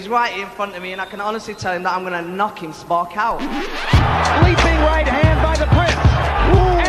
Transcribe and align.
He's 0.00 0.08
right 0.08 0.34
in 0.38 0.48
front 0.48 0.74
of 0.74 0.82
me, 0.82 0.92
and 0.92 1.00
I 1.00 1.04
can 1.04 1.20
honestly 1.20 1.52
tell 1.52 1.74
him 1.74 1.82
that 1.82 1.92
I'm 1.92 2.06
going 2.06 2.14
to 2.14 2.22
knock 2.26 2.62
him 2.62 2.72
spark 2.72 3.18
out. 3.18 3.38
Leaping 3.42 4.80
right 4.88 5.06
hand 5.06 5.42
by 5.42 5.54
the 5.58 5.66
Prince. 5.66 5.92
And 5.92 6.79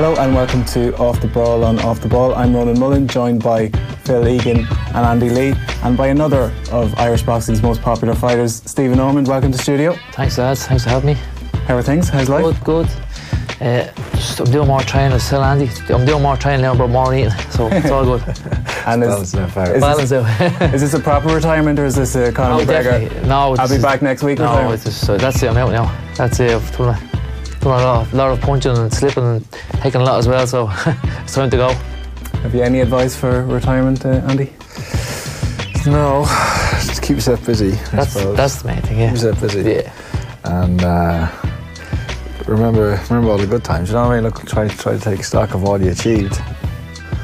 Hello 0.00 0.16
and 0.16 0.34
welcome 0.34 0.64
to 0.64 0.96
Off 0.96 1.20
the 1.20 1.28
Brawl 1.28 1.62
on 1.62 1.78
Off 1.80 2.00
the 2.00 2.08
Ball. 2.08 2.34
I'm 2.34 2.56
Ronan 2.56 2.80
Mullen, 2.80 3.06
joined 3.06 3.42
by 3.42 3.68
Phil 4.04 4.26
Egan 4.28 4.60
and 4.94 4.96
Andy 4.96 5.28
Lee, 5.28 5.52
and 5.82 5.94
by 5.94 6.06
another 6.06 6.54
of 6.72 6.98
Irish 6.98 7.20
boxing's 7.20 7.60
most 7.60 7.82
popular 7.82 8.14
fighters, 8.14 8.62
Stephen 8.64 8.98
Ormond. 8.98 9.28
Welcome 9.28 9.52
to 9.52 9.58
studio. 9.58 9.94
Thanks, 10.12 10.38
lads. 10.38 10.66
Thanks 10.66 10.84
for 10.84 10.88
having 10.88 11.08
me. 11.08 11.14
How 11.66 11.76
are 11.76 11.82
things? 11.82 12.08
How's 12.08 12.30
life? 12.30 12.42
Good, 12.44 12.64
good. 12.64 12.86
Uh, 13.60 13.92
just, 14.12 14.40
I'm 14.40 14.50
doing 14.50 14.68
more 14.68 14.80
training, 14.80 15.12
as 15.12 15.22
still 15.22 15.44
Andy. 15.44 15.68
I'm 15.92 16.06
doing 16.06 16.22
more 16.22 16.38
training 16.38 16.62
now, 16.62 16.74
but 16.74 16.88
more 16.88 17.14
eating, 17.14 17.32
so 17.50 17.68
it's 17.70 17.90
all 17.90 18.04
good. 18.04 18.22
And 18.86 19.02
Balance 19.02 19.28
is, 19.28 19.34
now, 19.34 19.48
Farrell. 19.48 19.74
is, 19.74 19.80
Balance 19.82 20.08
this, 20.08 20.52
out. 20.62 20.74
is 20.74 20.80
this 20.80 20.94
a 20.94 21.00
proper 21.00 21.28
retirement 21.28 21.78
or 21.78 21.84
is 21.84 21.94
this 21.94 22.16
a 22.16 22.32
Conor 22.38 22.64
No, 22.64 22.72
McGregor? 22.72 23.00
definitely. 23.02 23.28
No, 23.28 23.54
I'll 23.58 23.68
be 23.68 23.78
back 23.78 24.00
next 24.00 24.22
week. 24.22 24.38
No, 24.38 24.72
it's 24.72 24.84
just, 24.84 25.10
uh, 25.10 25.18
that's 25.18 25.42
it. 25.42 25.50
I'm 25.50 25.58
out 25.58 25.72
now. 25.72 26.14
That's 26.14 26.40
it. 26.40 27.09
I've 27.60 27.64
done 27.64 27.72
a, 27.72 27.82
done 27.82 27.82
a 27.82 27.84
lot, 27.84 28.12
lot 28.12 28.30
of 28.32 28.40
punching 28.40 28.76
and 28.76 28.92
slipping 28.92 29.24
and 29.24 29.52
taking 29.82 30.00
a 30.00 30.04
lot 30.04 30.18
as 30.18 30.28
well. 30.28 30.46
So 30.46 30.68
it's 31.22 31.34
time 31.34 31.50
to 31.50 31.56
go. 31.56 31.72
Have 32.42 32.54
you 32.54 32.62
any 32.62 32.80
advice 32.80 33.14
for 33.14 33.44
retirement, 33.44 34.04
uh, 34.04 34.22
Andy? 34.28 34.50
No, 35.86 36.24
just 36.86 37.02
keep 37.02 37.16
yourself 37.16 37.44
busy. 37.46 37.72
I 37.72 37.76
That's 37.96 38.12
suppose. 38.12 38.36
that's 38.36 38.62
the 38.62 38.68
main 38.68 38.82
thing. 38.82 38.98
Yeah. 38.98 39.06
keep 39.06 39.16
yourself 39.22 39.40
busy. 39.40 39.62
Yeah. 39.70 39.92
And 40.44 40.82
uh, 40.82 41.30
remember, 42.46 43.00
remember 43.08 43.30
all 43.30 43.38
the 43.38 43.46
good 43.46 43.64
times. 43.64 43.88
You 43.88 43.94
know 43.96 44.04
what 44.08 44.12
I 44.12 44.14
mean? 44.16 44.24
Look, 44.24 44.46
try, 44.46 44.68
try 44.68 44.92
to 44.94 45.00
take 45.00 45.24
stock 45.24 45.54
of 45.54 45.62
what 45.62 45.80
you 45.80 45.90
achieved 45.90 46.34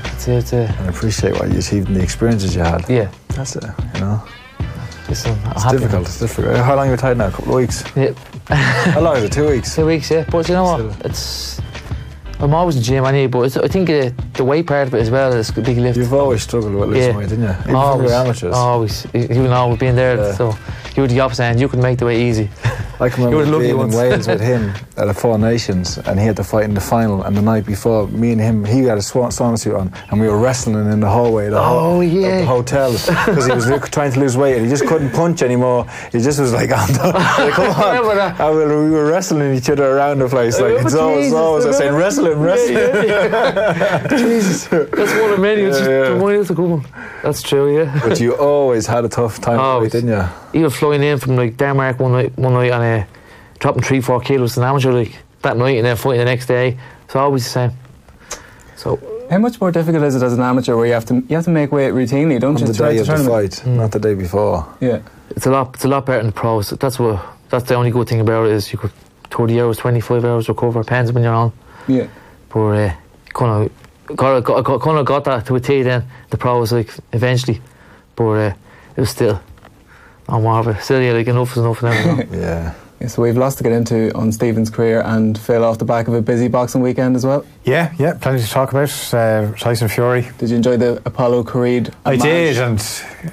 That's 0.05 0.29
it. 0.29 0.53
Uh, 0.55 0.73
and 0.79 0.89
appreciate 0.89 1.35
what 1.39 1.51
you 1.51 1.59
achieved 1.59 1.89
and 1.89 1.97
the 1.97 2.03
experiences 2.03 2.55
you 2.55 2.63
had. 2.63 2.89
yeah. 2.89 3.11
That's 3.29 3.57
it. 3.57 3.65
You 3.95 4.01
know, 4.01 4.23
I'm 5.09 5.53
it's 5.53 5.71
difficult. 5.71 6.03
It's 6.07 6.19
difficult. 6.19 6.57
How 6.57 6.75
long 6.75 6.89
are 6.89 6.91
you 6.93 6.97
tied 6.97 7.17
now? 7.17 7.29
A 7.29 7.31
couple 7.31 7.51
of 7.53 7.57
weeks. 7.57 7.85
Yeah. 7.95 8.13
How 8.93 9.01
long 9.01 9.17
is 9.17 9.25
it? 9.25 9.33
Two 9.39 9.49
weeks. 9.49 9.75
Two 9.75 9.87
weeks, 9.87 10.11
yeah. 10.11 10.25
But 10.31 10.49
you 10.49 10.55
know 10.55 10.65
what? 10.65 10.93
Still. 10.95 11.07
It's. 11.11 11.61
I'm 12.39 12.53
always 12.53 12.77
in 12.77 12.83
the 12.83 12.87
gym 12.87 13.05
anyway, 13.07 13.29
but 13.29 13.41
it's, 13.43 13.57
I 13.57 13.67
think 13.69 13.89
uh, 13.89 14.11
the 14.35 14.45
weight 14.45 14.67
part 14.67 14.89
of 14.89 14.95
it 14.95 15.01
as 15.01 15.11
well 15.11 15.33
is 15.33 15.49
a 15.57 15.61
big 15.63 15.79
lift. 15.79 15.97
You've 15.97 16.13
always 16.13 16.43
struggled 16.43 16.75
with 16.75 16.91
losing 16.91 17.11
Yeah. 17.13 17.17
weight, 17.17 17.29
didn't 17.31 17.45
you? 17.45 17.51
Even 17.63 17.75
always, 17.77 18.11
amateurs. 18.11 18.55
always. 18.55 19.07
You 19.15 19.21
you 19.23 19.43
know, 19.45 19.69
we've 19.69 19.79
been 19.79 19.97
there, 19.97 20.17
Yeah. 20.17 20.33
so 20.35 20.55
you 20.95 21.03
were 21.03 21.09
the 21.09 21.21
opposite 21.21 21.45
end. 21.45 21.61
You 21.61 21.69
could 21.69 21.79
make 21.81 21.99
the 21.99 22.05
way 22.05 22.29
easy. 22.29 22.51
I 23.01 23.09
can 23.11 23.25
remember 23.25 23.59
being 23.59 23.79
in. 23.79 23.91
Wales 23.91 24.27
with 24.27 24.41
him 24.41 24.73
at 24.97 25.09
a 25.09 25.15
Four 25.15 25.39
Nations, 25.39 25.99
and 25.99 26.19
he 26.19 26.27
had 26.27 26.37
to 26.37 26.45
fight 26.45 26.65
in 26.65 26.75
the 26.75 26.81
final. 26.81 27.23
And 27.23 27.37
the 27.37 27.43
night 27.43 27.67
before, 27.67 28.07
me 28.09 28.33
and 28.33 28.41
him, 28.41 28.65
he 28.65 28.85
had 28.85 28.99
a 28.99 29.03
swan, 29.03 29.31
swan 29.31 29.57
suit 29.57 29.75
on, 29.75 29.93
and 30.11 30.21
we 30.21 30.29
were 30.29 30.39
wrestling 30.39 30.91
in 30.91 31.01
the 31.01 31.09
hallway 31.11 31.47
of 31.47 31.53
the, 31.53 31.61
Oh, 31.61 32.01
of 32.01 32.11
yeah. 32.11 32.41
the 32.41 32.47
hotel 32.47 32.93
because 32.93 33.47
he 33.47 33.53
was 33.53 33.67
trying 33.91 34.13
to 34.13 34.21
lose 34.21 34.37
weight 34.37 34.57
and 34.57 34.65
he 34.65 34.71
just 34.71 34.87
couldn't 34.87 35.11
punch 35.13 35.43
anymore. 35.43 35.87
He 36.13 36.21
just 36.21 36.41
was 36.41 36.53
like, 36.53 36.71
on 36.79 36.89
the, 36.93 37.03
like, 37.39 37.53
"Come 37.53 37.71
on!" 37.71 37.87
remember 37.97 38.15
that. 38.15 38.41
Uh, 38.41 38.51
and 38.61 38.85
we 38.85 38.91
were, 38.91 39.07
wrestling 39.07 39.55
each 39.55 39.69
other 39.71 39.85
around 39.97 40.19
the 40.21 40.29
place. 40.29 40.59
Like 40.61 40.73
Oh, 40.73 40.77
it's 40.79 40.95
always, 40.95 41.33
always 41.33 41.67
I 41.67 41.71
saying, 41.73 41.95
remember? 41.95 42.05
"Wrestle 42.05 42.27
him, 42.33 42.41
wrestle 42.41 42.77
him." 42.77 44.19
Jesus, 44.19 44.67
that's 44.69 45.13
one 45.21 45.33
of 45.33 45.41
many. 45.41 45.63
It's 45.63 45.79
just 45.79 45.91
Yeah, 45.91 46.09
yeah. 46.13 46.19
the 46.19 46.37
that's 46.39 46.51
a 46.51 46.55
good 46.55 46.71
one. 46.71 46.87
That's 47.23 47.43
true, 47.43 47.77
yeah. 47.77 48.01
But 48.03 48.21
you 48.21 48.35
always 48.37 48.87
had 48.87 49.05
a 49.05 49.09
tough 49.09 49.41
time, 49.41 49.57
with 49.57 49.61
Always. 49.65 49.95
weight, 49.95 50.01
didn't 50.01 50.11
you? 50.17 50.29
Even 50.57 50.71
flying 50.71 51.03
in 51.03 51.19
from 51.19 51.37
like 51.37 51.57
Denmark 51.59 52.01
one 52.01 52.13
night, 52.13 52.39
one 52.39 52.55
night, 52.55 52.73
and 52.73 53.03
uh, 53.03 53.07
dropping 53.59 53.83
three, 53.83 54.01
four 54.01 54.21
kilos 54.21 54.57
in 54.57 54.63
amateur 54.65 54.91
like 54.93 55.15
that 55.43 55.57
night, 55.57 55.77
and 55.77 55.85
then 55.87 55.97
fighting 55.97 56.21
the 56.21 56.25
next 56.25 56.47
day. 56.47 56.79
It's 57.05 57.15
always 57.15 57.45
the 57.45 57.51
same. 57.51 57.71
So 58.77 58.99
How 59.31 59.39
much 59.39 59.61
more 59.61 59.71
difficult 59.71 60.03
is 60.05 60.15
it 60.17 60.23
as 60.23 60.33
an 60.33 60.41
amateur 60.43 60.77
where 60.77 60.87
you 60.87 60.93
have 60.95 61.05
to 61.07 61.15
you 61.15 61.37
have 61.37 61.45
to 61.45 61.51
make 61.51 61.73
weight 61.73 61.93
routinely, 61.93 62.41
don't 62.41 62.55
On 62.57 62.61
you? 62.61 62.67
the 62.67 62.75
throughout 62.75 62.93
day 62.93 62.99
of 63.01 63.07
the 63.07 63.17
tournament? 63.17 63.55
fight, 63.55 63.67
not 63.67 63.91
the 63.93 63.99
day 63.99 64.15
before. 64.15 64.67
Yeah. 64.81 65.01
it's 65.31 65.47
a 65.47 65.51
lot. 65.51 65.75
It's 65.75 65.85
a 65.85 65.89
lot 65.89 66.07
better 66.07 66.19
than 66.23 66.27
the 66.29 66.41
pros. 66.41 66.71
That's 66.71 66.99
what. 66.99 67.21
That's 67.51 67.65
the 67.69 67.75
only 67.75 67.91
good 67.91 68.09
thing 68.09 68.21
about 68.21 68.47
it 68.47 68.53
is 68.53 68.73
you 68.73 68.79
could 68.79 68.93
30 69.31 69.61
hours, 69.61 69.77
25 69.79 70.25
hours 70.25 70.49
recover. 70.49 70.83
Depends 70.83 71.13
when 71.13 71.23
you're 71.23 71.35
on. 71.35 71.53
Yeah. 71.87 72.09
But 72.49 72.61
uh, 72.61 72.93
kind 73.35 73.69
of 74.09 74.17
got, 74.17 74.43
got, 74.45 74.65
got, 74.65 74.81
kind 74.81 74.99
of 74.99 75.05
got 75.07 75.25
that 75.25 75.47
to 75.47 75.55
a 75.57 75.61
T 75.61 75.83
then. 75.83 76.03
The 76.31 76.39
pros 76.39 76.73
like 76.73 76.91
eventually, 77.13 77.61
but 78.17 78.25
uh, 78.31 78.55
it 78.97 79.01
was 79.01 79.11
still. 79.11 79.41
I'm 80.29 80.43
more 80.43 80.59
of 80.61 80.69
it. 80.69 80.81
Still, 80.83 81.01
yeah, 81.03 81.13
like 81.13 81.27
enough 81.29 81.53
is 81.53 81.59
enough 81.59 81.83
now. 81.83 81.93
you 81.93 82.07
know. 82.07 82.25
Yeah. 82.39 82.75
Yeah, 83.01 83.09
So 83.09 83.21
we've 83.23 83.37
lots 83.37 83.57
to 83.57 83.63
get 83.63 83.73
into 83.73 84.11
on 84.15 84.33
Stephen's 84.33 84.71
career 84.71 85.03
and 85.05 85.37
Phil 85.39 85.63
off 85.63 85.77
the 85.77 85.85
back 85.85 86.09
of 86.09 86.15
a 86.15 86.23
busy 86.23 86.49
boxing 86.49 86.81
weekend 86.81 87.15
as 87.15 87.27
well. 87.27 87.45
Yeah, 87.65 87.93
yeah, 87.99 88.15
plenty 88.15 88.43
to 88.43 88.49
talk 88.49 88.71
about. 88.73 88.91
Uh, 89.13 89.53
Tyson 89.53 89.89
Fury. 89.89 90.29
Did 90.39 90.49
you 90.49 90.57
enjoy 90.57 90.79
the 90.79 91.03
Apollo 91.05 91.45
Creed? 91.45 91.91
I 92.07 92.11
homage? 92.15 92.23
did, 92.23 92.57
and 92.59 92.79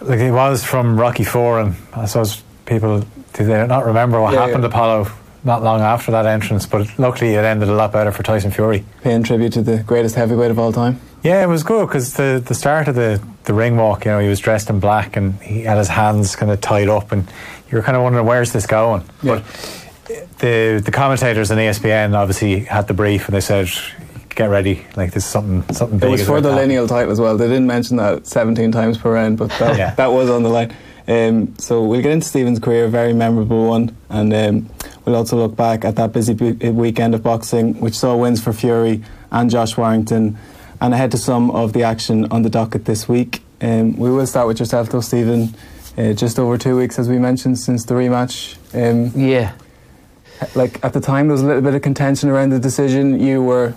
like 0.02 0.20
it 0.20 0.32
was 0.32 0.66
from 0.66 1.00
Rocky 1.00 1.24
Four, 1.24 1.62
and 1.62 1.76
I 1.94 2.06
suppose 2.06 2.44
people 2.66 3.00
did 3.32 3.48
they 3.48 3.66
not 3.66 3.86
remember 3.86 4.20
what 4.22 4.34
Yeah, 4.34 4.40
happened 4.42 4.64
yeah. 4.64 4.70
to 4.70 4.76
Apollo 4.76 5.08
not 5.46 5.64
long 5.64 5.80
after 5.80 6.12
that 6.12 6.26
entrance, 6.26 6.66
but 6.66 6.88
luckily 7.00 7.34
it 7.34 7.44
ended 7.46 7.70
a 7.70 7.74
lot 7.74 7.92
better 7.94 8.12
for 8.12 8.22
Tyson 8.24 8.52
Fury. 8.52 8.84
Paying 9.02 9.24
tribute 9.24 9.54
to 9.54 9.62
the 9.62 9.78
greatest 9.84 10.16
heavyweight 10.16 10.52
of 10.52 10.60
all 10.60 10.74
time. 10.74 11.00
Yeah, 11.24 11.42
it 11.44 11.48
was 11.48 11.64
good 11.64 11.88
because 11.88 12.14
the 12.16 12.44
the 12.46 12.54
start 12.54 12.88
of 12.88 12.96
the 12.96 13.22
the 13.46 13.54
ring 13.54 13.78
walk, 13.78 14.06
you 14.06 14.12
know, 14.12 14.20
he 14.20 14.28
was 14.28 14.40
dressed 14.40 14.70
in 14.70 14.80
black 14.80 15.16
and 15.16 15.36
he 15.42 15.62
had 15.62 15.78
his 15.78 15.88
hands 15.88 16.36
kind 16.36 16.52
of 16.52 16.60
tied 16.62 16.90
up, 16.90 17.12
and 17.12 17.26
you 17.72 17.78
were 17.78 17.82
kind 17.84 17.96
of 17.96 18.04
wondering 18.04 18.26
where's 18.26 18.52
this 18.52 18.66
going, 18.66 19.04
Yeah. 19.22 19.36
but. 19.42 19.80
The 20.40 20.82
the 20.84 20.92
commentators 20.92 21.50
on 21.50 21.58
ESPN 21.58 22.14
obviously 22.14 22.60
had 22.66 22.88
the 22.88 22.94
brief 22.94 23.28
and 23.28 23.36
they 23.36 23.40
said, 23.40 23.70
"Get 24.36 24.50
ready, 24.50 24.86
like 24.98 25.14
this 25.14 25.24
is 25.24 25.30
something 25.30 25.64
something 25.74 25.98
big." 25.98 26.10
It 26.10 26.12
was 26.12 26.26
for 26.26 26.42
the 26.42 26.50
to 26.50 26.56
happen." 26.56 26.68
lineal 26.70 26.88
title 26.90 27.12
as 27.14 27.22
well. 27.22 27.38
They 27.38 27.48
didn't 27.48 27.68
mention 27.68 27.96
that 27.98 28.28
17 28.28 28.74
times 28.74 28.98
per 28.98 29.14
round, 29.14 29.38
but 29.38 29.50
that, 29.60 29.78
Yeah. 29.78 29.94
that 29.96 30.12
was 30.12 30.30
on 30.30 30.44
the 30.44 30.50
line. 30.50 30.74
Um, 31.08 31.54
so 31.58 31.84
we'll 31.86 32.02
get 32.02 32.12
into 32.12 32.28
Stephen's 32.28 32.60
career, 32.60 32.86
a 32.86 32.90
very 32.90 33.14
memorable 33.14 33.70
one, 33.70 33.96
and 34.10 34.34
um, 34.34 34.70
we'll 35.06 35.16
also 35.16 35.38
look 35.38 35.56
back 35.56 35.86
at 35.86 35.96
that 35.96 36.12
busy 36.12 36.34
bu- 36.34 36.72
weekend 36.72 37.16
of 37.16 37.24
boxing, 37.24 37.80
which 37.80 37.96
saw 37.98 38.14
wins 38.18 38.42
for 38.44 38.52
Fury 38.52 39.02
and 39.32 39.50
Josh 39.50 39.78
Warrington, 39.78 40.38
and 40.84 40.94
ahead 40.94 41.10
to 41.12 41.18
some 41.18 41.50
of 41.52 41.72
the 41.72 41.82
action 41.84 42.26
on 42.30 42.42
the 42.42 42.50
docket 42.50 42.84
this 42.84 43.08
week. 43.08 43.42
Um, 43.62 43.96
we 43.96 44.12
will 44.12 44.28
start 44.28 44.48
with 44.48 44.60
yourself, 44.60 44.90
though, 44.90 45.00
Stephen. 45.00 45.56
Uh, 45.98 46.12
just 46.12 46.38
over 46.38 46.58
two 46.58 46.76
weeks, 46.76 47.00
as 47.00 47.08
we 47.08 47.18
mentioned, 47.18 47.58
since 47.58 47.86
the 47.86 47.94
rematch. 47.94 48.58
Um, 48.74 49.12
yeah, 49.16 49.54
like 50.56 50.84
at 50.84 50.92
the 50.92 51.00
time, 51.00 51.28
there 51.28 51.34
was 51.34 51.42
a 51.42 51.46
little 51.46 51.62
bit 51.62 51.74
of 51.74 51.82
contention 51.82 52.30
around 52.30 52.50
the 52.50 52.60
decision. 52.60 53.20
You 53.20 53.42
were 53.42 53.74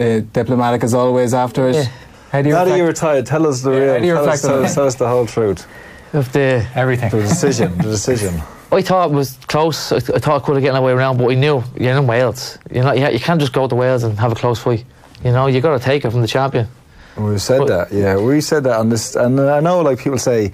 uh, 0.00 0.20
diplomatic 0.32 0.82
as 0.82 0.94
always 0.94 1.32
after 1.32 1.68
it. 1.68 1.76
Yeah. 1.76 1.84
How 2.32 2.42
do 2.42 2.48
you 2.48 2.54
Now 2.54 2.64
that 2.64 2.76
you 2.76 2.84
retired, 2.84 3.24
tell 3.26 3.46
us 3.46 3.62
the 3.62 3.70
Yeah, 3.70 3.78
real. 3.78 3.92
how 3.92 3.98
do 4.00 4.06
you 4.06 4.14
tell, 4.14 4.28
us, 4.28 4.42
tell, 4.42 4.64
us, 4.64 4.74
tell 4.74 4.86
us 4.86 4.94
the 4.96 5.08
whole 5.08 5.26
truth. 5.26 5.64
of 6.12 6.32
the 6.32 6.66
everything. 6.74 7.10
The 7.10 7.20
decision. 7.20 7.76
the 7.76 7.84
decision. 7.84 8.34
I 8.72 8.82
thought 8.82 9.10
it 9.10 9.14
was 9.14 9.36
close. 9.46 9.92
I, 9.92 9.96
I 9.96 10.00
thought 10.00 10.42
I 10.42 10.44
could 10.44 10.56
have 10.56 10.64
gotten 10.64 10.76
away 10.82 10.92
around, 10.92 11.18
but 11.18 11.30
I 11.30 11.34
knew 11.34 11.62
you're 11.78 11.96
in 11.96 12.06
Wales. 12.06 12.58
You 12.72 12.82
know, 12.82 12.92
you, 12.92 13.08
you 13.10 13.20
can't 13.20 13.40
just 13.40 13.52
go 13.52 13.68
to 13.68 13.74
Wales 13.74 14.02
and 14.02 14.18
have 14.18 14.32
a 14.32 14.34
close 14.34 14.58
fight. 14.58 14.84
You 15.24 15.32
know, 15.32 15.46
you 15.46 15.60
got 15.60 15.76
to 15.78 15.84
take 15.84 16.04
it 16.04 16.10
from 16.10 16.20
the 16.20 16.28
champion. 16.28 16.68
We've 17.16 17.42
said 17.42 17.58
But- 17.58 17.68
that, 17.68 17.92
yeah. 17.92 18.16
We 18.16 18.40
said 18.40 18.64
that 18.64 18.78
on 18.78 18.88
this, 18.90 19.16
and 19.16 19.40
I 19.40 19.60
know 19.60 19.80
like 19.80 19.98
people 19.98 20.18
say, 20.18 20.52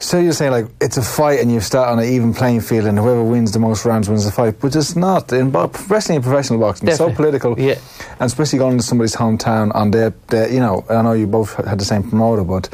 so 0.00 0.16
you're 0.20 0.32
saying 0.32 0.52
like 0.52 0.66
it's 0.80 0.96
a 0.96 1.02
fight 1.02 1.40
and 1.40 1.50
you 1.50 1.58
start 1.60 1.88
on 1.88 1.98
an 1.98 2.04
even 2.04 2.32
playing 2.32 2.60
field 2.60 2.86
and 2.86 2.96
whoever 2.96 3.20
wins 3.24 3.50
the 3.50 3.58
most 3.58 3.84
rounds 3.84 4.08
wins 4.08 4.24
the 4.24 4.30
fight, 4.30 4.60
but 4.60 4.76
it's 4.76 4.94
not 4.94 5.32
in 5.32 5.50
bo- 5.50 5.72
wrestling 5.88 6.16
and 6.16 6.24
professional 6.24 6.60
boxing. 6.60 6.86
It's 6.88 6.98
so 6.98 7.12
political, 7.12 7.58
Yeah. 7.58 7.74
and 8.20 8.22
especially 8.30 8.60
going 8.60 8.76
to 8.76 8.82
somebody's 8.84 9.16
hometown 9.16 9.74
on 9.74 9.90
their, 9.90 10.10
their, 10.28 10.48
you 10.52 10.60
know. 10.60 10.84
I 10.88 11.02
know 11.02 11.14
you 11.14 11.26
both 11.26 11.54
had 11.66 11.80
the 11.80 11.84
same 11.84 12.04
promoter, 12.08 12.44
but 12.44 12.68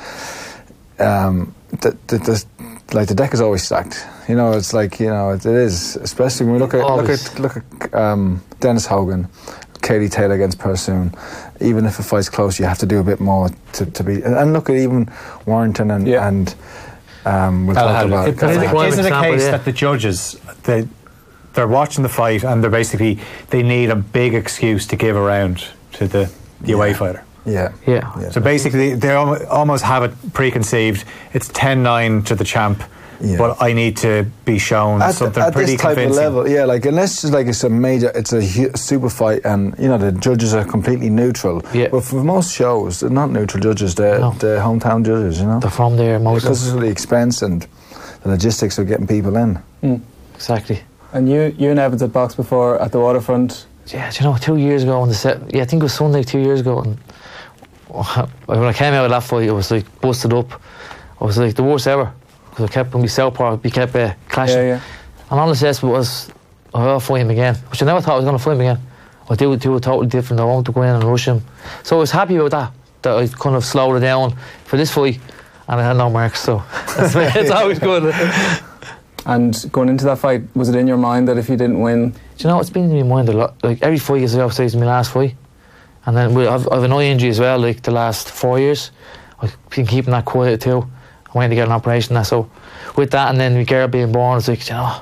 um, 0.99 1.55
the, 1.81 1.97
the, 2.09 2.19
the, 2.19 2.45
like 2.93 3.09
the 3.09 3.15
deck 3.15 3.33
is 3.33 3.41
always 3.41 3.63
stacked. 3.63 4.05
You 4.29 4.37
know, 4.37 4.53
it's 4.53 4.73
like 4.75 5.01
you 5.01 5.09
know 5.09 5.31
it, 5.31 5.45
it 5.47 5.55
is, 5.55 5.97
especially 5.97 6.45
when 6.47 6.55
we 6.57 6.61
look 6.61 6.75
at 6.75 6.81
Always. 6.83 7.39
look 7.39 7.57
at 7.57 7.63
look 7.65 7.85
at 7.85 7.95
um, 7.95 8.43
Dennis 8.61 8.87
Hogan. 8.87 9.29
Katie 9.85 10.09
Taylor 10.09 10.35
against 10.35 10.59
Persoon. 10.59 11.13
Even 11.61 11.85
if 11.87 11.99
a 11.99 12.03
fight's 12.03 12.29
close, 12.29 12.59
you 12.59 12.65
have 12.65 12.79
to 12.79 12.87
do 12.87 12.99
a 12.99 13.05
bit 13.05 13.21
more 13.21 13.51
to, 13.75 13.87
to 13.87 14.03
be. 14.03 14.15
And, 14.23 14.35
and 14.35 14.53
look 14.53 14.69
at 14.71 14.77
even 14.77 15.09
Warrington 15.47 15.91
and, 15.91 16.09
Yeah. 16.09 16.27
and 16.27 16.55
Um, 17.27 17.67
we'll 17.67 17.77
talk 17.77 18.05
about 18.07 18.29
Is 18.29 18.35
it. 18.35 18.41
That's 18.41 18.57
it, 18.57 18.61
a 18.61 19.07
it 19.07 19.13
a 19.13 19.21
case 19.23 19.43
yeah. 19.45 19.51
that 19.53 19.65
the 19.65 19.73
judges 19.73 20.39
they 20.65 20.87
they're 21.55 21.69
watching 21.69 22.03
the 22.03 22.09
fight 22.11 22.45
and 22.45 22.63
they're 22.63 22.71
basically 22.71 23.19
they 23.51 23.63
need 23.63 23.89
a 23.91 23.97
big 23.97 24.35
excuse 24.35 24.87
to 24.89 24.97
give 24.97 25.17
around 25.17 25.65
to 25.93 26.07
the, 26.09 26.31
the 26.61 26.73
away 26.73 26.93
fighter? 26.93 27.25
Yeah. 27.47 27.73
Yeah. 27.87 28.11
Yeah. 28.21 28.31
So 28.31 28.41
basically, 28.41 28.95
they 28.95 29.15
almost 29.15 29.85
have 29.85 30.03
it 30.03 30.13
preconceived. 30.33 31.05
It's 31.33 31.49
10-9 31.51 32.25
to 32.27 32.35
the 32.35 32.45
champ, 32.45 32.83
Yeah. 33.21 33.39
but 33.39 33.63
I 33.63 33.73
need 33.73 33.97
to 33.99 34.27
be 34.45 34.59
shown 34.59 35.01
at, 35.01 35.15
something 35.15 35.43
at 35.43 35.53
pretty 35.53 35.73
this 35.73 35.81
type 35.81 35.97
convincing. 35.97 36.25
of 36.25 36.35
level, 36.35 36.49
yeah, 36.51 36.65
like 36.65 36.85
unless 36.85 37.25
it's 37.25 37.33
like 37.33 37.47
it's 37.47 37.63
a 37.65 37.69
major, 37.71 38.11
it's 38.15 38.33
a 38.33 38.43
hu- 38.45 38.73
super 38.75 39.09
fight, 39.09 39.43
and 39.45 39.75
you 39.79 39.89
know 39.89 39.99
the 39.99 40.13
judges 40.13 40.53
are 40.55 40.65
completely 40.65 41.11
neutral. 41.11 41.63
Yeah. 41.73 41.89
But 41.89 42.05
for 42.05 42.23
most 42.25 42.53
shows, 42.53 43.01
they're 43.01 43.11
not 43.11 43.31
neutral 43.31 43.63
judges; 43.63 43.95
they're, 43.95 44.19
No. 44.19 44.33
they're 44.33 44.59
hometown 44.61 45.05
judges. 45.07 45.41
You 45.41 45.47
know, 45.47 45.61
They're 45.61 45.71
from 45.71 45.97
there, 45.97 46.19
most 46.19 46.43
of 46.45 46.49
because 46.49 46.67
them. 46.67 46.77
of 46.77 46.83
the 46.83 46.89
expense 46.91 47.41
and 47.43 47.67
the 48.23 48.31
logistics 48.31 48.79
of 48.79 48.89
getting 48.89 49.07
people 49.07 49.37
in. 49.37 49.55
Hmm. 49.81 49.97
Exactly. 50.35 50.81
And 51.13 51.29
you, 51.29 51.55
you 51.57 51.71
and 51.71 51.79
Evans 51.79 52.01
had 52.01 52.13
boxed 52.13 52.37
before 52.37 52.81
at 52.83 52.91
the 52.91 52.99
waterfront. 52.99 53.67
Yeah, 53.87 54.11
do 54.11 54.25
you 54.25 54.31
know, 54.31 54.37
two 54.37 54.57
years 54.57 54.83
ago 54.83 55.01
on 55.01 55.09
the 55.09 55.15
set, 55.15 55.55
yeah, 55.55 55.63
I 55.63 55.67
think 55.67 55.83
it 55.83 55.85
was 55.85 55.95
Sunday 55.95 56.23
two 56.25 56.41
years 56.41 56.61
ago, 56.61 56.81
and 56.81 56.99
when 58.47 58.59
I 58.65 58.73
came 58.73 58.95
out 58.95 59.05
of 59.05 59.11
that 59.11 59.23
fight, 59.23 59.45
it 59.47 59.53
was 59.53 59.71
like 59.71 59.85
busted 60.01 60.33
up. 60.33 60.51
I 61.21 61.25
was 61.25 61.39
like 61.39 61.55
the 61.55 61.63
worst 61.63 61.87
ever 61.87 62.13
because 62.55 62.71
I 62.71 62.73
kept 62.73 62.95
when 62.95 63.03
we 63.03 63.09
southpaw, 63.09 63.57
we 63.57 63.71
kept 63.71 63.97
uh, 63.97 64.15
clashing. 64.29 64.59
Yeah, 64.59 64.65
yeah. 64.65 64.81
And 65.29 65.41
all 65.41 65.47
the 65.47 65.55
assessment 65.55 65.93
was, 65.93 66.31
oh, 66.73 66.89
I'll 66.89 67.01
fight 67.01 67.23
him 67.23 67.31
again, 67.31 67.57
which 67.69 67.83
I 67.83 67.87
never 67.87 68.01
thought 68.01 68.13
I 68.13 68.17
was 68.17 68.25
going 68.25 68.39
to 68.39 68.43
fight 68.43 68.53
him 68.53 68.61
again. 68.61 68.79
I 69.29 69.35
do 69.35 69.57
do 69.57 69.75
it 69.75 69.83
totally 69.83 70.07
different. 70.07 70.41
I 70.41 70.45
want 70.45 70.65
to 70.67 70.73
go 70.73 70.83
in 70.83 70.91
and 70.91 71.03
rush 71.03 71.27
him. 71.27 71.43
So 71.83 71.97
I 71.97 71.99
was 71.99 72.13
happy 72.13 72.37
about 72.37 72.53
that. 72.53 72.73
That 73.03 73.17
I 73.17 73.27
kind 73.27 73.57
of 73.57 73.65
slowed 73.65 73.97
it 73.97 74.01
down 74.01 74.37
for 74.67 74.77
this 74.77 74.93
fight, 74.95 75.19
and 75.67 75.81
I 75.81 75.85
had 75.85 75.97
no 75.97 76.11
marks. 76.11 76.41
So 76.41 76.63
that's 76.97 77.17
it's 77.37 77.51
always 77.51 77.81
good. 77.81 78.15
And 79.27 79.73
going 79.73 79.89
into 79.89 80.05
that 80.05 80.19
fight, 80.19 80.43
was 80.55 80.69
it 80.69 80.77
in 80.77 80.87
your 80.87 80.97
mind 80.97 81.27
that 81.29 81.39
if 81.39 81.49
you 81.49 81.57
didn't 81.57 81.81
win, 81.81 82.11
Do 82.11 82.19
you 82.39 82.49
know, 82.49 82.61
it's 82.61 82.71
been 82.71 82.91
in 82.91 83.09
my 83.09 83.17
mind 83.17 83.31
a 83.31 83.33
lot. 83.33 83.65
Like 83.65 83.83
every 83.83 83.99
fight 83.99 84.23
is 84.23 84.35
upstairs 84.35 84.75
in 84.75 84.81
my 84.81 84.87
last 84.87 85.13
fight. 85.13 85.35
And 86.07 86.17
then 86.17 86.37
I've, 86.37 86.69
I've 86.71 86.83
an 86.83 86.93
eye 86.93 87.05
injury 87.05 87.31
as 87.31 87.41
well, 87.41 87.59
like 87.59 87.83
the 87.83 87.91
last 87.91 88.31
four 88.31 88.61
years. 88.61 88.91
I've 89.41 89.57
been 89.71 89.87
keeping 89.87 90.13
that 90.13 90.27
quiet 90.27 90.61
too. 90.61 90.87
Went 91.35 91.51
to 91.51 91.55
get 91.57 91.67
an 91.67 91.73
operation. 91.73 92.23
So 92.25 92.49
with 92.97 93.11
that 93.11 93.31
and 93.31 93.41
then 93.41 93.55
my 93.55 93.65
girl 93.65 93.89
being 93.89 94.13
born, 94.13 94.39
it's 94.39 94.49
like, 94.49 94.67
you 94.69 94.75
know, 94.75 95.01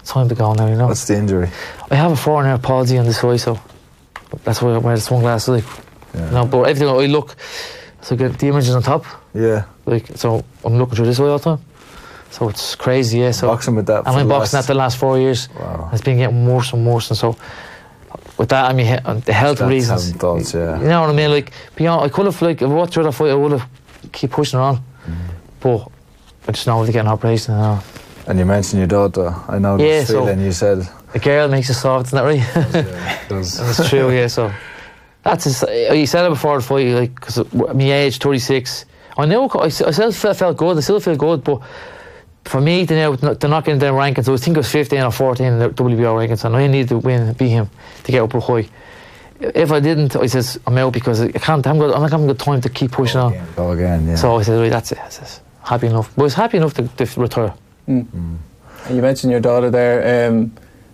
it's 0.00 0.10
time 0.10 0.28
to 0.28 0.34
go 0.34 0.52
now, 0.52 0.66
you 0.68 0.76
know. 0.76 0.86
What's 0.86 1.06
the 1.06 1.16
injury? 1.16 1.48
I 1.90 1.94
have 1.94 2.10
a 2.26 2.30
a 2.30 2.44
half 2.44 2.62
palsy 2.62 2.98
on 2.98 3.06
this 3.06 3.22
eye, 3.24 3.36
so 3.36 3.58
that's 4.44 4.60
why 4.60 4.74
I 4.74 4.78
wear 4.78 4.94
the 4.96 5.00
sunglasses. 5.00 5.48
Like, 5.48 5.64
Yeah. 6.14 6.26
you 6.26 6.32
know, 6.32 6.46
but 6.46 6.62
everything 6.62 6.88
I 6.88 7.06
look, 7.06 7.34
so 8.02 8.14
get 8.16 8.38
the 8.38 8.48
images 8.48 8.74
on 8.74 8.82
top. 8.82 9.04
Yeah, 9.34 9.64
Like, 9.86 10.06
so 10.16 10.44
I'm 10.64 10.76
looking 10.78 10.96
through 10.96 11.06
this 11.06 11.18
way 11.18 11.28
all 11.28 11.38
the 11.38 11.44
time. 11.44 11.60
So 12.30 12.48
it's 12.50 12.74
crazy, 12.74 13.20
yeah. 13.20 13.30
So 13.32 13.46
boxing 13.48 13.74
with 13.76 13.86
that. 13.86 14.06
I've 14.06 14.16
been 14.16 14.28
boxing 14.28 14.56
last- 14.58 14.66
that 14.66 14.72
the 14.72 14.78
last 14.78 14.96
four 14.98 15.18
years. 15.18 15.48
Wow. 15.58 15.88
It's 15.92 16.02
been 16.02 16.18
getting 16.18 16.46
worse 16.46 16.72
and 16.74 16.86
worse, 16.86 17.08
and 17.10 17.16
so 17.18 17.36
with 18.36 18.50
that, 18.50 18.70
I 18.70 18.72
mean, 18.74 18.86
the 19.24 19.32
health 19.32 19.58
That's 19.58 19.70
reasons. 19.70 20.12
thoughts, 20.12 20.52
yeah. 20.54 20.78
You 20.80 20.88
know 20.88 21.00
what 21.00 21.10
I 21.10 21.14
mean? 21.14 21.30
Like, 21.30 21.52
beyond, 21.74 22.04
I 22.04 22.08
could 22.10 22.26
have 22.26 22.40
like, 22.42 22.60
if 22.62 22.68
I 22.70 22.72
walked 22.72 22.92
through 22.92 23.04
that 23.04 23.12
fight, 23.12 23.30
I 23.30 23.34
would 23.34 23.52
have 23.52 23.66
keep 24.12 24.30
pushing 24.30 24.60
on. 24.60 24.82
But 25.60 25.88
I 26.46 26.52
just 26.52 26.66
know 26.66 26.84
to 26.84 26.92
get 26.92 27.00
an 27.00 27.08
operation. 27.08 27.54
Know. 27.54 27.80
And 28.26 28.38
you 28.38 28.44
mentioned 28.44 28.78
your 28.80 28.86
daughter. 28.88 29.34
I 29.48 29.58
know 29.58 29.76
Yeah, 29.76 30.00
this 30.00 30.08
so- 30.08 30.24
feeling. 30.24 30.40
You 30.40 30.52
said 30.52 30.86
A 31.14 31.18
girl 31.18 31.48
makes 31.48 31.68
you 31.68 31.74
soft, 31.74 32.08
isn't 32.08 32.16
that 32.16 32.24
right? 32.24 32.74
it 33.30 33.34
was- 33.34 33.58
That's 33.76 33.88
true, 33.88 34.10
yeah. 34.10 34.26
So 34.26 34.52
that's 35.24 35.44
just, 35.44 35.64
oh, 35.66 35.92
you 35.94 36.06
said 36.06 36.24
it 36.26 36.30
before 36.30 36.58
the 36.58 36.64
fight, 36.64 36.86
like 36.94 37.14
because 37.14 37.52
my 37.52 37.92
age, 37.92 38.18
thirty 38.18 38.38
six. 38.38 38.84
I 39.16 39.26
know 39.26 39.48
I 39.50 39.68
still 39.68 40.12
felt, 40.12 40.36
felt 40.36 40.56
good. 40.56 40.76
I 40.76 40.80
still 40.80 41.00
feel 41.00 41.16
good, 41.16 41.42
but 41.42 41.60
for 42.44 42.60
me, 42.60 42.86
to 42.86 42.94
now 42.94 43.16
they're 43.16 43.50
not 43.50 43.64
getting 43.64 43.80
down 43.80 43.94
rankings. 43.94 44.32
I 44.32 44.36
think 44.36 44.56
it 44.56 44.60
was 44.60 44.70
fifteen 44.70 45.02
or 45.02 45.10
fourteen 45.10 45.46
in 45.54 45.58
the 45.58 45.70
WBO 45.70 46.14
rankings, 46.16 46.44
and 46.44 46.54
I 46.56 46.66
needed 46.68 46.90
to 46.90 46.98
win, 46.98 47.32
beat 47.32 47.48
him 47.48 47.68
to 48.04 48.12
get 48.12 48.22
up 48.22 48.32
a 48.32 48.40
high. 48.40 48.68
If 49.40 49.72
I 49.72 49.80
didn't, 49.80 50.14
I 50.16 50.26
says 50.26 50.58
I'm 50.66 50.78
out 50.78 50.92
because 50.92 51.20
I 51.20 51.32
can't. 51.32 51.66
I'm, 51.66 51.78
good, 51.78 51.92
I'm 51.94 52.02
not 52.02 52.10
having 52.12 52.26
good 52.28 52.38
time 52.38 52.60
to 52.60 52.68
keep 52.68 52.92
pushing 52.92 53.20
on. 53.20 53.34
Go 53.56 53.72
again, 53.72 54.06
yeah. 54.06 54.14
So 54.14 54.36
I 54.38 54.42
said, 54.42 54.60
right, 54.60 54.70
that's 54.70 54.92
it. 54.92 55.40
I 55.68 55.76
says, 55.76 55.80
happy 55.82 55.86
enough. 55.86 56.14
But 56.16 56.22
I 56.22 56.24
was 56.24 56.34
happy 56.34 56.56
enough 56.56 56.74
to, 56.74 56.88
to 56.88 57.20
retire. 57.20 57.54
And 57.86 58.38
you 58.90 59.02
mentioned 59.02 59.30
your 59.30 59.40
daughter 59.40 59.70
there. 59.70 60.28
Um, 60.28 60.52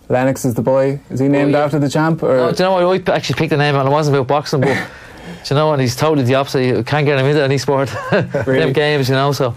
Lennox 0.09 0.45
is 0.45 0.53
the 0.53 0.61
boy. 0.61 0.99
Is 1.09 1.19
he 1.19 1.27
named 1.27 1.51
yeah. 1.51 1.63
after 1.63 1.79
the 1.79 1.89
champ? 1.89 2.21
Or 2.23 2.37
Oh, 2.37 2.51
do 2.51 2.63
you 2.63 2.69
know 2.69 2.87
what? 2.87 3.09
I 3.09 3.15
actually 3.15 3.37
picked 3.37 3.49
the 3.51 3.57
name 3.57 3.75
and 3.75 3.87
it 3.87 3.91
wasn't 3.91 4.15
about 4.15 4.27
boxing, 4.27 4.61
but 4.61 4.75
do 4.75 5.53
you 5.53 5.55
know 5.55 5.67
what? 5.67 5.79
He's 5.79 5.95
totally 5.95 6.23
the 6.25 6.35
opposite. 6.35 6.63
You 6.65 6.83
can't 6.83 7.05
get 7.05 7.17
him 7.19 7.25
into 7.25 7.43
any 7.43 7.57
sport. 7.57 7.89
Really? 8.45 8.59
Them 8.59 8.73
games, 8.73 9.09
you 9.09 9.15
know, 9.15 9.31
so 9.31 9.55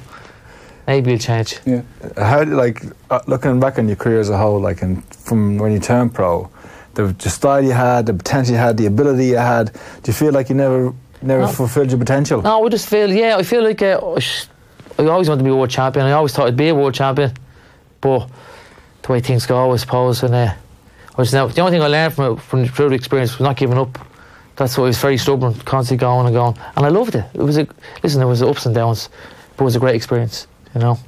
maybe 0.87 1.12
it'll 1.12 1.23
change. 1.23 1.59
yeah. 1.67 1.82
How 2.17 2.44
like 2.44 2.82
uh, 3.11 3.21
looking 3.26 3.61
back 3.61 3.79
on 3.79 3.88
your 3.88 3.97
career 3.97 4.21
as 4.21 4.31
a 4.31 4.38
whole, 4.38 4.61
like 4.61 4.81
and 4.82 5.05
from 5.14 5.59
when 5.59 5.73
you 5.73 5.81
turned 5.81 6.14
pro, 6.14 6.49
the, 6.94 7.09
the 7.19 7.29
style 7.29 7.62
you 7.62 7.73
had, 7.73 8.06
the 8.06 8.14
potential 8.14 8.53
you 8.55 8.59
had, 8.59 8.76
the 8.79 8.87
ability 8.87 9.26
you 9.26 9.37
had. 9.37 9.73
Do 9.73 10.06
you 10.06 10.12
feel 10.14 10.32
like 10.32 10.49
you 10.49 10.55
never 10.55 10.94
never 11.21 11.43
No. 11.43 11.49
fulfilled 11.49 11.91
your 11.91 11.99
potential? 11.99 12.41
No, 12.43 12.64
I 12.64 12.69
just 12.71 12.88
feel, 12.88 13.12
yeah, 13.12 13.37
I 13.37 13.43
feel 13.43 13.62
like 13.64 13.82
uh, 13.82 14.00
I 14.99 15.06
always 15.06 15.29
wanted 15.29 15.41
to 15.41 15.45
be 15.45 15.50
a 15.50 15.56
world 15.56 15.71
champion. 15.71 16.06
I 16.06 16.12
always 16.12 16.33
thought 16.33 16.49
I'd 16.49 16.56
be 16.56 16.69
a 16.69 16.75
world 16.75 16.95
champion, 16.95 17.33
but 18.00 18.29
the 19.03 19.12
way 19.12 19.21
things 19.21 19.47
go, 19.47 19.73
I 19.73 19.77
suppose, 19.77 20.23
and 20.23 20.35
uh, 20.35 20.53
I 21.17 21.21
was 21.21 21.33
never, 21.33 21.53
the 21.53 21.61
only 21.61 21.73
thing 21.73 21.83
I 21.83 21.87
learned 21.87 22.15
from 22.15 22.37
it, 22.37 22.41
from 22.41 22.67
through 22.67 22.89
the 22.91 22.95
experience 22.97 23.39
was 23.39 23.45
not 23.45 23.56
giving 23.56 23.79
up. 23.79 23.97
That's 24.56 24.77
why 24.77 24.85
I 24.85 24.87
was 24.89 24.99
very 24.99 25.17
stubborn, 25.17 25.55
constantly 25.55 26.00
going 26.00 26.27
and 26.27 26.35
going, 26.35 26.56
and 26.77 26.85
I 26.85 26.89
loved 26.89 27.15
it. 27.15 27.25
It 27.33 27.41
was 27.41 27.59
a 27.59 27.69
listen, 28.03 28.19
there 28.19 28.27
was 28.27 28.43
ups 28.43 28.67
and 28.67 28.75
downs, 28.75 29.09
but 29.56 29.62
it 29.62 29.67
was 29.67 29.77
a 29.77 29.79
great 29.79 29.95
experience, 29.95 30.49
you 30.75 30.81
know. 30.81 30.99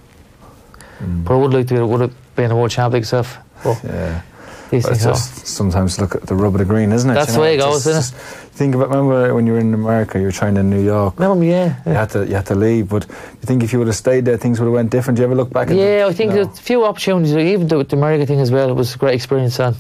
But 1.00 1.34
I 1.34 1.36
would 1.36 1.52
like 1.52 1.66
to 1.68 1.84
would 1.84 2.00
have 2.00 2.36
been 2.36 2.50
a 2.52 2.56
world 2.56 2.70
champion 2.70 3.00
myself. 3.00 3.38
But 3.64 3.82
Yeah. 3.82 4.22
These 4.70 4.84
But 4.84 4.92
it's 4.92 5.04
just 5.04 5.46
sometimes 5.46 5.98
look 6.00 6.14
at 6.14 6.22
the 6.26 6.34
rub 6.34 6.54
of 6.54 6.58
the 6.60 6.64
green, 6.64 6.92
isn't 6.92 7.10
it? 7.10 7.14
That's 7.14 7.34
the 7.34 7.40
way 7.40 7.54
it 7.54 7.58
goes, 7.58 7.84
just- 7.84 7.86
isn't 7.86 8.18
just 8.18 8.36
Think 8.60 8.74
about 8.74 8.88
remember 8.90 9.34
when 9.34 9.46
you 9.46 9.54
were 9.54 9.58
in 9.58 9.72
America, 9.72 10.18
you 10.18 10.26
were 10.26 10.32
training 10.32 10.58
in 10.58 10.68
New 10.70 10.82
York. 10.82 11.18
Remember, 11.18 11.44
yeah, 11.44 11.76
You 11.86 11.92
had 11.92 12.10
to 12.10 12.26
you 12.26 12.34
had 12.34 12.44
to 12.46 12.54
leave, 12.54 12.88
but 12.90 13.06
you 13.08 13.46
think 13.46 13.62
if 13.62 13.72
you 13.72 13.78
would 13.78 13.86
have 13.88 13.96
stayed 13.96 14.26
there, 14.26 14.36
things 14.36 14.60
would 14.60 14.66
have 14.66 14.74
went 14.74 14.90
different. 14.90 15.16
Do 15.16 15.22
you 15.22 15.26
ever 15.26 15.34
look 15.34 15.50
back? 15.50 15.70
at 15.70 15.76
Yeah, 15.76 16.04
the, 16.04 16.10
I 16.10 16.12
think 16.12 16.30
no. 16.30 16.34
there's 16.44 16.58
a 16.58 16.62
few 16.62 16.84
opportunities, 16.84 17.34
even 17.34 17.68
the, 17.68 17.82
the 17.84 17.96
America 17.96 18.26
thing 18.26 18.40
as 18.40 18.50
well, 18.50 18.68
it 18.68 18.74
was 18.74 18.94
a 18.94 18.98
great 18.98 19.14
experience 19.14 19.58
and 19.60 19.74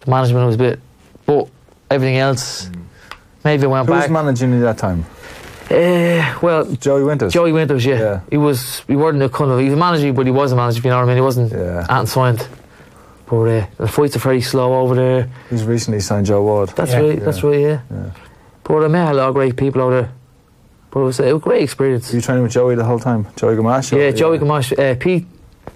the 0.00 0.10
management 0.10 0.44
was 0.46 0.56
a 0.56 0.58
bit, 0.58 0.80
but 1.26 1.48
everything 1.88 2.16
else, 2.16 2.68
maybe 3.44 3.62
I 3.64 3.66
went 3.68 3.86
back. 3.86 3.94
Who 4.08 4.12
was 4.14 4.24
managing 4.24 4.52
you 4.54 4.60
that 4.62 4.78
time? 4.78 5.06
uh, 5.70 6.38
well, 6.42 6.64
Joey 6.64 7.04
Winters. 7.04 7.32
Joey 7.32 7.52
Winters, 7.52 7.84
yeah. 7.86 7.98
Yeah. 7.98 8.20
He 8.28 8.36
was, 8.38 8.80
he 8.88 8.96
wasn't 8.96 9.22
a 9.22 9.28
kind 9.28 9.52
of, 9.52 9.58
he 9.60 9.66
was 9.66 9.74
a 9.74 9.76
manager, 9.76 10.12
but 10.12 10.26
he 10.26 10.32
was 10.32 10.50
a 10.50 10.56
manager, 10.56 10.78
if 10.78 10.84
you 10.84 10.90
know 10.90 10.96
what 10.96 11.04
I 11.04 11.06
mean. 11.06 11.16
He 11.16 11.22
wasn't 11.22 11.52
Yeah. 11.52 11.86
yeah. 11.88 12.04
signed. 12.04 12.46
But 13.32 13.48
uh, 13.48 13.66
the 13.78 13.88
fights 13.88 14.14
are 14.14 14.18
very 14.18 14.42
slow 14.42 14.74
over 14.82 14.94
there. 14.94 15.30
He's 15.48 15.64
recently 15.64 16.00
signed 16.00 16.26
Joe 16.26 16.42
Ward. 16.42 16.68
That's 16.76 16.90
Yeah. 16.92 17.00
right, 17.00 17.18
that's 17.24 17.42
right, 17.42 17.60
yeah. 17.60 17.80
Yeah. 17.90 18.10
But 18.62 18.84
I 18.84 18.88
met 18.88 19.10
a 19.10 19.14
lot 19.14 19.28
of 19.30 19.34
great 19.34 19.56
people 19.56 19.80
out 19.80 19.88
there. 19.90 20.10
But 20.90 21.00
it 21.00 21.04
was, 21.04 21.18
it 21.20 21.32
was 21.32 21.40
a 21.42 21.44
great 21.48 21.62
experience. 21.62 22.10
Were 22.10 22.16
you 22.16 22.20
training 22.20 22.42
with 22.42 22.52
Joey 22.52 22.74
the 22.74 22.84
whole 22.84 22.98
time? 22.98 23.26
Joey 23.36 23.56
Gamache? 23.56 23.94
or- 23.94 24.00
Yeah, 24.02 24.10
Joey 24.10 24.38
Gamache, 24.38 24.78
uh, 24.78 24.96
Pete, 25.00 25.24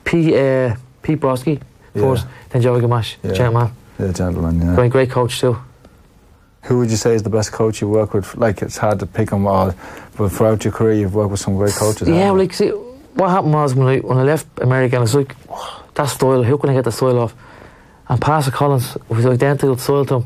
Pete, 0.04 0.34
uh, 0.34 0.74
Pete 1.00 1.18
Broski 1.18 1.58
Yeah. 1.94 2.02
first, 2.02 2.26
then 2.50 2.60
Joey 2.60 2.82
Gamache, 2.82 3.16
Yeah. 3.22 3.32
gentleman. 3.32 3.70
Yeah, 3.98 4.12
gentleman. 4.12 4.60
Yeah. 4.60 4.74
Great, 4.74 4.92
great 4.92 5.10
coach 5.10 5.40
too. 5.40 5.56
Who 6.64 6.76
would 6.80 6.90
you 6.90 6.98
say 6.98 7.14
is 7.14 7.22
the 7.22 7.30
best 7.30 7.52
coach 7.52 7.80
you 7.80 7.88
work 7.88 8.12
with? 8.12 8.36
Like 8.36 8.60
it's 8.60 8.76
hard 8.76 8.98
to 9.00 9.06
pick 9.06 9.30
them 9.30 9.46
all, 9.46 9.72
but 10.18 10.28
throughout 10.30 10.62
your 10.62 10.74
career, 10.74 10.92
you've 11.00 11.14
worked 11.14 11.30
with 11.30 11.40
some 11.40 11.56
great 11.56 11.72
coaches. 11.74 12.06
Yeah, 12.06 12.16
haven't 12.16 12.38
like 12.40 12.52
see, 12.52 12.68
what 13.14 13.30
happened 13.30 13.54
was 13.54 13.74
when 13.74 13.88
I 13.88 13.98
when 14.00 14.18
I 14.18 14.24
left 14.24 14.46
America, 14.60 14.96
I 14.98 15.00
was 15.00 15.14
like, 15.14 15.34
"Oh, 15.48 15.82
that 15.94 16.10
style, 16.10 16.42
how 16.42 16.56
can 16.58 16.68
I 16.68 16.74
get 16.74 16.84
the 16.84 16.92
style 16.92 17.18
off? 17.20 17.34
And 18.08 18.20
Pascal 18.20 18.52
Collins 18.52 18.96
was 19.08 19.26
identical 19.26 19.76
style 19.78 20.04
to 20.06 20.14
him. 20.16 20.24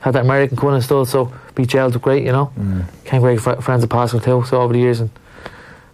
Had 0.00 0.14
that 0.14 0.24
American 0.24 0.56
kind 0.56 0.74
of 0.76 0.84
style, 0.84 1.06
so 1.06 1.32
be 1.54 1.64
gelled 1.64 2.00
great, 2.02 2.24
you 2.24 2.32
know. 2.32 2.52
Mm. 2.58 2.84
Became 3.04 3.20
great 3.22 3.40
fr- 3.40 3.60
friends 3.60 3.82
with 3.82 3.90
Pascal 3.90 4.20
too, 4.20 4.44
so 4.46 4.60
over 4.60 4.72
the 4.72 4.80
years. 4.80 5.00
And 5.00 5.10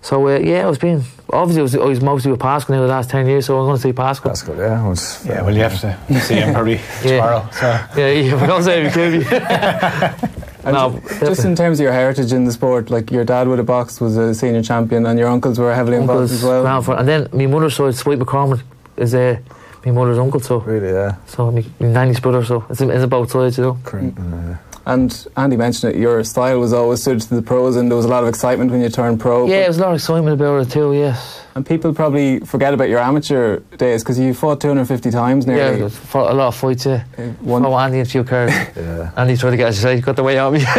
so 0.01 0.27
uh, 0.29 0.39
yeah, 0.39 0.65
I 0.65 0.67
was 0.67 0.79
being 0.79 1.03
obviously 1.33 1.61
I 1.61 1.63
was, 1.63 1.75
I 1.77 1.85
was 1.85 2.01
mostly 2.01 2.31
with 2.31 2.41
Pascal 2.41 2.75
now 2.75 2.83
the 2.83 2.89
last 2.89 3.11
ten 3.11 3.27
years, 3.27 3.47
so 3.47 3.59
I'm 3.59 3.67
going 3.67 3.77
to 3.77 3.83
see 3.83 3.93
Pascal. 3.93 4.31
That's 4.31 4.43
good. 4.43 4.57
Yeah, 4.59 4.85
it 4.85 4.89
was, 4.89 5.25
Yeah, 5.27 5.43
well, 5.43 5.55
you 5.55 5.63
have 5.63 5.79
to 5.81 6.21
see 6.21 6.35
him 6.37 6.55
probably 6.55 6.75
Yeah. 7.05 7.11
tomorrow. 7.19 7.49
So. 7.53 7.67
Yeah, 7.97 8.09
yeah, 8.09 8.41
but 8.41 8.47
don't 8.47 8.63
say 8.63 8.87
it, 8.87 8.93
Kirby. 8.93 10.29
And 10.65 10.75
no, 10.75 10.91
ju- 10.91 11.21
just 11.21 11.45
in 11.45 11.55
terms 11.55 11.79
of 11.79 11.85
your 11.85 11.93
heritage 11.93 12.33
in 12.33 12.45
the 12.45 12.53
sport, 12.53 12.91
like 12.91 13.11
your 13.13 13.25
dad 13.25 13.47
would 13.49 13.59
have 13.59 13.67
boxed, 13.67 14.01
was 14.01 14.17
a 14.17 14.35
senior 14.35 14.63
champion, 14.63 15.07
and 15.07 15.19
your 15.19 15.29
uncles 15.29 15.59
were 15.59 15.73
heavily 15.75 15.97
involved 15.97 16.23
uncles 16.23 16.33
as 16.33 16.43
well. 16.45 16.63
ground 16.63 16.85
for, 16.85 16.99
and 16.99 17.09
then 17.09 17.29
my 17.33 17.47
mother's 17.47 17.77
side, 17.77 17.95
Sweet 17.95 18.19
McCormick, 18.19 18.61
is 18.97 19.15
uh, 19.15 19.39
my 19.85 19.93
mother's 19.93 20.19
uncle, 20.19 20.41
so 20.41 20.59
really, 20.61 20.93
yeah. 20.93 21.17
so 21.27 21.51
my, 21.51 21.65
nanny's 21.81 22.21
brother, 22.21 22.45
so 22.45 22.65
it's, 22.71 22.81
it's 22.81 23.05
about 23.05 23.31
sides, 23.31 23.59
you 23.59 23.65
know. 23.65 23.79
Correct. 23.85 24.19
Uh, 24.19 24.55
And 24.89 25.27
Andy 25.37 25.57
mentioned 25.59 25.95
it, 25.95 26.01
your 26.01 26.25
style 26.25 26.59
was 26.61 26.73
always 26.73 27.03
suited 27.03 27.29
to 27.29 27.35
the 27.35 27.43
pros, 27.43 27.77
and 27.77 27.91
there 27.91 27.97
was 27.97 28.07
a 28.07 28.09
lot 28.09 28.23
of 28.23 28.29
excitement 28.31 28.71
when 28.71 28.81
you 28.81 28.89
turned 28.89 29.21
pro. 29.21 29.41
Yeah, 29.45 29.45
but- 29.45 29.49
there 29.61 29.69
was 29.69 29.79
a 29.79 29.81
lot 29.83 29.89
of 29.91 29.95
excitement 29.97 30.41
about 30.41 30.57
it 30.67 30.71
too. 30.71 30.95
Yes, 30.95 31.43
and 31.55 31.67
people 31.67 31.93
probably 31.93 32.41
forget 32.41 32.73
about 32.73 32.89
your 32.89 32.99
amateur 33.01 33.59
days 33.77 34.03
because 34.03 34.19
you 34.19 34.33
fought 34.33 34.61
250 34.63 35.11
times 35.11 35.45
yeah, 35.47 35.55
nearly. 35.55 35.81
yeah 35.83 35.89
fought 35.89 36.31
a 36.31 36.35
lot 36.35 36.49
of 36.49 36.57
fights. 36.57 36.87
Yeah, 36.87 37.05
One- 37.41 37.63
fought 37.65 37.79
Andy 37.85 37.99
in 37.99 38.03
a 38.07 38.09
few 38.09 38.25
cards. 38.25 38.53
yeah. 38.77 39.11
Andy 39.17 39.37
tried 39.37 39.51
to 39.51 39.57
get, 39.59 39.69
as 39.69 39.77
you 39.77 39.83
say, 39.83 40.01
got 40.01 40.17
the 40.17 40.23
way 40.23 40.39
on 40.39 40.55
me. 40.55 40.65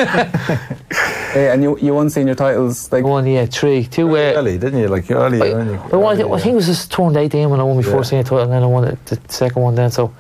Eh, 1.36 1.54
and 1.54 1.62
you, 1.62 1.78
you 1.78 1.94
won 1.94 2.10
senior 2.10 2.34
titles 2.34 2.92
like 2.92 3.04
One, 3.04 3.28
yeah, 3.28 3.46
three, 3.46 3.84
two. 3.86 4.10
Uh, 4.18 4.34
Early, 4.36 4.58
didn't 4.58 4.80
you? 4.80 4.88
Like 4.88 5.12
early, 5.12 5.40
I, 5.40 5.52
early, 5.54 5.78
well, 5.78 6.08
I, 6.08 6.14
early, 6.14 6.24
think- 6.24 6.32
I 6.34 6.40
think 6.40 6.54
it 6.54 6.56
was 6.56 6.66
just 6.66 6.92
turned 6.92 7.16
18 7.16 7.48
when 7.52 7.60
I 7.60 7.64
won 7.64 7.76
my 7.78 7.84
Yeah. 7.84 7.92
first 7.92 8.10
senior 8.10 8.24
title, 8.24 8.40
and 8.40 8.52
then 8.52 8.64
I 8.64 8.66
won 8.66 8.86
the, 9.06 9.16
the 9.16 9.20
second 9.32 9.62
one 9.62 9.76
then. 9.76 9.92
So, 9.92 10.12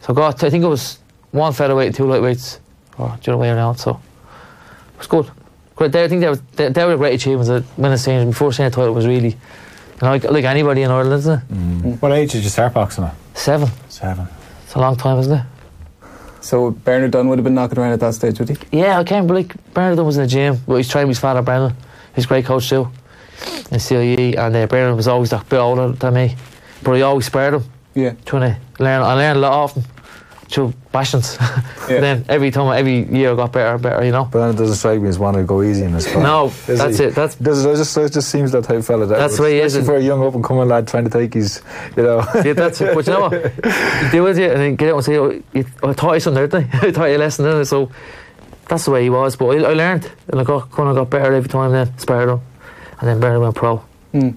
so 0.00 0.12
I 0.12 0.16
got, 0.16 0.42
I 0.42 0.50
think 0.50 0.64
it 0.64 0.66
was 0.68 0.98
one 1.30 1.52
featherweight, 1.52 1.94
two 1.94 2.02
lightweights, 2.06 2.58
or 2.98 3.16
the 3.22 3.30
other 3.32 3.36
way 3.36 3.50
around. 3.50 3.76
So 3.76 4.00
it 4.92 4.98
was 4.98 5.06
good. 5.06 5.30
Great. 5.76 5.94
I 5.94 6.08
think 6.08 6.20
they 6.20 6.28
were, 6.28 6.36
they, 6.56 6.68
they 6.70 6.84
were 6.84 6.96
great 6.96 7.14
achievements. 7.14 7.48
That 7.48 7.64
winning 7.78 7.98
senior, 7.98 8.26
my 8.26 8.32
first 8.32 8.56
senior 8.56 8.70
title 8.70 8.92
was 8.94 9.06
really, 9.06 9.28
you 9.30 9.36
know, 10.02 10.08
like, 10.10 10.24
like 10.24 10.44
anybody 10.44 10.82
in 10.82 10.90
Ireland, 10.90 11.14
isn't 11.20 11.40
it? 11.50 12.02
What 12.02 12.12
age 12.12 12.32
did 12.32 12.42
you 12.42 12.50
start 12.50 12.74
boxing 12.74 13.04
at? 13.04 13.14
Seven. 13.34 13.68
Seven. 13.88 14.26
It's 14.64 14.74
a 14.74 14.80
long 14.80 14.96
time, 14.96 15.18
isn't 15.20 15.32
it? 15.38 15.44
so 16.40 16.70
Bernard 16.70 17.10
Dunne 17.10 17.28
would 17.28 17.38
have 17.38 17.44
been 17.44 17.54
knocking 17.54 17.78
around 17.78 17.92
at 17.92 18.00
that 18.00 18.14
stage, 18.14 18.38
would 18.38 18.48
he? 18.48 18.56
Yeah, 18.78 18.98
I 18.98 19.04
can't 19.04 19.26
believe 19.26 19.50
Bernard 19.74 19.96
Dunne 19.96 20.06
was 20.06 20.16
in 20.16 20.22
the 20.22 20.28
gym. 20.28 20.58
Well, 20.66 20.78
he's 20.78 20.88
training 20.88 21.08
with 21.08 21.16
his 21.18 21.20
father, 21.22 21.42
Brendan. 21.42 21.76
He's 22.14 22.24
a 22.24 22.28
great 22.28 22.44
coach 22.44 22.68
too 22.68 22.88
in 23.70 23.78
CIE. 23.78 24.34
And 24.36 24.56
uh, 24.56 24.66
Bernard 24.66 24.96
was 24.96 25.06
always 25.08 25.32
a 25.32 25.44
bit 25.48 25.58
older 25.58 25.92
than 25.92 26.14
me. 26.14 26.36
But 26.82 26.94
he 26.94 27.02
always 27.02 27.26
spared 27.26 27.54
him, 27.54 27.64
Yeah. 27.94 28.14
trying 28.24 28.54
to 28.54 28.82
learn. 28.82 29.02
I 29.02 29.14
learned 29.14 29.36
a 29.38 29.40
lot 29.40 29.52
off 29.52 29.74
him 29.74 29.84
through 30.48 30.72
passions. 30.92 31.36
Yeah. 31.88 32.00
then 32.00 32.24
every 32.28 32.50
time, 32.50 32.70
every 32.78 33.04
year 33.16 33.32
I 33.32 33.34
got 33.34 33.50
better 33.50 33.72
and 33.72 33.82
better, 33.82 34.04
you 34.04 34.12
know. 34.12 34.26
But 34.30 34.40
then 34.40 34.50
it 34.54 34.58
doesn't 34.58 34.76
strike 34.76 35.00
me 35.00 35.08
as 35.08 35.18
one 35.18 35.32
to 35.32 35.42
go 35.42 35.62
easy 35.62 35.84
in 35.84 35.92
this 35.92 36.04
sport. 36.04 36.22
No, 36.22 36.48
Is 36.48 36.78
that's 36.78 36.98
he? 36.98 37.04
it. 37.04 37.14
That's 37.14 37.34
Does 37.36 37.64
it 37.64 37.76
just 37.76 37.96
it 37.96 38.12
just 38.12 38.28
seems 38.28 38.52
that 38.52 38.64
type 38.64 38.76
of 38.76 38.86
fella. 38.86 39.06
That 39.06 39.16
That's 39.16 39.32
would- 39.32 39.38
the 39.38 39.42
way 39.44 39.54
he 39.54 39.60
is, 39.60 39.74
especially 39.74 39.86
for 39.86 39.96
a 39.96 40.04
young 40.06 40.22
up 40.26 40.34
and 40.34 40.44
coming 40.44 40.68
lad 40.68 40.86
trying 40.86 41.04
to 41.04 41.10
take 41.10 41.32
his, 41.32 41.62
you 41.96 42.02
know. 42.02 42.18
yeah, 42.44 42.52
that's 42.52 42.78
it. 42.82 42.94
But 42.94 43.06
you 43.06 43.12
know 43.14 43.20
what? 43.22 43.32
You 43.32 44.10
deal 44.10 44.24
with 44.24 44.38
it, 44.38 44.50
and 44.52 44.60
then 44.60 44.76
get 44.76 44.90
out 44.90 44.96
and 44.96 45.04
say, 45.06 45.16
oh, 45.16 45.42
you, 45.54 45.64
I 45.82 45.92
taught 45.94 46.12
you 46.12 46.20
something, 46.20 46.46
didn't 46.46 46.74
I? 46.74 46.86
I 46.88 46.90
taught 46.90 47.06
you 47.08 47.16
a 47.16 47.18
lesson, 47.18 47.46
didn't 47.46 47.60
I? 47.60 47.64
So 47.64 47.90
that's 48.68 48.84
the 48.84 48.90
way 48.90 49.02
he 49.04 49.08
was. 49.08 49.34
But 49.34 49.46
I, 49.46 49.70
I 49.70 49.72
learned, 49.72 50.10
and 50.28 50.40
I 50.40 50.44
got 50.44 50.70
kind 50.70 50.90
of 50.90 50.94
got 50.94 51.08
better 51.08 51.32
every 51.32 51.48
time. 51.48 51.72
Then 51.72 51.96
spared 51.98 52.28
him, 52.28 52.40
and 53.00 53.08
then 53.08 53.18
Bernard 53.18 53.40
went 53.40 53.54
pro. 53.54 53.78
Hmm. 54.12 54.30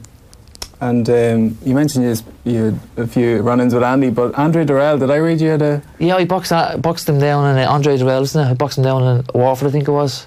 And 0.82 1.08
um, 1.10 1.58
you 1.64 1.76
mentioned 1.76 2.06
you, 2.44 2.52
you 2.52 2.64
had 2.66 2.80
a 2.98 3.08
few 3.08 3.42
run-ins 3.42 3.74
with 3.74 3.84
Andy, 3.84 4.10
but 4.10 4.34
Andre 4.34 4.66
Durrell, 4.66 4.98
did 4.98 5.12
I 5.12 5.18
read 5.18 5.40
you 5.40 5.50
had 5.50 5.62
a 5.62 5.82
Yeah, 6.00 6.18
he 6.18 6.26
boxed, 6.26 6.52
uh, 6.52 6.76
boxed 6.78 7.08
him 7.08 7.20
down 7.20 7.56
in 7.56 7.64
uh, 7.64 7.70
Andre 7.72 7.98
Durrell, 7.98 8.24
isn't 8.24 8.44
it? 8.46 8.50
He 8.50 8.56
boxed 8.56 8.80
him 8.80 8.84
down 8.84 9.04
in 9.04 9.26
Warford, 9.36 9.68
I 9.68 9.72
think 9.72 9.88
it 9.88 9.92
was. 9.92 10.26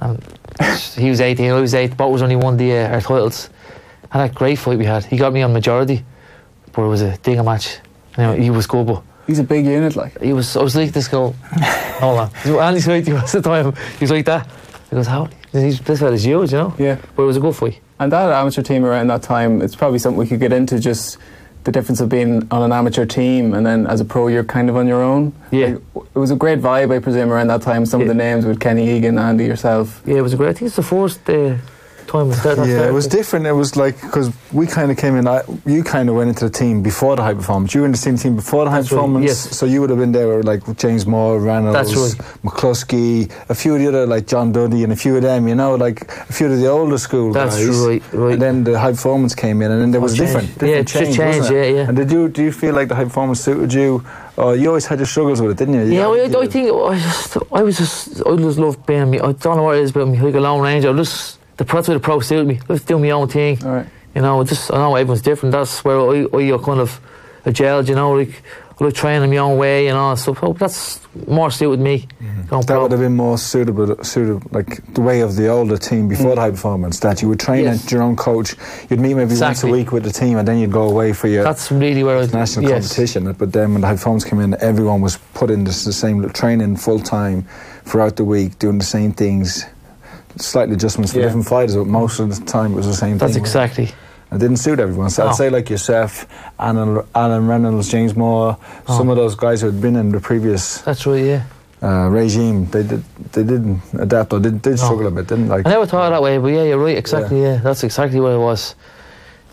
Um, 0.00 0.20
he 0.96 1.10
was 1.10 1.20
18, 1.20 1.50
I 1.50 1.60
was 1.60 1.74
8. 1.74 1.96
Both 1.96 2.12
was 2.12 2.22
only 2.22 2.36
won 2.36 2.56
the, 2.56 2.72
uh, 2.72 2.88
our 2.94 3.00
titles. 3.00 3.50
Had 4.10 4.30
a 4.30 4.32
great 4.32 4.58
fight 4.60 4.78
we 4.78 4.84
had. 4.84 5.04
He 5.04 5.16
got 5.16 5.32
me 5.32 5.42
on 5.42 5.52
majority, 5.52 6.04
but 6.72 6.82
it 6.82 6.88
was 6.88 7.02
a 7.02 7.16
digger 7.18 7.42
match. 7.42 7.78
Anyway, 8.16 8.42
he 8.42 8.50
was 8.50 8.66
good, 8.68 8.86
but 8.86 9.02
He's 9.26 9.38
a 9.40 9.44
big 9.44 9.64
unit, 9.64 9.94
like. 9.96 10.20
he 10.20 10.32
was. 10.32 10.56
I 10.56 10.62
was 10.62 10.74
like 10.74 10.90
this 10.92 11.06
girl. 11.06 11.32
Hold 12.00 12.18
on. 12.44 12.58
Andy's 12.58 12.86
right. 12.88 13.04
He 13.06 13.12
was 13.12 13.32
at 13.34 13.42
the 13.44 13.48
time. 13.48 13.72
He 13.98 14.04
was 14.04 14.10
like 14.10 14.24
that. 14.26 14.48
He 14.88 14.96
goes, 14.96 15.06
how? 15.06 15.28
He's, 15.52 15.80
this 15.80 16.00
fella's 16.00 16.24
huge, 16.24 16.52
you 16.52 16.58
know. 16.58 16.74
Yeah. 16.78 16.98
But 17.16 17.24
it 17.24 17.26
was 17.26 17.36
a 17.36 17.40
good 17.40 17.56
fight. 17.56 17.80
And 17.98 18.12
that 18.12 18.30
amateur 18.30 18.62
team 18.62 18.84
around 18.84 19.08
that 19.08 19.22
time, 19.22 19.60
it's 19.62 19.74
probably 19.74 19.98
something 19.98 20.18
we 20.18 20.26
could 20.26 20.40
get 20.40 20.52
into. 20.52 20.78
Just 20.78 21.18
the 21.64 21.72
difference 21.72 22.00
of 22.00 22.08
being 22.08 22.46
on 22.50 22.62
an 22.62 22.72
amateur 22.72 23.04
team 23.04 23.52
and 23.52 23.66
then 23.66 23.86
as 23.86 24.00
a 24.00 24.04
pro, 24.04 24.28
you're 24.28 24.44
kind 24.44 24.70
of 24.70 24.76
on 24.76 24.86
your 24.86 25.02
own. 25.02 25.32
Yeah. 25.50 25.76
Like, 25.94 26.06
it 26.14 26.18
was 26.18 26.30
a 26.30 26.36
great 26.36 26.60
vibe, 26.60 26.94
I 26.94 26.98
presume, 27.00 27.30
around 27.30 27.48
that 27.48 27.62
time. 27.62 27.84
Some 27.84 28.00
of 28.00 28.08
the 28.08 28.14
names 28.14 28.46
with 28.46 28.60
Kenny 28.60 28.96
Egan, 28.96 29.18
Andy, 29.18 29.44
yourself. 29.44 30.02
Yeah, 30.06 30.16
it 30.16 30.22
was 30.22 30.32
a 30.32 30.36
great. 30.36 30.50
I 30.50 30.52
think 30.54 30.68
it's 30.68 30.76
the 30.76 30.82
first 30.82 31.28
uh, 31.28 31.56
time 32.10 32.28
we 32.28 32.34
started. 32.34 32.66
Yeah, 32.66 32.88
it 32.88 32.92
was 32.92 33.06
different. 33.06 33.46
It 33.46 33.52
was 33.52 33.76
like 33.76 34.00
because 34.00 34.32
we 34.52 34.66
kind 34.66 34.90
of 34.90 34.96
came 34.96 35.14
in. 35.16 35.26
I, 35.26 35.42
you 35.66 35.82
kind 35.82 36.08
of 36.08 36.14
went 36.16 36.28
into 36.28 36.44
the 36.48 36.50
team 36.62 36.82
before 36.82 37.16
the 37.16 37.22
high 37.22 37.34
performance. 37.34 37.74
You 37.74 37.80
were 37.82 37.86
in 37.86 37.92
the 37.92 37.98
same 37.98 38.16
team 38.16 38.36
before 38.36 38.64
the 38.64 38.70
high 38.70 38.78
That's 38.80 38.92
right, 38.92 38.98
performance. 38.98 39.26
yes. 39.26 39.38
So 39.58 39.66
you 39.66 39.80
would 39.80 39.90
have 39.90 39.98
been 39.98 40.12
there 40.12 40.36
with 40.36 40.46
like 40.46 40.62
James 40.76 41.06
Moore, 41.06 41.40
Reynolds, 41.40 41.74
That's 41.74 41.94
right. 41.96 42.26
McCluskey, 42.44 43.30
a 43.48 43.54
few 43.54 43.74
of 43.74 43.80
the 43.80 43.88
other 43.88 44.06
like 44.06 44.26
John 44.26 44.52
Dudley, 44.52 44.84
and 44.84 44.92
a 44.92 44.96
few 44.96 45.16
of 45.16 45.22
them. 45.22 45.48
You 45.48 45.54
know, 45.54 45.74
like 45.76 46.02
a 46.10 46.32
few 46.32 46.46
of 46.52 46.58
the 46.58 46.66
older 46.68 46.98
school 46.98 47.32
That's 47.32 47.56
guys. 47.56 47.78
right, 47.86 48.02
right. 48.12 48.32
And 48.34 48.42
then 48.42 48.64
the 48.64 48.78
high 48.78 48.92
performance 48.92 49.34
came 49.34 49.62
in, 49.62 49.70
and 49.70 49.80
then 49.80 49.90
there 49.90 50.00
was 50.00 50.12
Oh, 50.14 50.16
change. 50.24 50.28
different, 50.28 50.48
Yeah, 50.70 50.82
different 50.82 50.88
it 50.88 51.04
change, 51.04 51.16
changed, 51.16 51.50
yeah, 51.52 51.64
yeah. 51.64 51.88
And 51.88 51.96
did 51.96 52.10
you 52.10 52.28
do 52.28 52.42
you 52.42 52.52
feel 52.52 52.74
like 52.74 52.88
the 52.88 52.94
high 52.94 53.04
performance 53.04 53.40
suited 53.40 53.72
you? 53.72 54.04
Or 54.36 54.56
you 54.56 54.68
always 54.68 54.86
had 54.86 54.98
your 54.98 55.06
struggles 55.06 55.42
with 55.42 55.50
it, 55.50 55.58
didn't 55.58 55.74
you? 55.74 55.82
Yeah, 55.94 56.06
You- 56.14 56.38
I, 56.38 56.42
I 56.44 56.46
think 56.46 56.70
I 56.72 56.98
just, 56.98 57.36
I 57.52 57.62
was 57.62 57.76
just, 57.76 58.26
I 58.26 58.36
just 58.36 58.58
loved 58.58 58.86
being 58.86 59.10
me. 59.10 59.18
I 59.20 59.32
don't 59.32 59.56
know 59.58 59.64
what 59.64 59.76
it 59.76 59.82
is 59.82 59.90
about 59.90 60.08
me, 60.08 60.18
like 60.18 60.34
a 60.34 60.40
lone 60.40 60.62
ranger. 60.62 60.88
I 60.88 60.96
just 60.96 61.38
the 61.60 61.64
that's 61.64 61.88
where 61.88 61.98
the 61.98 62.02
pro 62.02 62.20
suited 62.20 62.46
me. 62.46 62.60
Let's 62.68 62.84
do 62.84 62.98
my 62.98 63.10
own 63.10 63.28
thing. 63.28 63.62
All 63.64 63.72
right. 63.72 63.86
You 64.14 64.22
know, 64.22 64.42
just 64.44 64.72
I 64.72 64.78
know 64.78 64.96
everyone's 64.96 65.22
different. 65.22 65.52
That's 65.52 65.84
where 65.84 66.00
I, 66.00 66.54
I 66.54 66.58
kind 66.58 66.80
of 66.80 67.00
a 67.44 67.50
gelled. 67.50 67.88
You 67.88 67.94
know, 67.94 68.12
like 68.12 68.42
like 68.80 68.94
training 68.94 69.28
my 69.28 69.36
own 69.36 69.58
way 69.58 69.88
and 69.88 69.98
all 69.98 70.14
that 70.14 70.20
stuff. 70.22 70.42
Oh, 70.42 70.54
that's 70.54 71.00
more 71.26 71.50
suited 71.50 71.68
with 71.68 71.80
me. 71.80 72.06
Mm-hmm. 72.18 72.46
Going 72.46 72.64
That 72.64 72.80
would 72.80 72.90
have 72.92 73.00
been 73.00 73.14
more 73.14 73.36
suitable, 73.36 74.02
suitable, 74.02 74.48
like 74.52 74.94
the 74.94 75.02
way 75.02 75.20
of 75.20 75.36
the 75.36 75.48
older 75.48 75.76
team 75.76 76.08
before 76.08 76.32
mm. 76.32 76.36
the 76.36 76.40
high 76.40 76.50
performance. 76.50 76.98
That 77.00 77.20
you 77.20 77.28
would 77.28 77.40
train 77.40 77.64
Yes. 77.64 77.84
at 77.84 77.92
your 77.92 78.02
own 78.02 78.16
coach. 78.16 78.56
You'd 78.88 79.00
meet 79.00 79.14
maybe 79.14 79.38
once 79.38 79.62
a 79.62 79.66
week 79.66 79.92
with 79.92 80.04
the 80.04 80.12
team, 80.12 80.38
and 80.38 80.48
then 80.48 80.58
you'd 80.58 80.72
go 80.72 80.88
away 80.88 81.12
for 81.12 81.28
your 81.28 81.44
That's 81.44 81.70
really 81.70 82.02
where 82.02 82.26
national 82.28 82.64
yes. 82.64 82.88
competition. 82.88 83.30
But 83.34 83.52
then 83.52 83.72
when 83.72 83.82
the 83.82 83.86
high 83.86 83.96
performance 84.00 84.24
came 84.24 84.40
in, 84.40 84.56
everyone 84.62 85.02
was 85.02 85.18
put 85.34 85.50
in 85.50 85.64
the 85.64 85.72
same 85.72 86.26
training 86.30 86.76
full 86.76 87.00
time 87.00 87.46
throughout 87.84 88.16
the 88.16 88.24
week, 88.24 88.58
doing 88.58 88.78
the 88.78 88.84
same 88.84 89.12
things. 89.12 89.66
Slight 90.36 90.70
adjustments 90.70 91.12
for 91.12 91.18
Yeah. 91.18 91.24
different 91.26 91.46
fighters, 91.46 91.76
but 91.76 91.86
most 91.86 92.20
of 92.20 92.34
the 92.34 92.44
time 92.44 92.72
it 92.72 92.76
was 92.76 92.86
the 92.86 92.94
same 92.94 93.18
That's 93.18 93.34
thing. 93.34 93.42
That's 93.42 93.52
exactly. 93.54 93.92
It 94.32 94.38
didn't 94.38 94.58
suit 94.58 94.78
everyone. 94.78 95.10
So 95.10 95.24
No. 95.24 95.30
I'd 95.30 95.34
say 95.36 95.50
like 95.50 95.68
yourself, 95.70 96.26
Alan, 96.58 97.02
Alan 97.14 97.48
Reynolds, 97.48 97.88
James 97.88 98.14
Moore, 98.16 98.56
some 98.86 99.08
Oh. 99.08 99.12
of 99.12 99.16
those 99.16 99.34
guys 99.34 99.60
who 99.60 99.66
had 99.66 99.80
been 99.80 99.96
in 99.96 100.12
the 100.12 100.20
previous 100.20 100.78
That's 100.82 101.04
right. 101.04 101.24
Yeah. 101.24 101.42
uh, 101.82 102.08
regime, 102.08 102.66
they 102.70 102.84
did 102.84 103.02
they 103.32 103.42
didn't 103.42 103.80
adapt 103.98 104.32
or 104.32 104.38
did, 104.38 104.62
did 104.62 104.70
No. 104.70 104.76
struggle 104.76 105.06
a 105.08 105.10
bit, 105.10 105.26
didn't 105.26 105.48
like. 105.48 105.66
I 105.66 105.70
never 105.70 105.86
thought 105.86 106.04
of 106.06 106.12
that 106.12 106.22
way, 106.22 106.38
but 106.38 106.48
yeah, 106.48 106.62
you're 106.62 106.78
right. 106.78 106.96
Exactly. 106.96 107.42
Yeah, 107.42 107.56
that's 107.62 107.82
exactly 107.82 108.20
what 108.20 108.32
it 108.32 108.38
was. 108.38 108.74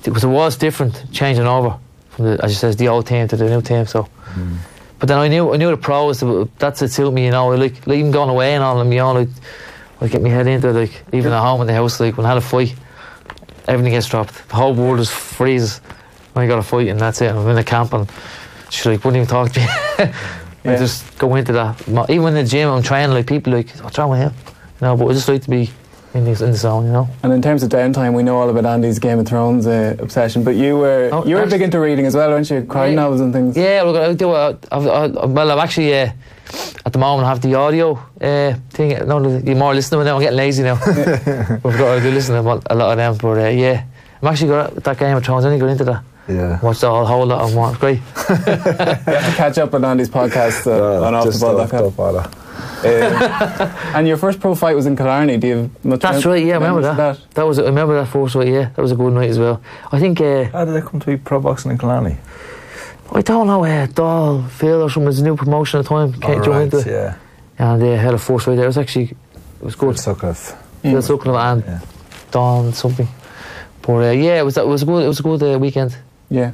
Because 0.04 0.24
it 0.24 0.28
was 0.30 0.56
different 0.58 1.04
changing 1.12 1.48
over 1.48 1.74
from 2.12 2.26
the, 2.26 2.44
as 2.44 2.52
you 2.52 2.56
says, 2.58 2.76
the 2.76 2.88
old 2.88 3.08
team 3.08 3.28
to 3.28 3.36
the 3.36 3.46
new 3.50 3.62
team. 3.62 3.86
So, 3.88 4.08
but 5.00 5.08
then 5.10 5.18
I 5.18 5.28
knew 5.28 5.54
I 5.54 5.58
knew 5.58 5.72
the 5.72 5.78
pros. 5.78 6.24
That's 6.60 6.82
it 6.84 6.92
suit 6.92 7.12
me. 7.12 7.26
You 7.26 7.32
know, 7.32 7.48
like, 7.50 7.86
like 7.88 7.98
even 7.98 8.12
going 8.12 8.30
away 8.30 8.54
and 8.54 8.64
all, 8.64 8.80
and 8.80 8.92
you 8.94 9.00
know, 9.00 9.14
like, 9.14 9.30
I 10.02 10.08
get 10.08 10.22
my 10.22 10.30
head 10.30 10.48
into 10.48 10.70
it, 10.70 10.74
like 10.74 11.04
even 11.14 11.32
at 11.34 11.40
home 11.42 11.62
in 11.62 11.68
the 11.68 11.74
house, 11.74 12.00
like 12.00 12.18
when 12.18 12.26
I 12.26 12.30
had 12.30 12.38
a 12.38 12.42
fight, 12.42 12.76
everything 13.68 13.94
gets 13.94 14.08
dropped. 14.08 14.48
The 14.50 14.56
whole 14.56 14.74
world 14.74 15.00
just 15.00 15.12
freezes 15.14 15.80
when 16.34 16.46
you 16.46 16.50
got 16.52 16.60
a 16.60 16.64
fight, 16.64 16.88
and 16.88 17.00
that's 17.00 17.22
it. 17.22 17.32
I'm 17.32 17.48
in 17.48 17.56
the 17.56 17.64
camp 17.64 17.94
and 17.94 18.10
she 18.70 18.90
like 18.90 19.04
wouldn't 19.04 19.18
even 19.24 19.28
talk 19.28 19.52
to 19.54 19.60
me. 19.60 19.66
I 20.66 20.72
Yeah. 20.72 20.78
just 20.78 21.18
go 21.18 21.34
into 21.36 21.54
that. 21.54 21.82
Even 22.10 22.28
in 22.30 22.34
the 22.34 22.44
gym, 22.44 22.70
I'm 22.70 22.84
training. 22.84 23.14
Like 23.14 23.26
people 23.28 23.54
like, 23.54 23.70
what's 23.78 23.98
wrong 23.98 24.10
with 24.10 24.20
him? 24.20 24.34
You 24.82 24.88
know, 24.88 24.98
but 24.98 25.08
I 25.08 25.14
just 25.14 25.28
like 25.30 25.42
to 25.44 25.50
be 25.50 25.70
in 26.14 26.24
the, 26.26 26.32
in 26.32 26.52
the 26.52 26.58
zone. 26.58 26.86
You 26.86 26.92
know. 26.92 27.10
And 27.24 27.32
in 27.34 27.42
terms 27.42 27.64
of 27.64 27.70
downtime, 27.70 28.14
we 28.16 28.24
know 28.24 28.38
all 28.38 28.50
about 28.50 28.66
Andy's 28.66 29.00
Game 29.00 29.20
of 29.20 29.28
Thrones 29.28 29.68
uh, 29.68 29.96
obsession, 30.00 30.44
but 30.44 30.56
you 30.56 30.78
were 30.78 31.10
Oh, 31.12 31.26
you 31.26 31.36
were 31.36 31.46
big 31.46 31.62
into 31.62 31.80
reading 31.80 32.06
as 32.06 32.16
well, 32.16 32.30
weren't 32.30 32.50
you? 32.50 32.64
Crime 32.64 32.90
Yeah. 32.92 32.96
novels 32.96 33.22
and 33.22 33.34
things. 33.34 33.56
Yeah, 33.58 33.84
look, 33.84 33.96
I 33.98 34.14
do. 34.14 34.32
Uh, 34.32 34.56
I've, 34.72 34.88
I, 34.88 35.08
well, 35.26 35.52
I'm 35.52 35.60
actually 35.60 35.94
uh, 35.94 36.10
at 36.86 36.94
the 36.94 37.00
moment 37.00 37.26
I 37.26 37.30
have 37.30 37.42
the 37.42 37.56
audio 37.56 37.94
uh, 38.22 38.54
thing. 38.70 39.06
No, 39.08 39.20
you're 39.40 39.56
more 39.56 39.74
listening 39.76 40.06
now. 40.06 40.16
I'm 40.16 40.22
getting 40.22 40.38
lazy 40.38 40.64
now. 40.64 40.76
We've 40.86 41.78
got 41.78 41.96
to 41.96 42.02
do 42.02 42.12
listen 42.12 42.36
to 42.36 42.42
a 42.42 42.76
lot 42.76 42.92
of 42.92 42.98
them, 42.98 43.18
but 43.22 43.38
uh, 43.46 43.50
yeah, 43.50 43.84
I'm 44.22 44.28
actually 44.30 44.50
got 44.50 44.76
that 44.76 44.98
Game 44.98 45.16
of 45.18 45.24
Thrones. 45.26 45.44
I 45.46 45.50
only 45.50 45.60
got 45.60 45.70
into 45.70 45.84
that. 45.86 46.04
yeah. 46.30 46.60
Watched 46.62 46.82
the 46.82 46.90
whole, 46.90 47.06
whole 47.06 47.26
lot 47.26 47.42
of 47.42 47.52
them. 47.54 47.70
It's 47.70 47.78
great. 47.80 47.98
You 47.98 48.04
have 48.04 49.06
to 49.06 49.34
catch 49.36 49.58
up 49.58 49.74
on 49.74 49.84
Andy's 49.86 50.10
podcast 50.10 50.66
uh, 50.68 51.06
on 51.06 51.24
just 51.26 51.44
off 51.44 51.70
offtheball.com. 51.70 51.92
top 51.94 52.00
of 52.00 52.14
that. 52.16 52.47
Um, 52.58 52.84
and 53.96 54.08
your 54.08 54.18
first 54.18 54.40
pro 54.40 54.56
fight 54.56 54.76
was 54.76 54.86
in 54.86 54.96
Killarney. 54.96 55.38
Do 55.38 55.48
you 55.48 55.56
have 55.56 55.86
much 55.86 56.02
That's 56.02 56.26
right. 56.26 56.44
Yeah, 56.44 56.54
I 56.54 56.58
remember 56.58 56.82
memories 56.82 56.98
that. 56.98 57.36
that. 57.36 57.44
was. 57.44 57.60
I 57.60 57.64
remember 57.64 57.96
that 58.00 58.08
first 58.08 58.34
fight. 58.34 58.48
Yeah, 58.48 58.70
that 58.70 58.82
was 58.82 58.92
a 58.92 58.96
good 58.96 59.14
night 59.14 59.30
as 59.30 59.40
well. 59.40 59.62
I 59.92 60.00
think. 60.00 60.22
Uh, 60.22 60.46
How 60.46 60.66
did 60.66 60.74
they 60.74 60.82
come 60.82 61.00
to 61.00 61.06
be 61.06 61.18
pro 61.18 61.40
boxing 61.40 61.72
in 61.72 61.78
Killarney? 61.78 62.18
I 63.12 63.22
don't 63.22 63.48
know. 63.48 63.64
Uh, 63.64 63.88
Dahl 63.88 64.44
Phil 64.44 64.82
or 64.82 64.90
something 64.90 65.06
was 65.06 65.20
a 65.20 65.24
new 65.24 65.36
promotion 65.36 65.80
at 65.80 65.84
the 65.86 65.90
time. 65.90 66.14
Came 66.14 66.44
joined 66.44 66.74
into 66.74 66.80
it, 66.80 66.88
yeah. 66.88 67.18
and 67.58 67.82
they 67.82 67.96
had 67.96 68.14
a 68.14 68.18
first 68.18 68.46
fight 68.46 68.56
there. 68.56 68.66
It 68.66 68.68
was 68.68 68.78
actually. 68.78 69.16
It 69.60 69.64
was 69.64 69.76
good. 69.76 69.96
Good 69.96 70.00
Sutcliffe. 70.00 70.56
Phil 70.82 71.02
Sutcliffe 71.02 71.36
and 71.36 71.64
Yeah. 71.66 71.80
Dawn 72.32 72.74
something. 72.74 73.08
But 73.82 73.94
uh, 73.94 74.12
yeah, 74.12 74.40
it 74.40 74.44
was 74.46 74.58
it 74.58 74.68
was 74.68 74.84
a 74.84 74.86
good 74.86 75.04
it 75.04 75.08
was 75.08 75.20
a 75.20 75.24
good 75.24 75.44
uh, 75.44 75.58
weekend. 75.58 75.98
Yeah. 76.30 76.52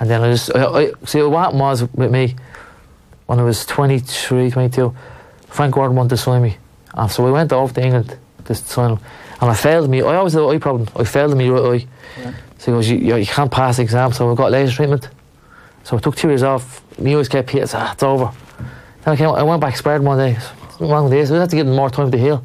And 0.00 0.10
then 0.10 0.22
I 0.22 0.32
just 0.32 0.54
I, 0.56 0.64
I, 0.64 0.92
see 1.04 1.22
what 1.22 1.38
happened 1.38 1.60
was 1.60 1.82
with 1.94 2.10
me 2.10 2.34
when 3.26 3.38
I 3.38 3.42
was 3.42 3.64
23, 3.66 4.50
22, 4.50 4.94
Frank 5.54 5.76
Warren 5.76 5.94
wanted 5.94 6.08
to 6.10 6.16
sign 6.16 6.42
me, 6.42 6.56
and 6.94 7.08
so 7.08 7.24
I 7.28 7.30
went 7.30 7.52
over 7.52 7.72
to 7.74 7.80
England 7.80 8.18
to 8.46 8.54
sign 8.56 8.90
him, 8.90 8.98
and 9.40 9.50
I 9.52 9.54
failed 9.54 9.88
me. 9.88 10.02
I 10.02 10.16
always 10.16 10.32
had 10.32 10.42
an 10.42 10.50
eye 10.50 10.58
problem. 10.58 10.88
I 10.96 11.04
failed 11.04 11.36
me 11.36 11.48
right 11.48 11.80
eye. 11.80 11.86
So 12.58 12.72
he 12.72 12.76
goes, 12.76 12.88
you, 12.88 12.96
you, 12.96 13.16
you 13.18 13.26
can't 13.26 13.52
pass 13.52 13.76
the 13.76 13.82
exam, 13.82 14.12
so 14.12 14.32
I 14.32 14.34
got 14.34 14.50
laser 14.50 14.74
treatment. 14.74 15.08
So 15.84 15.96
I 15.96 16.00
took 16.00 16.16
two 16.16 16.26
years 16.26 16.42
off. 16.42 16.82
My 16.98 17.14
eyes 17.14 17.28
kept 17.28 17.50
hit. 17.50 17.72
Ah, 17.72 17.92
it's 17.92 18.02
over. 18.02 18.32
Then 19.04 19.14
I 19.14 19.16
came. 19.16 19.28
I 19.28 19.44
went 19.44 19.60
back 19.60 19.76
spread 19.76 20.02
one 20.02 20.18
day. 20.18 20.34
Something 20.70 20.88
wrong 20.88 21.04
with 21.04 21.12
this. 21.12 21.30
I 21.30 21.38
had 21.38 21.50
to 21.50 21.56
give 21.56 21.66
them 21.66 21.76
more 21.76 21.88
time 21.88 22.10
to 22.10 22.18
heal. 22.18 22.44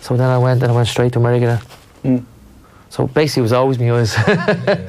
So 0.00 0.16
then 0.16 0.28
I 0.28 0.38
went 0.38 0.60
and 0.60 0.72
I 0.72 0.74
went 0.74 0.88
straight 0.88 1.12
to 1.12 1.20
America. 1.20 1.62
Mm. 2.02 2.24
So 2.88 3.06
basically, 3.06 3.42
it 3.42 3.42
was 3.42 3.52
always 3.52 3.78
me 3.78 3.90
eyes. 3.90 4.16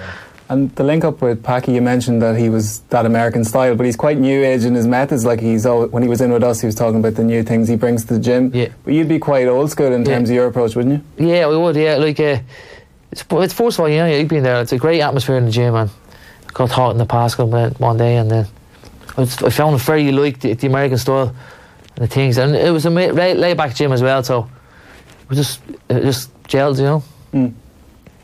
And 0.52 0.70
the 0.76 0.84
link 0.84 1.06
up 1.06 1.22
with 1.22 1.42
Packy, 1.44 1.72
you 1.72 1.82
mentioned 1.82 2.22
that 2.22 2.38
he 2.38 2.50
was 2.50 2.82
that 2.90 3.06
American 3.06 3.46
style, 3.46 3.74
but 3.74 3.86
he's 3.86 3.96
quite 3.96 4.18
new 4.18 4.44
age 4.44 4.66
in 4.66 4.76
his 4.76 4.86
methods. 4.86 5.24
Like 5.24 5.40
he's 5.40 5.66
al 5.66 5.88
when 5.88 6.04
he 6.04 6.10
was 6.10 6.20
in 6.20 6.30
with 6.34 6.44
us, 6.44 6.60
he 6.60 6.66
was 6.66 6.76
talking 6.76 7.00
about 7.00 7.16
the 7.16 7.24
new 7.24 7.42
things 7.42 7.70
he 7.70 7.78
brings 7.78 8.04
to 8.06 8.16
the 8.16 8.20
gym. 8.20 8.52
Yeah. 8.54 8.68
But 8.84 8.94
you'd 8.94 9.08
be 9.08 9.18
quite 9.18 9.48
old 9.48 9.72
school 9.72 9.94
in 9.94 10.02
Yeah. 10.04 10.14
terms 10.16 10.30
of 10.30 10.36
your 10.36 10.48
approach, 10.48 10.76
wouldn't 10.76 11.06
you? 11.18 11.26
Yeah, 11.26 11.48
we 11.48 11.56
would. 11.56 11.78
Yeah, 11.78 11.96
like 11.96 12.20
uh, 12.20 12.40
it's, 13.14 13.24
it's 13.32 13.54
first 13.54 13.78
of 13.78 13.84
all, 13.84 13.90
you 13.90 13.96
know, 14.00 14.08
you've 14.08 14.28
been 14.28 14.44
there. 14.44 14.60
It's 14.62 14.74
a 14.74 14.78
great 14.78 15.00
atmosphere 15.00 15.38
in 15.38 15.46
the 15.46 15.52
gym, 15.52 15.74
man. 15.74 15.90
I 16.50 16.52
got 16.52 16.70
hot 16.70 16.92
in 16.92 16.98
the 16.98 17.06
Pascal 17.06 17.48
one 17.48 17.72
one 17.78 17.96
day, 17.96 18.18
and 18.18 18.30
then 18.30 18.46
I, 19.16 19.22
was, 19.22 19.42
I 19.42 19.52
found 19.52 19.76
it 19.76 19.82
very 19.84 20.12
like 20.12 20.42
the, 20.42 20.54
the 20.54 20.68
American 20.68 20.98
style 20.98 21.34
and 21.96 22.04
the 22.04 22.08
things, 22.08 22.38
and 22.38 22.54
it 22.58 22.72
was 22.74 22.86
a 22.86 22.90
laid, 22.90 23.56
back 23.56 23.74
gym 23.74 23.94
as 23.94 24.02
well. 24.02 24.22
So 24.22 24.50
it 25.24 25.30
was 25.30 25.38
just 25.38 25.62
it 25.90 26.02
just 26.02 26.30
gelled, 26.44 26.78
you 26.78 26.84
know. 26.84 27.54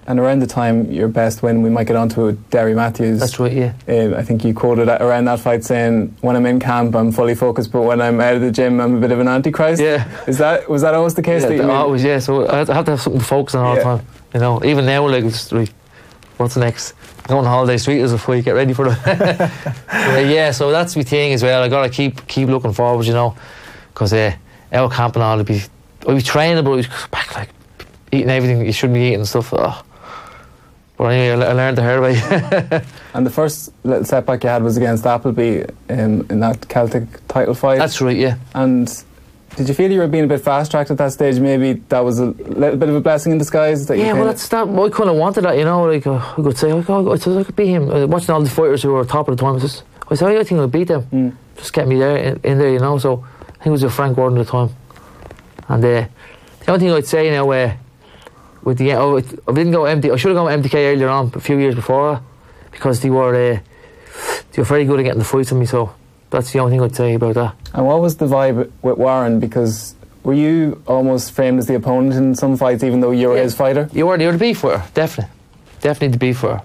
And 0.10 0.22
around 0.22 0.40
the 0.40 0.48
time 0.48 0.90
your 0.90 1.10
best 1.10 1.44
win, 1.44 1.62
we 1.62 1.70
might 1.70 1.86
get 1.88 1.98
onto 1.98 2.28
it, 2.28 2.50
Derry 2.50 2.74
Matthews. 2.74 3.20
That's 3.20 3.40
right. 3.42 3.52
Yeah. 3.52 3.74
Uh, 3.90 4.16
I 4.18 4.24
think 4.24 4.46
you 4.46 4.54
quoted 4.54 4.88
around 4.88 5.26
that 5.26 5.42
fight 5.42 5.66
saying, 5.66 6.16
"When 6.22 6.38
I'm 6.38 6.46
in 6.46 6.62
camp, 6.62 6.96
I'm 6.96 7.12
fully 7.12 7.36
focused, 7.36 7.74
but 7.74 7.82
when 7.82 8.00
I'm 8.00 8.22
out 8.22 8.36
of 8.36 8.42
the 8.42 8.50
gym, 8.52 8.80
I'm 8.80 8.96
a 8.96 9.00
bit 9.02 9.12
of 9.12 9.20
an 9.20 9.28
antichrist." 9.28 9.82
Yeah. 9.82 10.08
Is 10.26 10.38
that 10.38 10.70
was 10.70 10.82
that 10.84 10.94
always 10.94 11.16
the 11.16 11.22
case? 11.22 11.42
Yeah, 11.42 11.50
that 11.50 11.54
you 11.56 11.60
th- 11.62 11.68
made? 11.68 11.74
always, 11.76 12.04
yeah. 12.06 12.20
So 12.20 12.48
I 12.48 12.56
have 12.58 12.68
to 12.68 12.74
have 12.92 13.02
something 13.02 13.20
to 13.20 13.28
focus 13.28 13.54
on 13.56 13.66
all 13.66 13.74
Yeah. 13.76 13.80
the 13.80 13.84
time. 13.98 14.06
You 14.34 14.40
know, 14.40 14.64
even 14.64 14.86
now, 14.86 15.06
like, 15.10 15.26
like, 15.52 15.70
what's 16.38 16.56
next? 16.56 16.94
Going 17.28 17.40
on 17.40 17.46
holiday 17.46 17.76
street 17.78 18.00
is 18.00 18.14
a 18.14 18.32
week. 18.32 18.46
Get 18.46 18.52
ready 18.56 18.74
for 18.74 18.88
it. 18.88 18.98
Yeah, 20.32 20.52
so 20.52 20.72
that's 20.72 20.96
my 20.96 21.04
thing 21.04 21.34
as 21.34 21.44
well. 21.44 21.62
I 21.64 21.68
gotta 21.68 21.90
keep 21.90 22.26
keep 22.28 22.48
looking 22.48 22.72
forward, 22.72 23.06
you 23.06 23.14
know, 23.14 23.36
because 23.94 24.14
uh, 24.14 24.32
our 24.72 24.90
camp 24.90 25.16
and 25.16 25.24
all, 25.24 25.38
I'd 25.38 25.46
be, 25.46 25.62
I'd 26.08 26.16
be 26.16 26.22
training, 26.22 26.64
but 26.64 26.72
I'd 26.80 26.84
be 26.84 26.90
back 27.12 27.36
like 27.36 27.50
eating 28.14 28.30
everything 28.30 28.66
you 28.66 28.72
shouldn't 28.72 28.94
be 28.96 29.02
eating 29.08 29.16
and 29.16 29.28
stuff. 29.28 29.54
Oh. 29.54 29.84
But 30.98 31.06
anyway, 31.06 31.46
I 31.46 31.54
learned 31.54 31.78
the 31.78 31.84
hard 31.84 32.02
way. 32.02 32.82
And 33.14 33.26
the 33.26 33.32
first 33.32 33.72
little 33.84 34.06
setback 34.06 34.44
you 34.44 34.50
had 34.50 34.62
was 34.62 34.78
against 34.78 35.06
Appleby 35.06 35.64
um, 35.90 36.26
in 36.30 36.40
that 36.42 36.68
Celtic 36.70 37.26
title 37.28 37.56
fight. 37.56 37.80
that's 37.80 38.00
right. 38.02 38.16
Yeah. 38.18 38.38
And 38.54 38.88
did 39.56 39.68
you 39.68 39.74
feel 39.74 39.92
you 39.92 40.00
were 40.00 40.08
being 40.08 40.26
a 40.26 40.28
bit 40.28 40.42
fast 40.42 40.70
tracked 40.70 40.92
at 40.92 41.00
that 41.00 41.14
stage? 41.14 41.40
Maybe 41.40 41.74
that 41.90 42.02
was 42.02 42.20
a 42.20 42.28
little 42.28 42.78
bit 42.78 42.90
of 42.90 42.96
a 42.96 43.02
blessing 43.02 43.32
in 43.32 43.40
disguise. 43.40 43.88
That 43.88 43.98
you 43.98 44.04
Yeah, 44.04 44.14
well, 44.14 44.26
that's 44.26 44.48
that. 44.50 44.68
I 44.68 44.90
kind 44.90 45.10
of 45.10 45.16
wanted 45.16 45.42
that, 45.46 45.58
you 45.58 45.66
know. 45.66 45.86
Like 45.86 46.06
uh, 46.06 46.18
I 46.18 46.36
could 46.36 46.58
say, 46.58 46.72
like, 46.74 46.88
oh, 46.90 47.12
I 47.12 47.16
said 47.16 47.38
I 47.38 47.44
could 47.44 47.56
beat 47.56 47.70
him. 47.70 47.90
Uh, 47.90 48.06
watching 48.06 48.30
all 48.30 48.42
the 48.42 48.50
fighters 48.50 48.84
who 48.84 48.92
were 48.92 49.04
top 49.04 49.28
of 49.28 49.36
the 49.38 49.42
time, 49.42 49.56
I, 49.56 49.60
just, 49.60 49.84
I 50.12 50.16
said, 50.16 50.36
oh, 50.36 50.40
I 50.40 50.44
think 50.44 50.60
I'll 50.60 50.68
beat 50.68 50.90
them. 50.90 51.04
Mm. 51.12 51.36
Just 51.56 51.74
get 51.74 51.88
me 51.88 51.98
there 51.98 52.18
in, 52.18 52.40
in 52.44 52.58
there, 52.60 52.70
you 52.70 52.80
know. 52.80 53.00
So 53.00 53.26
I 53.42 53.52
think 53.54 53.68
it 53.68 53.72
was 53.72 53.84
with 53.84 53.94
Frank 53.94 54.16
Warren 54.16 54.38
at 54.38 54.46
the 54.46 54.52
time. 54.52 54.76
And 55.70 55.84
uh, 55.84 56.08
the 56.60 56.72
only 56.72 56.86
thing 56.86 56.92
I'd 56.94 57.08
say 57.08 57.32
now, 57.32 57.50
uh, 57.50 57.74
with 58.68 58.78
the 58.80 58.92
oh, 58.96 59.16
it, 59.16 59.26
I 59.48 59.54
didn't 59.54 59.72
go 59.72 59.84
MD. 59.84 60.12
I 60.12 60.18
should 60.18 60.36
have 60.36 60.36
gone 60.36 60.62
MTK 60.62 60.76
earlier 60.94 61.08
on, 61.08 61.32
a 61.34 61.40
few 61.40 61.58
years 61.58 61.74
before, 61.74 62.22
because 62.70 63.00
they 63.00 63.10
were 63.10 63.34
uh, 63.34 63.60
they 64.52 64.58
were 64.62 64.66
very 64.66 64.84
good 64.84 65.00
at 65.00 65.04
getting 65.04 65.20
the 65.20 65.26
fights 65.26 65.54
on 65.54 65.60
me. 65.60 65.66
So 65.66 65.94
that's 66.30 66.52
the 66.52 66.60
only 66.60 66.74
thing 66.74 66.82
I'd 66.82 66.94
say 66.94 67.14
about 67.14 67.36
that. 67.36 67.56
And 67.74 67.86
what 67.88 68.02
was 68.02 68.18
the 68.18 68.26
vibe 68.28 68.70
with 68.82 68.98
Warren? 68.98 69.40
Because 69.40 69.96
were 70.24 70.34
you 70.34 70.84
almost 70.86 71.32
framed 71.32 71.60
as 71.60 71.68
the 71.68 71.76
opponent 71.76 72.14
in 72.16 72.36
some 72.36 72.58
fights, 72.58 72.84
even 72.84 73.00
though 73.00 73.12
you 73.12 73.30
were 73.30 73.38
Yeah. 73.38 73.44
his 73.44 73.56
fighter? 73.56 73.90
You 73.94 74.06
were, 74.08 74.20
you 74.20 74.26
were 74.28 74.34
the 74.34 74.38
beef 74.38 74.58
for 74.60 74.78
her, 74.78 74.86
definitely. 74.94 75.34
Definitely 75.80 76.10
the 76.10 76.18
beef 76.18 76.40
for 76.40 76.58
her. 76.58 76.62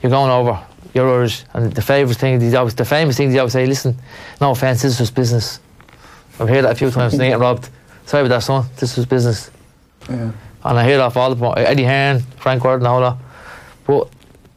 You're 0.00 0.08
going 0.08 0.30
over, 0.30 0.58
you're 0.94 1.10
Irish, 1.10 1.44
and 1.52 1.70
the 1.70 1.82
favourite 1.82 2.16
thing, 2.16 2.38
they 2.38 2.56
always, 2.56 2.74
the 2.74 2.86
famous 2.86 3.18
thing 3.18 3.30
they 3.30 3.38
always 3.38 3.52
say, 3.52 3.66
listen, 3.66 3.94
no 4.40 4.52
offence, 4.52 4.80
this 4.80 4.92
is 4.92 4.98
just 4.98 5.14
business. 5.14 5.60
I've 6.40 6.48
heard 6.48 6.64
that 6.64 6.72
a 6.72 6.74
few 6.74 6.90
times, 6.90 7.18
they 7.18 7.28
get 7.28 7.38
robbed. 7.38 7.68
Sorry 8.06 8.22
about 8.24 8.36
that, 8.36 8.42
son, 8.42 8.64
this 8.78 8.96
was 8.96 9.04
business. 9.04 9.50
Yeah. 10.08 10.30
And 10.64 10.78
I 10.78 10.84
hear 10.84 11.00
off 11.00 11.16
all 11.16 11.34
the. 11.34 11.46
Eddie 11.58 11.84
Hearn, 11.84 12.20
Frank 12.38 12.64
Warren, 12.64 12.86
all 12.86 13.00
that. 13.00 13.16
But 13.86 14.08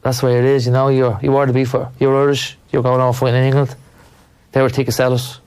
that's 0.02 0.20
the 0.20 0.26
way 0.26 0.38
it 0.38 0.44
is, 0.44 0.66
you 0.66 0.72
know, 0.72 0.88
you're, 0.88 1.18
you 1.22 1.36
are 1.36 1.46
the 1.46 1.52
beef 1.52 1.70
for. 1.70 1.90
You're 1.98 2.16
Irish, 2.16 2.56
you're 2.72 2.82
going 2.82 3.00
over 3.00 3.16
fighting 3.16 3.40
in 3.40 3.44
England. 3.44 3.74
They 4.52 4.62
were 4.62 4.70
ticket 4.70 4.94
sellers. 4.94 5.40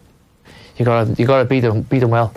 You 0.77 0.85
gotta, 0.85 1.13
you 1.13 1.25
gotta 1.25 1.45
beat 1.45 1.61
them, 1.61 1.81
beat 1.81 1.99
them 1.99 2.11
well. 2.11 2.33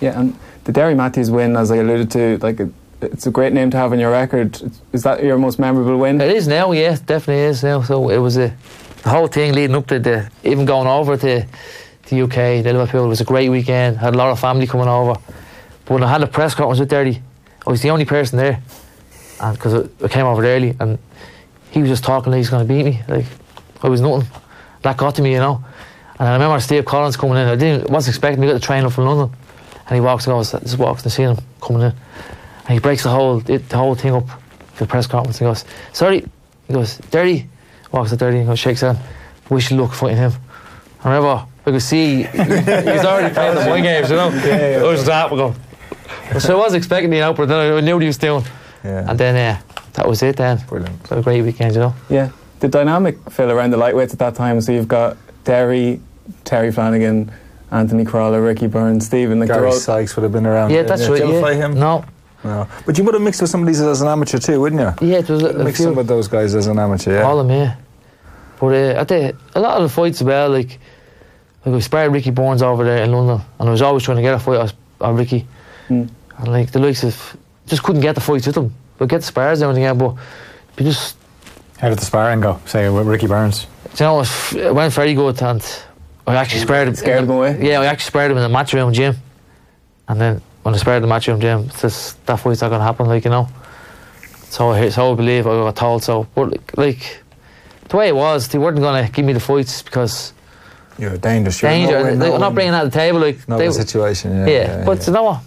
Yeah, 0.00 0.20
and 0.20 0.38
the 0.64 0.72
Derry 0.72 0.94
Matthews 0.94 1.30
win, 1.30 1.56
as 1.56 1.70
I 1.70 1.76
alluded 1.76 2.10
to, 2.12 2.38
like 2.38 2.60
it's 3.00 3.26
a 3.26 3.30
great 3.30 3.52
name 3.52 3.70
to 3.70 3.76
have 3.76 3.92
on 3.92 3.98
your 3.98 4.10
record. 4.10 4.60
Is 4.92 5.02
that 5.02 5.22
your 5.22 5.38
most 5.38 5.58
memorable 5.58 5.98
win? 5.98 6.20
It 6.20 6.30
is 6.30 6.48
now, 6.48 6.72
yeah, 6.72 6.94
it 6.94 7.06
definitely 7.06 7.44
is 7.44 7.62
now. 7.62 7.82
So 7.82 8.10
it 8.10 8.18
was 8.18 8.36
a 8.36 8.54
the 9.02 9.10
whole 9.10 9.26
thing 9.26 9.52
leading 9.52 9.76
up 9.76 9.86
to 9.88 9.98
the 9.98 10.30
even 10.42 10.64
going 10.64 10.86
over 10.86 11.16
to 11.16 11.46
the 12.06 12.22
UK, 12.22 12.64
the 12.64 12.72
Liverpool 12.72 13.04
It 13.04 13.08
was 13.08 13.20
a 13.20 13.24
great 13.24 13.50
weekend. 13.50 13.98
Had 13.98 14.14
a 14.14 14.18
lot 14.18 14.30
of 14.30 14.40
family 14.40 14.66
coming 14.66 14.88
over. 14.88 15.14
But 15.84 15.94
when 15.94 16.02
I 16.02 16.08
had 16.08 16.22
a 16.22 16.26
press 16.26 16.54
conference 16.54 16.80
with 16.80 16.88
Dirty, 16.88 17.22
I 17.66 17.70
was 17.70 17.82
the 17.82 17.90
only 17.90 18.04
person 18.04 18.38
there, 18.38 18.62
and 19.40 19.56
because 19.56 19.88
I, 20.02 20.08
came 20.08 20.26
over 20.26 20.44
early, 20.44 20.76
and 20.78 20.98
he 21.70 21.80
was 21.80 21.88
just 21.88 22.04
talking 22.04 22.30
like 22.30 22.38
he's 22.38 22.50
going 22.50 22.66
to 22.66 22.72
beat 22.72 22.84
me. 22.84 23.02
Like 23.08 23.26
I 23.82 23.88
was 23.88 24.00
nothing. 24.00 24.28
That 24.82 24.96
got 24.96 25.14
to 25.16 25.22
me, 25.22 25.32
you 25.32 25.38
know. 25.38 25.64
And 26.18 26.28
I 26.28 26.32
remember 26.34 26.60
Steve 26.60 26.84
Collins 26.84 27.16
coming 27.16 27.36
in. 27.36 27.48
I 27.48 27.56
didn't 27.56 27.90
wasn't 27.90 28.14
expecting 28.14 28.40
me 28.40 28.46
got 28.46 28.54
the 28.54 28.60
train 28.60 28.84
up 28.84 28.92
from 28.92 29.06
London, 29.06 29.36
and 29.86 29.94
he 29.94 30.00
walks 30.00 30.26
and 30.26 30.34
goes, 30.34 30.52
just 30.52 30.78
walks 30.78 31.02
and 31.02 31.12
I 31.12 31.14
see 31.14 31.22
him 31.22 31.38
coming 31.60 31.82
in, 31.82 31.92
and 31.92 32.68
he 32.68 32.78
breaks 32.78 33.02
the 33.02 33.10
whole 33.10 33.38
it, 33.50 33.68
the 33.68 33.76
whole 33.76 33.94
thing 33.94 34.14
up 34.14 34.28
for 34.74 34.84
the 34.84 34.86
press 34.86 35.06
conference. 35.06 35.40
and 35.40 35.48
goes, 35.48 35.64
sorry, 35.92 36.24
he 36.66 36.72
goes, 36.72 36.98
dirty. 37.10 37.48
Walks 37.92 38.10
to 38.10 38.16
dirty 38.16 38.38
and 38.38 38.46
goes, 38.46 38.58
shakes 38.58 38.80
hand. 38.80 38.98
Wish 39.50 39.70
you 39.70 39.80
luck 39.80 39.92
fighting 39.92 40.16
him. 40.16 40.32
I 41.02 41.08
remember 41.08 41.46
I 41.66 41.70
could 41.70 41.82
see 41.82 42.24
he's 42.24 43.04
already 43.04 43.32
playing 43.32 43.54
the 43.54 43.64
boy 43.64 43.82
games, 43.82 44.10
you 44.10 44.16
know. 44.16 44.30
It 44.30 44.82
was 44.82 45.06
that 45.06 45.30
we 45.30 45.36
go. 45.36 45.54
So 46.38 46.58
I 46.60 46.64
was 46.64 46.74
expecting 46.74 47.10
the 47.10 47.22
out, 47.22 47.36
but 47.36 47.46
then 47.48 47.74
I 47.76 47.80
knew 47.80 47.94
what 47.94 48.02
he 48.02 48.06
was 48.08 48.18
doing. 48.18 48.44
Yeah. 48.82 49.08
And 49.08 49.18
then 49.18 49.36
uh, 49.36 49.60
that 49.94 50.06
was 50.08 50.22
it. 50.22 50.36
Then 50.36 50.58
Brilliant. 50.68 51.06
So 51.06 51.18
a 51.18 51.22
great 51.22 51.42
weekend, 51.42 51.74
you 51.74 51.80
know. 51.80 51.94
Yeah. 52.08 52.30
The 52.60 52.68
dynamic, 52.68 53.18
Phil, 53.30 53.50
around 53.50 53.70
the 53.70 53.76
lightweights 53.76 54.12
at 54.12 54.18
that 54.20 54.34
time. 54.34 54.60
So 54.60 54.72
you've 54.72 54.88
got 54.88 55.16
Derry, 55.44 56.00
Terry 56.44 56.70
Flanagan, 56.72 57.30
Anthony 57.70 58.04
Crolla, 58.04 58.40
Ricky 58.40 58.66
Burns, 58.66 59.06
Stephen. 59.06 59.38
Like 59.40 59.48
they're 59.48 59.56
Gary 59.58 59.68
all, 59.70 59.72
Sykes 59.76 60.16
would 60.16 60.22
have 60.22 60.32
been 60.32 60.46
around. 60.46 60.70
Yeah, 60.70 60.82
that's 60.82 61.02
you? 61.02 61.12
right. 61.12 61.20
Did 61.20 61.28
you 61.28 61.36
ever 61.36 61.40
yeah. 61.40 61.42
fight 61.42 61.56
him? 61.56 61.74
No, 61.78 62.04
No. 62.44 62.68
But 62.86 62.96
you 62.98 63.04
would 63.04 63.14
have 63.14 63.22
mixed 63.22 63.40
with 63.40 63.50
some 63.50 63.60
of 63.62 63.66
these 63.66 63.80
as 63.80 64.00
an 64.00 64.08
amateur 64.08 64.38
too, 64.38 64.60
wouldn't 64.60 64.80
you? 64.80 65.08
yeah, 65.08 65.18
it 65.18 65.28
was 65.28 65.42
a, 65.42 65.48
a 65.48 65.64
Mixed 65.64 65.76
few. 65.78 65.86
some 65.86 65.94
with 65.96 66.06
those 66.06 66.28
guys 66.28 66.54
as 66.54 66.66
an 66.66 66.78
amateur, 66.78 67.14
yeah. 67.14 67.22
All 67.22 67.40
of 67.40 67.48
them, 67.48 67.56
yeah. 67.56 67.76
But 68.60 68.66
uh, 68.74 69.00
at 69.00 69.08
the, 69.08 69.36
a 69.54 69.60
lot 69.60 69.76
of 69.78 69.82
the 69.82 69.88
fights 69.88 70.20
as 70.20 70.24
well, 70.24 70.50
like, 70.50 70.78
like 71.66 71.74
I 71.74 71.78
sparred 71.80 72.12
Ricky 72.12 72.30
Burns 72.30 72.62
over 72.62 72.84
there 72.84 73.02
in 73.02 73.12
London, 73.12 73.40
and 73.58 73.68
I 73.68 73.72
was 73.72 73.82
always 73.82 74.02
trying 74.04 74.16
to 74.18 74.22
get 74.22 74.34
a 74.34 74.38
fight 74.38 74.58
on- 74.60 74.70
on 75.00 75.16
Ricky. 75.16 75.46
Mm. 75.88 76.08
And 76.38 76.48
like 76.48 76.72
the 76.72 76.78
likes 76.78 77.04
of, 77.04 77.36
just 77.66 77.82
couldn't 77.82 78.02
get 78.02 78.14
the 78.14 78.20
fights 78.20 78.46
with 78.46 78.56
him. 78.56 78.74
But 78.98 79.08
get 79.08 79.20
the 79.20 79.26
spars 79.26 79.60
and 79.60 79.70
everything, 79.70 79.84
yeah, 79.84 79.94
but 79.94 80.16
you 80.78 80.90
just, 80.90 81.16
How 81.78 81.88
did 81.88 81.98
the 81.98 82.04
sparring 82.04 82.40
go? 82.40 82.60
Say 82.66 82.88
with 82.88 83.06
Ricky 83.06 83.26
Burns. 83.26 83.66
you 83.98 84.04
know, 84.06 84.20
it, 84.20 84.74
went 84.74 84.92
very 84.92 85.14
good, 85.14 85.40
and 85.42 85.62
I 86.26 86.36
actually 86.36 86.60
sparred 86.60 86.88
him. 86.88 86.94
Scared 86.94 87.24
him 87.24 87.30
away? 87.30 87.58
Yeah, 87.60 87.80
I 87.80 87.86
actually 87.86 88.08
sparred 88.08 88.30
him 88.30 88.38
in 88.38 88.50
the 88.50 88.56
Matchroom 88.56 88.92
gym. 88.92 89.16
And 90.08 90.20
then 90.20 90.42
when 90.62 90.74
I 90.74 90.78
sparred 90.78 91.02
in 91.02 91.08
the 91.08 91.14
Matchroom 91.14 91.40
gym, 91.40 91.60
it's 91.64 91.82
just, 91.82 92.24
that 92.26 92.36
fight's 92.36 92.60
not 92.60 92.68
to 92.70 92.80
happen, 92.80 93.06
like, 93.06 93.24
you 93.24 93.30
know. 93.30 93.48
So 94.54 94.70
I, 94.70 94.88
so 94.90 95.12
I 95.12 95.16
believe 95.16 95.46
I 95.46 95.50
got 95.50 95.74
told 95.74 96.04
so. 96.04 96.28
But 96.34 96.52
like, 96.52 96.76
like 96.78 97.22
the 97.88 97.96
way 97.96 98.08
it 98.08 98.14
was, 98.14 98.46
they 98.48 98.58
weren't 98.58 98.78
going 98.78 99.04
to 99.04 99.10
give 99.10 99.24
me 99.24 99.32
the 99.32 99.40
fights 99.40 99.82
because 99.82 100.32
You're 100.98 101.14
a 101.14 101.18
dangerous. 101.18 101.60
You're 101.60 101.70
danger. 101.70 101.92
nowhere- 101.98 102.10
They- 102.12 102.16
nowhere- 102.18 102.34
I'm 102.34 102.40
not 102.40 102.54
bringing 102.54 102.72
that 102.72 102.82
to 102.84 102.88
the 102.90 102.98
table. 102.98 103.20
Like 103.20 103.48
Not 103.48 103.58
they, 103.58 103.66
the 103.66 103.72
situation, 103.72 104.46
yeah. 104.46 104.46
yeah, 104.46 104.84
but 104.84 105.06
you 105.06 105.12
know 105.12 105.24
what? 105.24 105.40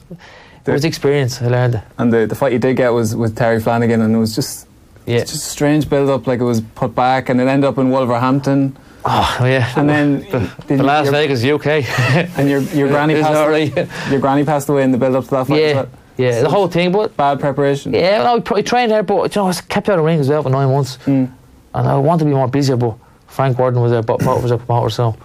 It 0.66 0.72
was 0.72 0.84
experience. 0.84 1.42
I 1.42 1.48
learned 1.48 1.82
and 1.98 2.12
the, 2.12 2.28
the 2.28 2.36
fight 2.36 2.52
you 2.52 2.60
did 2.60 2.76
get 2.76 2.90
was 2.92 3.16
with 3.16 3.36
Terry 3.38 3.60
Flanagan, 3.62 4.02
and 4.02 4.14
it 4.14 4.20
was 4.20 4.36
just 4.36 4.68
Yeah. 5.06 5.20
it's 5.20 5.32
just 5.32 5.46
a 5.48 5.50
strange 5.50 5.90
build 5.90 6.10
up. 6.10 6.28
Like 6.28 6.42
it 6.42 6.44
was 6.44 6.60
put 6.76 6.94
back, 6.94 7.30
and 7.30 7.40
it 7.40 7.48
ended 7.48 7.68
up 7.70 7.78
in 7.78 7.90
Wolverhampton, 7.90 8.76
Oh 9.06 9.38
yeah. 9.46 9.72
and 9.78 9.90
then 9.90 10.20
the, 10.32 10.76
the 10.76 10.84
Las 10.84 11.06
your- 11.06 11.14
Vegas, 11.14 11.42
UK. 11.46 11.68
and 12.38 12.50
your 12.50 12.60
your 12.76 12.90
granny 12.90 13.14
passed 13.22 13.48
away. 13.48 13.88
Your 14.12 14.20
granny 14.20 14.44
passed 14.44 14.68
away 14.68 14.84
in 14.84 14.92
the 14.92 14.98
build 14.98 15.16
up 15.16 15.24
to 15.26 15.30
that 15.30 15.48
fight. 15.48 15.62
yeah, 15.62 15.86
yeah. 16.18 16.42
The 16.42 16.50
whole 16.50 16.68
thing, 16.68 16.92
but 16.92 17.16
bad 17.16 17.40
preparation. 17.40 17.94
yeah, 17.94 18.24
no, 18.24 18.36
I 18.36 18.40
pr- 18.42 18.56
I 18.56 18.62
trained 18.62 18.92
there, 18.92 19.04
but 19.04 19.34
you 19.34 19.40
know, 19.40 19.46
I 19.46 19.48
was 19.48 19.62
kept 19.62 19.88
out 19.88 19.94
of 19.94 20.00
the 20.00 20.04
ring 20.06 20.20
as 20.20 20.28
well 20.28 20.44
for 20.44 20.50
nine 20.50 20.70
months, 20.70 20.98
Mm. 21.06 21.32
and 21.76 21.88
I 21.88 21.96
wanted 21.96 22.20
to 22.20 22.26
be 22.26 22.32
more 22.36 22.50
busier. 22.50 22.76
But 22.76 22.96
Frank 23.38 23.60
Warren 23.60 23.80
was 23.80 23.92
there, 23.92 24.02
but 24.02 24.18
Bob 24.26 24.42
was 24.42 24.50
a 24.50 24.58
promoter, 24.58 24.90
so 24.90 25.16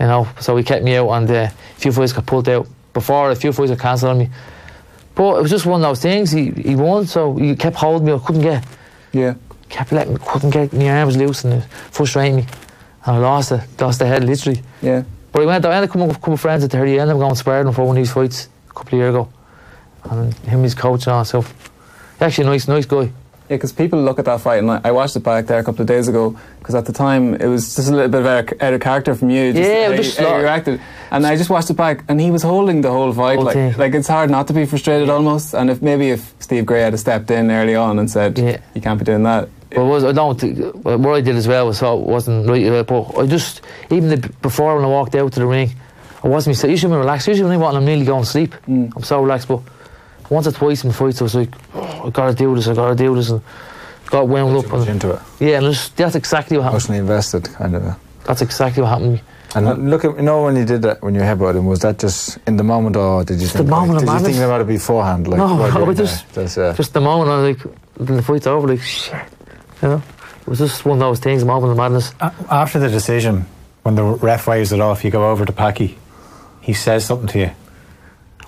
you 0.00 0.06
know, 0.06 0.26
so 0.40 0.56
he 0.56 0.64
kept 0.64 0.84
me 0.84 0.96
out, 0.96 1.10
and 1.10 1.30
uh, 1.30 1.34
a 1.34 1.50
few 1.76 1.92
fights 1.92 2.12
got 2.12 2.26
pulled 2.26 2.48
out 2.48 2.66
before. 2.92 3.30
A 3.30 3.36
few 3.36 3.52
fights 3.52 3.70
got 3.70 3.78
cancelled 3.78 4.10
on 4.10 4.18
me. 4.18 4.30
But 5.14 5.38
it 5.38 5.42
was 5.42 5.50
just 5.52 5.64
one 5.64 5.80
of 5.80 5.88
those 5.88 6.02
things. 6.02 6.32
He 6.32 6.50
he 6.50 6.74
won, 6.74 7.06
so 7.06 7.36
he 7.36 7.54
kept 7.54 7.76
holding 7.76 8.06
me. 8.06 8.12
I 8.14 8.18
couldn't 8.18 8.42
get. 8.42 8.64
Yeah. 9.12 9.34
kept 9.68 9.92
letting 9.92 10.14
me, 10.14 10.20
couldn't 10.26 10.50
get 10.50 10.72
my 10.72 10.90
arms 10.90 11.16
loose 11.16 11.44
and 11.44 11.54
it 11.54 11.64
frustrated 11.92 12.36
me. 12.36 12.46
And 13.04 13.16
I 13.16 13.18
lost 13.18 13.52
it, 13.52 13.60
lost 13.80 14.00
the 14.00 14.06
head 14.06 14.24
literally. 14.24 14.60
Yeah. 14.82 15.04
But 15.30 15.42
I 15.42 15.46
went, 15.46 15.64
I 15.64 15.74
ended 15.74 15.88
up 15.88 15.92
coming 15.92 16.08
with 16.08 16.16
a 16.16 16.20
couple 16.20 16.34
of 16.34 16.40
friends 16.40 16.64
at 16.64 16.72
30, 16.72 16.98
I 16.98 17.02
ended 17.02 17.14
up 17.14 17.20
going 17.20 17.34
sparring 17.36 17.72
for 17.72 17.86
one 17.86 17.96
of 17.96 18.00
these 18.02 18.12
fights 18.12 18.48
a 18.68 18.74
couple 18.74 18.98
of 18.98 19.00
years 19.00 19.14
ago. 19.14 19.28
And 20.10 20.34
him, 20.34 20.62
his 20.64 20.74
coach 20.74 21.06
and 21.06 21.14
all, 21.14 21.24
so 21.24 21.44
actually 22.20 22.48
a 22.48 22.50
nice, 22.50 22.66
nice 22.68 22.86
guy. 22.86 23.10
Yeah, 23.48 23.56
because 23.56 23.72
people 23.72 24.02
look 24.02 24.18
at 24.18 24.24
that 24.24 24.40
fight, 24.40 24.58
and 24.58 24.70
I, 24.70 24.80
I 24.84 24.90
watched 24.90 25.14
it 25.14 25.22
back 25.22 25.46
there 25.46 25.60
a 25.60 25.64
couple 25.64 25.82
of 25.82 25.86
days 25.86 26.08
ago. 26.08 26.36
Because 26.58 26.74
at 26.74 26.84
the 26.84 26.92
time, 26.92 27.34
it 27.34 27.46
was 27.46 27.76
just 27.76 27.88
a 27.88 27.92
little 27.92 28.08
bit 28.08 28.20
of 28.22 28.60
out 28.60 28.74
of, 28.74 28.80
character 28.80 29.14
from 29.14 29.30
you. 29.30 29.52
Just 29.52 29.70
Yeah, 29.70 29.88
how, 29.88 29.96
just 29.96 30.18
how 30.18 30.36
you 30.36 30.42
reacted. 30.42 30.80
And 31.12 31.24
I 31.24 31.36
just 31.36 31.48
watched 31.48 31.70
it 31.70 31.76
back, 31.76 32.02
and 32.08 32.20
he 32.20 32.32
was 32.32 32.42
holding 32.42 32.80
the 32.80 32.90
whole 32.90 33.12
fight. 33.12 33.38
Like, 33.38 33.78
like 33.78 33.94
it's 33.94 34.08
hard 34.08 34.30
not 34.30 34.48
to 34.48 34.52
be 34.52 34.66
frustrated 34.66 35.08
almost. 35.08 35.54
And 35.54 35.70
if 35.70 35.80
maybe 35.80 36.10
if 36.10 36.34
Steve 36.40 36.66
Gray 36.66 36.82
had 36.82 36.98
stepped 36.98 37.30
in 37.30 37.50
early 37.52 37.76
on 37.76 38.00
and 38.00 38.10
said, 38.10 38.36
Yeah. 38.36 38.58
"You 38.74 38.80
can't 38.80 38.98
be 38.98 39.04
doing 39.04 39.22
that," 39.22 39.48
it 39.70 39.78
was, 39.78 40.02
I 40.02 40.10
don't 40.12 40.40
think, 40.40 40.74
what 40.84 41.14
I 41.14 41.20
did 41.20 41.36
as 41.36 41.46
well 41.46 41.66
was 41.66 41.78
so 41.78 42.00
it 42.00 42.06
wasn't 42.06 42.48
right. 42.48 42.66
uh, 42.66 42.82
But 42.82 43.16
I 43.16 43.26
just, 43.26 43.60
even 43.90 44.08
the, 44.08 44.28
before 44.42 44.74
when 44.74 44.84
I 44.84 44.88
walked 44.88 45.14
out 45.14 45.32
to 45.34 45.40
the 45.40 45.46
ring, 45.46 45.70
I 46.24 46.28
wasn't 46.28 46.56
myself. 46.56 46.70
Usually 46.72 46.92
I'm 46.92 46.98
relaxed. 46.98 47.28
Usually 47.28 47.48
when 47.48 47.58
I 47.60 47.62
want, 47.62 47.76
I'm 47.76 47.84
nearly 47.84 48.04
going 48.04 48.24
to 48.24 48.28
sleep. 48.28 48.54
I'm 48.66 49.02
so 49.04 49.22
relaxed. 49.22 49.46
But 49.46 49.60
once 50.30 50.46
or 50.46 50.52
twice 50.52 50.82
in 50.84 50.88
the 50.90 50.94
fights, 50.94 51.20
I 51.20 51.24
was 51.24 51.34
like, 51.34 51.50
oh, 51.74 52.06
I 52.06 52.10
gotta 52.10 52.34
do 52.34 52.54
this, 52.54 52.68
I 52.68 52.74
gotta 52.74 52.94
do 52.94 53.14
this. 53.14 53.30
And 53.30 53.40
got 54.10 54.28
wound 54.28 54.56
up. 54.56 54.66
Much 54.70 54.80
And, 54.80 54.88
into 55.02 55.10
it. 55.12 55.20
yeah, 55.40 55.56
and 55.58 55.66
just, 55.66 55.96
that's 55.96 56.14
exactly 56.14 56.56
what 56.56 56.64
happened. 56.64 56.82
Emotionally 56.82 56.98
invested, 57.00 57.44
kind 57.54 57.74
of. 57.76 57.84
a- 57.84 57.96
That's 58.24 58.42
exactly 58.42 58.82
what 58.82 58.88
happened 58.90 59.18
to 59.18 59.22
me. 59.24 59.28
And 59.54 59.90
look, 59.90 60.04
at, 60.04 60.16
you 60.16 60.22
know, 60.22 60.44
when 60.44 60.56
you 60.56 60.64
did 60.64 60.82
that, 60.82 61.02
when 61.02 61.14
you 61.14 61.22
headbutted 61.22 61.56
him, 61.56 61.66
was 61.66 61.80
that 61.80 61.98
just 61.98 62.38
in 62.46 62.56
the 62.56 62.64
moment, 62.64 62.94
or 62.96 63.24
did 63.24 63.34
you 63.34 63.40
Just 63.42 63.54
think? 63.54 63.66
the 63.66 63.70
moment 63.70 63.92
like, 63.94 64.02
of 64.02 64.22
did 64.22 64.28
you 64.28 64.34
think 64.34 64.44
about 64.44 64.60
it 64.60 64.66
beforehand? 64.66 65.26
Like, 65.28 65.38
No, 65.38 65.54
while 65.56 65.78
I 65.78 65.82
was 65.82 65.96
just- 65.96 66.28
there? 66.34 66.44
Uh, 66.70 66.74
Just 66.74 66.92
the 66.92 67.00
moment 67.00 67.30
I 67.30 67.38
was 67.42 67.56
like, 67.56 67.74
when 67.96 68.16
the 68.16 68.22
fight's 68.22 68.46
over, 68.46 68.68
like, 68.68 68.80
shit. 68.82 69.14
You 69.82 69.88
know? 69.88 70.02
It 70.42 70.48
was 70.48 70.58
just 70.58 70.84
one 70.84 70.98
of 70.98 71.00
those 71.00 71.18
things, 71.20 71.42
a 71.42 71.46
moment 71.46 71.72
of 71.72 71.76
madness. 71.78 72.12
After 72.20 72.78
the 72.78 72.88
decision, 72.88 73.46
when 73.82 73.94
the 73.96 74.04
ref 74.04 74.46
waves 74.46 74.72
it 74.72 74.80
off, 74.80 75.04
you 75.04 75.10
go 75.10 75.30
over 75.30 75.44
to 75.44 75.52
Packy. 75.52 75.98
He 76.60 76.72
says 76.72 77.04
something 77.04 77.28
to 77.28 77.38
you. 77.38 77.50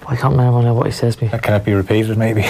I 0.08 0.16
can't 0.16 0.32
remember 0.32 0.62
now 0.62 0.72
what 0.72 0.86
he 0.86 0.92
says 0.92 1.16
to 1.16 1.26
me. 1.26 1.30
Can 1.38 1.52
it 1.52 1.64
be 1.66 1.74
repeated, 1.74 2.16
maybe? 2.16 2.44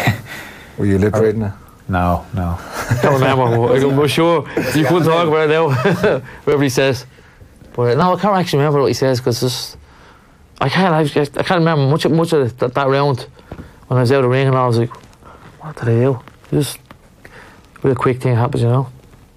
were 0.78 0.86
you 0.86 0.96
lip 0.96 1.12
reading 1.14 1.42
it? 1.42 1.52
no, 1.88 2.24
no. 2.32 2.56
I 2.60 2.98
can't 3.02 3.14
remember. 3.14 3.74
I'm 3.74 4.08
sure 4.18 4.48
you 4.76 4.86
couldn't 4.86 5.04
talk 5.04 5.26
about 5.26 5.50
it 5.50 5.52
now. 5.52 5.70
Whatever 6.44 6.62
he 6.62 6.68
says. 6.68 7.04
But 7.74 7.92
uh, 7.92 7.94
no, 7.94 8.14
I 8.14 8.20
can't 8.20 8.36
actually 8.36 8.60
remember 8.60 8.80
what 8.80 8.86
he 8.86 8.94
says 8.94 9.18
because 9.18 9.40
just 9.40 9.76
I 10.60 10.68
can't. 10.68 10.94
I, 10.94 11.00
I 11.00 11.42
can't 11.42 11.58
remember 11.58 11.86
much 11.88 12.04
of 12.04 12.12
much 12.12 12.32
of 12.32 12.56
that, 12.58 12.74
that 12.74 12.88
round 12.88 13.26
when 13.88 13.98
I 13.98 14.02
was 14.02 14.12
out 14.12 14.18
of 14.18 14.22
the 14.22 14.28
ring 14.28 14.46
and 14.46 14.56
I 14.56 14.66
was 14.66 14.78
like, 14.78 14.94
what 15.60 15.76
did 15.76 15.88
I 15.88 16.00
do? 16.00 16.20
Just 16.50 16.78
real 17.82 17.96
quick 17.96 18.20
thing 18.20 18.36
happens, 18.36 18.62
you 18.62 18.68
know. 18.68 18.88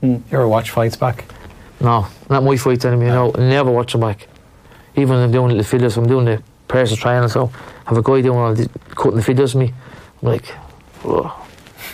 You 0.01 0.23
ever 0.31 0.47
watch 0.47 0.69
fights 0.69 0.95
back? 0.95 1.25
No, 1.79 2.07
not 2.29 2.43
my 2.43 2.55
fights 2.55 2.86
anymore. 2.86 3.07
You 3.07 3.13
know, 3.13 3.31
I 3.36 3.39
never 3.39 3.71
watch 3.71 3.93
them 3.93 4.01
back. 4.01 4.27
Even 4.95 5.15
when 5.15 5.23
I'm 5.23 5.31
doing 5.31 5.55
little 5.55 5.79
videos, 5.79 5.97
I'm 5.97 6.07
doing 6.07 6.25
the 6.25 6.43
personal 6.71 6.97
training. 6.97 7.23
And 7.23 7.31
so 7.31 7.51
have 7.86 7.97
a 7.97 8.01
guy 8.01 8.21
doing 8.21 8.38
all 8.39 8.53
the 8.53 8.69
cutting 8.95 9.17
the 9.19 9.21
videos 9.23 9.53
with 9.53 9.55
me. 9.55 9.73
I'm 10.21 10.27
like, 10.29 10.45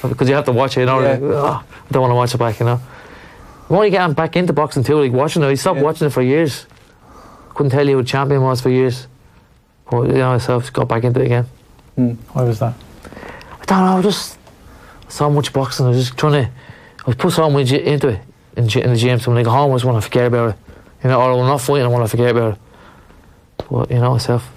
because 0.03 0.29
you 0.29 0.35
have 0.35 0.45
to 0.45 0.51
watch 0.51 0.77
it. 0.77 0.81
You 0.81 0.85
know, 0.85 0.99
Yeah. 0.99 1.11
like, 1.13 1.21
"Ugh, 1.21 1.63
I 1.89 1.91
don't 1.91 2.01
want 2.01 2.11
to 2.11 2.15
watch 2.15 2.33
it 2.35 2.37
back. 2.37 2.59
You 2.59 2.65
know. 2.67 2.79
I'm 3.69 3.75
only 3.75 3.89
getting 3.89 4.13
back 4.13 4.35
into 4.35 4.53
boxing 4.53 4.83
too. 4.83 4.99
Like 5.01 5.11
watching 5.11 5.43
it, 5.43 5.47
I 5.47 5.55
stopped 5.55 5.77
Yeah. 5.79 5.83
watching 5.83 6.07
it 6.07 6.11
for 6.11 6.21
years. 6.21 6.65
Couldn't 7.55 7.71
tell 7.71 7.87
you 7.87 7.97
who 7.97 8.03
the 8.03 8.07
champion 8.07 8.41
was 8.41 8.61
for 8.61 8.69
years. 8.69 9.07
But 9.89 10.07
you 10.07 10.13
know, 10.13 10.37
so 10.37 10.59
just 10.59 10.73
got 10.73 10.87
back 10.87 11.03
into 11.03 11.21
it 11.21 11.25
again. 11.25 11.45
Hmm. 11.95 12.11
Why 12.33 12.43
was 12.43 12.59
that? 12.59 12.73
I 13.61 13.65
don't 13.65 13.79
know, 13.85 13.97
I 13.97 14.01
just 14.01 14.37
so 15.09 15.29
much 15.29 15.51
boxing. 15.51 15.85
I 15.85 15.89
was 15.89 15.97
just 16.05 16.17
trying 16.17 16.33
to, 16.45 16.49
I 17.05 17.13
put 17.13 17.33
so 17.33 17.49
much 17.49 17.71
into 17.71 18.09
it 18.09 18.19
in, 18.55 18.63
in 18.79 18.89
the 18.93 18.95
gym. 18.95 19.19
So 19.19 19.31
when 19.31 19.39
I 19.39 19.43
go 19.43 19.49
home, 19.51 19.71
I 19.71 19.75
just 19.75 19.85
want 19.85 19.97
to 19.97 20.01
forget 20.01 20.27
about 20.27 20.51
it. 20.51 20.55
You 21.03 21.09
know, 21.09 21.21
or 21.21 21.31
when 21.31 21.41
I'm 21.41 21.47
not 21.47 21.61
fighting, 21.61 21.85
I 21.85 21.89
want 21.89 22.03
to 22.05 22.09
forget 22.09 22.31
about 22.31 22.53
it. 22.53 22.59
But 23.69 23.91
you 23.91 23.99
know, 23.99 24.11
myself, 24.11 24.49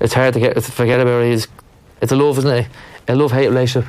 it's 0.00 0.14
hard 0.14 0.34
to 0.34 0.40
get 0.40 0.54
to 0.54 0.60
forget 0.62 1.00
about 1.00 1.22
it. 1.22 1.32
It's, 1.32 1.46
it's 2.00 2.12
a 2.12 2.16
love, 2.16 2.38
isn't 2.38 2.50
it? 2.50 2.66
A 3.08 3.14
love 3.16 3.32
hate 3.32 3.48
relationship. 3.48 3.88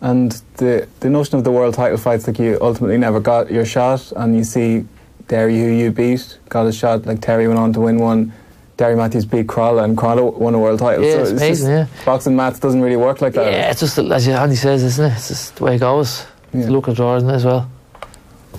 And 0.00 0.32
the 0.58 0.86
the 1.00 1.10
notion 1.10 1.38
of 1.38 1.44
the 1.44 1.50
world 1.50 1.74
title 1.74 1.98
fights, 1.98 2.26
like 2.26 2.38
you 2.38 2.56
ultimately 2.60 2.98
never 2.98 3.18
got 3.20 3.50
your 3.50 3.64
shot, 3.64 4.12
and 4.16 4.36
you 4.36 4.44
see 4.44 4.84
Derry, 5.26 5.58
who 5.58 5.66
you 5.70 5.90
beat, 5.90 6.38
got 6.48 6.66
a 6.66 6.72
shot. 6.72 7.04
Like 7.04 7.20
Terry 7.20 7.48
went 7.48 7.58
on 7.58 7.72
to 7.72 7.80
win 7.80 7.98
one. 7.98 8.32
Derry 8.76 8.94
Matthews 8.94 9.24
beat 9.26 9.48
Crolla, 9.48 9.82
and 9.82 9.98
Crolla 9.98 10.24
won 10.24 10.54
a 10.54 10.58
world 10.60 10.78
title. 10.78 11.04
Yeah, 11.04 11.14
so 11.14 11.20
it's 11.22 11.30
just- 11.30 11.42
amazing, 11.42 11.70
yeah. 11.70 11.86
Boxing 12.04 12.36
maths 12.36 12.60
doesn't 12.60 12.80
really 12.80 12.96
work 12.96 13.20
like 13.20 13.32
that. 13.32 13.50
Yeah, 13.50 13.70
it's 13.72 13.80
just 13.80 13.98
as 13.98 14.28
Andy 14.28 14.54
says, 14.54 14.84
isn't 14.84 15.04
it? 15.10 15.14
It's 15.16 15.28
just 15.28 15.56
the 15.56 15.64
way 15.64 15.74
it 15.74 15.80
goes. 15.80 16.24
Yeah. 16.54 16.60
It's 16.60 16.68
luck 16.68 16.86
of 16.86 16.94
draw, 16.94 17.16
isn't 17.16 17.28
it, 17.28 17.34
as 17.34 17.44
well? 17.44 17.68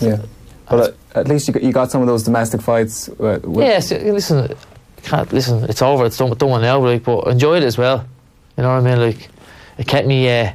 Yeah. 0.01 0.17
But 0.69 0.89
at, 1.15 1.19
at 1.19 1.27
least 1.29 1.47
you 1.47 1.53
got, 1.53 1.63
you 1.63 1.71
got 1.71 1.89
some 1.89 2.01
of 2.01 2.07
those 2.07 2.23
domestic 2.23 2.61
fights. 2.61 3.07
uh, 3.07 3.39
With, 3.43 3.65
Yeah, 3.65 3.79
so, 3.79 3.95
listen, 3.95 4.53
can't 5.09 5.33
listen. 5.33 5.63
It's 5.65 5.81
over. 5.81 6.05
It's 6.05 6.17
done, 6.17 6.31
done 6.37 6.61
now, 6.61 6.79
like, 6.79 7.03
but 7.03 7.27
I 7.27 7.31
enjoyed 7.31 7.63
it 7.63 7.65
as 7.65 7.77
well. 7.77 8.05
You 8.57 8.63
know 8.63 8.69
what 8.75 8.85
I 8.85 8.95
mean? 8.95 8.99
Like, 8.99 9.29
it 9.77 9.87
kept 9.87 10.07
me, 10.07 10.29
uh, 10.29 10.51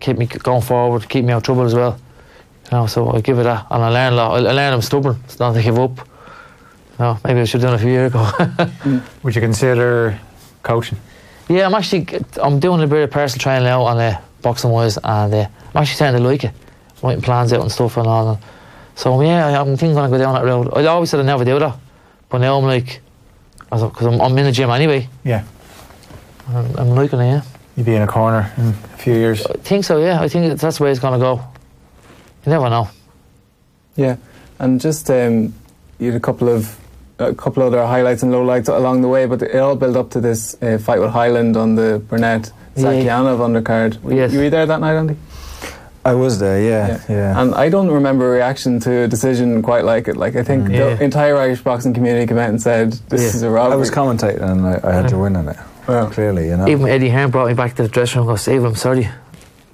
kept 0.00 0.18
me 0.18 0.26
going 0.26 0.62
forward, 0.62 1.08
keep 1.08 1.24
me 1.24 1.32
out 1.32 1.38
of 1.38 1.42
trouble 1.44 1.62
as 1.64 1.74
well. 1.74 1.98
You 2.70 2.78
know, 2.78 2.86
so 2.86 3.12
I 3.12 3.20
give 3.20 3.38
it 3.38 3.44
that, 3.44 3.66
and 3.70 3.82
I 3.82 3.88
learned 3.88 4.14
a 4.14 4.16
lot. 4.16 4.32
I 4.32 4.36
I 4.48 4.52
learned 4.52 4.74
I'm 4.74 4.82
stubborn. 4.82 5.20
It's 5.24 5.38
not 5.38 5.52
to 5.54 5.62
give 5.62 5.78
up. 5.78 5.98
You 5.98 6.04
know, 6.98 7.18
maybe 7.24 7.40
I 7.40 7.44
should 7.44 7.60
have 7.62 7.70
done 7.70 7.74
it 7.74 7.82
a 7.82 7.84
few 7.84 7.90
years 7.90 8.10
ago. 8.12 9.02
Would 9.22 9.34
you 9.34 9.40
consider 9.40 10.18
coaching? 10.62 10.98
yeah, 11.48 11.66
I'm 11.66 11.74
actually, 11.74 12.06
I'm 12.42 12.58
doing 12.60 12.82
a 12.82 12.86
bit 12.86 13.02
of 13.02 13.10
personal 13.10 13.42
training 13.42 13.64
now 13.64 13.82
on 13.82 13.98
uh, 13.98 14.20
boxing 14.40 14.70
wise, 14.70 14.96
and 14.96 15.34
uh, 15.34 15.46
I'm 15.74 15.82
actually 15.82 15.96
starting 15.96 16.20
to 16.22 16.26
like 16.26 16.44
it. 16.44 16.52
Writing 17.02 17.20
plans 17.22 17.52
out 17.52 17.60
and 17.62 17.70
stuff 17.72 17.96
and 17.96 18.06
all. 18.06 18.30
And 18.30 18.38
so 18.94 19.20
yeah, 19.20 19.46
I- 19.48 19.60
I'm 19.60 19.76
thinking 19.76 19.90
I'm 19.98 20.08
gonna 20.08 20.10
go 20.10 20.18
down 20.18 20.34
that 20.34 20.44
road. 20.44 20.72
I 20.74 20.86
always 20.86 21.10
said 21.10 21.20
I'd 21.20 21.26
never 21.26 21.44
do 21.44 21.58
that, 21.58 21.76
but 22.30 22.38
now 22.38 22.56
I'm 22.56 22.64
like, 22.64 23.00
because 23.80 24.06
I'm, 24.06 24.20
I'm 24.20 24.36
in 24.38 24.44
the 24.44 24.52
gym 24.52 24.70
anyway. 24.70 25.08
Yeah. 25.24 25.44
I'm, 26.48 26.76
I'm 26.76 26.88
liking 26.90 27.20
it, 27.20 27.26
yeah. 27.26 27.42
You'd 27.76 27.86
be 27.86 27.94
in 27.94 28.02
a 28.02 28.06
corner 28.06 28.52
in 28.58 28.68
a 28.68 28.72
few 28.98 29.14
years. 29.14 29.46
I 29.46 29.54
think 29.54 29.84
so, 29.84 29.98
yeah. 29.98 30.20
I 30.20 30.28
think 30.28 30.60
that's 30.60 30.78
the 30.78 30.84
way 30.84 30.90
it's 30.90 31.00
going 31.00 31.14
to 31.18 31.18
go. 31.18 31.36
You 32.44 32.50
never 32.52 32.68
know. 32.68 32.88
Yeah, 33.96 34.16
and 34.58 34.80
just 34.80 35.08
um, 35.10 35.54
you 35.98 36.12
had 36.12 36.16
a 36.16 36.20
couple 36.20 36.48
of 36.48 36.78
a 37.18 37.34
couple 37.34 37.62
other 37.62 37.84
highlights 37.86 38.22
and 38.22 38.32
lowlights 38.32 38.68
along 38.68 39.02
the 39.02 39.08
way, 39.08 39.26
but 39.26 39.42
it 39.42 39.54
all 39.56 39.76
built 39.76 39.96
up 39.96 40.10
to 40.10 40.20
this 40.20 40.60
uh, 40.62 40.76
fight 40.78 40.98
with 41.00 41.10
Hyland 41.10 41.56
on 41.56 41.76
the 41.76 42.02
Burnett 42.08 42.50
Yeah. 42.74 42.84
Zhakiyanov 42.84 43.38
undercard. 43.38 44.02
Were, 44.02 44.12
Yes. 44.14 44.32
you 44.32 44.38
were 44.38 44.44
you 44.44 44.50
there 44.50 44.66
that 44.66 44.80
night, 44.80 44.96
Andy? 44.96 45.16
I 46.04 46.14
was 46.14 46.40
there, 46.40 46.60
yeah, 46.60 47.00
yeah. 47.08 47.40
And 47.40 47.54
I 47.54 47.68
don't 47.68 47.88
remember 47.90 48.28
a 48.28 48.32
reaction 48.32 48.80
to 48.80 49.02
a 49.04 49.08
decision 49.08 49.62
quite 49.62 49.84
like 49.84 50.08
it. 50.08 50.16
Like 50.16 50.34
I 50.34 50.42
think 50.42 50.66
mm. 50.66 50.72
Yeah. 50.72 50.94
the 50.94 51.04
entire 51.04 51.36
Irish 51.36 51.60
boxing 51.60 51.94
community 51.94 52.26
came 52.26 52.38
out 52.38 52.50
and 52.50 52.60
said, 52.60 52.92
"This 53.08 53.20
Yeah. 53.20 53.28
is 53.28 53.42
a 53.42 53.50
robbery." 53.50 53.74
I 53.74 53.76
was 53.76 53.90
commentating 53.90 54.42
and 54.42 54.66
I, 54.66 54.80
I 54.82 54.92
had 54.92 55.08
to 55.10 55.18
win 55.18 55.36
on 55.36 55.48
it. 55.48 55.56
Well, 55.86 56.10
Clearly, 56.10 56.48
you 56.48 56.56
know. 56.56 56.68
Even 56.68 56.88
Eddie 56.88 57.08
Hearn 57.08 57.30
brought 57.30 57.48
me 57.48 57.54
back 57.54 57.74
to 57.76 57.82
the 57.82 57.88
dressing 57.88 58.20
room 58.20 58.28
and 58.28 58.34
goes, 58.34 58.42
Steve, 58.42 58.64
I'm 58.64 58.76
sorry. 58.76 59.08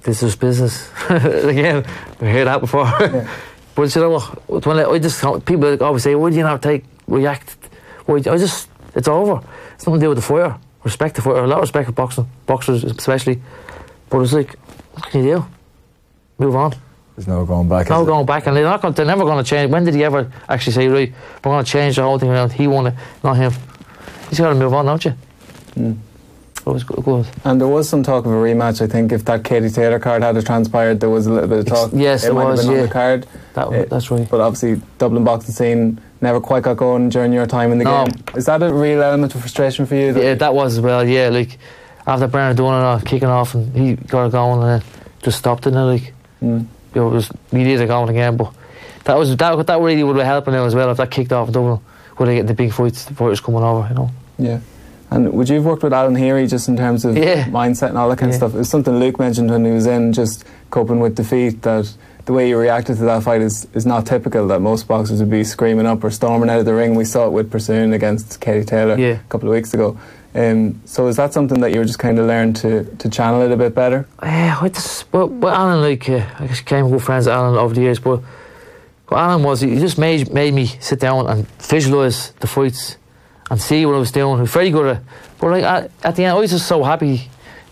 This 0.01 0.23
is 0.23 0.35
business. 0.35 0.89
Again, 1.09 1.85
we 2.19 2.29
heard 2.29 2.45
that 2.45 2.61
before. 2.61 2.85
but 3.75 3.95
you 3.95 4.01
know 4.01 4.09
what? 4.11 4.65
When 4.65 4.79
I, 4.79 4.85
I 4.85 4.99
just, 4.99 5.21
people 5.45 5.83
always 5.83 6.03
say, 6.03 6.15
why 6.15 6.31
do 6.31 6.35
you 6.35 6.43
not 6.43 6.61
take, 6.63 6.83
react? 7.07 7.57
Why, 8.05 8.15
I 8.17 8.37
just, 8.37 8.69
it's 8.95 9.07
over. 9.07 9.41
It's 9.75 9.85
nothing 9.85 9.99
to 9.99 10.05
do 10.05 10.09
with 10.09 10.17
the 10.17 10.23
fire. 10.23 10.57
Respect 10.83 11.15
the 11.15 11.21
fire. 11.21 11.43
A 11.43 11.47
lot 11.47 11.57
of 11.57 11.61
respect 11.61 11.85
for 11.85 11.91
boxing, 11.91 12.27
boxers 12.47 12.83
especially. 12.83 13.41
But 14.09 14.21
it's 14.21 14.33
like, 14.33 14.55
what 14.93 15.11
can 15.11 15.23
you 15.23 15.35
do? 15.35 15.45
Move 16.39 16.55
on. 16.55 16.73
There's 17.15 17.27
no 17.27 17.45
going 17.45 17.67
back. 17.67 17.89
No 17.89 18.03
it? 18.03 18.05
going 18.05 18.25
back, 18.25 18.47
and 18.47 18.55
they're 18.55 18.63
not 18.63 18.81
going. 18.81 18.93
They're 18.93 19.05
never 19.05 19.25
going 19.25 19.43
to 19.43 19.47
change. 19.49 19.69
When 19.71 19.83
did 19.83 19.93
he 19.93 20.03
ever 20.05 20.31
actually 20.47 20.73
say, 20.73 20.87
"Right, 20.87 21.11
we're 21.43 21.51
going 21.51 21.65
to 21.65 21.69
change 21.69 21.97
the 21.97 22.03
whole 22.03 22.17
thing 22.17 22.29
around"? 22.29 22.53
He 22.53 22.65
won 22.65 22.87
it, 22.87 22.93
not 23.23 23.35
him. 23.35 23.51
He's 24.29 24.39
got 24.39 24.49
to 24.49 24.55
move 24.55 24.73
on, 24.73 24.85
don't 24.85 25.03
you? 25.03 25.11
Hmm. 25.73 25.91
It 26.59 26.65
was 26.65 26.83
good. 26.83 27.25
and 27.45 27.59
there 27.59 27.67
was 27.67 27.89
some 27.89 28.03
talk 28.03 28.25
of 28.25 28.31
a 28.31 28.35
rematch. 28.35 28.81
I 28.81 28.87
think 28.87 29.11
if 29.11 29.25
that 29.25 29.43
Katie 29.43 29.69
Taylor 29.69 29.97
card 29.97 30.21
had 30.23 30.45
transpired, 30.45 30.99
there 30.99 31.09
was 31.09 31.25
a 31.25 31.31
little 31.31 31.49
bit 31.49 31.59
of 31.59 31.65
talk. 31.65 31.91
yes, 31.93 32.25
it 32.25 32.33
might 32.33 32.45
was, 32.45 32.59
have 32.61 32.67
been 32.67 32.75
yeah. 32.75 32.81
on 32.83 32.87
the 32.87 32.93
card. 32.93 33.27
That, 33.53 33.67
Uh, 33.67 33.85
that's 33.89 34.11
right. 34.11 34.29
But 34.29 34.39
obviously, 34.41 34.81
Dublin 34.97 35.23
boxing 35.23 35.53
scene 35.55 35.99
never 36.21 36.39
quite 36.39 36.63
got 36.63 36.77
going 36.77 37.09
during 37.09 37.33
your 37.33 37.47
time 37.47 37.71
in 37.71 37.79
the 37.79 37.85
No. 37.85 38.05
game. 38.05 38.23
Is 38.35 38.45
that 38.45 38.61
a 38.61 38.71
real 38.73 39.01
element 39.01 39.33
of 39.35 39.41
frustration 39.41 39.85
for 39.85 39.95
you? 39.95 40.13
that- 40.13 40.23
Yeah, 40.23 40.33
that 40.35 40.53
was 40.53 40.73
as 40.77 40.81
well. 40.81 41.07
Yeah, 41.07 41.29
like 41.29 41.57
after 42.05 42.27
Bernard 42.27 42.57
doing 42.57 42.73
it, 42.73 42.83
all, 42.83 42.99
kicking 42.99 43.29
off, 43.29 43.55
and 43.55 43.75
he 43.75 43.95
got 43.95 44.27
it 44.27 44.31
going, 44.33 44.61
and 44.61 44.81
then 44.81 44.83
just 45.23 45.39
stopped 45.39 45.65
it. 45.65 45.71
Like 45.71 46.13
Mm. 46.41 46.65
you 46.95 47.01
know, 47.01 47.07
it 47.09 47.13
was 47.13 47.29
we 47.51 47.63
needed 47.63 47.81
it 47.81 47.87
going 47.87 48.09
again, 48.09 48.37
but 48.37 48.53
that 49.05 49.17
was 49.17 49.35
that 49.35 49.65
that 49.67 49.79
really 49.79 50.03
would 50.03 50.15
have 50.17 50.25
helped 50.25 50.47
now 50.47 50.65
as 50.65 50.75
well 50.75 50.89
if 50.91 50.97
that 50.97 51.11
kicked 51.11 51.31
off 51.33 51.47
in 51.47 51.53
Dublin. 51.53 51.79
Would 52.17 52.27
have 52.27 52.37
get 52.37 52.47
the 52.47 52.53
big 52.53 52.73
fights, 52.73 53.05
the 53.05 53.13
fighters 53.13 53.39
coming 53.39 53.63
over, 53.63 53.87
you 53.87 53.95
know. 53.95 54.11
Yeah. 54.37 54.59
And 55.09 55.31
would 55.33 55.47
you 55.49 55.55
have 55.55 55.65
worked 55.65 55.83
with 55.83 55.93
Alan 55.93 56.15
Heary 56.15 56.47
just 56.47 56.67
in 56.67 56.75
terms 56.77 57.05
of 57.05 57.17
Yeah. 57.17 57.45
mindset 57.45 57.89
and 57.89 57.97
all 57.97 58.09
that 58.09 58.17
kind 58.17 58.29
Yeah. 58.31 58.35
of 58.35 58.39
stuff? 58.41 58.55
It 58.55 58.57
was 58.59 58.69
something 58.69 58.99
Luke 58.99 59.17
mentioned 59.19 59.49
when 59.49 59.63
he 59.65 59.71
was 59.71 59.87
in, 59.87 60.11
just 60.13 60.43
coping 60.69 60.99
with 60.99 61.15
defeat, 61.15 61.61
that 61.61 61.89
the 62.25 62.33
way 62.33 62.47
you 62.49 62.57
reacted 62.59 62.97
to 62.97 63.03
that 63.05 63.23
fight 63.23 63.41
is, 63.41 63.67
is 63.73 63.85
not 63.85 64.05
typical, 64.05 64.47
that 64.49 64.59
most 64.61 64.85
boxers 64.87 65.19
would 65.19 65.29
be 65.31 65.43
screaming 65.45 65.85
up 65.87 66.03
or 66.03 66.11
storming 66.11 66.49
out 66.49 66.59
of 66.59 66.65
the 66.65 66.73
ring. 66.75 66.93
We 66.93 67.05
saw 67.05 67.25
it 67.25 67.31
with 67.31 67.49
Persoon 67.49 67.93
against 67.93 68.39
Katie 68.41 68.65
Taylor 68.65 68.97
Yeah. 68.99 69.13
a 69.13 69.29
couple 69.29 69.47
of 69.49 69.55
weeks 69.55 69.73
ago. 69.73 69.97
Um, 70.35 70.81
so 70.85 71.07
is 71.07 71.15
that 71.15 71.33
something 71.33 71.59
that 71.61 71.71
you 71.73 71.79
were 71.79 71.85
just 71.85 71.99
kind 71.99 72.19
of 72.19 72.27
learned 72.27 72.55
to, 72.57 72.83
to 72.97 73.09
channel 73.09 73.41
it 73.41 73.51
a 73.51 73.57
bit 73.57 73.73
better? 73.73 74.07
Yeah, 74.21 74.59
I 74.61 74.69
just, 74.69 75.11
but, 75.11 75.27
but 75.27 75.53
Alan, 75.53 75.81
like, 75.81 76.07
uh, 76.07 76.25
I 76.37 76.47
just 76.47 76.65
became 76.65 76.89
good 76.89 77.01
friends 77.01 77.25
with 77.25 77.33
Alan 77.33 77.57
over 77.57 77.73
the 77.73 77.81
years, 77.81 77.99
but 77.99 78.21
what 79.07 79.17
Alan 79.17 79.41
was, 79.41 79.61
he 79.61 79.79
just 79.79 79.97
made, 79.97 80.31
made 80.31 80.53
me 80.53 80.67
sit 80.67 80.99
down 80.99 81.27
and 81.27 81.47
visualise 81.61 82.29
the 82.39 82.47
fights 82.47 82.97
and 83.49 83.59
see 83.59 83.85
what 83.85 83.95
I 83.95 83.99
was 83.99 84.11
doing. 84.11 84.35
He 84.35 84.41
was 84.41 84.51
very 84.51 84.69
good 84.69 84.85
at 84.85 84.97
it. 84.97 85.03
But 85.39 85.49
like, 85.49 85.63
at, 85.63 85.91
at 86.03 86.15
the 86.15 86.25
end, 86.25 86.37
I 86.37 86.39
was 86.39 86.51
just 86.51 86.67
so 86.67 86.83
happy 86.83 87.27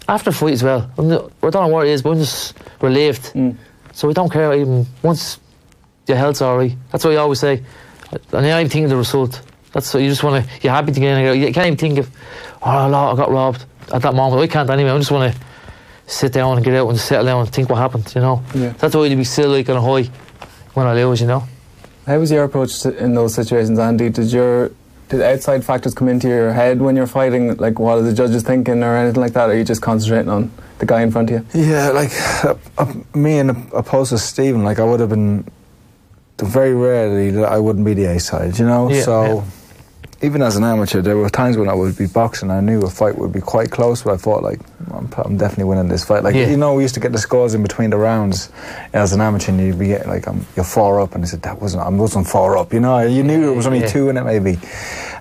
after 0.09 0.31
the 0.31 0.35
fight 0.35 0.53
as 0.53 0.63
well. 0.63 0.89
I'm 0.97 1.07
not, 1.09 1.31
I 1.43 1.49
don't 1.51 1.67
know 1.67 1.73
what 1.73 1.85
it 1.85 1.91
is, 1.91 2.01
but 2.01 2.11
I'm 2.11 2.17
just 2.17 2.55
relieved. 2.81 3.33
Mm. 3.33 3.55
So 3.93 4.07
we 4.07 4.15
don't 4.15 4.31
care 4.31 4.53
even 4.53 4.87
once 5.03 5.39
your 6.07 6.17
health's 6.17 6.41
alright. 6.41 6.75
That's 6.91 7.03
what 7.03 7.13
I 7.13 7.17
always 7.17 7.39
say. 7.39 7.63
And 8.11 8.21
you're 8.31 8.41
not 8.41 8.59
even 8.59 8.69
thinking 8.69 8.85
of 8.85 8.89
the 8.91 8.97
result. 8.97 9.41
That's 9.73 9.93
what 9.93 10.01
you 10.01 10.09
just 10.09 10.23
want 10.23 10.43
to. 10.43 10.51
You're 10.61 10.73
happy 10.73 10.91
to 10.91 10.99
get 10.99 11.11
in. 11.11 11.17
and 11.17 11.27
go. 11.27 11.33
You 11.33 11.53
can't 11.53 11.67
even 11.67 11.77
think 11.77 11.99
of, 11.99 12.09
oh, 12.63 12.87
Lord, 12.89 13.13
I 13.13 13.15
got 13.15 13.31
robbed 13.31 13.65
at 13.93 14.01
that 14.01 14.13
moment. 14.13 14.41
I 14.41 14.47
can't 14.47 14.69
anyway. 14.69 14.91
I 14.91 14.97
just 14.97 15.11
want 15.11 15.33
to 15.33 15.39
sit 16.07 16.33
down 16.33 16.55
and 16.57 16.65
get 16.65 16.73
out 16.75 16.89
and 16.89 16.99
settle 16.99 17.25
down 17.25 17.41
and 17.41 17.49
think 17.49 17.69
what 17.69 17.77
happened. 17.77 18.11
You 18.15 18.21
know, 18.21 18.43
Yeah. 18.53 18.69
that's 18.77 18.95
why 18.95 19.09
to 19.09 19.15
be 19.15 19.23
still 19.23 19.49
like 19.49 19.69
on 19.69 19.77
a 19.77 19.81
high 19.81 20.09
when 20.73 20.87
I 20.87 20.93
lose. 20.93 21.21
You 21.21 21.27
know. 21.27 21.43
How 22.05 22.17
was 22.19 22.31
your 22.31 22.45
approach 22.45 22.79
to, 22.81 22.97
in 22.97 23.13
those 23.15 23.33
situations, 23.33 23.79
Andy? 23.79 24.09
Did 24.09 24.31
your 24.31 24.71
did 25.09 25.21
outside 25.21 25.63
factors 25.63 25.93
come 25.93 26.09
into 26.09 26.27
your 26.27 26.51
head 26.53 26.81
when 26.81 26.95
you're 26.95 27.07
fighting? 27.07 27.55
Like, 27.57 27.79
what 27.79 27.97
are 27.97 28.01
the 28.01 28.13
judges 28.13 28.43
thinking, 28.43 28.83
or 28.83 28.95
anything 28.95 29.21
like 29.21 29.33
that? 29.33 29.49
Or 29.49 29.53
are 29.53 29.57
you 29.57 29.63
just 29.63 29.81
concentrating 29.81 30.29
on 30.29 30.51
the 30.79 30.85
guy 30.85 31.01
in 31.01 31.11
front 31.11 31.29
of 31.31 31.41
you? 31.53 31.61
Yeah, 31.63 31.89
like 31.89 32.11
uh, 32.45 32.55
uh, 32.77 32.93
me 33.15 33.39
and 33.39 33.51
opposed 33.73 34.11
to 34.11 34.17
Stephen, 34.17 34.63
like 34.63 34.79
I 34.79 34.83
would 34.83 34.99
have 34.99 35.09
been 35.09 35.45
very 36.39 36.73
rarely 36.73 37.31
that 37.31 37.51
I 37.51 37.57
wouldn't 37.57 37.85
be 37.85 37.93
the 37.93 38.05
A 38.05 38.19
side, 38.19 38.59
you 38.59 38.65
know. 38.65 38.89
Yeah, 38.91 39.01
so 39.01 39.23
yeah. 39.23 39.43
Even 40.21 40.41
as 40.41 40.55
an 40.55 40.63
amateur, 40.63 41.01
there 41.01 41.15
were 41.17 41.29
times 41.29 41.57
when 41.57 41.69
I 41.69 41.73
would 41.73 41.95
be 41.97 42.07
boxing. 42.07 42.49
I 42.49 42.59
knew 42.59 42.81
a 42.81 42.89
fight 42.89 43.17
would 43.17 43.31
be 43.31 43.41
quite 43.41 43.69
close, 43.71 44.01
but 44.03 44.13
I 44.13 44.17
thought 44.17 44.41
like 44.43 44.59
I'm, 44.91 45.07
I'm 45.17 45.37
definitely 45.37 45.65
winning 45.65 45.87
this 45.89 46.03
fight. 46.05 46.23
Like 46.23 46.35
Yeah. 46.35 46.47
you 46.49 46.57
know, 46.57 46.73
we 46.73 46.81
used 46.83 46.95
to 46.95 46.99
get 46.99 47.11
the 47.11 47.17
scores 47.19 47.53
in 47.53 47.61
between 47.61 47.91
the 47.91 47.97
rounds 47.97 48.49
as 48.93 49.13
an 49.13 49.21
amateur, 49.21 49.51
and 49.51 49.61
you'd 49.61 49.77
be 49.79 49.87
getting, 49.87 50.07
like 50.09 50.27
I'm, 50.27 50.45
you're 50.55 50.65
four 50.65 50.99
up, 50.99 51.13
and 51.15 51.23
I 51.23 51.27
said 51.27 51.41
that 51.43 51.61
wasn't 51.61 51.83
I 51.83 51.89
wasn't 51.89 52.27
four 52.27 52.57
up. 52.57 52.73
You 52.73 52.79
know, 52.79 52.99
you 52.99 53.23
knew 53.23 53.41
there 53.41 53.53
was 53.53 53.67
only 53.67 53.81
Yeah. 53.81 53.87
two 53.87 54.09
in 54.09 54.17
it 54.17 54.23
maybe. 54.23 54.57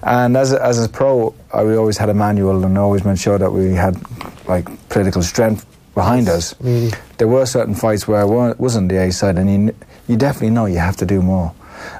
And 0.02 0.36
as 0.36 0.52
a, 0.52 0.62
as 0.64 0.82
a 0.84 0.88
pro, 0.88 1.34
I 1.52 1.62
we 1.64 1.76
always 1.76 1.98
had 1.98 2.08
a 2.08 2.14
manual 2.14 2.64
and 2.64 2.78
always 2.78 3.04
made 3.04 3.18
sure 3.18 3.38
that 3.38 3.50
we 3.52 3.74
had 3.74 3.96
like 4.48 4.66
political 4.88 5.22
strength 5.22 5.66
behind 5.94 6.28
us 6.28 6.54
Really. 6.60 6.92
there 7.16 7.26
were 7.26 7.46
certain 7.46 7.74
fights 7.74 8.06
where 8.06 8.20
I 8.20 8.24
wasn't 8.58 8.88
the 8.90 8.98
A 8.98 9.10
side, 9.12 9.36
and 9.38 9.50
you, 9.68 9.74
you 10.08 10.16
definitely 10.16 10.50
know 10.50 10.66
you 10.66 10.78
have 10.78 10.96
to 10.98 11.06
do 11.06 11.20
more. 11.22 11.52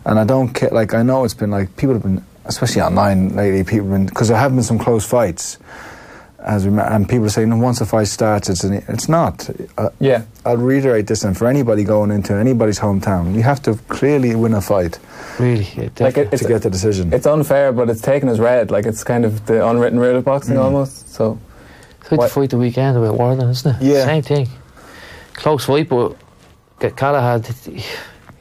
And 0.04 0.18
I 0.18 0.24
don't 0.24 0.50
care, 0.50 0.68
like, 0.70 0.94
I 0.94 1.02
know 1.02 1.24
it's 1.24 1.34
been 1.34 1.50
like, 1.50 1.74
people 1.76 1.94
have 1.94 2.02
been, 2.02 2.22
especially 2.46 2.82
online 2.82 3.34
lately, 3.36 3.62
people 3.64 3.88
have 3.88 3.90
been, 3.90 4.06
because 4.06 4.28
there 4.28 4.36
have 4.38 4.54
been 4.54 4.62
some 4.64 4.78
close 4.78 5.04
fights, 5.06 5.58
as 6.40 6.66
we, 6.66 6.78
and 6.78 7.08
people 7.08 7.26
are 7.26 7.30
saying, 7.30 7.48
no, 7.48 7.56
once 7.56 7.80
a 7.80 7.86
fight 7.86 8.06
starts, 8.06 8.48
it's, 8.48 8.62
an, 8.62 8.74
it's 8.88 9.08
not. 9.08 9.50
Uh, 9.76 9.90
Yeah. 9.98 10.22
I'll 10.44 10.56
reiterate 10.56 11.06
this, 11.08 11.24
and 11.24 11.36
for 11.36 11.48
anybody 11.48 11.82
going 11.82 12.10
into 12.12 12.34
anybody's 12.34 12.78
hometown, 12.78 13.34
you 13.34 13.42
have 13.42 13.60
to 13.62 13.74
clearly 13.88 14.34
win 14.36 14.54
a 14.54 14.60
fight 14.60 14.98
Really. 15.40 15.64
Yeah, 15.76 15.88
Like, 16.00 16.16
it, 16.16 16.32
it's, 16.32 16.42
to 16.42 16.48
get 16.48 16.62
the 16.62 16.70
decision. 16.70 17.12
it's 17.12 17.26
unfair, 17.26 17.70
but 17.72 17.90
it's 17.90 18.00
taken 18.00 18.28
as 18.30 18.38
read. 18.40 18.70
Like, 18.70 18.86
it's 18.86 19.04
kind 19.04 19.24
of 19.26 19.44
the 19.46 19.66
unwritten 19.68 19.98
rule 19.98 20.16
of 20.16 20.24
boxing 20.24 20.56
almost. 20.56 21.12
So, 21.12 21.38
It's 22.00 22.10
like 22.12 22.18
What- 22.20 22.28
the 22.28 22.34
fight 22.34 22.50
the 22.50 22.58
weekend 22.58 22.96
about 22.96 23.18
Warden, 23.18 23.50
isn't 23.50 23.76
it? 23.76 23.82
Yeah. 23.82 24.04
Same 24.06 24.22
thing. 24.22 24.48
Close 25.34 25.64
fight, 25.66 25.88
but 25.90 26.16
Kid 26.80 26.96
Galahad. 26.96 27.44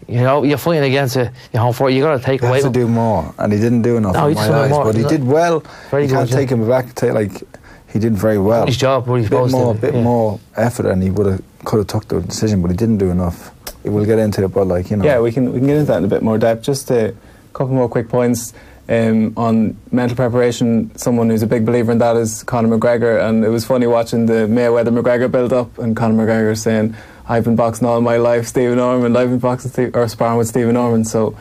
You 0.08 0.22
know, 0.22 0.44
you're 0.44 0.58
fighting 0.58 0.84
against 0.84 1.16
a 1.16 1.32
your 1.52 1.64
home 1.64 1.74
for 1.74 1.90
You 1.90 2.02
got 2.04 2.18
to 2.18 2.24
take 2.24 2.42
You 2.42 2.48
away. 2.48 2.62
have 2.62 2.72
to 2.72 2.80
do 2.80 2.88
more, 2.88 3.34
and 3.40 3.52
he 3.52 3.60
didn't 3.60 3.82
do 3.82 3.98
enough 3.98 4.14
No, 4.14 4.28
in 4.28 4.30
he 4.30 4.36
my 4.36 4.50
eyes. 4.64 4.70
more, 4.70 4.84
but 4.86 4.96
he 4.96 5.04
did 5.04 5.24
well. 5.24 5.64
Very 5.90 6.04
you 6.04 6.10
good, 6.10 6.16
can't 6.16 6.30
yeah. 6.30 6.36
take 6.38 6.50
him 6.50 6.68
back. 6.68 6.94
Take, 6.96 7.14
like 7.14 7.44
he 7.92 7.98
did 8.00 8.14
very 8.14 8.38
well. 8.38 8.66
his 8.68 8.78
job, 8.78 9.08
what 9.08 9.16
he's 9.22 9.30
bit 9.30 9.36
supposed 9.38 9.54
more, 9.54 9.74
to. 9.74 9.80
bit 9.82 9.94
yeah. 9.96 10.04
more 10.04 10.40
effort, 10.56 10.86
and 10.86 11.02
he 11.02 11.10
would 11.10 11.26
have 11.26 11.42
could 11.66 11.78
have 11.78 11.88
took 11.88 12.08
the 12.08 12.22
decision, 12.22 12.62
but 12.62 12.70
he 12.70 12.78
didn't 12.78 12.98
do 12.98 13.10
enough. 13.10 13.52
We'll 13.84 14.06
get 14.06 14.20
into 14.20 14.44
it, 14.44 14.50
but 14.50 14.68
like 14.68 14.92
you 14.92 14.98
know, 14.98 15.06
yeah, 15.06 15.20
we 15.20 15.32
can 15.32 15.52
we 15.52 15.60
can 15.60 15.68
get 15.68 15.78
into 15.78 15.88
that 15.92 15.98
in 15.98 16.06
a 16.06 16.08
bit 16.08 16.22
more 16.22 16.38
depth. 16.38 16.64
Just 16.64 16.92
a 16.92 17.16
couple 17.54 17.74
more 17.74 17.88
quick 17.90 18.10
points 18.10 18.54
um, 18.90 19.34
on 19.38 19.78
mental 19.92 20.16
preparation. 20.16 20.96
Someone 20.98 21.30
who's 21.30 21.42
a 21.42 21.48
big 21.48 21.66
believer 21.66 21.92
in 21.92 21.98
that 22.00 22.16
is 22.16 22.44
Conor 22.44 22.78
McGregor, 22.78 23.28
and 23.28 23.44
it 23.44 23.50
was 23.50 23.66
funny 23.66 23.88
watching 23.88 24.26
the 24.28 24.48
Mayweather 24.48 24.90
McGregor 24.96 25.32
build 25.32 25.54
up, 25.54 25.78
and 25.80 25.96
Conor 25.96 26.26
McGregor 26.26 26.58
saying, 26.58 26.96
"I've 27.28 27.44
been 27.44 27.56
boxing 27.56 27.88
all 27.88 28.02
my 28.02 28.18
life, 28.18 28.48
Stephen 28.48 28.80
Ormond. 28.80 29.18
I've 29.18 29.30
been 29.30 29.40
boxing 29.40 29.72
Steve, 29.72 29.96
or 29.96 30.08
sparring 30.08 30.38
with 30.38 30.48
Stephen 30.48 30.76
Ormond." 30.78 31.08
So, 31.08 31.36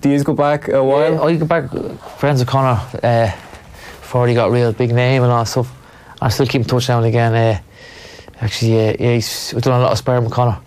do 0.00 0.10
you 0.10 0.22
go 0.22 0.34
back 0.34 0.68
a 0.68 0.82
while? 0.82 1.12
Yeah, 1.14 1.22
I 1.22 1.36
go 1.36 1.46
back 1.46 1.70
friends 2.18 2.40
with 2.40 2.48
Conor 2.48 2.80
uh, 3.02 3.30
before 4.00 4.26
he 4.28 4.34
got 4.34 4.50
real 4.50 4.72
big 4.72 4.92
name 4.94 5.22
and 5.22 5.32
all 5.32 5.44
that 5.44 5.50
stuff. 5.50 5.72
I 6.20 6.28
still 6.30 6.46
keep 6.46 6.62
in 6.62 6.68
touch 6.68 6.88
now 6.88 6.98
and 6.98 7.06
again. 7.06 7.34
Uh, 7.34 7.60
actually, 8.40 8.88
uh, 8.88 8.96
yeah, 8.98 9.14
he's 9.14 9.52
we've 9.54 9.62
done 9.62 9.80
a 9.80 9.82
lot 9.84 9.92
of 9.92 9.98
sparring 9.98 10.24
with 10.24 10.32
Conor. 10.32 10.58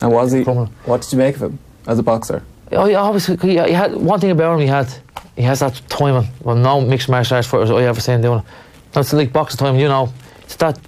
and 0.00 0.12
was 0.12 0.32
he? 0.32 0.44
Crumlin. 0.44 0.70
What 0.84 1.02
did 1.02 1.12
you 1.12 1.18
make 1.18 1.36
of 1.36 1.42
him 1.42 1.58
as 1.86 1.98
a 1.98 2.02
boxer? 2.02 2.42
Oh, 2.72 2.84
yeah, 2.84 2.98
obviously, 3.00 3.36
he, 3.38 3.52
he 3.52 3.72
had 3.72 3.94
one 3.94 4.20
thing 4.20 4.30
about 4.30 4.54
him. 4.54 4.60
He 4.60 4.66
had 4.66 4.92
he 5.36 5.42
has 5.42 5.60
that 5.60 5.80
timing. 5.88 6.28
Well, 6.42 6.56
no 6.56 6.80
mixed 6.80 7.08
martial 7.08 7.36
arts 7.36 7.48
fighters 7.48 7.70
I 7.70 7.82
ever 7.84 8.00
seen 8.00 8.20
doing 8.20 8.40
it. 8.40 8.44
That's 8.92 9.12
like 9.12 9.32
boxing 9.32 9.58
time. 9.58 9.76
You 9.76 9.88
know, 9.88 10.12
it's 10.42 10.56
that 10.56 10.78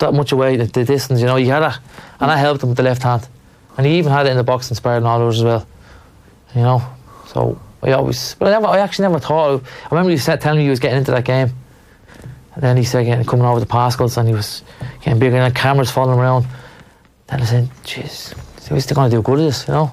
that 0.00 0.12
much 0.12 0.32
away 0.32 0.56
the, 0.56 0.64
the 0.64 0.84
distance. 0.84 1.20
You 1.20 1.26
know, 1.26 1.36
you 1.36 1.50
had 1.50 1.60
that, 1.60 1.78
and 2.18 2.30
I 2.30 2.36
helped 2.36 2.62
him 2.62 2.70
with 2.70 2.76
the 2.76 2.82
left 2.82 3.02
hand, 3.02 3.28
and 3.76 3.86
he 3.86 3.98
even 3.98 4.12
had 4.12 4.26
it 4.26 4.30
in 4.30 4.36
the 4.36 4.42
boxing 4.42 4.74
sparring 4.74 4.98
and 4.98 5.06
all 5.06 5.18
those 5.18 5.38
as 5.38 5.44
well. 5.44 5.66
You 6.54 6.62
know, 6.62 6.82
so 7.26 7.60
I 7.82 7.92
always, 7.92 8.34
but 8.34 8.48
I 8.48 8.50
never, 8.50 8.66
I 8.66 8.78
actually 8.78 9.04
never 9.04 9.20
thought. 9.20 9.62
I 9.62 9.88
remember 9.90 10.10
he 10.10 10.18
said 10.18 10.40
telling 10.40 10.58
me 10.58 10.64
he 10.64 10.70
was 10.70 10.80
getting 10.80 10.98
into 10.98 11.12
that 11.12 11.24
game, 11.24 11.50
and 12.54 12.62
then 12.62 12.76
he 12.76 12.84
said 12.84 13.04
getting 13.04 13.24
coming 13.24 13.46
over 13.46 13.60
the 13.60 13.66
Pascals, 13.66 14.16
and 14.16 14.28
he 14.28 14.34
was 14.34 14.62
getting 15.02 15.18
bigger, 15.18 15.36
and 15.36 15.54
the 15.54 15.58
cameras 15.58 15.90
following 15.90 16.18
around. 16.18 16.46
Then 17.28 17.40
I 17.40 17.44
said, 17.44 17.70
"Jeez, 17.84 18.34
he's 18.68 18.84
still 18.84 18.96
going 18.96 19.10
to 19.10 19.16
do 19.16 19.22
good 19.22 19.38
at 19.38 19.42
this," 19.42 19.68
you 19.68 19.74
know, 19.74 19.92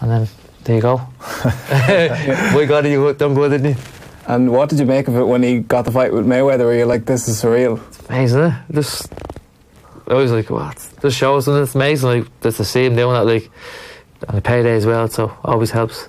and 0.00 0.10
then. 0.10 0.28
There 0.64 0.76
you 0.76 0.82
go. 0.82 0.96
we 2.54 2.66
got 2.66 2.84
it, 2.84 2.90
you 2.90 3.14
done 3.14 3.32
good, 3.32 3.52
didn't 3.52 3.70
you? 3.70 3.97
And 4.28 4.52
what 4.52 4.68
did 4.68 4.78
you 4.78 4.84
make 4.84 5.08
of 5.08 5.16
it 5.16 5.24
when 5.24 5.42
he 5.42 5.60
got 5.60 5.86
the 5.86 5.90
fight 5.90 6.12
with 6.12 6.26
Mayweather? 6.26 6.66
Were 6.66 6.76
you 6.76 6.84
like, 6.84 7.06
"This 7.06 7.28
is 7.28 7.42
surreal"? 7.42 7.80
It's 7.88 8.08
Amazing, 8.08 8.40
isn't 8.40 8.52
it? 8.52 8.74
Just, 8.74 9.12
I 10.06 10.14
was 10.14 10.30
like, 10.30 10.50
what? 10.50 10.76
This 11.00 11.14
shows, 11.14 11.48
and 11.48 11.58
it's 11.58 11.74
amazing, 11.74 12.08
like, 12.08 12.40
just 12.42 12.58
to 12.58 12.64
see 12.64 12.84
him 12.84 12.94
doing 12.94 13.14
that, 13.14 13.24
like, 13.24 13.50
on 14.28 14.36
a 14.36 14.40
payday 14.42 14.76
as 14.76 14.84
well, 14.84 15.08
so 15.08 15.34
always 15.42 15.70
helps. 15.70 16.08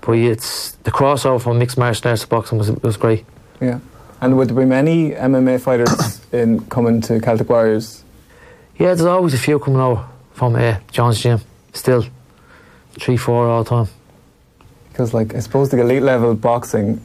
But 0.00 0.12
yeah, 0.12 0.30
it's 0.30 0.72
the 0.82 0.90
crossover 0.90 1.40
from 1.40 1.58
mixed 1.58 1.78
martial 1.78 2.08
arts 2.10 2.22
to 2.22 2.28
boxing 2.28 2.58
was, 2.58 2.70
was 2.82 2.96
great. 2.96 3.24
Yeah. 3.60 3.78
And 4.20 4.36
would 4.36 4.48
there 4.48 4.56
be 4.56 4.64
many 4.64 5.12
MMA 5.12 5.60
fighters 5.60 6.20
in 6.32 6.66
coming 6.66 7.00
to 7.02 7.20
Celtic 7.20 7.48
Warriors? 7.48 8.04
Yeah, 8.76 8.88
there's 8.88 9.02
always 9.02 9.34
a 9.34 9.38
few 9.38 9.58
coming 9.58 9.80
over 9.80 10.04
from 10.32 10.56
uh, 10.56 10.78
John's 10.90 11.20
gym, 11.20 11.40
still. 11.74 12.04
Three, 12.98 13.16
four 13.16 13.46
all 13.46 13.62
the 13.62 13.70
time. 13.70 13.88
Because, 14.88 15.14
like, 15.14 15.34
I 15.34 15.40
suppose 15.40 15.68
the 15.70 15.80
elite 15.80 16.02
level 16.02 16.34
boxing, 16.34 17.00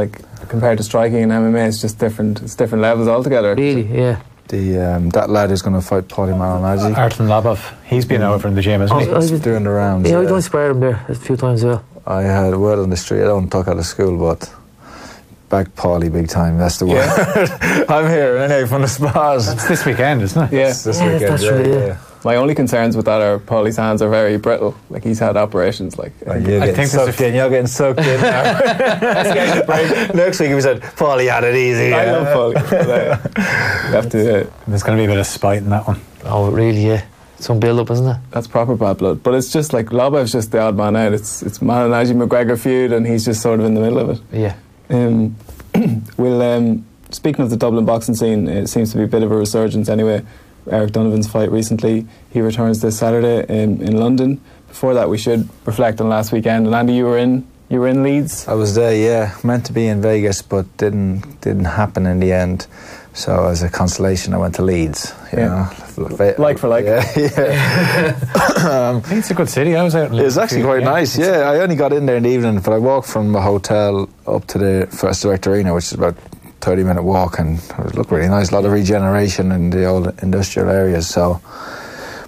like 0.00 0.48
compared 0.48 0.78
to 0.78 0.84
striking 0.84 1.22
and 1.22 1.32
MMA, 1.32 1.68
it's 1.68 1.80
just 1.80 1.98
different. 1.98 2.40
It's 2.42 2.54
different 2.54 2.82
levels 2.82 3.08
altogether. 3.08 3.54
Really, 3.54 3.82
yeah. 4.02 4.20
the 4.48 4.78
um, 4.96 5.10
that 5.10 5.28
lad 5.30 5.50
is 5.50 5.62
going 5.62 5.74
to 5.80 5.86
fight 5.86 6.08
Paulie 6.08 6.34
Malignaggi. 6.34 6.96
Artem 6.96 7.26
Lobov. 7.26 7.60
He's 7.84 8.04
been 8.04 8.22
over 8.22 8.48
in 8.48 8.54
the 8.54 8.62
gym, 8.62 8.80
hasn't 8.80 9.00
he? 9.02 9.08
Oh, 9.08 9.20
He's 9.20 9.40
doing 9.40 9.64
the 9.64 9.70
rounds. 9.70 10.08
Yeah, 10.10 10.20
I 10.20 10.24
done 10.24 10.42
spare 10.42 10.70
him 10.70 10.80
there 10.80 11.04
a 11.08 11.14
few 11.14 11.36
times 11.36 11.60
as 11.62 11.66
well. 11.66 11.84
I 12.06 12.22
had 12.22 12.52
a 12.54 12.58
word 12.58 12.78
on 12.78 12.90
the 12.90 12.96
street. 12.96 13.22
I 13.22 13.26
don't 13.26 13.50
talk 13.50 13.68
out 13.68 13.78
of 13.78 13.84
school, 13.86 14.16
but 14.18 14.50
back 15.50 15.68
Paulie 15.76 16.10
big 16.12 16.28
time. 16.28 16.58
That's 16.58 16.78
the 16.78 16.86
word. 16.86 17.08
I'm 17.88 18.08
here 18.08 18.36
anyway 18.38 18.66
from 18.66 18.82
the 18.82 18.88
spas. 18.88 19.48
It's 19.52 19.68
this 19.68 19.84
weekend, 19.84 20.22
isn't 20.22 20.44
it? 20.44 20.52
Yeah. 20.52 20.68
It's 20.70 20.82
this 20.84 20.98
Yeah, 20.98 21.12
weekend. 21.12 21.30
that's 21.32 21.42
yeah, 21.44 21.50
right, 21.50 21.66
yeah. 21.66 21.86
yeah. 21.86 21.96
My 22.24 22.36
only 22.36 22.54
concerns 22.54 22.96
with 22.96 23.06
that 23.06 23.22
are 23.22 23.38
Paulie's 23.38 23.76
hands 23.76 24.02
are 24.02 24.10
very 24.10 24.36
brittle. 24.36 24.74
Like 24.90 25.02
he's 25.04 25.18
had 25.18 25.36
operations. 25.36 25.98
Like 25.98 26.12
I 26.26 26.34
think- 26.34 26.48
you're 26.48 26.62
I 26.62 26.66
getting 26.66 26.74
think 26.74 26.90
there's 26.90 27.06
sucked 27.06 27.20
in. 27.22 27.34
You're 27.34 27.48
getting 27.50 27.66
sucked 27.66 28.00
in 28.00 28.20
now. 28.20 28.52
Next 30.14 30.40
week 30.40 30.54
we 30.54 30.60
said 30.60 30.82
Paulie 30.82 31.30
had 31.30 31.44
it 31.44 31.54
easy. 31.54 31.92
I 31.94 32.04
yeah. 32.04 32.12
love 32.12 32.26
Paulie. 32.54 33.86
you 33.88 33.92
have 33.94 34.10
to. 34.10 34.40
Uh, 34.42 34.50
There's 34.66 34.82
going 34.82 34.98
to 34.98 35.00
be 35.00 35.06
a 35.06 35.08
bit 35.08 35.18
of 35.18 35.26
spite 35.26 35.58
in 35.58 35.70
that 35.70 35.86
one. 35.86 36.00
Oh, 36.24 36.50
really, 36.50 36.86
yeah. 36.86 37.04
Some 37.38 37.58
build 37.58 37.80
up, 37.80 37.90
isn't 37.90 38.06
it? 38.06 38.16
that's 38.32 38.46
proper 38.46 38.76
bad 38.76 38.98
blood. 38.98 39.22
But 39.22 39.34
it's 39.34 39.50
just 39.50 39.72
like 39.72 39.86
Lobov's 39.86 40.32
just 40.32 40.52
the 40.52 40.60
odd 40.60 40.76
man 40.76 40.94
out. 40.96 41.14
It's 41.14 41.42
it's 41.42 41.62
man 41.62 41.90
and 41.90 41.94
Malignaggi 41.94 42.28
McGregor 42.28 42.58
feud, 42.60 42.92
and 42.92 43.06
he's 43.06 43.24
just 43.24 43.40
sort 43.40 43.60
of 43.60 43.66
in 43.66 43.72
the 43.72 43.80
middle 43.80 43.98
of 43.98 44.10
it. 44.10 44.20
Yeah. 44.30 44.56
Um, 44.90 45.36
we'll, 46.18 46.42
um, 46.42 46.84
speaking 47.10 47.42
of 47.42 47.48
the 47.48 47.56
Dublin 47.56 47.86
boxing 47.86 48.14
scene, 48.14 48.46
it 48.46 48.66
seems 48.66 48.92
to 48.92 48.98
be 48.98 49.04
a 49.04 49.06
bit 49.06 49.22
of 49.22 49.32
a 49.32 49.36
resurgence 49.36 49.88
anyway. 49.88 50.22
Eric 50.70 50.92
Donovan's 50.92 51.28
fight 51.30 51.50
recently, 51.50 52.06
he 52.30 52.40
returns 52.40 52.80
this 52.80 52.98
Saturday 52.98 53.44
in, 53.48 53.80
in 53.82 53.96
London. 53.98 54.40
Before 54.68 54.94
that, 54.94 55.08
we 55.08 55.18
should 55.18 55.48
reflect 55.66 56.00
on 56.00 56.08
last 56.08 56.32
weekend. 56.32 56.66
And 56.66 56.74
Andy, 56.74 56.94
you 56.94 57.04
were 57.04 57.18
in, 57.18 57.46
you 57.68 57.80
were 57.80 57.88
in 57.88 58.02
Leeds. 58.02 58.46
I 58.48 58.54
was 58.54 58.74
there, 58.74 58.94
yeah. 58.94 59.36
Meant 59.44 59.66
to 59.66 59.72
be 59.72 59.86
in 59.86 60.00
Vegas, 60.02 60.42
but 60.42 60.64
didn't 60.76 61.40
didn't 61.40 61.64
happen 61.66 62.06
in 62.06 62.20
the 62.20 62.32
end. 62.32 62.66
So 63.12 63.46
as 63.46 63.62
a 63.64 63.68
consolation, 63.68 64.34
I 64.34 64.38
went 64.38 64.54
to 64.56 64.62
Leeds. 64.62 65.12
You 65.32 65.38
Yeah. 65.40 65.72
know, 65.98 66.34
Like 66.38 66.58
for 66.58 66.68
like. 66.68 66.84
Yeah, 66.84 67.04
yeah. 67.16 68.16
Um, 68.60 69.02
it's 69.06 69.30
a 69.30 69.34
good 69.34 69.48
city. 69.48 69.74
I 69.74 69.82
was 69.82 69.94
out. 69.94 70.12
in 70.12 70.18
It 70.18 70.22
was 70.24 70.36
actually 70.38 70.62
quite 70.62 70.82
yeah. 70.82 70.90
nice. 70.90 71.16
Yeah, 71.18 71.50
I 71.50 71.60
only 71.60 71.76
got 71.76 71.92
in 71.92 72.06
there 72.06 72.16
in 72.16 72.22
the 72.24 72.28
evening, 72.28 72.60
but 72.60 72.72
I 72.72 72.78
walked 72.78 73.08
from 73.08 73.32
the 73.32 73.40
hotel 73.40 74.08
up 74.26 74.46
to 74.48 74.58
the 74.58 74.86
First 74.90 75.22
Direct 75.22 75.46
Arena, 75.46 75.74
which 75.74 75.86
is 75.86 75.94
about 75.94 76.14
thirty 76.60 76.82
minute 76.84 77.02
walk, 77.02 77.38
and 77.38 77.58
it 77.58 77.94
looked 77.94 78.10
really 78.10 78.28
nice. 78.28 78.50
A 78.50 78.54
lot 78.54 78.64
of 78.64 78.72
regeneration 78.72 79.52
in 79.52 79.70
the 79.70 79.84
old 79.86 80.12
industrial 80.22 80.68
areas. 80.70 81.08
So, 81.08 81.40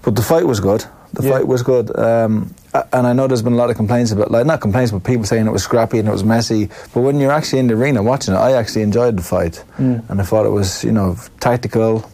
but 0.03 0.16
the 0.16 0.23
fight 0.23 0.47
was 0.47 0.61
good. 0.61 0.85
The 1.14 1.23
Yeah. 1.25 1.33
fight 1.33 1.47
was 1.47 1.62
good. 1.62 1.95
Um, 1.99 2.55
and 2.92 3.07
I 3.07 3.12
know 3.12 3.27
there's 3.27 3.42
been 3.42 3.53
a 3.53 3.57
lot 3.57 3.68
of 3.68 3.77
complaints 3.77 4.12
about, 4.12 4.31
like 4.31 4.47
not 4.47 4.61
complaints, 4.62 4.92
but 4.92 5.05
people 5.05 5.27
saying 5.27 5.47
it 5.47 5.53
was 5.53 5.62
scrappy 5.62 5.99
and 5.99 6.09
it 6.09 6.12
was 6.12 6.25
messy. 6.25 6.71
But 6.95 7.03
when 7.03 7.21
you're 7.21 7.31
actually 7.33 7.59
in 7.59 7.66
the 7.66 7.75
arena 7.75 8.03
watching 8.03 8.33
it, 8.33 8.38
I 8.38 8.53
actually 8.53 8.81
enjoyed 8.83 9.18
the 9.18 9.23
fight, 9.23 9.62
Mm. 9.79 10.03
and 10.09 10.21
I 10.21 10.25
thought 10.25 10.47
it 10.47 10.53
was, 10.53 10.83
you 10.83 10.92
know, 10.92 11.16
tactical. 11.40 12.05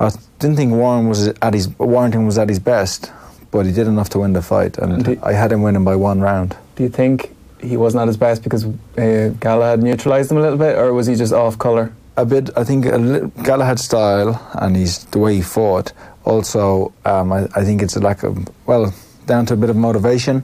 I 0.00 0.10
didn't 0.38 0.56
think 0.56 0.72
Warren 0.72 1.08
was 1.08 1.28
at 1.28 1.52
his 1.52 1.68
Warrington 1.78 2.24
was 2.24 2.38
at 2.38 2.48
his 2.48 2.58
best, 2.58 3.12
but 3.50 3.66
he 3.66 3.72
did 3.72 3.86
enough 3.86 4.08
to 4.10 4.20
win 4.20 4.32
the 4.32 4.40
fight, 4.40 4.78
and 4.78 5.06
And 5.06 5.18
I 5.22 5.32
had 5.34 5.52
him 5.52 5.60
winning 5.60 5.84
by 5.84 5.94
one 5.96 6.22
round. 6.22 6.56
Do 6.76 6.82
you 6.84 6.88
think 6.88 7.34
he 7.62 7.76
wasn't 7.76 8.02
at 8.02 8.08
his 8.08 8.16
best 8.16 8.42
because 8.42 8.64
uh, 8.98 9.32
Galahad 9.40 9.82
neutralised 9.82 10.30
him 10.30 10.38
a 10.38 10.40
little 10.40 10.58
bit, 10.58 10.76
or 10.76 10.92
was 10.92 11.06
he 11.06 11.14
just 11.14 11.32
off 11.32 11.58
colour? 11.58 11.92
a 12.16 12.24
bit. 12.26 12.50
I 12.54 12.64
think 12.64 12.84
a 12.86 12.98
li- 12.98 13.30
Galahad's 13.44 13.82
style 13.84 14.46
and 14.54 14.76
he's 14.76 15.04
the 15.06 15.18
way 15.18 15.36
he 15.36 15.40
fought. 15.42 15.92
Also, 16.24 16.92
um, 17.06 17.32
I, 17.32 17.48
I 17.56 17.64
think 17.64 17.80
it's 17.82 17.96
a 17.96 18.00
lack 18.00 18.22
of 18.24 18.36
well 18.66 18.92
down 19.26 19.46
to 19.46 19.54
a 19.54 19.56
bit 19.56 19.70
of 19.70 19.76
motivation. 19.76 20.42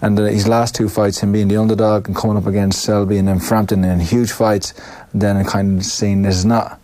And 0.00 0.18
uh, 0.18 0.24
his 0.24 0.48
last 0.48 0.74
two 0.74 0.88
fights, 0.88 1.20
him 1.20 1.30
being 1.30 1.46
the 1.48 1.56
underdog 1.56 2.08
and 2.08 2.16
coming 2.16 2.36
up 2.36 2.46
against 2.46 2.82
Selby 2.82 3.18
and 3.18 3.28
then 3.28 3.38
Frampton 3.38 3.84
in 3.84 4.00
huge 4.00 4.32
fights, 4.32 4.74
and 5.12 5.22
then 5.22 5.44
kind 5.44 5.78
of 5.78 5.84
seeing 5.84 6.22
this 6.22 6.36
is 6.36 6.44
not 6.44 6.80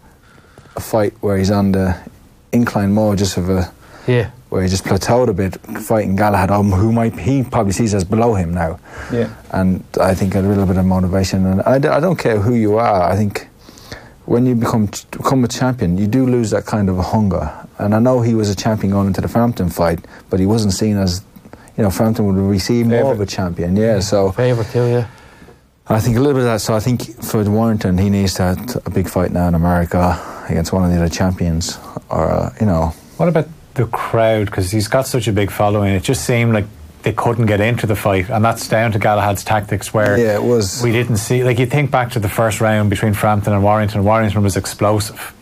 a 0.77 0.81
fight 0.81 1.13
where 1.23 1.37
he's 1.37 1.51
on 1.51 1.73
the 1.73 1.97
incline 2.53 2.93
more, 2.93 3.17
just 3.17 3.37
of 3.37 3.49
a 3.51 3.73
Yeah. 4.07 4.31
Where 4.51 4.63
he 4.63 4.69
just 4.69 4.85
plateaued 4.85 5.29
a 5.29 5.33
bit 5.33 5.57
fighting 5.81 6.17
Galahad, 6.17 6.51
um, 6.51 6.71
who 6.73 6.93
might 6.93 7.19
he 7.19 7.43
probably 7.43 7.73
sees 7.73 7.95
as 7.95 8.05
below 8.05 8.35
him 8.35 8.53
now. 8.53 8.79
Yeah. 9.13 9.35
And 9.53 9.83
I 10.01 10.15
think 10.15 10.35
a 10.35 10.41
little 10.41 10.67
bit 10.67 10.77
of 10.77 10.85
motivation. 10.85 11.47
And 11.47 11.63
I, 11.63 11.79
d- 11.79 11.89
I 11.89 12.01
don't 12.01 12.19
care 12.19 12.39
who 12.39 12.55
you 12.55 12.77
are. 12.77 13.11
I 13.11 13.17
think 13.17 13.49
when 14.27 14.47
you 14.47 14.55
become 14.55 14.87
become 15.13 15.45
a 15.45 15.49
champion, 15.49 15.99
you 15.99 16.07
do 16.07 16.27
lose 16.27 16.51
that 16.51 16.67
kind 16.67 16.89
of 16.89 16.99
a 16.99 17.03
hunger. 17.03 17.51
And 17.79 17.95
I 17.95 17.99
know 18.01 18.21
he 18.21 18.35
was 18.35 18.51
a 18.51 18.55
champion 18.57 18.93
going 18.93 19.07
into 19.07 19.21
the 19.21 19.29
Frampton 19.29 19.71
fight, 19.71 20.05
but 20.29 20.39
he 20.39 20.47
wasn't 20.47 20.75
seen 20.75 20.97
as, 20.99 21.23
you 21.77 21.83
know, 21.83 21.91
Frampton 21.91 22.27
would 22.27 22.37
receive 22.37 22.87
more 22.87 23.13
of 23.13 23.21
a 23.21 23.27
champion. 23.27 23.77
Yeah, 23.77 24.01
so 24.01 24.33
Favourite 24.33 24.71
too, 24.71 24.87
yeah. 24.87 25.09
I 25.87 25.99
think 26.01 26.17
a 26.17 26.21
little 26.21 26.35
bit 26.35 26.41
of 26.41 26.53
that. 26.53 26.61
So 26.61 26.75
I 26.75 26.81
think 26.81 27.23
for 27.23 27.43
Warrington, 27.49 27.99
he 27.99 28.11
needs 28.11 28.35
to 28.35 28.43
have 28.43 28.77
a 28.87 28.91
big 28.91 29.09
fight 29.09 29.33
now 29.33 29.49
in 29.49 29.55
America 29.55 30.21
against 30.49 30.73
one 30.73 30.85
of 30.85 30.91
the 30.91 30.97
other 30.97 31.09
champions, 31.09 31.79
or 32.09 32.31
uh, 32.31 32.53
you 32.61 32.67
know, 32.67 32.93
What 33.17 33.29
about 33.29 33.49
the 33.75 33.87
crowd? 33.87 34.47
Because 34.47 34.71
he's 34.71 34.89
got 34.89 35.07
such 35.07 35.29
a 35.29 35.33
big 35.33 35.51
following. 35.51 35.95
It 35.95 36.03
just 36.03 36.25
seemed 36.25 36.53
like 36.53 36.65
they 37.03 37.13
couldn't 37.13 37.47
get 37.47 37.61
into 37.61 37.87
the 37.87 37.97
fight, 37.97 38.29
and 38.29 38.45
that's 38.45 38.69
down 38.69 38.93
to 38.93 38.99
Galahad's 38.99 39.43
tactics. 39.45 39.95
Where 39.95 40.19
Yeah, 40.19 40.35
it 40.35 40.43
was- 40.43 40.83
We 40.83 40.93
didn't 40.93 41.17
see 41.17 41.43
like 41.45 41.59
you 41.59 41.67
think 41.67 41.91
back 41.91 42.11
to 42.13 42.19
the 42.21 42.29
first 42.29 42.61
round 42.61 42.91
between 42.91 43.15
Frampton 43.15 43.53
and 43.53 43.63
Warrington. 43.63 44.05
Warrington 44.05 44.43
was 44.43 44.57
explosive, 44.57 45.33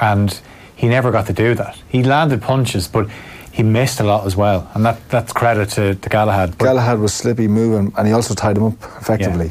and 0.00 0.38
he 0.74 0.88
never 0.88 1.10
got 1.10 1.26
to 1.26 1.32
do 1.32 1.54
that. 1.54 1.76
He 1.88 2.02
landed 2.02 2.40
punches, 2.40 2.88
but 2.88 3.08
he 3.50 3.62
missed 3.62 4.00
a 4.00 4.04
lot 4.04 4.26
as 4.26 4.34
well, 4.36 4.70
and 4.74 4.84
that 4.86 4.96
that's 5.10 5.32
credit 5.34 5.68
to, 5.70 5.94
to 5.96 6.08
Galahad. 6.08 6.56
But 6.56 6.64
Galahad 6.64 6.98
was 6.98 7.12
slippy 7.12 7.46
moving, 7.48 7.92
and 7.98 8.06
he 8.08 8.14
also 8.14 8.32
tied 8.34 8.56
him 8.56 8.64
up 8.64 8.82
effectively. 9.00 9.50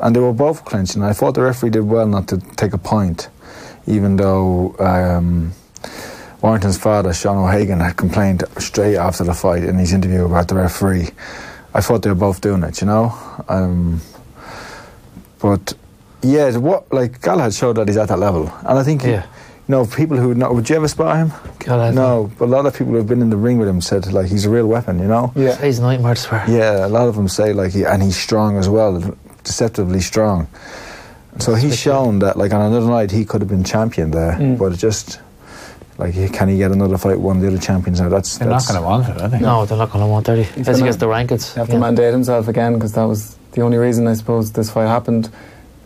And 0.00 0.14
they 0.14 0.20
were 0.20 0.32
both 0.32 0.64
clinching. 0.64 1.02
I 1.02 1.12
thought 1.12 1.34
the 1.34 1.42
referee 1.42 1.70
did 1.70 1.82
well 1.84 2.06
not 2.06 2.28
to 2.28 2.38
take 2.56 2.72
a 2.72 2.78
point, 2.78 3.28
even 3.86 4.16
though 4.16 4.74
um, 4.78 5.52
Warrington's 6.42 6.76
father, 6.78 7.12
Sean 7.14 7.38
O'Hagan, 7.38 7.80
had 7.80 7.96
complained 7.96 8.42
straight 8.58 8.96
after 8.96 9.24
the 9.24 9.32
fight 9.34 9.62
in 9.64 9.78
his 9.78 9.92
interview 9.92 10.24
about 10.24 10.48
the 10.48 10.56
referee. 10.56 11.08
I 11.72 11.80
thought 11.80 12.02
they 12.02 12.10
were 12.10 12.16
both 12.16 12.40
doing 12.40 12.62
it, 12.64 12.80
you 12.80 12.86
know. 12.86 13.14
Um, 13.48 14.00
but 15.40 15.74
yeah, 16.22 16.56
what 16.56 16.92
like 16.92 17.20
Galahad 17.20 17.54
showed 17.54 17.76
that 17.76 17.88
he's 17.88 17.96
at 17.96 18.08
that 18.08 18.18
level, 18.18 18.52
and 18.66 18.78
I 18.78 18.82
think 18.82 19.02
Yeah. 19.02 19.22
you 19.68 19.68
know 19.68 19.86
people 19.86 20.16
who 20.16 20.34
know. 20.34 20.52
Would 20.52 20.68
you 20.68 20.76
ever 20.76 20.88
spar 20.88 21.16
him? 21.16 21.32
Galahad, 21.60 21.94
no, 21.94 22.30
but 22.38 22.44
a 22.46 22.52
lot 22.52 22.66
of 22.66 22.76
people 22.76 22.92
who've 22.92 23.06
been 23.06 23.22
in 23.22 23.30
the 23.30 23.36
ring 23.36 23.58
with 23.58 23.68
him 23.68 23.80
said 23.80 24.12
like 24.12 24.26
he's 24.26 24.44
a 24.44 24.50
real 24.50 24.66
weapon, 24.66 24.98
you 24.98 25.06
know. 25.08 25.32
Yeah. 25.34 25.56
He's 25.60 25.78
a 25.78 25.82
nightmare 25.82 26.14
to 26.14 26.20
swear. 26.20 26.44
Yeah, 26.48 26.86
a 26.86 26.88
lot 26.88 27.08
of 27.08 27.16
them 27.16 27.28
say 27.28 27.52
like, 27.52 27.72
he, 27.72 27.84
and 27.84 28.02
he's 28.02 28.16
strong 28.16 28.56
as 28.58 28.68
well, 28.68 29.16
deceptively 29.44 30.00
strong. 30.00 30.46
So 31.38 31.54
he's 31.54 31.78
shown 31.78 32.18
that 32.20 32.36
like 32.36 32.52
on 32.52 32.60
another 32.60 32.86
night 32.88 33.10
he 33.10 33.24
could 33.24 33.40
have 33.40 33.48
been 33.48 33.64
champion 33.64 34.10
there, 34.10 34.32
Mm. 34.32 34.58
but 34.58 34.72
it 34.72 34.76
just 34.76 35.18
like 35.98 36.14
can 36.32 36.48
he 36.48 36.56
get 36.58 36.72
another 36.72 36.98
fight 36.98 37.18
one 37.20 37.36
of 37.36 37.42
the 37.42 37.48
other 37.48 37.58
champions 37.58 38.00
now? 38.00 38.08
That's 38.08 38.38
they're 38.38 38.48
not 38.48 38.66
going 38.66 38.80
to 38.80 38.86
want 38.86 39.08
it, 39.08 39.20
are 39.20 39.28
they? 39.28 39.38
No, 39.40 39.64
they're 39.66 39.78
not 39.78 39.90
going 39.90 40.04
to 40.04 40.08
want 40.10 40.26
that. 40.26 40.38
As 40.38 40.48
he 40.54 40.62
gonna 40.62 40.78
gets 40.84 40.96
the 40.96 41.06
rankings. 41.06 41.54
have 41.54 41.66
to 41.68 41.74
yeah. 41.74 41.78
mandate 41.78 42.12
himself 42.12 42.48
again 42.48 42.74
because 42.74 42.92
that 42.94 43.04
was 43.04 43.36
the 43.52 43.60
only 43.62 43.76
reason 43.76 44.06
I 44.06 44.14
suppose 44.14 44.52
this 44.52 44.70
fight 44.70 44.86
happened. 44.86 45.30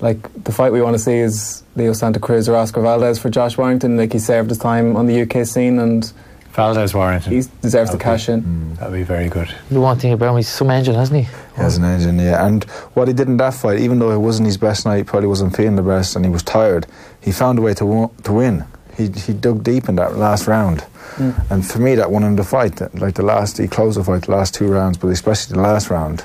Like 0.01 0.33
the 0.45 0.53
fight 0.53 0.73
we 0.73 0.83
want 0.83 0.95
to 0.95 0.99
see 0.99 1.17
is 1.19 1.63
Leo 1.75 1.93
Santa 1.93 2.21
Cruz 2.21 2.49
or 2.49 2.57
Oscar 2.57 2.83
Valdez 2.83 3.19
for 3.19 3.31
Josh 3.31 3.57
Warrington. 3.59 3.97
Like 3.97 4.13
he 4.13 4.19
served 4.19 4.51
his 4.51 4.59
time 4.59 4.97
on 4.97 5.07
the 5.07 5.23
UK 5.23 5.47
scene 5.47 5.79
and 5.79 6.13
Valdez 6.53 6.95
Warrington. 6.95 7.33
he 7.33 7.43
deserves 7.61 7.91
to 7.91 7.97
Okay. 7.97 8.05
cash 8.05 8.29
in. 8.29 8.43
Mm. 8.43 8.79
That'd 8.79 8.95
be 8.95 9.03
very 9.03 9.29
good. 9.29 9.55
The 9.71 9.81
one 9.81 9.99
thing 9.99 10.13
about 10.13 10.31
him, 10.31 10.37
he's 10.37 10.49
some 10.49 10.71
engine, 10.71 10.95
hasn't 10.95 11.25
he? 11.25 11.31
He 11.57 11.61
has 11.63 11.77
an 11.77 11.85
engine, 11.85 12.19
yeah. 12.19 12.47
And 12.47 12.65
what 12.95 13.09
he 13.09 13.15
did 13.15 13.29
in 13.29 13.37
that 13.39 13.55
fight, 13.55 13.79
even 13.81 13.99
though 13.99 14.11
it 14.11 14.19
wasn't 14.19 14.47
his 14.47 14.57
best 14.57 14.87
night, 14.87 15.05
probably 15.07 15.29
wasn't 15.29 15.55
feeling 15.57 15.77
the 15.77 15.83
best, 15.83 16.15
and 16.17 16.25
he 16.25 16.31
was 16.31 16.43
tired, 16.43 16.87
he 17.21 17.31
found 17.33 17.59
a 17.59 17.63
way 17.63 17.75
to 17.75 17.85
wo- 17.85 18.11
to 18.25 18.33
win. 18.33 18.65
He 18.97 19.09
he 19.09 19.33
dug 19.33 19.63
deep 19.63 19.89
in 19.89 19.97
that 19.97 20.17
last 20.17 20.47
round, 20.47 20.81
hmm. 21.17 21.33
and 21.51 21.67
for 21.67 21.79
me, 21.79 21.95
that 21.97 22.11
won 22.11 22.23
him 22.25 22.37
the 22.37 22.45
fight. 22.45 22.81
Like 22.99 23.15
the 23.15 23.23
last, 23.23 23.59
he 23.59 23.69
closed 23.69 23.99
the 23.99 24.05
fight, 24.05 24.23
the 24.23 24.31
last 24.33 24.55
two 24.55 24.69
rounds, 24.69 24.97
but 24.99 25.09
especially 25.09 25.55
the 25.57 25.63
last 25.63 25.91
round, 25.91 26.25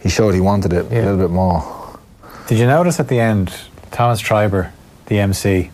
he 0.00 0.08
showed 0.08 0.34
he 0.34 0.40
wanted 0.40 0.72
it 0.72 0.86
Yeah. 0.90 1.00
a 1.00 1.02
little 1.02 1.18
bit 1.18 1.30
more. 1.30 1.98
Did 2.46 2.58
you 2.58 2.66
notice 2.66 3.00
at 3.00 3.08
the 3.08 3.20
end, 3.20 3.52
Thomas 3.90 4.20
Treiber, 4.20 4.70
the 5.06 5.18
MC, 5.20 5.70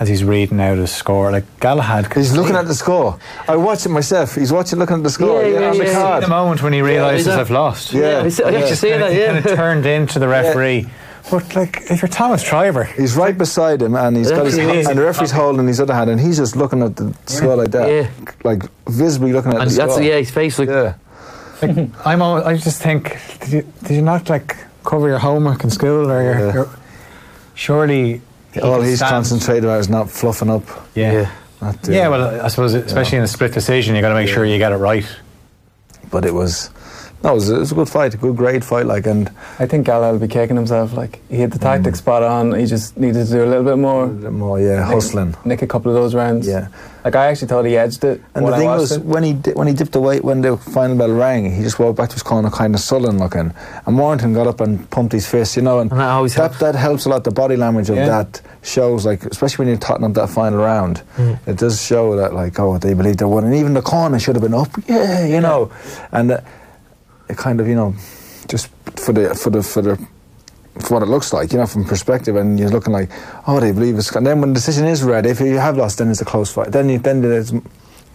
as 0.00 0.08
he's 0.08 0.24
reading 0.24 0.60
out 0.60 0.78
his 0.78 0.90
score, 0.90 1.30
like 1.30 1.44
Galahad. 1.60 2.08
could 2.10 2.20
He's 2.20 2.34
looking 2.36 2.56
at 2.56 2.66
the 2.66 2.74
score. 2.74 3.18
I 3.46 3.56
watched 3.56 3.84
it 3.86 3.90
myself. 3.90 4.34
He's 4.34 4.50
watching, 4.52 4.78
looking 4.78 4.96
at 4.96 5.02
the 5.02 5.10
score. 5.10 5.42
Yeah, 5.42 5.48
Yeah, 5.48 5.60
yeah, 5.60 5.70
on 5.70 5.78
the 5.78 5.92
card. 5.92 6.22
the 6.24 6.28
moment 6.28 6.62
when 6.62 6.72
he 6.72 6.80
realises 6.80 7.26
Yeah, 7.26 7.40
I've 7.40 7.50
lost. 7.50 7.92
Yeah. 7.92 8.22
I 8.24 8.28
see- 8.30 8.42
I 8.44 8.54
actually 8.54 8.76
see 8.76 8.90
that, 8.90 9.12
He 9.12 9.18
yeah. 9.20 9.32
kind 9.34 9.46
of 9.46 9.54
turned 9.54 9.86
into 9.86 10.18
the 10.18 10.28
referee. 10.28 10.88
But 11.30 11.54
like, 11.54 11.82
if 11.90 12.02
you're 12.02 12.08
Thomas 12.08 12.42
Treiber, 12.44 12.84
He's 12.94 13.16
right 13.16 13.36
beside 13.36 13.80
him, 13.80 13.94
and 13.94 14.16
he's 14.16 14.30
got 14.30 14.44
his 14.44 14.58
Actually, 14.58 14.84
and 14.84 14.98
the 14.98 15.02
referee's 15.04 15.30
holding 15.30 15.66
his 15.68 15.80
other 15.80 15.94
hand, 15.94 16.10
and 16.10 16.20
he's 16.20 16.36
just 16.36 16.56
looking 16.56 16.82
at 16.82 16.96
the 16.96 17.14
score 17.26 17.56
like 17.56 17.70
that, 17.70 17.88
Yeah. 17.88 18.10
like 18.44 18.62
visibly 18.88 19.32
looking 19.32 19.52
at 19.54 19.60
And 19.60 19.70
the 19.70 19.74
that's, 19.76 19.92
score. 19.94 20.04
yeah, 20.04 20.16
his 20.18 20.30
face, 20.30 20.58
like, 20.58 20.68
yeah. 20.68 20.94
like, 21.62 21.88
I'm. 22.04 22.20
All, 22.22 22.42
I 22.44 22.56
just 22.56 22.82
think, 22.82 23.16
did 23.40 23.52
you, 23.52 23.72
did 23.84 23.94
you 23.96 24.02
not 24.02 24.28
like 24.28 24.56
cover 24.84 25.08
your 25.08 25.18
homework 25.20 25.62
in 25.64 25.70
school, 25.70 26.10
or 26.10 26.22
your, 26.22 26.38
Yeah. 26.38 26.52
your 26.54 26.68
surely 27.54 28.20
he 28.52 28.60
All 28.60 28.80
he's 28.82 28.96
stand- 28.98 29.10
concentrated 29.10 29.64
on 29.70 29.78
is 29.78 29.88
not 29.88 30.10
fluffing 30.10 30.50
up. 30.50 30.64
Yeah. 30.94 31.12
Yeah. 31.12 31.72
Yeah, 31.88 32.08
well, 32.08 32.40
I 32.44 32.48
suppose, 32.48 32.74
especially 32.74 33.18
in 33.18 33.24
a 33.24 33.28
split 33.28 33.52
decision, 33.52 33.94
you 33.94 34.00
got 34.02 34.08
to 34.08 34.16
make 34.16 34.28
sure 34.28 34.44
you 34.44 34.58
get 34.58 34.72
it 34.72 34.76
right. 34.78 35.06
but 36.10 36.24
it 36.24 36.34
was 36.34 36.68
no, 37.24 37.30
it 37.30 37.34
was, 37.34 37.50
it 37.50 37.58
was 37.58 37.72
a 37.72 37.74
good 37.74 37.88
fight, 37.88 38.14
a 38.14 38.16
good 38.16 38.36
grade 38.36 38.64
fight. 38.64 38.86
Like, 38.86 39.06
and 39.06 39.30
I 39.58 39.66
think 39.66 39.86
Galahad 39.86 40.12
will 40.14 40.20
be 40.20 40.28
kicking 40.28 40.56
himself. 40.56 40.92
Like 40.94 41.20
he 41.30 41.36
hit 41.36 41.52
the 41.52 41.58
tactics 41.58 41.98
spot 41.98 42.22
on. 42.22 42.52
He 42.54 42.66
just 42.66 42.96
needed 42.96 43.26
to 43.26 43.32
do 43.32 43.44
a 43.44 43.46
little 43.46 43.64
bit 43.64 43.78
more. 43.78 44.06
Little 44.06 44.30
more, 44.32 44.60
yeah, 44.60 44.84
hustling. 44.84 45.34
Nick 45.44 45.62
a 45.62 45.66
couple 45.66 45.90
of 45.90 45.96
those 45.96 46.14
rounds. 46.14 46.46
Yeah. 46.46 46.68
Like 47.04 47.16
I 47.16 47.26
actually 47.26 47.48
thought 47.48 47.64
he 47.64 47.76
edged 47.76 48.04
it. 48.04 48.22
And 48.34 48.46
the 48.46 48.56
thing 48.56 48.66
was, 48.68 48.92
it. 48.92 49.04
when 49.04 49.24
he 49.24 49.32
di- 49.32 49.52
when 49.52 49.66
he 49.66 49.74
dipped 49.74 49.96
away, 49.96 50.20
when 50.20 50.40
the 50.40 50.56
final 50.56 50.96
bell 50.96 51.10
rang, 51.10 51.50
he 51.52 51.62
just 51.62 51.78
walked 51.80 51.96
back 51.98 52.08
to 52.10 52.14
his 52.14 52.22
corner, 52.22 52.48
kind 52.48 52.74
of 52.76 52.80
sullen 52.80 53.18
looking. 53.18 53.52
And 53.86 53.98
Warrington 53.98 54.34
got 54.34 54.46
up 54.46 54.60
and 54.60 54.88
pumped 54.90 55.12
his 55.12 55.26
fist, 55.26 55.56
you 55.56 55.62
know, 55.62 55.80
and, 55.80 55.90
And 55.90 55.98
that 56.00 56.10
always 56.10 56.34
that 56.36 56.42
helps. 56.52 56.58
that 56.60 56.74
helps 56.76 57.04
a 57.06 57.08
lot. 57.08 57.24
The 57.24 57.32
body 57.32 57.56
language 57.56 57.90
of 57.90 57.96
Yeah. 57.96 58.06
that 58.06 58.40
shows, 58.62 59.04
like, 59.04 59.24
especially 59.24 59.64
when 59.64 59.68
you're 59.68 59.78
totting 59.78 60.04
up 60.04 60.12
that 60.14 60.28
final 60.30 60.60
round, 60.60 61.02
Mm. 61.18 61.38
it 61.48 61.56
does 61.56 61.82
show 61.82 62.14
that, 62.16 62.34
like, 62.34 62.60
oh, 62.60 62.78
they 62.78 62.94
believe 62.94 63.16
they 63.16 63.24
won, 63.24 63.42
and 63.44 63.54
even 63.56 63.74
the 63.74 63.82
corner 63.82 64.20
should 64.20 64.36
have 64.36 64.42
been 64.44 64.54
up, 64.54 64.68
yeah, 64.86 65.24
you 65.26 65.40
know, 65.40 65.72
and 66.12 66.30
uh, 66.30 66.40
it 67.32 67.38
kind 67.38 67.60
of, 67.60 67.66
you 67.66 67.74
know, 67.74 67.94
just 68.48 68.68
for 68.96 69.12
the 69.12 69.34
for 69.34 69.50
the 69.50 69.62
for 69.62 69.82
the 69.82 69.96
for 70.80 70.94
what 70.94 71.02
it 71.02 71.06
looks 71.06 71.32
like, 71.32 71.52
you 71.52 71.58
know, 71.58 71.66
from 71.66 71.84
perspective, 71.84 72.36
and 72.36 72.58
you're 72.58 72.70
looking 72.70 72.92
like, 72.92 73.10
oh, 73.46 73.60
they 73.60 73.72
believe 73.72 73.98
it's. 73.98 74.14
And 74.14 74.26
then 74.26 74.40
when 74.40 74.50
the 74.50 74.54
decision 74.54 74.86
is 74.86 75.02
read, 75.02 75.26
if 75.26 75.40
you 75.40 75.58
have 75.58 75.76
lost, 75.76 75.98
then 75.98 76.10
it's 76.10 76.20
a 76.20 76.24
close 76.24 76.52
fight. 76.52 76.72
Then 76.72 76.88
you, 76.88 76.98
then 76.98 77.24
it's, 77.24 77.52
it 77.52 77.62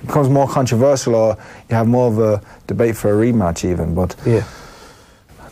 becomes 0.01 0.29
more 0.29 0.47
controversial, 0.47 1.15
or 1.15 1.37
you 1.69 1.75
have 1.75 1.87
more 1.87 2.07
of 2.07 2.19
a 2.19 2.41
debate 2.65 2.97
for 2.97 3.09
a 3.11 3.25
rematch, 3.25 3.63
even. 3.69 3.93
But 3.93 4.15
yeah. 4.25 4.43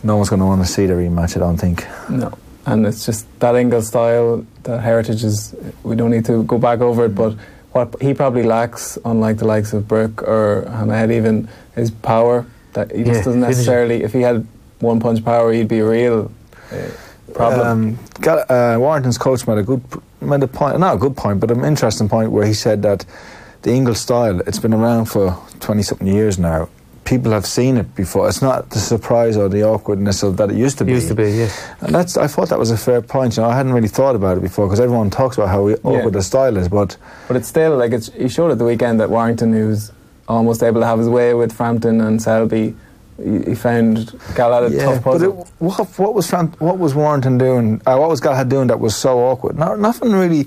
no 0.02 0.16
one's 0.16 0.28
going 0.28 0.40
to 0.40 0.46
want 0.46 0.66
to 0.66 0.68
see 0.68 0.86
the 0.86 0.94
rematch, 0.94 1.36
I 1.36 1.40
don't 1.40 1.56
think. 1.56 1.86
No. 2.08 2.32
And 2.66 2.84
it's 2.84 3.06
just 3.06 3.26
that 3.38 3.54
Ingle 3.54 3.82
style, 3.82 4.44
that 4.64 4.80
heritage 4.80 5.22
is, 5.22 5.54
we 5.84 5.94
don't 5.94 6.10
need 6.10 6.24
to 6.24 6.42
go 6.42 6.58
back 6.58 6.80
over 6.80 7.04
it, 7.04 7.14
but 7.14 7.34
what 7.70 8.02
he 8.02 8.14
probably 8.14 8.42
lacks, 8.42 8.98
unlike 9.04 9.36
the 9.36 9.46
likes 9.46 9.72
of 9.72 9.86
Brook 9.86 10.22
or 10.22 10.68
Hamed 10.68 11.12
even, 11.12 11.48
is 11.76 11.92
power. 11.92 12.44
That 12.76 12.92
he 12.92 12.98
Yeah, 12.98 13.14
just 13.14 13.24
doesn't 13.24 13.40
necessarily, 13.40 14.02
if 14.04 14.12
he 14.12 14.20
had 14.20 14.46
one 14.80 15.00
punch 15.00 15.24
power, 15.24 15.50
he'd 15.52 15.66
be 15.68 15.78
a 15.80 15.88
real 15.88 16.30
uh, 16.70 16.76
problem. 17.32 17.66
Um, 17.66 17.98
Gal- 18.20 18.44
uh, 18.48 18.78
Warrington's 18.78 19.18
coach 19.18 19.46
made 19.48 19.58
a 19.58 19.62
good 19.62 19.82
made 20.20 20.42
a 20.42 20.46
point, 20.46 20.78
not 20.78 20.94
a 20.96 20.98
good 20.98 21.16
point, 21.16 21.40
but 21.40 21.50
an 21.50 21.64
interesting 21.64 22.08
point 22.08 22.30
where 22.32 22.46
he 22.46 22.52
said 22.54 22.82
that 22.82 23.06
the 23.62 23.72
English 23.72 23.98
style 23.98 24.40
it's 24.40 24.58
been 24.58 24.74
around 24.74 25.06
for 25.06 25.36
twenty 25.60 25.82
something 25.82 26.06
years 26.06 26.38
now. 26.38 26.68
People 27.04 27.30
have 27.32 27.46
seen 27.46 27.76
it 27.78 27.94
before. 27.94 28.28
It's 28.28 28.42
not 28.42 28.68
the 28.70 28.80
surprise 28.80 29.36
or 29.36 29.48
the 29.48 29.62
awkwardness 29.62 30.22
of 30.24 30.36
that 30.38 30.50
it 30.50 30.56
used 30.56 30.76
to 30.78 30.84
be. 30.84 30.92
Used 30.92 31.08
to 31.08 31.14
be, 31.14 31.30
yeah. 31.30 31.50
And 31.80 31.94
that's 31.94 32.16
I 32.18 32.26
thought 32.26 32.48
that 32.50 32.58
was 32.58 32.72
a 32.72 32.76
fair 32.76 33.00
point. 33.00 33.36
You 33.36 33.42
know, 33.44 33.48
I 33.48 33.56
hadn't 33.56 33.72
really 33.72 33.88
thought 33.88 34.16
about 34.16 34.36
it 34.36 34.42
before 34.42 34.66
because 34.66 34.80
everyone 34.80 35.08
talks 35.08 35.38
about 35.38 35.48
how 35.48 35.68
awkward 35.84 36.12
the 36.12 36.22
style 36.22 36.56
is, 36.58 36.68
but 36.68 36.98
But 37.28 37.36
it's 37.38 37.48
still 37.48 37.76
like 37.78 37.92
it's, 37.92 38.12
he 38.12 38.28
showed 38.28 38.50
at 38.50 38.58
the 38.58 38.64
weekend 38.64 39.00
that 39.00 39.08
Warrington, 39.08 39.52
who's 39.52 39.92
almost 40.28 40.62
able 40.62 40.80
to 40.80 40.86
have 40.86 40.98
his 40.98 41.08
way 41.08 41.34
with 41.34 41.52
Frampton 41.52 42.00
and 42.00 42.20
Selby, 42.20 42.74
he, 43.16 43.54
found 43.54 44.18
Galahad 44.34 44.72
a 44.72 44.76
tough 44.78 45.04
but 45.04 45.12
puzzle. 45.12 45.42
it, 45.42 45.46
what, 45.58 45.98
what 45.98 46.14
was 46.14 46.30
what 46.30 46.78
was 46.78 46.94
Warrington 46.94 47.38
doing? 47.38 47.80
Uh, 47.86 47.96
what 47.96 48.10
was 48.10 48.20
Galahad 48.20 48.48
doing 48.48 48.66
that 48.68 48.78
was 48.78 48.94
so 48.94 49.18
awkward? 49.18 49.58
No, 49.58 49.74
nothing 49.74 50.12
really. 50.12 50.46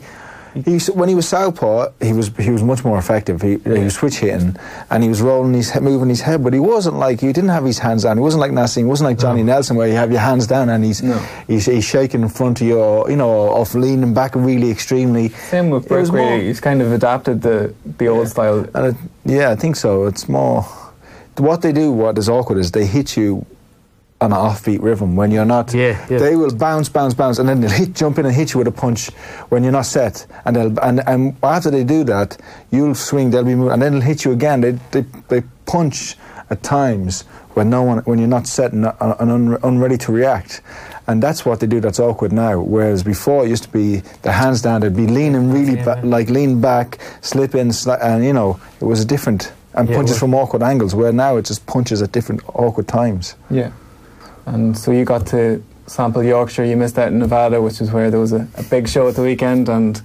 He 0.53 0.79
when 0.93 1.09
he 1.09 1.15
was 1.15 1.27
southpaw, 1.27 1.89
he 2.01 2.11
was 2.11 2.29
he 2.37 2.49
was 2.49 2.63
much 2.63 2.83
more 2.83 2.97
effective. 2.97 3.41
He, 3.41 3.57
he 3.59 3.69
was 3.83 3.93
switch 3.93 4.15
hitting, 4.17 4.55
and 4.89 5.03
he 5.03 5.09
was 5.09 5.21
rolling 5.21 5.53
his 5.53 5.69
head, 5.69 5.83
moving 5.83 6.09
his 6.09 6.21
head. 6.21 6.43
But 6.43 6.53
he 6.53 6.59
wasn't 6.59 6.97
like 6.97 7.21
he 7.21 7.27
didn't 7.31 7.51
have 7.51 7.63
his 7.63 7.77
hands 7.77 8.01
down. 8.03 8.17
He 8.17 8.21
wasn't 8.23 8.41
like 8.41 8.51
Naseem. 8.51 8.77
He 8.79 8.83
wasn't 8.85 9.09
like 9.11 9.19
Johnny 9.19 9.43
Nelson, 9.43 9.75
where 9.75 9.87
you 9.87 9.93
have 9.93 10.11
your 10.11 10.21
hands 10.21 10.47
down 10.47 10.69
and 10.69 10.83
he's 10.83 11.03
he's, 11.47 11.65
he's 11.67 11.85
shaking 11.85 12.21
in 12.23 12.29
front 12.29 12.61
of 12.61 12.67
you, 12.67 12.79
or 12.79 13.09
you 13.11 13.15
know, 13.15 13.29
off 13.29 13.75
leaning 13.75 14.13
back 14.13 14.33
really 14.35 14.71
extremely. 14.71 15.29
Same 15.29 15.69
with 15.69 15.85
It 15.85 15.95
was 15.95 16.09
Brook, 16.09 16.21
more- 16.21 16.31
really. 16.31 16.47
He's 16.47 16.59
kind 16.59 16.81
of 16.81 16.91
adapted 16.91 17.41
the, 17.43 17.73
the 17.97 18.07
old 18.07 18.27
style. 18.29 18.65
And 18.73 18.87
it, 18.87 18.95
yeah, 19.25 19.51
I 19.51 19.55
think 19.55 19.75
so. 19.75 20.07
It's 20.07 20.27
more 20.27 20.63
what 21.37 21.61
they 21.61 21.71
do. 21.71 21.91
What 21.91 22.17
is 22.17 22.27
awkward 22.27 22.57
is 22.57 22.71
they 22.71 22.85
hit 22.87 23.15
you 23.15 23.45
an 24.21 24.31
offbeat 24.31 24.81
rhythm 24.81 25.15
when 25.15 25.31
you're 25.31 25.45
not. 25.45 25.73
Yeah, 25.73 26.05
yeah. 26.09 26.17
They 26.19 26.35
will 26.35 26.53
bounce, 26.53 26.89
bounce, 26.89 27.13
bounce, 27.13 27.39
and 27.39 27.47
then 27.47 27.61
they'll 27.61 27.69
hit, 27.69 27.93
jump 27.93 28.19
in 28.19 28.25
and 28.25 28.35
hit 28.35 28.53
you 28.53 28.57
with 28.57 28.67
a 28.67 28.71
punch 28.71 29.09
when 29.49 29.63
you're 29.63 29.71
not 29.71 29.85
set. 29.85 30.25
And 30.45 30.55
they'll 30.55 30.79
and, 30.81 31.01
and 31.07 31.35
after 31.41 31.71
they 31.71 31.83
do 31.83 32.03
that, 32.05 32.37
you'll 32.71 32.95
swing. 32.95 33.29
They'll 33.31 33.43
be 33.45 33.55
moving, 33.55 33.73
and 33.73 33.81
then 33.81 33.93
they'll 33.93 34.01
hit 34.01 34.25
you 34.25 34.31
again. 34.33 34.61
They 34.61 34.71
they, 34.91 35.01
they 35.29 35.41
punch 35.65 36.15
at 36.49 36.61
times 36.63 37.21
when 37.53 37.69
no 37.69 37.83
one 37.83 37.99
when 37.99 38.19
you're 38.19 38.27
not 38.27 38.45
set 38.47 38.73
and, 38.73 38.85
uh, 38.87 39.15
and 39.19 39.31
un, 39.31 39.57
unready 39.63 39.97
to 39.99 40.11
react. 40.11 40.61
And 41.07 41.23
that's 41.23 41.43
what 41.45 41.59
they 41.59 41.65
do. 41.65 41.79
That's 41.79 41.99
awkward 41.99 42.31
now. 42.33 42.59
Whereas 42.59 43.01
before, 43.03 43.43
it 43.45 43.49
used 43.49 43.63
to 43.63 43.69
be 43.69 44.01
the 44.21 44.31
hands 44.31 44.61
down. 44.61 44.81
They'd 44.81 44.95
be 44.95 45.07
leaning 45.07 45.51
really, 45.51 45.75
ba- 45.81 46.01
like 46.03 46.29
lean 46.29 46.61
back, 46.61 46.99
slip 47.21 47.55
in, 47.55 47.69
sli- 47.69 47.97
and 47.99 48.23
you 48.23 48.33
know, 48.33 48.59
it 48.79 48.85
was 48.85 49.01
a 49.01 49.05
different 49.05 49.51
and 49.73 49.89
Yeah, 49.89 49.95
punches 49.95 50.19
from 50.19 50.35
awkward 50.35 50.61
angles. 50.61 50.93
Where 50.93 51.11
now 51.13 51.37
it 51.37 51.45
just 51.45 51.65
punches 51.65 52.01
at 52.03 52.11
different 52.11 52.41
awkward 52.53 52.87
times. 52.87 53.35
Yeah. 53.49 53.71
And 54.53 54.77
so 54.77 54.91
you 54.91 55.05
got 55.05 55.27
to 55.27 55.63
sample 55.87 56.23
Yorkshire. 56.23 56.65
You 56.65 56.77
missed 56.77 56.97
out 56.97 57.09
in 57.09 57.19
Nevada, 57.19 57.61
which 57.61 57.81
is 57.81 57.91
where 57.91 58.09
there 58.11 58.19
was 58.19 58.33
a, 58.33 58.47
a 58.57 58.63
big 58.63 58.87
show 58.87 59.07
at 59.07 59.15
the 59.15 59.21
weekend. 59.21 59.69
And 59.69 60.01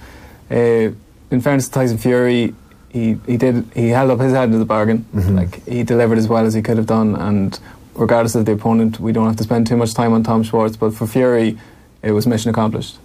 uh, 0.51 0.91
in 1.31 1.41
fairness 1.41 1.69
to 1.69 1.75
Tyson 1.75 1.99
Fury, 1.99 2.55
he, 2.91 3.19
he 3.27 3.37
did 3.37 3.67
he 3.75 3.89
held 3.89 4.11
up 4.11 4.21
his 4.21 4.33
head 4.33 4.53
to 4.53 4.59
the 4.59 4.65
bargain. 4.65 5.05
Like 5.13 5.67
he 5.67 5.83
delivered 5.83 6.19
as 6.19 6.29
well 6.29 6.47
as 6.47 6.55
he 6.55 6.63
could 6.63 6.77
have 6.77 6.87
done. 6.87 7.17
And 7.17 7.59
regardless 7.95 8.35
of 8.35 8.45
the 8.45 8.53
opponent, 8.53 9.01
we 9.01 9.13
don't 9.13 9.27
have 9.27 9.37
to 9.37 9.45
spend 9.45 9.67
too 9.67 9.77
much 9.77 9.95
time 9.95 10.13
on 10.13 10.23
Tom 10.23 10.43
Schwartz. 10.43 10.77
But 10.77 10.95
for 10.95 11.07
Fury, 11.07 11.59
it 12.03 12.13
was 12.13 12.27
mission 12.27 12.51
accomplished. 12.51 12.99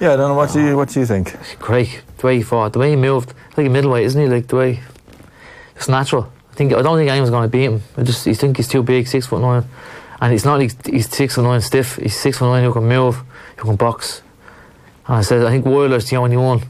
Yeah, 0.00 0.14
I 0.14 0.16
don't 0.16 0.30
know 0.30 0.34
what 0.34 0.52
do 0.52 0.64
you 0.64 0.76
what 0.76 0.88
do 0.88 0.98
you 0.98 1.06
think? 1.06 1.36
Great. 1.58 2.02
The 2.18 2.26
way 2.26 2.36
he 2.38 2.42
fought, 2.42 2.72
the 2.72 2.78
way 2.78 2.90
he 2.90 2.96
moved, 2.96 3.34
like 3.56 3.66
a 3.66 3.70
middleweight, 3.70 4.06
isn't 4.06 4.20
he? 4.20 4.28
Like 4.28 4.48
the 4.48 4.56
way 4.56 4.80
it's 5.76 5.88
natural. 5.88 6.32
I 6.50 6.54
think 6.54 6.72
I 6.72 6.82
don't 6.82 6.96
think 6.96 7.10
anyone's 7.10 7.30
going 7.30 7.42
to 7.42 7.48
beat 7.48 7.64
him. 7.64 7.82
I 7.96 8.02
just 8.02 8.26
I 8.26 8.32
think 8.32 8.56
he's 8.56 8.68
too 8.68 8.82
big, 8.82 9.06
six 9.06 9.26
foot 9.26 9.42
nine, 9.42 9.64
and 10.20 10.34
it's 10.34 10.44
not 10.44 10.58
like 10.58 10.86
he's 10.86 11.08
six 11.08 11.34
foot 11.34 11.42
nine 11.44 11.60
stiff. 11.60 11.96
He's 11.96 12.16
six 12.18 12.38
foot 12.38 12.46
nine 12.50 12.64
who 12.64 12.72
can 12.72 12.86
move, 12.88 13.16
who 13.56 13.64
can 13.68 13.76
box. 13.76 14.22
And 15.06 15.16
I 15.16 15.20
said 15.22 15.44
I 15.44 15.50
think 15.50 15.64
Wilder's 15.66 16.08
the 16.10 16.16
only 16.16 16.36
one 16.36 16.62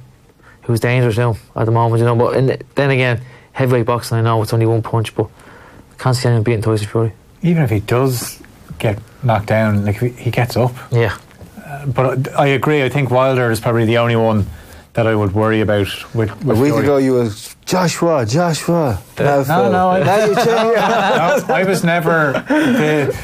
who's 0.63 0.81
dangerous 0.81 1.17
now 1.19 1.37
at 1.57 1.65
the 1.67 1.73
moment, 1.73 2.01
you 2.01 2.07
know. 2.07 2.15
But 2.17 2.37
in 2.37 2.47
the, 2.47 2.61
then 2.75 2.91
again, 2.91 3.21
heavyweight 3.53 3.87
boxing, 3.87 4.19
I 4.19 4.21
know 4.23 4.43
it's 4.43 4.53
only 4.53 4.67
one 4.67 4.83
punch, 4.83 5.15
but 5.15 5.27
I 5.27 6.03
can't 6.03 6.17
see 6.17 6.29
anyone 6.29 6.43
beating 6.45 6.63
Tyson 6.63 6.87
Fury. 6.89 7.13
Even 7.43 7.63
if 7.63 7.71
he 7.71 7.81
does 7.81 8.41
get 8.79 8.99
knocked 9.23 9.47
down, 9.47 9.85
like 9.85 9.99
he 9.99 10.09
he 10.11 10.31
gets 10.31 10.57
up. 10.57 10.73
Yeah. 10.91 11.17
Uh, 11.65 11.87
but 11.87 12.29
I 12.39 12.43
I 12.45 12.47
agree. 12.49 12.83
I 12.85 12.89
think 12.89 13.11
Wilder 13.11 13.51
is 13.51 13.61
probably 13.61 13.85
the 13.87 13.99
only 13.99 14.17
one 14.17 14.47
that 14.95 15.07
I 15.07 15.15
would 15.15 15.35
worry 15.35 15.61
about. 15.61 15.87
With, 16.15 16.31
with 16.45 16.57
A 16.59 16.61
week 16.61 16.73
Fury. 16.73 16.83
ago, 16.85 16.97
you 16.99 17.13
were 17.15 17.31
Joshua, 17.65 18.27
Joshua. 18.27 19.01
Uh, 19.17 19.23
now, 19.23 19.45
Phil. 19.45 19.73
no, 19.73 19.91
I- 19.91 20.03
now 20.03 20.25
you 20.25 20.35
change. 20.35 20.47
no, 21.49 21.55
I 21.55 21.65
was 21.65 21.85
never 21.85 22.33
the, 22.49 23.17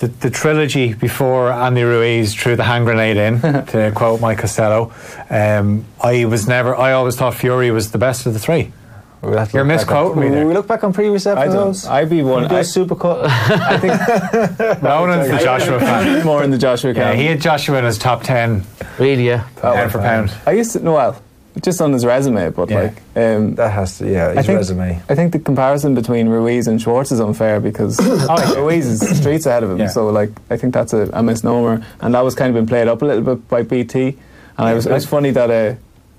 the 0.00 0.08
the 0.08 0.30
trilogy 0.30 0.92
before 0.94 1.50
Andy 1.52 1.82
Ruiz 1.82 2.34
threw 2.34 2.56
the 2.56 2.64
hand 2.64 2.84
grenade 2.86 3.16
in, 3.16 3.40
to 3.66 3.92
quote 3.94 4.20
Mike 4.20 4.38
Costello. 4.38 4.92
Um, 5.30 5.84
I 6.02 6.24
was 6.24 6.48
never. 6.48 6.74
I 6.76 6.92
always 6.92 7.16
thought 7.16 7.34
Fury 7.34 7.70
was 7.70 7.92
the 7.92 7.98
best 7.98 8.26
of 8.26 8.32
the 8.32 8.38
three. 8.40 8.72
We'll 9.22 9.32
You're 9.32 9.40
look 9.40 9.52
back 9.52 9.60
on- 9.60 9.66
misquoting 9.68 10.20
me 10.22 10.28
there. 10.30 10.46
We 10.46 10.54
look 10.54 10.66
back 10.66 10.82
on 10.82 10.94
previous 10.94 11.26
episodes. 11.26 11.86
I'd 11.86 12.08
be 12.08 12.22
one. 12.22 12.44
We 12.44 12.48
do 12.48 12.54
a 12.54 12.58
I, 12.60 12.62
super 12.62 12.96
cut. 12.96 13.26
I 13.28 13.76
think 13.78 13.92
Ronan's 14.82 15.28
the 15.30 15.38
Joshua 15.44 15.78
fan. 15.78 16.24
more 16.24 16.42
in 16.42 16.50
the 16.50 16.56
Joshua 16.56 16.92
Yeah, 16.94 17.02
camp. 17.04 17.18
he 17.18 17.26
had 17.26 17.40
Joshua 17.40 17.78
in 17.78 17.84
his 17.84 17.98
top 17.98 18.22
ten, 18.22 18.64
Really, 18.98 19.26
yeah. 19.26 19.46
pound 19.56 19.92
for 19.92 19.98
pound. 19.98 20.32
I 20.46 20.52
used 20.52 20.72
to 20.72 20.80
know 20.80 20.94
well, 20.94 21.22
just 21.62 21.80
on 21.80 21.92
his 21.92 22.04
resume, 22.06 22.50
but 22.50 22.70
Yeah. 22.70 22.80
like. 22.82 22.96
Um, 23.16 23.54
That 23.56 23.70
has 23.72 23.98
to, 23.98 24.10
yeah, 24.10 24.28
I 24.28 24.34
his 24.36 24.46
think, 24.46 24.56
resume. 24.58 25.02
I 25.08 25.14
think 25.14 25.32
the 25.32 25.38
comparison 25.38 25.94
between 25.94 26.28
Ruiz 26.28 26.66
and 26.68 26.80
Schwartz 26.80 27.12
is 27.12 27.20
unfair 27.20 27.60
because 27.60 27.98
like, 28.28 28.56
Ruiz 28.56 28.86
is 28.86 29.18
streets 29.18 29.46
ahead 29.46 29.62
of 29.64 29.70
him. 29.72 29.78
Yeah. 29.78 29.88
So 29.88 30.08
like 30.08 30.30
I 30.50 30.56
think 30.56 30.74
that's 30.74 30.92
a, 30.92 31.10
a 31.12 31.22
misnomer, 31.22 31.84
and 32.00 32.14
that 32.14 32.24
was 32.24 32.34
kind 32.34 32.48
of 32.50 32.54
been 32.54 32.66
played 32.66 32.88
up 32.88 33.02
a 33.02 33.04
little 33.04 33.22
bit 33.34 33.48
by 33.48 33.62
BT. 33.62 34.16
And 34.58 34.68
I 34.68 34.74
was, 34.74 34.86
it 34.86 34.92
was 34.92 35.06
funny 35.06 35.30
that 35.30 35.50
uh, 35.50 35.74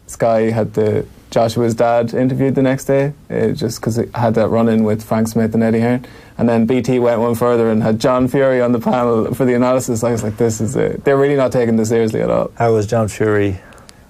Sky 0.08 0.50
had 0.50 0.74
the 0.74 1.06
Joshua's 1.30 1.76
dad 1.76 2.14
interviewed 2.14 2.56
the 2.56 2.62
next 2.62 2.86
day, 2.86 3.14
uh, 3.30 3.50
just 3.50 3.80
because 3.80 3.98
it 3.98 4.14
had 4.16 4.34
that 4.36 4.50
run 4.50 4.68
in 4.68 4.84
with 4.84 5.02
Frank 5.04 5.28
Smith 5.30 5.54
and 5.54 5.64
Eddie 5.64 5.80
Hearn. 5.80 6.06
And 6.38 6.50
then 6.50 6.66
BT 6.66 7.00
went 7.00 7.22
one 7.22 7.36
further 7.36 7.70
and 7.70 7.82
had 7.84 8.00
John 8.00 8.28
Fury 8.28 8.60
on 8.62 8.72
the 8.72 8.80
panel 8.80 9.34
for 9.34 9.46
the 9.46 9.54
analysis. 9.54 10.04
I 10.04 10.12
was 10.12 10.24
like, 10.24 10.38
this 10.38 10.60
is 10.60 10.76
a, 10.76 10.98
they're 11.04 11.18
really 11.18 11.36
not 11.38 11.52
taking 11.52 11.76
this 11.78 11.90
seriously 11.90 12.22
at 12.22 12.30
all. 12.32 12.52
How 12.56 12.74
was 12.74 12.86
John 12.88 13.08
Fury? 13.08 13.62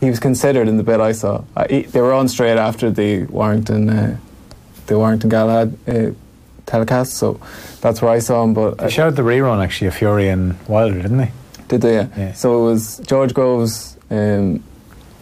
He 0.02 0.10
was 0.10 0.20
considered 0.20 0.68
in 0.68 0.76
the 0.78 0.84
bit 0.84 1.00
I 1.00 1.12
saw. 1.14 1.44
Uh, 1.56 1.66
he, 1.70 1.84
they 1.84 2.02
were 2.02 2.12
on 2.14 2.28
straight 2.28 2.58
after 2.58 2.90
the 2.92 3.24
Warrington, 3.26 3.90
uh, 3.90 4.18
the 4.88 4.98
Warrington 4.98 5.30
Galahad 5.30 5.78
uh, 5.88 6.12
telecast, 6.66 7.14
so 7.14 7.40
that's 7.82 8.02
where 8.02 8.12
I 8.12 8.20
saw 8.20 8.44
him. 8.44 8.54
But 8.54 8.78
They 8.80 8.86
uh, 8.86 8.90
showed 8.90 9.16
the 9.16 9.22
rerun 9.22 9.64
actually 9.64 9.88
of 9.88 9.96
Fury 9.96 10.28
and 10.30 10.56
Wilder, 10.68 11.02
didn't 11.02 11.18
they? 11.18 11.32
did 11.68 11.82
they? 11.82 11.94
Yeah. 11.94 12.08
Yeah. 12.18 12.34
So 12.34 12.62
it 12.68 12.72
was 12.72 13.00
George 13.06 13.34
Groves 13.34 13.96
um, 14.10 14.62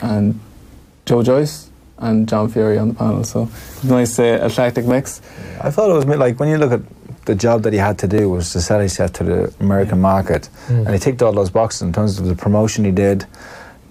and 0.02 0.40
Joe 1.06 1.22
Joyce 1.24 1.70
and 2.00 2.28
John 2.28 2.50
Fury 2.50 2.78
on 2.80 2.88
the 2.90 2.94
panel. 2.96 3.24
So 3.24 3.44
it 3.44 3.50
was 3.50 3.84
nice 3.84 4.18
uh, 4.18 4.40
eclectic 4.50 4.86
mix. 4.86 5.22
I 5.62 5.70
thought 5.72 5.90
it 5.92 5.94
was 5.94 6.06
mi- 6.08 6.16
like 6.16 6.40
when 6.40 6.50
you 6.50 6.58
look 6.58 6.72
at 6.72 6.82
the 7.26 7.36
job 7.36 7.62
that 7.64 7.74
he 7.74 7.80
had 7.80 8.00
to 8.00 8.08
do 8.08 8.30
was 8.30 8.52
to 8.54 8.62
sell 8.62 8.80
himself 8.80 9.12
to 9.14 9.24
the 9.24 9.54
American 9.60 10.00
market, 10.02 10.50
and 10.70 10.90
he 10.90 10.98
ticked 10.98 11.22
all 11.22 11.34
those 11.34 11.50
boxes 11.52 11.82
in 11.84 11.92
terms 11.94 12.18
of 12.18 12.26
the 12.26 12.36
promotion 12.36 12.86
he 12.86 12.92
did, 12.92 13.26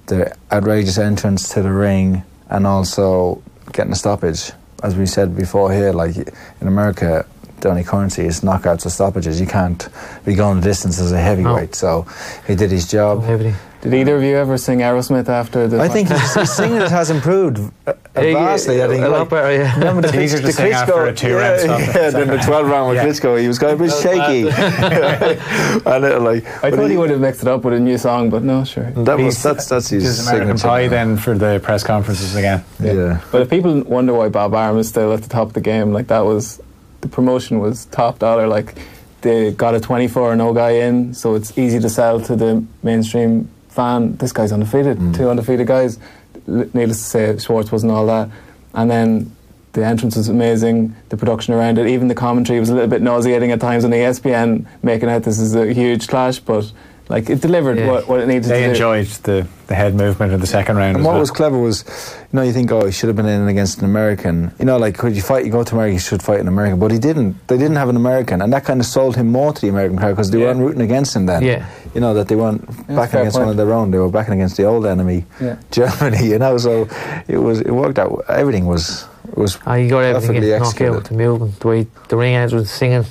the 0.09 0.37
outrageous 0.51 0.99
entrance 0.99 1.49
to 1.51 1.63
the 1.63 1.73
ring, 1.73 2.25
and 2.51 2.67
also 2.67 3.43
getting 3.73 3.93
a 3.93 3.97
stoppage. 3.97 4.53
As 4.83 4.97
we 4.97 5.07
said 5.07 5.37
before 5.37 5.73
here, 5.73 5.93
like 5.93 6.17
in 6.17 6.69
America, 6.69 7.27
the 7.61 7.71
only 7.71 7.85
currency 7.85 8.25
is 8.25 8.41
knockouts 8.41 8.87
or 8.87 8.91
stoppages. 8.91 9.41
You 9.41 9.47
can't 9.47 9.89
be 10.25 10.35
going 10.35 10.61
the 10.61 10.69
distance 10.69 10.99
as 11.01 11.13
a 11.13 11.21
heavyweight. 11.21 11.75
So 11.75 12.07
he 12.47 12.55
did 12.55 12.71
his 12.71 12.91
job. 12.91 13.25
Everything. 13.25 13.55
Did 13.81 13.95
either 13.95 14.17
of 14.17 14.25
you 14.25 14.35
ever 14.35 14.59
sing 14.59 14.81
Aerosmith 14.81 15.29
after 15.29 15.69
the? 15.69 15.81
I 15.81 15.87
think 15.87 16.09
his, 16.09 16.35
his 16.35 16.53
singing 16.53 16.81
has 16.99 17.11
improved 17.11 17.59
uh, 17.87 17.91
uh 17.91 18.21
Yeah, 18.21 18.37
uh, 18.37 18.45
vastly. 18.45 18.83
I 18.83 18.89
think 18.89 19.05
a 19.05 19.09
lot 19.09 19.21
like, 19.21 19.29
better, 19.31 19.53
yeah. 19.53 19.79
Remember 19.79 20.03
the, 20.03 20.21
It's 20.21 20.35
Klitsch- 20.35 20.43
the 20.43 20.53
sing 20.53 20.73
after 20.73 21.07
a 21.07 21.15
two-round 21.15 21.61
yeah, 21.61 21.79
stop. 21.79 21.95
Yeah, 21.95 22.11
than 22.11 22.29
the 22.29 22.39
twelve 22.39 22.67
round 22.67 22.89
with 22.89 22.97
Yeah. 22.97 23.07
Klitschko. 23.07 23.41
He 23.41 23.47
was 23.47 23.61
going 23.61 23.75
of 23.75 23.81
a 23.81 23.85
bit 23.85 23.93
shaky. 23.93 24.49
and 25.87 26.05
it, 26.05 26.21
like, 26.21 26.45
I 26.65 26.73
thought 26.73 26.91
he 26.91 26.97
would 26.97 27.11
have 27.11 27.21
mixed 27.21 27.43
it 27.43 27.49
up 27.49 27.63
with 27.63 27.75
a 27.75 27.79
new 27.79 27.99
song, 27.99 28.31
but 28.31 28.43
no, 28.43 28.65
sure. 28.65 28.91
That 28.91 29.17
was 29.17 29.41
that's 29.41 29.69
that's 29.69 29.91
his 29.91 30.03
Just 30.03 30.29
American 30.29 30.59
signature. 30.59 30.69
Pie 30.69 30.89
then 30.89 31.17
for 31.17 31.39
the 31.39 31.61
press 31.63 31.85
conferences 31.85 32.35
again. 32.35 32.65
Yeah. 32.81 33.21
But 33.31 33.43
if 33.43 33.51
people 33.51 33.81
wonder 33.85 34.13
why 34.13 34.29
Bob 34.29 34.55
Arum 34.55 34.79
is 34.79 34.89
still 34.89 35.13
at 35.13 35.23
the 35.23 35.29
top 35.29 35.49
of 35.49 35.53
the 35.53 35.61
game, 35.61 35.93
like 35.93 36.09
that 36.09 36.25
was 36.25 36.61
the 37.01 37.09
promotion 37.09 37.59
was 37.59 37.87
top 37.87 38.19
dollar. 38.19 38.47
Like 38.47 38.75
they 39.21 39.53
got 39.53 39.75
a 39.75 39.81
24 39.81 40.33
and 40.33 40.41
0 40.41 40.53
guy 40.55 40.71
in, 40.71 41.15
so 41.15 41.35
it's 41.35 41.57
easy 41.59 41.79
to 41.81 41.89
sell 41.89 42.21
to 42.23 42.37
the 42.37 42.65
mainstream 42.83 43.49
fan. 43.69 44.17
This 44.17 44.33
guy's 44.33 44.53
undefeated, 44.53 44.99
mm. 44.99 45.17
two 45.17 45.29
undefeated 45.29 45.67
guys. 45.67 45.99
Needless 46.47 46.99
to 46.99 47.05
say, 47.05 47.39
Schwartz 47.39 47.71
wasn't 47.71 47.93
all 47.93 48.07
that. 48.07 48.31
And 48.75 48.91
then 48.91 49.37
the 49.73 49.85
entrance 49.85 50.17
was 50.17 50.29
amazing, 50.29 50.95
the 51.11 51.17
production 51.17 51.55
around 51.55 51.79
it, 51.79 51.87
even 51.87 52.09
the 52.09 52.15
commentary 52.15 52.59
was 52.59 52.71
a 52.71 52.75
little 52.75 52.89
bit 52.89 53.03
nauseating 53.03 53.53
at 53.53 53.61
times 53.61 53.85
on 53.85 53.91
ESPN, 53.91 54.67
making 54.83 55.09
out 55.09 55.23
this 55.23 55.39
is 55.39 55.55
a 55.55 55.73
huge 55.73 56.09
clash, 56.09 56.39
but 56.39 56.73
like 57.09 57.31
it 57.31 57.41
delivered 57.41 57.79
Yeah. 57.79 57.87
what, 57.91 58.09
what 58.09 58.21
it 58.21 58.27
needed 58.27 58.45
They 58.45 58.49
to 58.49 58.55
do. 58.55 58.65
They 58.65 58.71
enjoyed 58.71 59.07
the, 59.25 59.47
the 59.67 59.75
head 59.75 59.95
movement 59.95 60.33
in 60.33 60.41
the 60.41 60.47
second 60.47 60.77
round. 60.77 60.97
And 60.97 61.01
as 61.01 61.05
what 61.07 61.13
well. 61.13 61.21
was 61.21 61.31
clever 61.31 61.59
was, 61.59 61.85
you 62.33 62.37
know, 62.37 62.43
you 62.43 62.53
think, 62.53 62.71
oh, 62.71 62.85
he 62.87 62.93
should 62.93 63.09
have 63.09 63.17
been 63.17 63.27
in 63.27 63.49
against 63.49 63.79
an 63.79 63.85
American. 63.87 64.53
You 64.59 64.65
know, 64.67 64.77
like, 64.77 64.97
could 64.99 65.17
you 65.17 65.23
fight? 65.23 65.45
You 65.47 65.51
go 65.53 65.65
to 65.65 65.75
America, 65.75 65.95
you 65.95 65.99
should 66.01 66.23
fight 66.23 66.41
an 66.41 66.49
American. 66.49 66.79
But 66.79 66.91
he 66.91 66.99
didn't. 66.99 67.47
They 67.49 67.57
didn't 67.57 67.77
have 67.77 67.89
an 67.89 67.97
American, 67.97 68.43
and 68.43 68.53
that 68.53 68.65
kind 68.65 68.81
of 68.81 68.87
sold 68.87 69.17
him 69.17 69.29
more 69.29 69.53
to 69.53 69.61
the 69.61 69.69
American 69.69 69.97
crowd 69.99 70.11
because 70.11 70.31
they 70.31 70.39
Yeah. 70.39 70.47
weren't 70.47 70.61
rooting 70.61 70.83
against 70.83 71.17
him 71.17 71.27
then. 71.27 71.43
Yeah. 71.43 71.67
You 71.95 72.01
know 72.03 72.13
that 72.15 72.29
they 72.29 72.37
weren't 72.37 72.67
backing 72.89 73.09
fair 73.13 73.21
against 73.23 73.39
one 73.39 73.49
of 73.49 73.57
their 73.57 73.73
own. 73.73 73.91
They 73.91 73.99
were 73.99 74.11
backing 74.11 74.35
against 74.35 74.57
the 74.59 74.65
old 74.65 74.85
enemy, 74.87 75.25
Yeah. 75.41 75.57
Germany. 75.71 76.27
You 76.33 76.39
know, 76.39 76.59
so 76.59 76.89
it 77.27 77.39
was 77.39 77.61
it 77.63 77.71
worked 77.71 77.99
out. 77.99 78.25
Everything 78.29 78.67
was 78.67 79.07
was 79.35 79.59
Ah, 79.67 79.75
you 79.75 79.89
got 79.89 80.01
everything. 80.05 80.29
perfectly 80.37 80.53
in 80.53 80.59
knockout, 80.59 80.69
executed. 80.69 81.05
the 81.05 81.15
movement, 81.15 81.61
the 81.61 81.69
way 81.69 81.87
the 82.09 82.17
ring 82.17 82.35
entrance, 82.35 82.71
singing. 82.71 83.05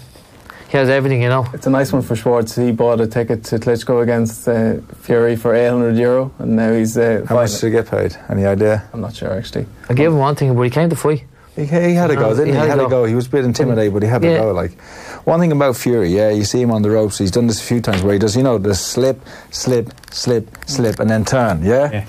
He 0.70 0.78
has 0.78 0.90
everything, 0.90 1.22
you 1.22 1.30
know. 1.30 1.46
It's 1.54 1.66
a 1.66 1.70
nice 1.70 1.94
one 1.94 2.02
for 2.02 2.16
Schwartz. 2.16 2.56
He 2.56 2.72
bought 2.74 3.00
a 3.00 3.08
ticket 3.08 3.44
to 3.46 3.56
Klitschko 3.58 4.04
against 4.04 4.48
uh, 4.48 4.76
Fury 5.02 5.38
for 5.38 5.56
800 5.56 5.96
euro, 5.96 6.32
and 6.40 6.58
now 6.58 6.74
he's 6.74 6.98
uh, 6.98 7.26
How 7.28 7.36
much 7.36 7.52
did 7.54 7.64
he 7.68 7.72
get 7.72 7.88
paid? 7.90 8.18
Any 8.30 8.46
idea? 8.46 8.84
I'm 8.94 9.00
not 9.00 9.16
sure 9.16 9.32
actually. 9.32 9.66
I 9.90 9.94
gave 9.94 10.08
him 10.08 10.18
one 10.18 10.36
thing, 10.36 10.54
but 10.56 10.64
he 10.64 10.70
came 10.70 10.90
to 10.90 10.96
fight. 10.96 11.24
He, 11.56 11.66
he 11.66 11.94
had 11.96 12.12
a 12.12 12.16
go, 12.16 12.30
didn't 12.36 12.48
he? 12.48 12.52
He 12.52 12.58
had, 12.68 12.80
a 12.80 12.88
go. 12.88 13.06
He 13.06 13.16
was 13.16 13.28
a 13.28 13.30
bit 13.30 13.46
intimidated, 13.46 13.94
but 13.94 14.04
he 14.04 14.10
had 14.10 14.24
Yeah. 14.24 14.32
a 14.32 14.40
go. 14.42 14.52
Like 14.52 14.80
one 15.26 15.40
thing 15.40 15.52
about 15.54 15.78
Fury, 15.78 16.10
yeah, 16.10 16.30
you 16.32 16.44
see 16.44 16.62
him 16.62 16.72
on 16.72 16.82
the 16.82 16.92
ropes. 16.92 17.18
He's 17.18 17.32
done 17.32 17.48
this 17.48 17.62
a 17.62 17.64
few 17.64 17.82
times 17.82 18.04
where 18.04 18.14
he 18.14 18.20
does, 18.20 18.36
you 18.36 18.44
know, 18.44 18.58
the 18.58 18.76
slip, 18.76 19.22
slip, 19.52 19.90
slip, 20.12 20.50
slip, 20.68 21.00
and 21.00 21.10
then 21.10 21.24
turn. 21.26 21.64
Yeah. 21.64 21.90
Yeah. 21.92 22.06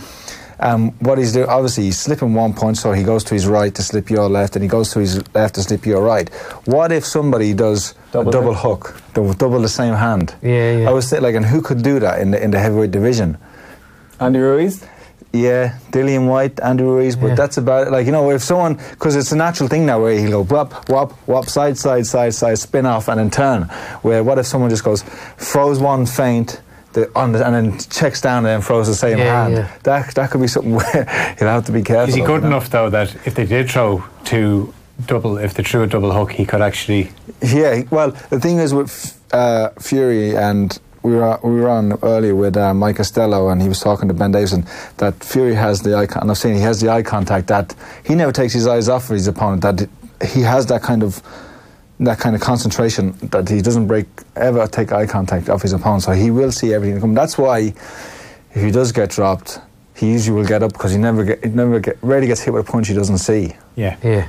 Um, 0.61 0.91
what 0.99 1.19
he's 1.19 1.33
doing, 1.33 1.49
obviously, 1.49 1.85
he's 1.85 1.99
slipping 2.01 2.35
one 2.35 2.53
punch, 2.53 2.79
so 2.79 2.91
he 2.93 3.05
goes 3.05 3.23
to 3.25 3.35
his 3.35 3.47
right 3.47 3.73
to 3.75 3.83
slip 3.83 4.11
your 4.11 4.29
left, 4.29 4.57
and 4.57 4.63
he 4.65 4.69
goes 4.69 4.91
to 4.93 4.99
his 4.99 5.23
left 5.33 5.55
to 5.55 5.63
slip 5.63 5.87
your 5.87 6.03
right. 6.03 6.29
What 6.67 6.91
if 6.91 7.07
somebody 7.07 7.55
does 7.55 7.95
Double 8.13 8.29
a 8.29 8.33
double 8.33 8.55
hook, 8.55 9.01
double, 9.15 9.35
double 9.35 9.61
the 9.61 9.69
same 9.69 9.95
hand? 9.95 10.35
Yeah, 10.43 10.79
yeah. 10.79 10.89
I 10.89 10.93
was 10.93 11.11
thinking, 11.11 11.25
like, 11.25 11.35
and 11.35 11.45
who 11.45 11.61
could 11.61 11.83
do 11.83 11.99
that 12.01 12.21
in 12.21 12.31
the 12.31 12.43
in 12.43 12.51
the 12.51 12.59
heavyweight 12.59 12.91
division? 12.91 13.37
Andy 14.21 14.39
Ruiz. 14.39 14.85
Yeah, 15.31 15.77
Dillian 15.93 16.27
Whyte, 16.27 16.59
Andrew 16.61 16.87
Ruiz, 16.95 17.15
but 17.15 17.27
Yeah. 17.29 17.35
that's 17.35 17.59
about 17.59 17.87
it. 17.87 17.91
Like, 17.91 18.07
you 18.07 18.13
know, 18.13 18.31
if 18.31 18.43
someone, 18.43 18.79
because 18.93 19.15
it's 19.15 19.31
a 19.31 19.37
natural 19.37 19.69
thing 19.69 19.85
now 19.85 20.01
where 20.01 20.19
he'll 20.19 20.43
go 20.43 20.55
whop, 20.55 20.89
whop, 20.89 21.13
whop, 21.29 21.45
side, 21.51 21.77
side, 21.77 22.07
side, 22.07 22.33
side, 22.33 22.59
spin 22.59 22.87
off 22.87 23.09
and 23.09 23.19
then 23.21 23.29
turn. 23.31 23.65
Where 24.01 24.25
what 24.25 24.39
if 24.39 24.47
someone 24.47 24.71
just 24.71 24.85
goes, 24.85 25.03
throws 25.37 25.81
one 25.81 26.07
feint, 26.07 26.63
the, 26.95 27.11
on 27.15 27.33
the, 27.33 27.45
and 27.47 27.55
then 27.55 27.79
checks 27.79 28.23
down 28.23 28.39
and 28.39 28.47
then 28.47 28.63
throws 28.63 28.87
the 28.87 28.95
same 28.95 29.19
Yeah, 29.19 29.43
hand? 29.45 29.55
yeah. 29.55 29.69
That, 29.83 30.15
that 30.15 30.31
could 30.31 30.41
be 30.41 30.47
something 30.49 30.75
where 30.81 31.37
you'll 31.39 31.51
have 31.51 31.67
to 31.67 31.73
be 31.73 31.83
careful. 31.83 32.09
Is 32.09 32.15
he 32.15 32.23
good 32.23 32.43
enough 32.45 32.71
though 32.71 32.89
that 32.89 33.15
if 33.27 33.35
they 33.35 33.45
did 33.45 33.69
throw 33.71 34.03
two 34.25 34.73
double, 35.07 35.37
if 35.37 35.53
they 35.53 35.63
threw 35.63 35.83
a 35.83 35.87
double 35.87 36.11
hook, 36.11 36.33
he 36.33 36.47
could 36.47 36.63
actually. 36.63 37.13
Yeah, 37.43 37.83
well, 37.91 38.11
the 38.31 38.41
thing 38.41 38.59
is 38.59 38.75
with 38.75 39.21
uh, 39.33 39.71
Fury, 39.79 40.37
and 40.37 40.77
we 41.03 41.13
were 41.15 41.39
we 41.43 41.53
were 41.53 41.69
on 41.69 41.93
earlier 42.03 42.35
with 42.35 42.57
uh, 42.57 42.75
Mike 42.75 42.97
Costello, 42.97 43.49
and 43.49 43.63
he 43.63 43.69
was 43.69 43.81
talking 43.81 44.09
to 44.09 44.15
Ben 44.15 44.33
Davison 44.33 44.67
that 44.97 45.23
Fury 45.23 45.55
has 45.55 45.83
the 45.83 45.95
eye, 45.95 46.07
con- 46.07 46.23
and 46.23 46.31
I've 46.31 46.39
seen 46.39 46.55
he 46.55 46.61
has 46.63 46.81
the 46.81 46.89
eye 46.89 47.03
contact 47.03 47.47
that 47.49 47.75
he 48.05 48.15
never 48.15 48.33
takes 48.33 48.53
his 48.53 48.67
eyes 48.67 48.89
off 48.89 49.05
of 49.05 49.15
his 49.15 49.29
opponent. 49.29 49.63
That 49.63 49.89
he 50.27 50.41
has 50.43 50.67
that 50.67 50.83
kind 50.83 51.03
of 51.05 51.23
that 52.01 52.19
kind 52.19 52.35
of 52.35 52.43
concentration 52.43 53.13
that 53.31 53.49
he 53.49 53.63
doesn't 53.63 53.87
break 53.87 54.07
ever 54.37 54.67
take 54.67 54.93
eye 54.93 55.07
contact 55.07 55.49
off 55.49 55.63
his 55.63 55.73
opponent, 55.73 56.03
so 56.03 56.13
he 56.13 56.31
will 56.33 56.51
see 56.51 56.75
everything 56.75 57.01
come. 57.01 57.15
That's 57.15 57.39
why 57.39 57.73
if 58.53 58.63
he 58.63 58.73
does 58.73 58.91
get 58.91 59.11
dropped, 59.11 59.61
he 59.95 60.11
usually 60.11 60.41
will 60.41 60.47
get 60.49 60.65
up 60.65 60.73
because 60.73 60.91
he 60.91 60.99
never 60.99 61.25
get 61.25 61.45
he 61.45 61.51
never 61.51 61.79
get 61.79 61.99
rarely 62.03 62.27
gets 62.27 62.41
hit 62.41 62.53
with 62.53 62.69
a 62.69 62.73
punch 62.73 62.89
he 62.89 62.95
doesn't 62.95 63.19
see. 63.19 63.55
Yeah. 63.77 63.97
Yeah. 64.03 64.27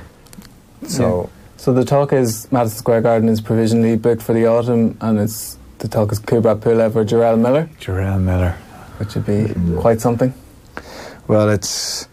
So. 0.86 1.22
Yeah. 1.32 1.39
So 1.60 1.74
the 1.74 1.84
talk 1.84 2.14
is 2.14 2.50
Madison 2.50 2.78
Square 2.78 3.02
Garden 3.02 3.28
is 3.28 3.42
provisionally 3.42 3.94
booked 3.94 4.22
for 4.22 4.32
the 4.32 4.46
autumn, 4.46 4.96
and 5.02 5.20
it's 5.20 5.58
the 5.80 5.88
talk 5.88 6.10
is 6.10 6.18
Kubrat 6.18 6.60
Pulev 6.60 6.96
or 6.96 7.04
Jarrell 7.04 7.38
Miller, 7.38 7.68
Jarrell 7.78 8.18
Miller. 8.18 8.52
which 8.96 9.14
would 9.14 9.26
be 9.26 9.52
quite 9.78 10.00
something. 10.00 10.32
Well, 11.28 11.50
it's 11.50 12.08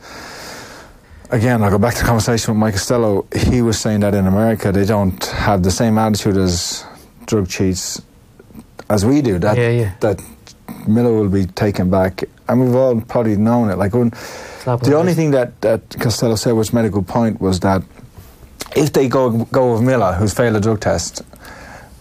again. 1.31 1.63
I'll 1.63 1.69
go 1.71 1.77
back 1.77 1.93
to 1.93 2.01
the 2.01 2.05
conversation 2.05 2.53
with 2.53 2.59
Mike 2.59 2.73
Costello. 2.73 3.25
He 3.33 3.61
was 3.61 3.79
saying 3.79 4.01
that 4.01 4.13
in 4.13 4.27
America 4.27 4.73
they 4.73 4.83
don't 4.83 5.23
have 5.27 5.63
the 5.63 5.71
same 5.71 5.97
attitude 5.97 6.35
as 6.35 6.85
drug 7.25 7.47
cheats 7.47 8.01
as 8.89 9.05
we 9.05 9.21
do. 9.21 9.39
That 9.39 9.55
Yeah, 9.55 9.69
yeah. 9.69 9.93
that 10.01 10.21
Miller 10.89 11.13
will 11.13 11.29
be 11.29 11.45
taken 11.45 11.89
back, 11.89 12.25
and 12.49 12.59
we've 12.59 12.75
all 12.75 12.99
probably 12.99 13.37
known 13.37 13.69
it. 13.69 13.77
Like 13.77 13.93
when, 13.93 14.09
the 14.65 14.77
the 14.83 14.95
only 14.97 15.13
thing 15.13 15.31
that 15.31 15.61
that 15.61 15.95
Costello 16.01 16.35
said, 16.35 16.51
which 16.51 16.73
made 16.73 16.83
a 16.83 16.89
good 16.89 17.07
point, 17.07 17.39
was 17.39 17.61
that 17.61 17.81
if 18.78 18.93
they 18.93 19.07
go 19.07 19.45
go 19.45 19.73
with 19.73 19.82
Miller, 19.82 20.13
who's 20.13 20.34
failed 20.34 20.55
a 20.55 20.59
drug 20.59 20.80
test. 20.80 21.23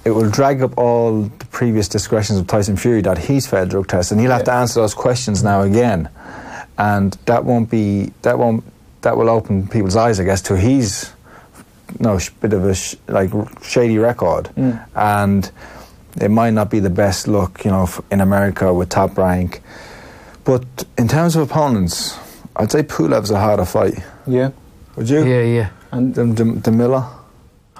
It 0.04 0.10
will 0.10 0.30
drag 0.30 0.62
up 0.62 0.78
all 0.78 1.22
the 1.22 1.46
previous 1.46 1.88
discretions 1.88 2.38
of 2.38 2.46
Tyson 2.46 2.76
Fury 2.76 3.00
that 3.02 3.18
he's 3.18 3.48
failed 3.48 3.70
drug 3.70 3.88
tests, 3.88 4.12
and 4.12 4.20
he'll 4.20 4.30
have 4.30 4.44
to 4.44 4.52
answer 4.52 4.80
those 4.80 4.94
questions 4.94 5.42
now 5.42 5.62
again, 5.62 6.08
and 6.78 7.14
that 7.24 7.44
won't 7.44 7.70
be 7.70 8.12
that 8.22 8.38
won't 8.38 8.62
that 9.02 9.16
will 9.16 9.28
open 9.28 9.66
people's 9.66 9.96
eyes, 9.96 10.20
I 10.20 10.24
guess, 10.24 10.42
to 10.42 10.56
his 10.56 11.10
no 11.98 12.18
sh- 12.18 12.30
bit 12.40 12.52
of 12.52 12.64
a 12.64 12.74
sh- 12.74 12.94
like 13.08 13.30
shady 13.62 13.98
record, 13.98 14.50
mm. 14.56 14.86
and 14.94 15.50
it 16.20 16.30
might 16.30 16.50
not 16.52 16.70
be 16.70 16.78
the 16.78 16.90
best 16.90 17.26
look, 17.26 17.64
you 17.64 17.70
know, 17.70 17.88
in 18.10 18.20
America 18.20 18.72
with 18.72 18.88
top 18.90 19.18
rank, 19.18 19.60
but 20.44 20.64
in 20.96 21.08
terms 21.08 21.34
of 21.34 21.50
opponents, 21.50 22.16
I'd 22.54 22.70
say 22.70 22.82
Pulev's 22.82 23.30
a 23.30 23.40
harder 23.40 23.64
fight. 23.64 23.98
Yeah, 24.26 24.50
Would 24.96 25.10
you? 25.10 25.24
Yeah, 25.24 25.42
yeah. 25.42 25.70
And 25.92 26.14
The, 26.14 26.24
the, 26.24 26.44
the 26.44 26.70
Miller. 26.72 27.04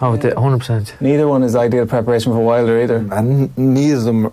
Oh, 0.01 0.17
the 0.17 0.31
100%. 0.33 1.01
neither 1.01 1.27
one 1.27 1.43
is 1.43 1.57
ideal 1.57 1.87
preparation 1.87 2.33
for 2.33 2.45
Wilder 2.45 2.83
either. 2.83 2.97
and 3.13 3.57
neither 3.57 3.97
of 3.97 4.05
them 4.05 4.33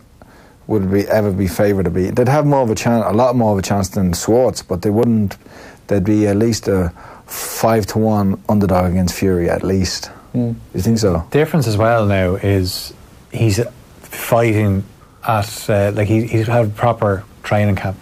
would 0.68 0.92
be 0.92 1.08
ever 1.08 1.32
be 1.32 1.48
favoured 1.48 1.86
to 1.86 1.92
be. 1.92 2.10
They'd 2.10 2.28
have 2.28 2.46
more 2.46 2.62
of 2.62 2.70
a 2.70 2.76
chance, 2.76 3.06
a 3.08 3.14
lot 3.14 3.36
more 3.36 3.54
of 3.54 3.60
a 3.60 3.62
chance 3.62 3.90
than 3.90 4.14
Schwartz, 4.14 4.62
but 4.62 4.82
they 4.82 4.90
wouldn't. 4.90 5.38
They'd 5.88 6.04
be 6.04 6.28
at 6.28 6.36
least 6.38 6.68
a 6.68 6.90
five 7.26 7.86
to 7.88 8.00
one 8.00 8.42
underdog 8.50 8.92
against 8.92 9.16
Fury, 9.16 9.50
at 9.50 9.64
least. 9.64 10.10
Mm. 10.34 10.56
You 10.74 10.82
think 10.82 11.00
so? 11.00 11.26
The 11.32 11.40
difference 11.40 11.68
as 11.68 11.78
well 11.78 12.06
now 12.06 12.36
is 12.36 12.94
he's 13.32 13.60
fighting 14.02 14.84
at 15.26 15.70
uh, 15.70 15.92
like 15.96 16.08
he, 16.08 16.28
he's 16.28 16.48
had 16.48 16.66
a 16.66 16.70
proper 16.70 17.24
training 17.44 17.76
camp, 17.78 17.98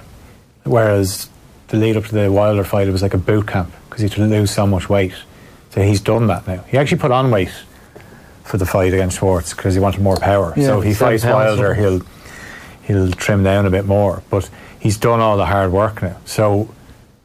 whereas 0.63 1.30
the 1.67 1.78
lead 1.78 1.97
up 1.97 2.05
to 2.05 2.15
the 2.15 2.32
Wilder 2.32 2.63
fight 2.63 2.88
it 2.88 2.91
was 2.91 3.01
like 3.01 3.13
a 3.13 3.17
boot 3.19 3.47
camp 3.47 3.72
because 3.89 4.01
he 4.01 4.07
had 4.07 4.15
to 4.15 4.26
lose 4.26 4.51
so 4.51 4.65
much 4.67 4.89
weight. 4.89 5.13
So 5.72 5.82
he's 5.82 6.01
done 6.01 6.28
that 6.28 6.47
now. 6.47 6.63
He 6.67 6.78
actually 6.78 6.99
put 6.99 7.11
on 7.11 7.32
weight 7.32 7.51
for 8.43 8.57
the 8.57 8.65
fight 8.65 8.93
against 8.93 9.19
Schwartz 9.19 9.53
because 9.53 9.74
he 9.74 9.80
wanted 9.80 10.01
more 10.01 10.17
power. 10.17 10.53
Yeah, 10.57 10.67
so 10.67 10.80
if 10.82 10.86
he 10.86 10.93
fights 10.93 11.24
Wilder, 11.24 11.74
he'll 11.74 12.01
he'll 12.84 13.11
trim 13.11 13.43
down 13.43 13.65
a 13.65 13.69
bit 13.69 13.86
more. 13.86 14.22
But 14.30 14.49
he's 14.80 14.97
done 14.97 15.19
all 15.19 15.38
the 15.38 15.45
hard 15.45 15.72
work 15.72 16.01
now. 16.01 16.17
So 16.26 16.69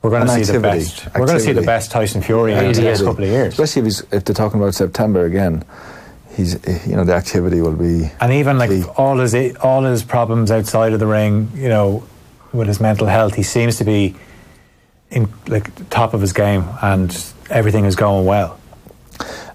we're 0.02 0.10
going 0.10 0.26
to 0.26 0.32
see 0.32 0.44
the 0.44 0.58
activity. 0.58 0.78
best. 0.78 1.06
We're 1.14 1.26
going 1.26 1.38
to 1.38 1.44
see 1.44 1.52
the 1.52 1.62
best 1.62 1.90
Tyson 1.90 2.22
Fury 2.22 2.52
in 2.52 2.58
the 2.58 2.64
Activity. 2.66 2.88
next 2.88 3.02
couple 3.02 3.24
of 3.24 3.30
years. 3.30 3.58
Especially 3.58 3.80
if, 3.80 3.86
he's, 3.86 4.00
if 4.12 4.24
they're 4.24 4.34
talking 4.34 4.60
about 4.60 4.74
September 4.74 5.24
again. 5.24 5.64
He's, 6.36 6.54
you 6.86 6.94
know, 6.94 7.04
the 7.04 7.14
activity 7.14 7.62
will 7.62 7.74
be. 7.74 8.10
And 8.20 8.30
even 8.30 8.58
like 8.58 8.68
Key. 8.68 8.84
all 8.96 9.16
his 9.18 9.34
all 9.56 9.82
his 9.84 10.02
problems 10.02 10.50
outside 10.50 10.92
of 10.92 11.00
the 11.00 11.06
ring, 11.06 11.50
you 11.54 11.68
know, 11.70 12.04
with 12.52 12.68
his 12.68 12.78
mental 12.78 13.06
health, 13.06 13.34
he 13.34 13.42
seems 13.42 13.78
to 13.78 13.84
be 13.84 14.14
in 15.10 15.32
like 15.48 15.88
top 15.88 16.12
of 16.12 16.20
his 16.20 16.34
game, 16.34 16.64
and 16.82 17.10
everything 17.50 17.84
is 17.84 17.96
going 17.96 18.24
well. 18.26 18.58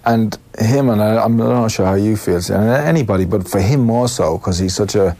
And 0.03 0.37
him, 0.57 0.89
and 0.89 1.01
I, 1.01 1.23
I'm 1.23 1.37
not 1.37 1.69
sure 1.71 1.85
how 1.85 1.93
you 1.93 2.17
feel, 2.17 2.37
and 2.37 2.69
anybody, 2.69 3.25
but 3.25 3.47
for 3.47 3.61
him 3.61 3.81
more 3.81 4.07
so, 4.07 4.37
because 4.37 4.57
he's 4.57 4.75
such 4.75 4.95
a. 4.95 5.15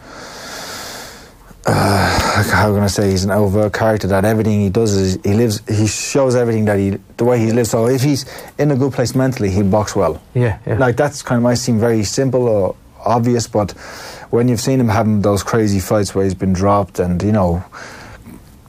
Uh, 1.63 2.43
how 2.49 2.73
can 2.73 2.81
I 2.81 2.87
say 2.87 3.11
he's 3.11 3.23
an 3.23 3.29
overt 3.29 3.71
character 3.73 4.07
that 4.07 4.25
everything 4.25 4.61
he 4.61 4.71
does 4.71 4.93
is 4.93 5.19
he 5.23 5.35
lives 5.35 5.61
he 5.69 5.85
shows 5.85 6.33
everything 6.35 6.65
that 6.65 6.79
he 6.79 6.97
the 7.17 7.23
way 7.23 7.37
he 7.37 7.51
lives 7.51 7.69
so 7.69 7.85
if 7.87 8.01
he's 8.01 8.25
in 8.57 8.71
a 8.71 8.75
good 8.75 8.91
place 8.93 9.13
mentally 9.13 9.51
he'll 9.51 9.69
box 9.69 9.95
well 9.95 10.19
Yeah, 10.33 10.57
yeah. 10.65 10.79
like 10.79 10.97
that's 10.97 11.21
kind 11.21 11.37
of 11.37 11.43
might 11.43 11.59
seem 11.59 11.79
very 11.79 12.03
simple 12.03 12.47
or 12.47 12.75
obvious 13.05 13.45
but 13.47 13.73
when 14.31 14.47
you've 14.47 14.59
seen 14.59 14.79
him 14.79 14.89
having 14.89 15.21
those 15.21 15.43
crazy 15.43 15.79
fights 15.79 16.15
where 16.15 16.23
he's 16.23 16.33
been 16.33 16.51
dropped 16.51 16.97
and 16.97 17.21
you 17.21 17.31
know 17.31 17.63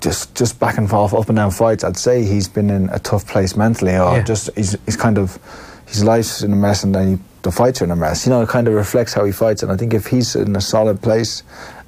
just 0.02 0.34
just 0.34 0.58
back 0.60 0.76
and 0.78 0.90
forth 0.90 1.14
up 1.14 1.28
and 1.28 1.36
down 1.36 1.50
fights 1.50 1.84
I'd 1.84 1.96
say 1.96 2.24
he's 2.24 2.48
been 2.48 2.68
in 2.70 2.88
a 2.90 2.98
tough 2.98 3.26
place 3.26 3.56
mentally 3.56 3.92
or 3.96 4.16
Yeah. 4.16 4.22
just 4.22 4.50
he's, 4.56 4.76
he's 4.84 4.96
kind 4.96 5.16
of 5.16 5.38
his 5.86 6.02
life's 6.04 6.42
in 6.42 6.52
a 6.52 6.56
mess 6.56 6.82
and 6.84 6.94
then 6.94 7.16
he, 7.16 7.22
the 7.42 7.52
fights 7.52 7.80
are 7.80 7.84
in 7.84 7.90
a 7.92 7.96
mess 7.96 8.26
you 8.26 8.30
know 8.30 8.42
it 8.42 8.48
kind 8.48 8.66
of 8.68 8.74
reflects 8.74 9.12
how 9.14 9.24
he 9.24 9.32
fights 9.32 9.62
and 9.62 9.70
I 9.72 9.76
think 9.76 9.94
if 9.94 10.06
he's 10.06 10.34
in 10.36 10.54
a 10.56 10.60
solid 10.60 11.00
place 11.00 11.42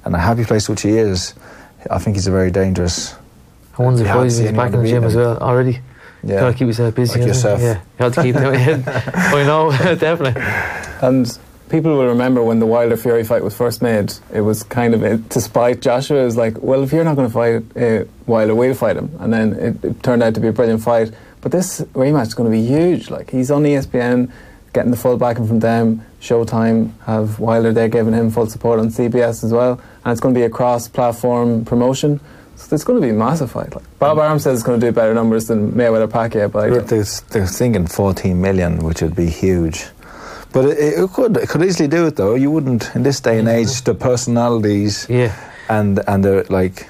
and 0.05 0.15
a 0.15 0.19
happy 0.19 0.45
place 0.45 0.69
which 0.69 0.81
he 0.83 0.91
is 0.97 1.33
I 1.91 1.99
think 1.99 2.15
he's 2.15 2.27
a 2.27 2.31
very 2.31 2.51
dangerous 2.51 3.15
I 3.77 3.83
wonder 3.83 4.05
if 4.05 4.23
he's 4.23 4.39
back 4.53 4.73
in 4.73 4.81
the 4.81 4.87
gym 4.87 5.03
him. 5.03 5.03
as 5.03 5.15
well 5.15 5.37
already. 5.39 5.81
Yeah. 6.23 6.39
Gotta 6.39 6.53
keep 6.53 6.67
yourself 6.67 6.95
busy. 6.95 7.19
Like 7.19 7.27
yourself. 7.27 7.61
Yeah, 7.61 7.73
you 7.75 7.81
have 8.05 8.15
to 8.15 8.23
keep 8.23 8.35
doing 8.35 8.59
it. 8.59 8.87
I 8.87 9.43
know, 9.43 9.69
definitely. 9.95 10.41
And 11.01 11.37
people 11.75 11.97
will 11.97 12.07
remember 12.07 12.41
when 12.41 12.59
the 12.59 12.65
Wilder 12.65 12.95
Fury 12.95 13.25
fight 13.25 13.43
was 13.43 13.53
first 13.53 13.81
made, 13.81 14.13
it 14.33 14.39
was 14.39 14.63
kind 14.63 14.93
of 14.93 15.03
it, 15.03 15.29
to 15.31 15.41
spite 15.41 15.81
Joshua. 15.81 16.21
It 16.21 16.25
was 16.25 16.37
like, 16.37 16.61
well, 16.61 16.83
if 16.83 16.93
you're 16.93 17.03
not 17.03 17.17
going 17.17 17.27
to 17.27 17.33
fight 17.33 17.77
uh, 17.77 18.05
Wilder, 18.25 18.55
we'll 18.55 18.73
fight 18.73 18.95
him. 18.95 19.13
And 19.19 19.33
then 19.33 19.53
it, 19.53 19.83
it 19.83 20.01
turned 20.01 20.23
out 20.23 20.35
to 20.35 20.39
be 20.39 20.47
a 20.47 20.53
brilliant 20.53 20.81
fight. 20.81 21.11
But 21.41 21.51
this 21.51 21.81
rematch 21.93 22.27
is 22.27 22.33
going 22.33 22.49
to 22.49 22.57
be 22.57 22.65
huge. 22.65 23.09
Like 23.09 23.29
he's 23.29 23.51
on 23.51 23.63
ESPN, 23.63 24.31
getting 24.71 24.91
the 24.91 24.97
full 24.97 25.17
backing 25.17 25.47
from 25.47 25.59
them. 25.59 26.05
Showtime 26.21 26.91
have 27.01 27.39
Wilder 27.39 27.73
there 27.73 27.89
giving 27.89 28.13
him 28.13 28.31
full 28.31 28.47
support 28.47 28.79
on 28.79 28.87
CBS 28.87 29.43
as 29.43 29.51
well, 29.51 29.81
and 30.05 30.11
it's 30.13 30.21
going 30.21 30.33
to 30.33 30.39
be 30.39 30.45
a 30.45 30.49
cross-platform 30.49 31.65
promotion. 31.65 32.21
So 32.55 32.73
it's 32.73 32.85
going 32.85 33.01
to 33.01 33.05
be 33.05 33.11
a 33.11 33.13
massive 33.13 33.51
fight. 33.51 33.75
Like 33.75 33.99
Bob 33.99 34.17
Arum 34.17 34.39
says 34.39 34.59
it's 34.59 34.63
going 34.65 34.79
to 34.79 34.87
do 34.87 34.93
better 34.93 35.13
numbers 35.13 35.47
than 35.47 35.73
Mayweather 35.73 36.07
Pacquiao, 36.07 36.49
but 36.49 36.87
They're, 36.87 37.03
they're 37.31 37.47
thinking 37.47 37.85
14 37.85 38.39
million, 38.39 38.77
which 38.79 39.01
would 39.01 39.15
be 39.15 39.29
huge. 39.29 39.87
But 40.55 40.65
it, 40.65 40.77
it 41.03 41.09
could 41.11 41.35
it 41.43 41.49
could 41.49 41.63
easily 41.63 41.89
do 41.89 42.07
it 42.07 42.15
though. 42.15 42.35
You 42.35 42.49
wouldn't 42.49 42.95
in 42.95 43.03
this 43.03 43.19
day 43.19 43.39
and 43.39 43.47
age. 43.49 43.81
The 43.83 43.93
personalities 43.93 45.05
Yeah. 45.09 45.31
and 45.69 45.99
and 46.07 46.23
the 46.23 46.45
like, 46.49 46.87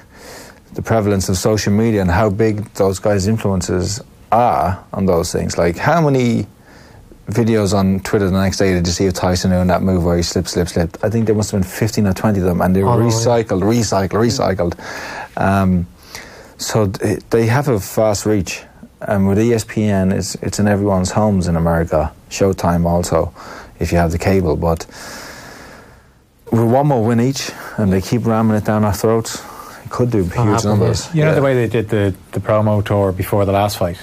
the 0.74 0.82
prevalence 0.82 1.28
of 1.28 1.36
social 1.36 1.72
media 1.72 2.00
and 2.00 2.10
how 2.10 2.30
big 2.30 2.54
those 2.74 3.00
guys' 3.00 3.26
influences 3.26 4.00
are 4.30 4.78
on 4.92 5.06
those 5.06 5.32
things. 5.32 5.58
Like 5.58 5.76
how 5.78 6.00
many 6.00 6.46
videos 7.28 7.74
on 7.74 7.98
Twitter 8.00 8.30
the 8.30 8.40
next 8.40 8.58
day 8.58 8.72
did 8.72 8.86
you 8.86 8.92
see 8.92 9.06
of 9.08 9.14
Tyson 9.14 9.50
doing 9.50 9.66
that 9.66 9.82
move 9.82 10.04
where 10.04 10.16
he 10.16 10.22
slipped, 10.22 10.48
slipped, 10.50 10.70
slipped? 10.70 10.98
I 11.02 11.10
think 11.10 11.26
there 11.26 11.34
must 11.34 11.50
have 11.50 11.60
been 11.60 11.68
15 11.68 12.06
or 12.06 12.12
20 12.14 12.38
of 12.38 12.44
them, 12.44 12.60
and 12.60 12.70
they 12.76 12.84
were 12.84 12.90
Oh, 12.90 12.98
yeah. 13.00 13.10
recycled, 13.10 13.62
recycled, 13.62 14.14
recycled. 14.28 14.74
Um, 15.36 15.88
so 16.58 16.86
they 16.86 17.46
have 17.46 17.66
a 17.68 17.80
fast 17.80 18.26
reach. 18.26 18.62
And 19.06 19.28
with 19.28 19.38
E 19.38 19.50
ESPN, 19.50 20.12
it's, 20.12 20.34
it's 20.36 20.58
in 20.58 20.66
everyone's 20.66 21.12
homes 21.12 21.46
in 21.46 21.56
America. 21.56 22.12
Showtime 22.30 22.84
also, 22.86 23.32
if 23.78 23.92
you 23.92 23.98
have 23.98 24.10
the 24.10 24.18
cable. 24.18 24.56
But 24.56 24.84
with 26.50 26.64
one 26.70 26.88
more 26.88 27.04
win 27.04 27.20
each, 27.20 27.50
and 27.76 27.92
they 27.92 28.00
keep 28.00 28.26
ramming 28.26 28.56
it 28.56 28.64
down 28.64 28.84
our 28.84 28.92
throats, 28.94 29.42
it 29.84 29.90
could 29.90 30.10
do 30.10 30.22
huge 30.24 30.34
happen, 30.34 30.70
numbers. 30.70 31.08
You 31.14 31.22
know 31.24 31.30
Yeah. 31.30 31.34
the 31.36 31.42
way 31.42 31.54
they 31.54 31.68
did 31.68 31.88
the, 31.88 32.14
the 32.32 32.40
promo 32.40 32.84
tour 32.84 33.12
before 33.12 33.44
the 33.44 33.52
last 33.52 33.78
fight? 33.78 33.98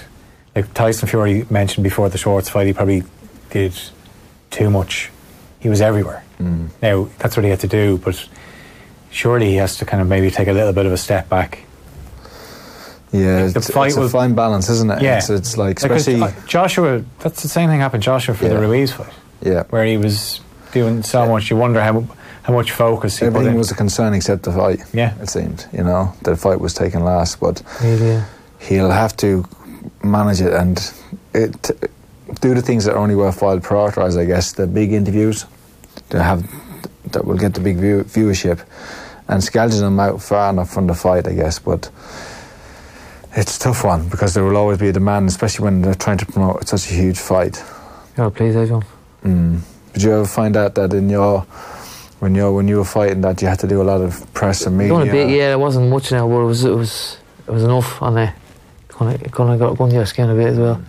Like 0.55 0.73
Tyson 0.73 1.07
Fury 1.09 1.45
mentioned 1.49 1.83
before 1.83 2.09
the 2.09 2.17
Schwartz 2.17 2.47
fight, 2.49 2.67
he 2.67 2.73
probably 2.73 3.03
did 3.49 3.73
too 4.51 4.69
much. 4.69 5.09
He 5.59 5.67
was 5.67 5.81
everywhere. 5.81 6.23
Mm. 6.39 6.69
Now, 6.81 7.09
that's 7.17 7.35
what 7.35 7.43
he 7.43 7.49
had 7.49 7.59
to 7.61 7.67
do, 7.67 7.97
but 7.97 8.27
surely 9.09 9.47
he 9.47 9.55
has 9.55 9.77
to 9.77 9.85
kind 9.85 10.01
of 10.01 10.07
maybe 10.07 10.29
take 10.29 10.47
a 10.47 10.53
little 10.53 10.73
bit 10.73 10.85
of 10.85 10.91
a 10.91 10.97
step 10.97 11.27
back. 11.27 11.59
Yeah, 13.13 13.47
the 13.47 13.59
it's, 13.59 13.69
fight 13.69 13.89
it's 13.89 13.97
a 13.97 14.09
fine 14.09 14.33
balance, 14.33 14.69
isn't 14.69 14.89
it? 14.89 15.01
Yeah. 15.01 15.17
It's, 15.17 15.29
it's 15.29 15.55
like, 15.55 15.77
especially, 15.77 16.33
Joshua, 16.47 17.05
that's 17.19 17.43
the 17.43 17.47
same 17.47 17.69
thing 17.69 17.79
happened 17.79 18.03
to 18.03 18.05
Joshua 18.05 18.33
for 18.33 18.45
the 18.45 18.55
Yeah. 18.55 18.59
Ruiz 18.59 18.91
fight, 18.91 19.13
yeah. 19.41 19.63
where 19.69 19.85
he 19.85 19.97
was 19.97 20.41
doing 20.71 21.03
so 21.03 21.27
much. 21.27 21.49
You 21.51 21.57
wonder 21.57 21.79
how 21.81 22.07
how 22.43 22.53
much 22.53 22.71
focus 22.71 23.21
Everything 23.21 23.53
in. 23.53 23.57
was 23.57 23.71
a 23.71 23.75
concern 23.75 24.13
except 24.13 24.43
the 24.43 24.51
fight. 24.51 24.81
Yeah. 24.93 25.13
It 25.21 25.29
seemed, 25.29 25.65
you 25.71 25.83
know, 25.83 26.13
the 26.23 26.35
fight 26.35 26.59
was 26.59 26.73
taken 26.73 27.03
last, 27.03 27.39
but 27.39 27.63
yeah. 27.81 28.25
he'll 28.59 28.91
have 28.91 29.15
to 29.17 29.45
manage 30.03 30.41
it 30.41 30.51
and 30.53 30.77
it, 31.33 31.71
do 32.41 32.53
the 32.53 32.61
things 32.61 32.83
that 32.83 32.95
are 32.95 32.97
only 32.97 33.15
worthwhile 33.15 33.59
prioritise, 33.59 34.19
I 34.19 34.25
guess, 34.25 34.51
the 34.51 34.67
big 34.67 34.91
interviews 34.91 35.45
to 36.09 36.21
have 36.21 36.49
that 37.11 37.23
will 37.25 37.37
get 37.37 37.53
the 37.53 37.61
big 37.61 37.77
view, 37.77 38.03
viewership 38.03 38.59
and 39.29 39.41
scalging 39.41 39.79
them 39.79 39.99
out 39.99 40.21
far 40.21 40.49
enough 40.49 40.69
from 40.69 40.87
the 40.87 40.93
fight, 40.93 41.27
I 41.27 41.33
guess. 41.33 41.59
But 41.59 41.89
it's 43.35 43.57
a 43.57 43.59
tough 43.59 43.83
one 43.83 44.07
because 44.09 44.33
there 44.33 44.43
will 44.43 44.57
always 44.57 44.77
be 44.77 44.89
a 44.89 44.93
demand, 44.93 45.27
especially 45.29 45.63
when 45.65 45.81
they're 45.81 45.95
trying 45.95 46.17
to 46.19 46.25
promote 46.25 46.67
such 46.67 46.89
a 46.91 46.93
huge 46.93 47.17
fight. 47.19 47.63
Yeah, 48.17 48.29
please, 48.29 48.55
everyone. 48.55 48.85
Mm. 49.23 49.59
Did 49.93 50.03
you 50.03 50.11
ever 50.13 50.25
find 50.25 50.55
out 50.57 50.75
that 50.75 50.93
in 50.93 51.09
your 51.09 51.41
when 52.19 52.35
you 52.35 52.51
when 52.53 52.67
you 52.67 52.77
were 52.77 52.85
fighting 52.85 53.21
that 53.21 53.41
you 53.41 53.47
had 53.47 53.59
to 53.59 53.67
do 53.67 53.81
a 53.81 53.83
lot 53.83 54.01
of 54.01 54.31
press 54.33 54.65
and 54.65 54.77
media? 54.77 54.95
A 54.95 55.05
bit, 55.05 55.29
yeah. 55.29 55.53
It 55.53 55.59
wasn't 55.59 55.89
much 55.89 56.11
now, 56.11 56.27
but 56.27 56.39
it 56.41 56.45
was 56.45 56.63
it 56.65 56.75
was 56.75 57.17
it 57.47 57.51
was 57.51 57.63
enough 57.63 58.01
on 58.01 58.15
there. 58.15 58.35
Kind 58.87 59.15
of 59.25 59.31
kind 59.31 59.51
of 59.53 59.59
got 59.59 59.81
under 59.81 59.95
your 59.95 60.05
skin 60.05 60.29
a 60.29 60.35
bit 60.35 60.47
as 60.47 60.57
well. 60.59 60.81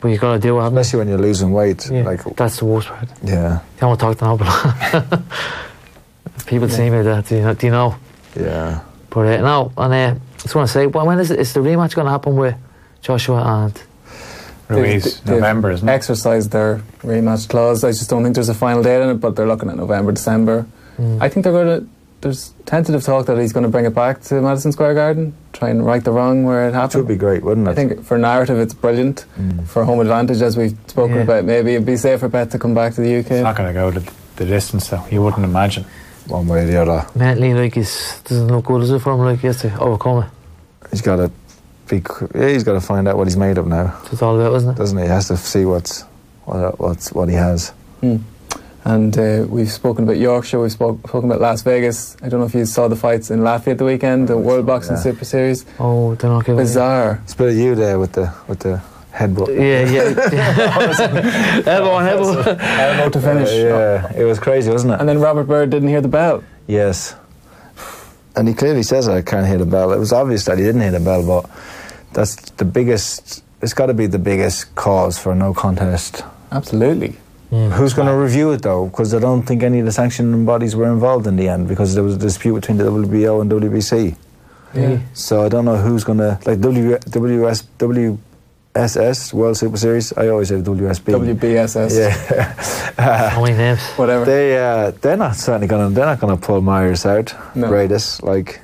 But 0.00 0.08
you 0.08 0.18
got 0.18 0.34
to 0.34 0.38
do 0.38 0.58
it, 0.58 0.62
haven't 0.62 0.74
you? 0.74 0.80
Especially 0.80 0.98
when 0.98 1.08
you're 1.08 1.18
losing 1.18 1.52
weight, 1.52 1.90
Yeah, 1.90 2.02
like 2.02 2.22
that's 2.36 2.58
the 2.58 2.66
worst 2.66 2.88
part. 2.88 3.08
yeah, 3.24 3.54
You 3.54 3.80
don't 3.80 3.88
want 3.88 4.00
to 4.00 4.06
talk 4.06 4.18
to 4.18 4.24
nobody. 4.26 5.22
People 6.46 6.68
see 6.68 6.90
me 6.90 7.02
that, 7.02 7.26
do 7.26 7.36
you 7.36 7.42
know? 7.42 7.54
Do 7.54 7.66
you 7.66 7.72
know? 7.72 7.96
yeah. 8.38 8.80
But 9.10 9.20
uh, 9.20 9.40
no, 9.40 9.72
and 9.78 9.94
uh, 9.94 10.20
I 10.38 10.42
just 10.42 10.54
want 10.54 10.68
to 10.68 10.72
say, 10.72 10.86
well, 10.86 11.06
when 11.06 11.18
is, 11.18 11.30
it, 11.30 11.38
is 11.40 11.52
the 11.52 11.60
rematch 11.60 11.94
going 11.94 12.06
to 12.06 12.10
happen 12.10 12.36
with 12.36 12.54
Joshua 13.02 13.42
and 13.64 13.82
Ruiz, 14.68 15.04
They've- 15.04 15.24
they've 15.24 15.34
November, 15.36 15.70
isn't 15.70 15.88
it? 15.88 15.92
Exercised 15.92 16.50
their 16.50 16.82
rematch 17.02 17.48
clause. 17.48 17.84
I 17.84 17.90
just 17.90 18.10
don't 18.10 18.22
think 18.22 18.34
there's 18.34 18.48
a 18.48 18.54
final 18.54 18.82
date 18.82 19.02
in 19.02 19.10
it, 19.10 19.14
but 19.14 19.36
they're 19.36 19.46
looking 19.46 19.70
at 19.70 19.76
November, 19.76 20.12
December. 20.12 20.66
Mm. 20.98 21.20
I 21.22 21.28
think 21.28 21.44
they're 21.44 21.52
going 21.52 21.80
to. 21.80 21.88
There's 22.22 22.54
tentative 22.64 23.04
talk 23.04 23.26
that 23.26 23.38
he's 23.38 23.52
going 23.52 23.62
to 23.64 23.68
bring 23.68 23.84
it 23.84 23.94
back 23.94 24.22
to 24.22 24.40
Madison 24.40 24.72
Square 24.72 24.94
Garden, 24.94 25.34
try 25.52 25.68
and 25.68 25.84
right 25.84 26.02
the 26.02 26.10
wrong 26.10 26.44
where 26.44 26.66
it 26.66 26.72
happened. 26.72 26.94
It 26.94 26.98
would 27.02 27.08
be 27.08 27.16
great, 27.16 27.42
wouldn't 27.44 27.68
it? 27.68 27.72
I 27.72 27.74
think 27.74 28.02
for 28.04 28.16
narrative, 28.18 28.58
it's 28.58 28.72
brilliant. 28.74 29.26
Mm. 29.38 29.66
For 29.66 29.84
home 29.84 30.00
advantage, 30.00 30.40
as 30.40 30.56
we've 30.56 30.76
spoken 30.86 31.16
Yeah. 31.16 31.22
about, 31.22 31.44
maybe 31.44 31.74
it'd 31.74 31.86
be 31.86 31.96
safer 31.98 32.28
bet 32.28 32.50
to 32.52 32.58
come 32.58 32.74
back 32.74 32.94
to 32.94 33.02
the 33.02 33.18
UK. 33.18 33.26
It's 33.26 33.30
UK. 33.32 33.42
not 33.44 33.56
going 33.56 33.68
to 33.68 33.74
go 33.74 33.90
the, 33.90 34.10
the 34.36 34.46
distance, 34.46 34.88
though. 34.88 35.04
You 35.10 35.22
wouldn't 35.22 35.44
imagine. 35.44 35.84
One 36.28 36.46
way 36.46 36.62
or 36.62 36.66
the 36.66 36.76
other. 36.82 37.06
mentally, 37.14 37.54
like, 37.54 37.74
he's 37.74 38.20
doesn't 38.22 38.48
look 38.48 38.64
good, 38.64 38.82
is 38.82 38.90
it, 38.90 39.00
for 39.00 39.12
him? 39.12 39.20
Like, 39.20 39.40
he 39.40 39.46
has 39.46 39.60
to 39.62 39.78
overcome 39.80 40.24
it. 40.24 40.30
He's 40.90 41.02
got 41.02 41.16
to 41.16 41.30
be. 41.88 42.02
Yeah, 42.34 42.48
he's 42.48 42.64
got 42.64 42.72
to 42.74 42.80
find 42.80 43.06
out 43.08 43.16
what 43.16 43.26
he's 43.26 43.36
made 43.36 43.58
of 43.58 43.66
now, 43.66 43.86
That's 44.02 44.14
it's 44.14 44.22
all 44.22 44.38
about, 44.40 44.54
isn't 44.56 44.70
it? 44.70 44.76
doesn't 44.76 44.98
he? 44.98 45.04
He 45.04 45.08
has 45.10 45.28
to 45.28 45.36
see 45.36 45.64
what's 45.64 46.02
what 46.44 46.78
what's 46.80 47.12
what 47.12 47.28
he 47.28 47.34
has. 47.34 47.70
Hmm. 48.00 48.16
And 48.84 49.18
uh, 49.18 49.44
we've 49.48 49.70
spoken 49.70 50.04
about 50.04 50.16
Yorkshire, 50.16 50.60
we've 50.60 50.70
spoke, 50.70 51.00
spoken 51.08 51.28
about 51.28 51.40
Las 51.40 51.62
Vegas. 51.62 52.16
I 52.22 52.28
don't 52.28 52.38
know 52.38 52.46
if 52.46 52.54
you 52.54 52.64
saw 52.66 52.86
the 52.86 52.94
fights 52.94 53.32
in 53.32 53.40
Latvia 53.40 53.72
at 53.72 53.78
the 53.78 53.84
weekend, 53.84 54.28
the 54.28 54.38
World 54.38 54.64
Boxing 54.64 54.94
Yeah. 54.94 55.02
Super 55.02 55.24
Series. 55.24 55.66
Oh, 55.80 56.14
they're 56.14 56.30
not 56.30 56.44
giving 56.44 56.58
Bizarre. 56.62 57.20
It's 57.24 57.34
a 57.34 57.36
bit 57.36 57.48
of 57.48 57.56
you 57.56 57.74
there 57.74 57.98
with 57.98 58.12
the 58.12 58.32
with 58.46 58.60
the 58.60 58.80
headbutt. 59.16 59.48
Yeah, 59.48 59.88
yeah. 59.90 61.62
elbow 61.66 61.90
on 61.90 62.06
elbow. 62.06 62.40
Elbow 62.50 63.10
to 63.10 63.20
finish. 63.20 63.48
Uh, 63.48 63.54
yeah, 63.54 64.12
it 64.20 64.24
was 64.24 64.38
crazy, 64.38 64.70
wasn't 64.70 64.92
it? 64.94 65.00
And 65.00 65.08
then 65.08 65.18
Robert 65.20 65.44
Byrd 65.44 65.70
didn't 65.70 65.88
hear 65.88 66.00
the 66.00 66.08
bell. 66.08 66.44
Yes. 66.66 67.14
And 68.36 68.46
he 68.46 68.54
clearly 68.54 68.82
says 68.82 69.08
I 69.08 69.22
can't 69.22 69.46
hear 69.46 69.58
the 69.58 69.66
bell. 69.66 69.92
It 69.92 69.98
was 69.98 70.12
obvious 70.12 70.44
that 70.44 70.58
he 70.58 70.64
didn't 70.64 70.82
hear 70.82 70.90
the 70.90 71.00
bell, 71.00 71.26
but 71.26 71.50
that's 72.12 72.36
the 72.52 72.66
biggest. 72.66 73.42
It's 73.62 73.72
got 73.72 73.86
to 73.86 73.94
be 73.94 74.06
the 74.06 74.18
biggest 74.18 74.74
cause 74.74 75.18
for 75.18 75.32
a 75.32 75.34
no 75.34 75.54
contest. 75.54 76.22
Absolutely. 76.52 77.16
Hmm. 77.50 77.70
Who's 77.70 77.94
going 77.94 78.08
to 78.08 78.14
review 78.14 78.50
it 78.52 78.62
though? 78.62 78.86
Because 78.86 79.14
I 79.14 79.18
don't 79.18 79.42
think 79.42 79.62
any 79.62 79.78
of 79.78 79.86
the 79.86 79.92
sanctioning 79.92 80.44
bodies 80.44 80.76
were 80.76 80.92
involved 80.92 81.26
in 81.26 81.36
the 81.36 81.48
end 81.48 81.68
because 81.68 81.94
there 81.94 82.04
was 82.04 82.16
a 82.16 82.18
dispute 82.18 82.54
between 82.54 82.76
the 82.76 82.84
WBO 82.84 83.40
and 83.40 83.50
WBC. 83.50 84.16
Yeah. 84.74 85.00
So 85.14 85.44
I 85.44 85.48
don't 85.48 85.64
know 85.64 85.76
who's 85.76 86.04
going 86.04 86.18
to 86.18 86.38
like 86.44 86.60
W 86.60 86.98
WS 86.98 87.62
WSS 88.76 89.32
World 89.32 89.56
Super 89.56 89.76
Series. 89.78 90.12
I 90.12 90.28
always 90.28 90.48
say 90.48 90.56
WSB. 90.56 91.36
WBSS. 91.38 91.96
Yeah. 91.96 93.30
How 93.30 93.42
many 93.42 93.56
names? 93.56 93.80
Whatever. 93.96 94.24
They 94.26 94.58
uh, 94.58 94.90
they're 94.90 95.16
not 95.16 95.36
certainly 95.36 95.66
gonna 95.66 95.88
they're 95.90 96.04
not 96.04 96.20
gonna 96.20 96.36
pull 96.36 96.60
Mairis 96.60 97.06
out. 97.06 97.34
No. 97.56 97.68
Greatest 97.68 98.22
like, 98.22 98.60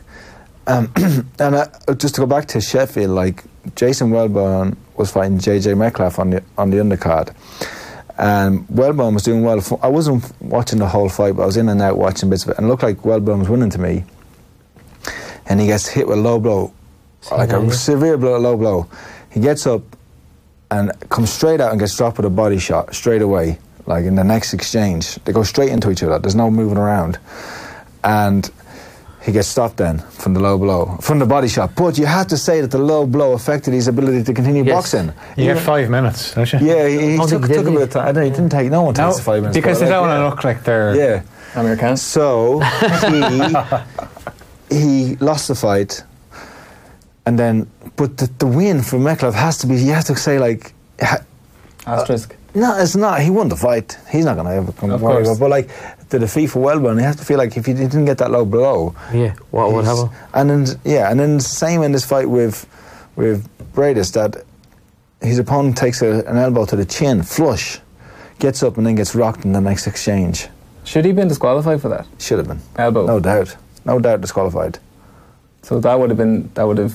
um, 0.66 0.92
and 1.38 1.54
uh, 1.54 1.66
just 1.96 2.16
to 2.16 2.20
go 2.20 2.26
back 2.26 2.46
to 2.48 2.60
Sheffield, 2.60 3.10
like 3.10 3.42
Jason 3.74 4.10
Welborn 4.10 4.76
was 4.96 5.10
fighting 5.10 5.38
JJ 5.38 5.78
Metcalf 5.78 6.18
on 6.18 6.30
the 6.30 6.44
on 6.58 6.68
the 6.68 6.76
undercard, 6.76 7.34
and 8.18 8.68
Welborn 8.68 9.14
was 9.14 9.22
doing 9.22 9.42
well. 9.42 9.62
I 9.82 9.88
wasn't 9.88 10.30
watching 10.42 10.78
the 10.78 10.88
whole 10.88 11.08
fight, 11.08 11.36
but 11.36 11.44
I 11.44 11.46
was 11.46 11.56
in 11.56 11.70
and 11.70 11.80
out 11.80 11.96
watching 11.96 12.28
bits 12.28 12.44
of 12.44 12.50
it, 12.50 12.58
and 12.58 12.66
it 12.66 12.68
looked 12.68 12.82
like 12.82 12.98
Welborn 12.98 13.38
was 13.38 13.48
winning 13.48 13.70
to 13.70 13.78
me. 13.78 14.04
And 15.46 15.60
he 15.60 15.66
gets 15.66 15.88
hit 15.88 16.06
with 16.06 16.18
a 16.18 16.20
low 16.20 16.38
blow, 16.38 16.72
like 17.32 17.52
a 17.52 17.60
yeah. 17.60 17.70
severe 17.70 18.16
blow, 18.16 18.38
low 18.38 18.56
blow. 18.56 18.88
He 19.30 19.40
gets 19.40 19.66
up 19.66 19.82
and 20.72 20.84
comes 21.10 21.30
straight 21.30 21.60
out 21.60 21.70
and 21.72 21.78
gets 21.80 21.96
dropped 21.96 22.16
with 22.16 22.26
a 22.26 22.30
body 22.44 22.58
shot 22.58 22.94
straight 22.94 23.22
away. 23.22 23.58
Like 23.86 24.04
in 24.10 24.14
the 24.14 24.24
next 24.24 24.54
exchange, 24.54 25.16
they 25.24 25.32
go 25.32 25.42
straight 25.42 25.70
into 25.70 25.90
each 25.90 26.02
other. 26.04 26.18
There's 26.18 26.36
no 26.44 26.50
moving 26.50 26.78
around, 26.78 27.18
and 28.04 28.48
he 29.26 29.32
gets 29.32 29.48
stopped 29.48 29.76
then 29.76 29.98
from 30.22 30.34
the 30.34 30.40
low 30.40 30.56
blow, 30.56 30.96
from 31.00 31.18
the 31.18 31.26
body 31.26 31.48
shot. 31.48 31.74
But 31.76 31.98
you 31.98 32.06
have 32.06 32.28
to 32.28 32.36
say 32.36 32.60
that 32.60 32.70
the 32.70 32.78
low 32.78 33.06
blow 33.06 33.32
affected 33.32 33.74
his 33.74 33.88
ability 33.88 34.22
to 34.24 34.32
continue 34.34 34.62
Yes. 34.64 34.74
boxing. 34.76 35.06
You 35.36 35.44
Even- 35.44 35.56
get 35.56 35.64
five 35.64 35.90
minutes, 35.90 36.34
don't 36.34 36.52
you? 36.52 36.58
yeah, 36.60 36.86
he, 36.88 36.94
he 37.12 37.18
Oh, 37.18 37.26
took, 37.26 37.42
did 37.42 37.50
he? 37.50 37.56
took 37.56 37.66
a 37.66 37.70
bit 37.72 37.82
of 37.82 37.90
time. 37.90 38.08
I 38.08 38.12
don't, 38.12 38.24
he 38.24 38.30
didn't 38.30 38.50
take. 38.50 38.70
No 38.70 38.82
one 38.82 38.94
No, 38.94 39.06
takes 39.06 39.16
the 39.18 39.22
five 39.24 39.42
minutes 39.42 39.56
because 39.56 39.78
but 39.80 39.84
they 39.86 39.90
don't 39.90 40.06
like, 40.08 40.18
want 40.18 40.20
to 40.20 40.36
look 40.36 40.44
like 40.44 40.64
they're. 40.64 40.94
Yeah. 40.96 41.22
Amir 41.60 41.76
Khan. 41.76 41.96
So 41.96 42.60
he 44.70 44.78
he 44.78 45.16
lost 45.16 45.48
the 45.48 45.54
fight, 45.54 46.02
and 47.26 47.38
then 47.38 47.70
but 47.96 48.16
the, 48.16 48.26
the 48.38 48.46
win 48.46 48.82
for 48.82 48.98
Metcalf 48.98 49.34
has 49.34 49.58
to 49.58 49.66
be. 49.66 49.76
You 49.76 49.92
have 49.92 50.04
to 50.06 50.16
say 50.16 50.38
like. 50.38 50.72
ha- 51.00 51.24
Asterisk. 51.86 52.32
Uh, 52.32 52.36
no, 52.60 52.78
it's 52.78 52.94
not. 52.94 53.20
He 53.20 53.30
won 53.30 53.48
the 53.48 53.56
fight. 53.56 53.96
He's 54.10 54.24
not 54.24 54.34
going 54.34 54.46
to 54.46 54.52
ever 54.52 54.72
come 54.72 54.90
Of 54.90 55.02
worry 55.02 55.22
about. 55.22 55.40
But 55.40 55.50
like 55.50 55.68
the 56.10 56.18
defeat 56.18 56.46
for 56.48 56.60
Welborn, 56.64 56.98
he 56.98 57.04
has 57.04 57.16
to 57.16 57.24
feel 57.24 57.38
like 57.38 57.56
if 57.56 57.66
he 57.66 57.72
didn't 57.72 58.04
get 58.04 58.18
that 58.18 58.30
low 58.30 58.44
blow, 58.44 58.94
Yeah, 59.12 59.34
what 59.50 59.72
would 59.72 59.84
happen? 59.84 60.10
And 60.34 60.50
then 60.50 60.66
yeah, 60.84 61.10
and 61.10 61.18
then 61.18 61.40
same 61.40 61.82
in 61.82 61.92
this 61.92 62.04
fight 62.04 62.28
with 62.28 62.66
with 63.16 63.48
Briedis 63.74 64.12
that 64.12 64.44
his 65.20 65.38
opponent 65.38 65.76
takes 65.76 66.02
a, 66.02 66.24
an 66.26 66.36
elbow 66.36 66.64
to 66.66 66.76
the 66.76 66.84
chin, 66.84 67.22
flush, 67.22 67.80
gets 68.38 68.62
up 68.62 68.76
and 68.76 68.86
then 68.86 68.94
gets 68.96 69.14
rocked 69.14 69.44
in 69.44 69.52
the 69.52 69.60
next 69.60 69.86
exchange. 69.86 70.48
Should 70.84 71.04
he 71.04 71.10
have 71.10 71.16
been 71.16 71.28
disqualified 71.28 71.80
for 71.80 71.88
that? 71.88 72.06
Should 72.18 72.38
have 72.38 72.48
been. 72.48 72.60
Elbow. 72.76 73.06
No 73.06 73.18
doubt. 73.20 73.56
No 73.84 73.98
doubt 73.98 74.20
disqualified. 74.20 74.78
So 75.62 75.80
that 75.80 75.98
would 75.98 76.10
have 76.10 76.16
been 76.18 76.50
that 76.54 76.64
would 76.64 76.78
have 76.78 76.94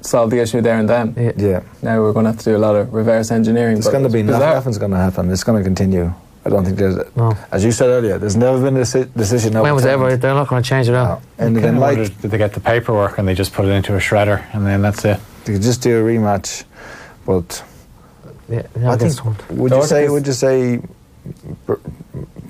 solved 0.00 0.32
the 0.32 0.40
issue 0.40 0.60
there 0.60 0.78
and 0.78 0.88
then. 0.88 1.14
Yeah. 1.16 1.32
Yeah. 1.36 1.60
Now 1.82 2.00
we're 2.02 2.12
going 2.12 2.24
to 2.24 2.30
have 2.32 2.38
to 2.40 2.44
do 2.44 2.56
a 2.56 2.58
lot 2.58 2.76
of 2.76 2.92
reverse 2.92 3.30
engineering. 3.30 3.78
It's 3.78 3.88
going 3.88 4.04
to 4.04 4.08
be 4.10 4.20
it's 4.20 4.28
nothing's 4.30 4.78
going 4.78 4.92
to 4.92 4.98
happen. 4.98 5.30
It's 5.30 5.44
going 5.44 5.58
to 5.58 5.64
continue. 5.64 6.12
I 6.46 6.50
don't 6.50 6.62
think 6.64 6.76
there's. 6.76 6.96
No. 7.16 7.36
As 7.50 7.64
you 7.64 7.72
said 7.72 7.88
earlier, 7.88 8.18
there's 8.18 8.36
never 8.36 8.60
been 8.60 8.76
a 8.76 8.80
deci- 8.80 9.12
decision. 9.14 9.54
When 9.58 9.74
was 9.74 9.86
ever? 9.86 10.14
They're 10.16 10.34
not 10.34 10.46
going 10.48 10.62
to 10.62 10.68
change 10.68 10.88
it 10.88 10.92
No. 10.92 11.22
And 11.38 11.56
then 11.56 11.76
of 11.76 11.80
like 11.80 11.96
wondered, 11.96 12.20
did 12.20 12.30
they 12.30 12.38
get 12.38 12.52
the 12.52 12.60
paperwork 12.60 13.16
and 13.18 13.26
they 13.26 13.34
just 13.34 13.54
put 13.54 13.64
it 13.64 13.70
into 13.70 13.94
a 13.94 13.98
shredder 13.98 14.44
and 14.54 14.66
then 14.66 14.82
that's 14.82 15.04
it? 15.06 15.18
they 15.46 15.54
could 15.54 15.62
just 15.62 15.80
do 15.82 15.98
a 15.98 16.02
rematch, 16.02 16.64
but 17.26 17.62
Yeah, 18.48 18.62
I 18.86 18.96
think 18.96 19.24
one. 19.24 19.36
would 19.50 19.72
you 19.72 19.82
say 19.84 20.08
would 20.08 20.26
you 20.26 20.32
say 20.34 20.80
Br- 21.66 21.74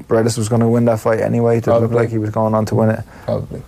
Briedis 0.09 0.37
was 0.39 0.49
going 0.49 0.61
to 0.61 0.69
win 0.69 0.85
that 0.87 0.99
fight 1.01 1.21
anyway? 1.21 1.61
Did 1.61 1.71
it 1.71 1.81
look 1.81 1.93
like 1.93 2.09
he 2.11 2.19
was 2.19 2.31
going 2.31 2.55
on 2.55 2.67
to 2.67 2.75
win 2.75 2.91
it? 2.91 3.01
Probably. 3.25 3.63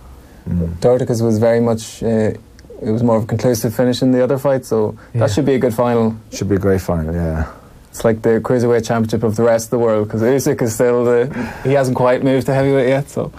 Dorticos 0.81 1.21
was 1.21 1.37
very 1.39 1.59
much. 1.59 2.01
Uh, 2.03 2.33
it 2.81 2.91
was 2.91 3.01
more 3.03 3.17
of 3.17 3.23
a 3.23 3.27
conclusive 3.27 3.73
finish 3.75 4.01
in 4.01 4.11
the 4.11 4.23
other 4.23 4.37
fight, 4.37 4.65
so 4.65 4.95
Yeah. 5.13 5.21
that 5.21 5.31
should 5.31 5.45
be 5.45 5.55
a 5.55 5.59
good 5.59 5.73
final. 5.73 6.15
Should 6.31 6.49
be 6.49 6.55
a 6.55 6.59
great 6.59 6.81
final. 6.81 7.13
Yeah. 7.13 7.47
It's 7.89 8.03
like 8.05 8.21
the 8.21 8.39
cruiserweight 8.39 8.85
championship 8.85 9.23
of 9.23 9.35
the 9.35 9.43
rest 9.43 9.67
of 9.67 9.71
the 9.71 9.79
world 9.79 10.07
because 10.07 10.21
Usyk 10.21 10.61
is 10.61 10.75
still 10.75 11.03
the. 11.03 11.25
He 11.63 11.73
hasn't 11.73 11.97
quite 11.97 12.23
moved 12.23 12.45
to 12.47 12.53
heavyweight 12.53 12.87
yet, 12.87 13.09
so. 13.09 13.31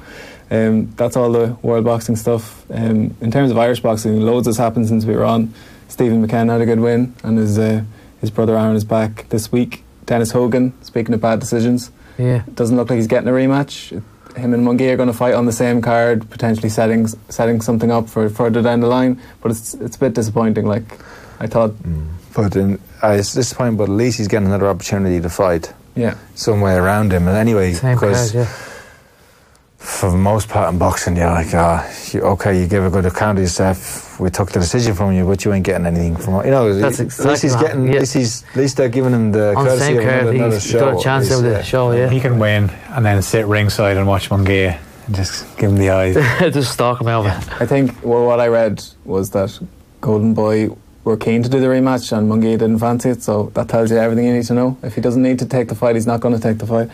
Um, 0.51 0.93
that's 0.97 1.15
all 1.17 1.31
the 1.31 1.57
world 1.63 1.85
boxing 1.85 2.17
stuff. 2.17 2.65
Um, 2.73 3.15
in 3.21 3.31
terms 3.31 3.51
of 3.51 3.59
Irish 3.59 3.81
boxing, 3.81 4.21
loads 4.23 4.47
has 4.47 4.57
happened 4.57 4.89
since 4.89 5.05
we 5.05 5.15
were 5.15 5.25
on. 5.25 5.53
Stephen 5.89 6.21
McKenna 6.23 6.53
had 6.53 6.61
a 6.63 6.67
good 6.67 6.81
win, 6.81 7.15
and 7.23 7.39
his 7.39 7.59
uh, 7.59 7.83
his 8.21 8.31
brother 8.31 8.57
Aaron 8.57 8.75
is 8.75 8.83
back 8.85 9.27
this 9.29 9.53
week. 9.53 9.85
Dennis 10.07 10.33
Hogan, 10.33 10.73
speaking 10.83 11.15
of 11.15 11.21
bad 11.21 11.39
decisions, 11.39 11.91
Yeah. 12.17 12.43
doesn't 12.55 12.77
look 12.77 12.89
like 12.91 12.97
he's 12.97 13.07
getting 13.07 13.29
a 13.29 13.33
rematch. 13.33 14.03
Him 14.39 14.55
and 14.55 14.67
Munguia 14.67 14.93
are 14.93 14.97
going 14.97 15.09
to 15.09 15.13
fight 15.13 15.35
on 15.35 15.47
the 15.47 15.53
same 15.53 15.83
card, 15.83 16.29
potentially 16.31 16.69
setting 16.69 17.07
setting 17.29 17.61
something 17.61 17.91
up 17.91 18.09
for 18.09 18.29
further 18.29 18.63
down 18.63 18.81
the 18.81 18.87
line. 18.87 19.21
But 19.43 19.53
it's 19.53 19.75
it's 19.75 19.97
a 19.97 20.01
bit 20.01 20.15
disappointing. 20.15 20.67
Like 20.67 20.85
I 21.41 21.47
thought, 21.47 21.75
But 22.35 22.57
in, 22.57 22.79
uh, 23.03 23.17
it's 23.19 23.35
disappointing, 23.35 23.77
but 23.77 23.85
at 23.85 23.91
least 23.91 24.19
he's 24.19 24.29
getting 24.29 24.49
another 24.49 24.69
opportunity 24.69 25.21
to 25.21 25.29
fight 25.29 25.73
yeah, 25.97 26.17
some 26.35 26.61
way 26.61 26.75
around 26.75 27.13
him. 27.13 27.27
And 27.29 27.37
anyway, 27.37 27.73
because 27.75 28.35
yeah. 28.35 28.45
for 29.77 30.11
the 30.11 30.17
most 30.17 30.49
part 30.49 30.73
in 30.73 30.79
boxing, 30.79 31.17
you're 31.17 31.31
like, 31.31 31.53
ah, 31.55 31.89
you, 32.13 32.21
okay, 32.23 32.61
you 32.61 32.67
give 32.67 32.85
a 32.85 32.91
good 32.91 33.07
account 33.07 33.39
of 33.39 33.43
yourself. 33.43 34.08
We 34.19 34.31
took 34.31 34.51
the 34.51 34.59
decision 34.61 34.95
from 34.95 35.13
you, 35.13 35.25
but 35.25 35.45
you 35.45 35.53
ain't 35.53 35.65
getting 35.65 35.87
anything 35.87 36.17
from 36.17 36.45
you 36.45 36.51
know. 36.51 36.75
That's 36.75 36.99
at 37.01 37.07
least 37.25 37.43
he's 37.43 37.53
what 37.55 37.61
getting. 37.67 37.87
happened, 37.87 37.95
At 37.95 38.01
least 38.01 38.15
he's. 38.15 38.43
At 38.51 38.57
least 38.57 38.77
they're 38.77 38.89
giving 38.89 39.13
him 39.13 39.31
the 39.33 39.55
On 39.55 39.65
courtesy 39.65 39.79
same 39.85 39.97
of 39.99 40.03
another, 40.05 40.31
another 40.33 40.55
he's 40.55 40.67
show. 40.67 40.81
got 40.81 41.01
a 41.01 41.03
chance 41.03 41.27
He's- 41.29 41.39
of 41.39 41.45
the 41.45 41.51
yeah. 41.53 41.63
show, 41.63 41.93
yeah. 41.93 42.09
He 42.11 42.19
can 42.21 42.39
win 42.39 42.71
and 42.91 43.07
then 43.07 43.23
sit 43.23 43.47
ringside 43.47 43.97
and 43.97 44.07
watch 44.09 44.29
Munguia 44.31 44.79
and 45.07 45.15
just 45.15 45.45
give 45.57 45.71
him 45.71 45.77
the 45.77 45.91
eyes. 45.91 46.15
Just 46.53 46.73
stalk 46.73 47.01
him 47.01 47.07
over. 47.07 47.29
I 47.29 47.67
think 47.67 47.93
well, 48.05 48.27
what 48.27 48.41
I 48.41 48.49
read 48.49 48.83
was 49.05 49.31
that 49.31 49.57
Golden 50.01 50.35
Boy 50.35 50.69
were 51.05 51.17
keen 51.17 51.43
to 51.45 51.49
do 51.49 51.61
the 51.61 51.67
rematch 51.69 52.11
and 52.17 52.31
Munguia 52.31 52.59
didn't 52.59 52.79
fancy 52.81 53.11
it. 53.11 53.23
So 53.23 53.51
that 53.55 53.69
tells 53.69 53.91
you 53.91 53.97
everything 53.99 54.27
you 54.27 54.35
need 54.35 54.45
to 54.47 54.55
know. 54.55 54.77
If 54.83 54.97
he 54.97 55.01
doesn't 55.01 55.23
need 55.23 55.39
to 55.39 55.47
take 55.47 55.69
the 55.69 55.75
fight, 55.75 55.95
he's 55.95 56.07
not 56.07 56.21
going 56.21 56.35
to 56.35 56.41
take 56.41 56.59
the 56.59 56.67
fight. 56.67 56.91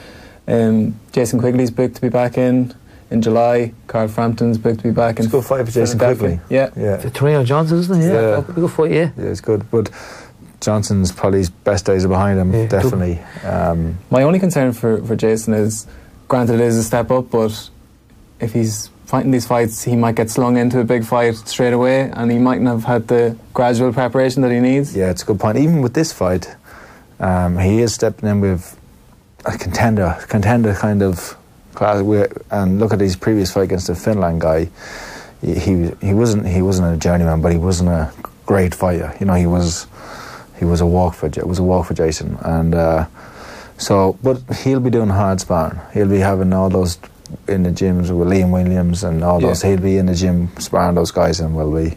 Um, 0.46 1.00
Jason 1.12 1.40
Quigley's 1.40 1.70
booked 1.70 1.94
to 1.96 2.02
be 2.02 2.10
back 2.10 2.36
in 2.36 2.74
in 3.14 3.22
July. 3.22 3.72
Carl 3.86 4.08
Frampton's 4.08 4.58
booked 4.58 4.78
to 4.78 4.84
be 4.84 4.90
back 4.90 5.18
in. 5.18 5.24
It's 5.24 5.32
a 5.32 5.36
good 5.38 5.44
fight 5.46 5.64
for 5.64 5.70
Jason 5.72 5.98
Philadelphia. 5.98 6.38
Quigley. 6.46 6.56
Yeah. 6.56 6.70
Yeah, 6.76 6.96
The 6.96 7.10
Tureano 7.10 7.44
Johnson, 7.44 7.78
isn't 7.78 8.00
it? 8.02 8.04
Yeah. 8.06 8.12
Yeah. 8.12 8.36
Oh, 8.36 8.42
Good 8.42 8.70
fight, 8.70 8.90
yeah. 8.90 9.10
yeah, 9.16 9.24
it's 9.24 9.40
good. 9.40 9.70
But 9.70 9.90
Johnson's 10.60 11.12
probably 11.12 11.38
his 11.38 11.50
best 11.50 11.86
days 11.86 12.04
are 12.04 12.08
behind 12.08 12.38
him. 12.38 12.52
Yeah. 12.52 12.66
definitely. 12.66 13.20
Um, 13.44 13.98
My 14.10 14.22
only 14.22 14.38
concern 14.38 14.72
for, 14.72 15.02
for 15.04 15.16
Jason 15.16 15.54
is, 15.54 15.86
granted, 16.28 16.54
it 16.54 16.60
is 16.60 16.76
a 16.76 16.84
step 16.84 17.10
up, 17.10 17.30
but 17.30 17.70
if 18.40 18.52
he's 18.52 18.90
fighting 19.06 19.30
these 19.30 19.46
fights, 19.46 19.84
he 19.84 19.94
might 19.96 20.14
get 20.16 20.30
slung 20.30 20.56
into 20.56 20.80
a 20.80 20.84
big 20.84 21.04
fight 21.04 21.34
straight 21.36 21.72
away, 21.72 22.10
and 22.12 22.30
he 22.30 22.38
mightn't 22.38 22.66
have 22.66 22.84
had 22.84 23.06
the 23.08 23.36
gradual 23.52 23.92
preparation 23.92 24.42
that 24.42 24.50
he 24.50 24.60
needs. 24.60 24.96
Yeah, 24.96 25.10
it's 25.10 25.22
a 25.22 25.26
good 25.26 25.38
point. 25.38 25.56
Even 25.58 25.82
with 25.82 25.94
this 25.94 26.12
fight, 26.12 26.54
um, 27.20 27.58
he 27.58 27.80
is 27.80 27.94
stepping 27.94 28.28
in 28.28 28.40
with 28.40 28.78
a 29.44 29.56
contender, 29.58 30.16
contender 30.28 30.72
kind 30.74 31.02
of 31.02 31.36
class. 31.74 32.02
And 32.50 32.78
look 32.80 32.92
at 32.92 33.00
his 33.00 33.16
previous 33.16 33.52
fight 33.52 33.64
against 33.64 33.86
the 33.88 33.94
Finland 33.94 34.40
guy. 34.40 34.68
He, 35.42 35.54
he 35.58 35.90
he 36.00 36.14
wasn't 36.14 36.46
he 36.46 36.62
wasn't 36.62 36.94
a 36.94 36.96
journeyman, 36.96 37.40
but 37.42 37.52
he 37.52 37.58
wasn't 37.58 37.90
a 37.90 38.10
great 38.46 38.74
fighter. 38.74 39.14
You 39.20 39.26
know, 39.26 39.34
he 39.34 39.46
was 39.46 39.86
he 40.58 40.64
was 40.64 40.80
a 40.80 40.86
walk 40.86 41.14
for 41.14 41.26
it 41.26 41.46
was 41.46 41.58
a 41.58 41.62
walk 41.62 41.86
for 41.86 41.94
Jason, 41.94 42.38
and 42.42 42.74
uh, 42.74 43.06
so 43.76 44.16
but 44.22 44.40
he'll 44.62 44.80
be 44.80 44.90
doing 44.90 45.08
hard 45.10 45.40
sparring. 45.40 45.78
He'll 45.92 46.08
be 46.08 46.20
having 46.20 46.52
all 46.52 46.70
those 46.70 46.98
in 47.48 47.62
the 47.64 47.70
gyms 47.70 48.10
with 48.16 48.28
Liam 48.28 48.50
Williams 48.52 49.02
and 49.04 49.22
all 49.24 49.40
Yeah. 49.40 49.48
those. 49.48 49.62
He'll 49.62 49.80
be 49.80 49.98
in 49.98 50.06
the 50.06 50.14
gym 50.14 50.48
sparring 50.58 50.94
those 50.94 51.10
guys, 51.10 51.40
and 51.40 51.54
will 51.56 51.74
be 51.74 51.96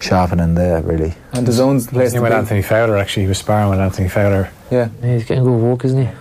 sharpening 0.00 0.54
there 0.54 0.82
really. 0.82 1.14
And 1.32 1.46
the 1.46 1.52
zone's 1.52 1.86
the 1.86 1.92
place 1.92 2.10
Same 2.12 2.18
to 2.18 2.22
with 2.24 2.32
be. 2.32 2.36
Anthony 2.36 2.62
Fowler, 2.62 2.96
actually. 2.98 3.22
He 3.22 3.28
was 3.28 3.38
sparring 3.38 3.70
with 3.70 3.80
Anthony 3.80 4.08
Fowler. 4.08 4.50
Yeah. 4.70 4.88
Yeah, 5.02 5.12
He's 5.14 5.24
getting 5.24 5.44
good 5.44 5.56
work, 5.58 5.84
isn't 5.86 6.06
he? 6.06 6.12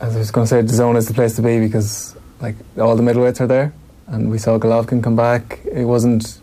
As 0.00 0.14
I 0.14 0.18
was 0.18 0.30
going 0.30 0.44
to 0.44 0.48
say, 0.48 0.62
the 0.62 0.72
zone 0.72 0.96
is 0.96 1.08
the 1.08 1.14
place 1.14 1.34
to 1.36 1.42
be 1.42 1.58
because 1.60 2.16
like 2.40 2.54
all 2.78 2.94
the 2.96 3.02
middleweights 3.02 3.40
are 3.40 3.46
there, 3.46 3.72
and 4.06 4.30
we 4.30 4.38
saw 4.38 4.58
Golovkin 4.58 5.02
come 5.02 5.16
back. 5.16 5.58
It 5.64 5.84
wasn't 5.84 6.38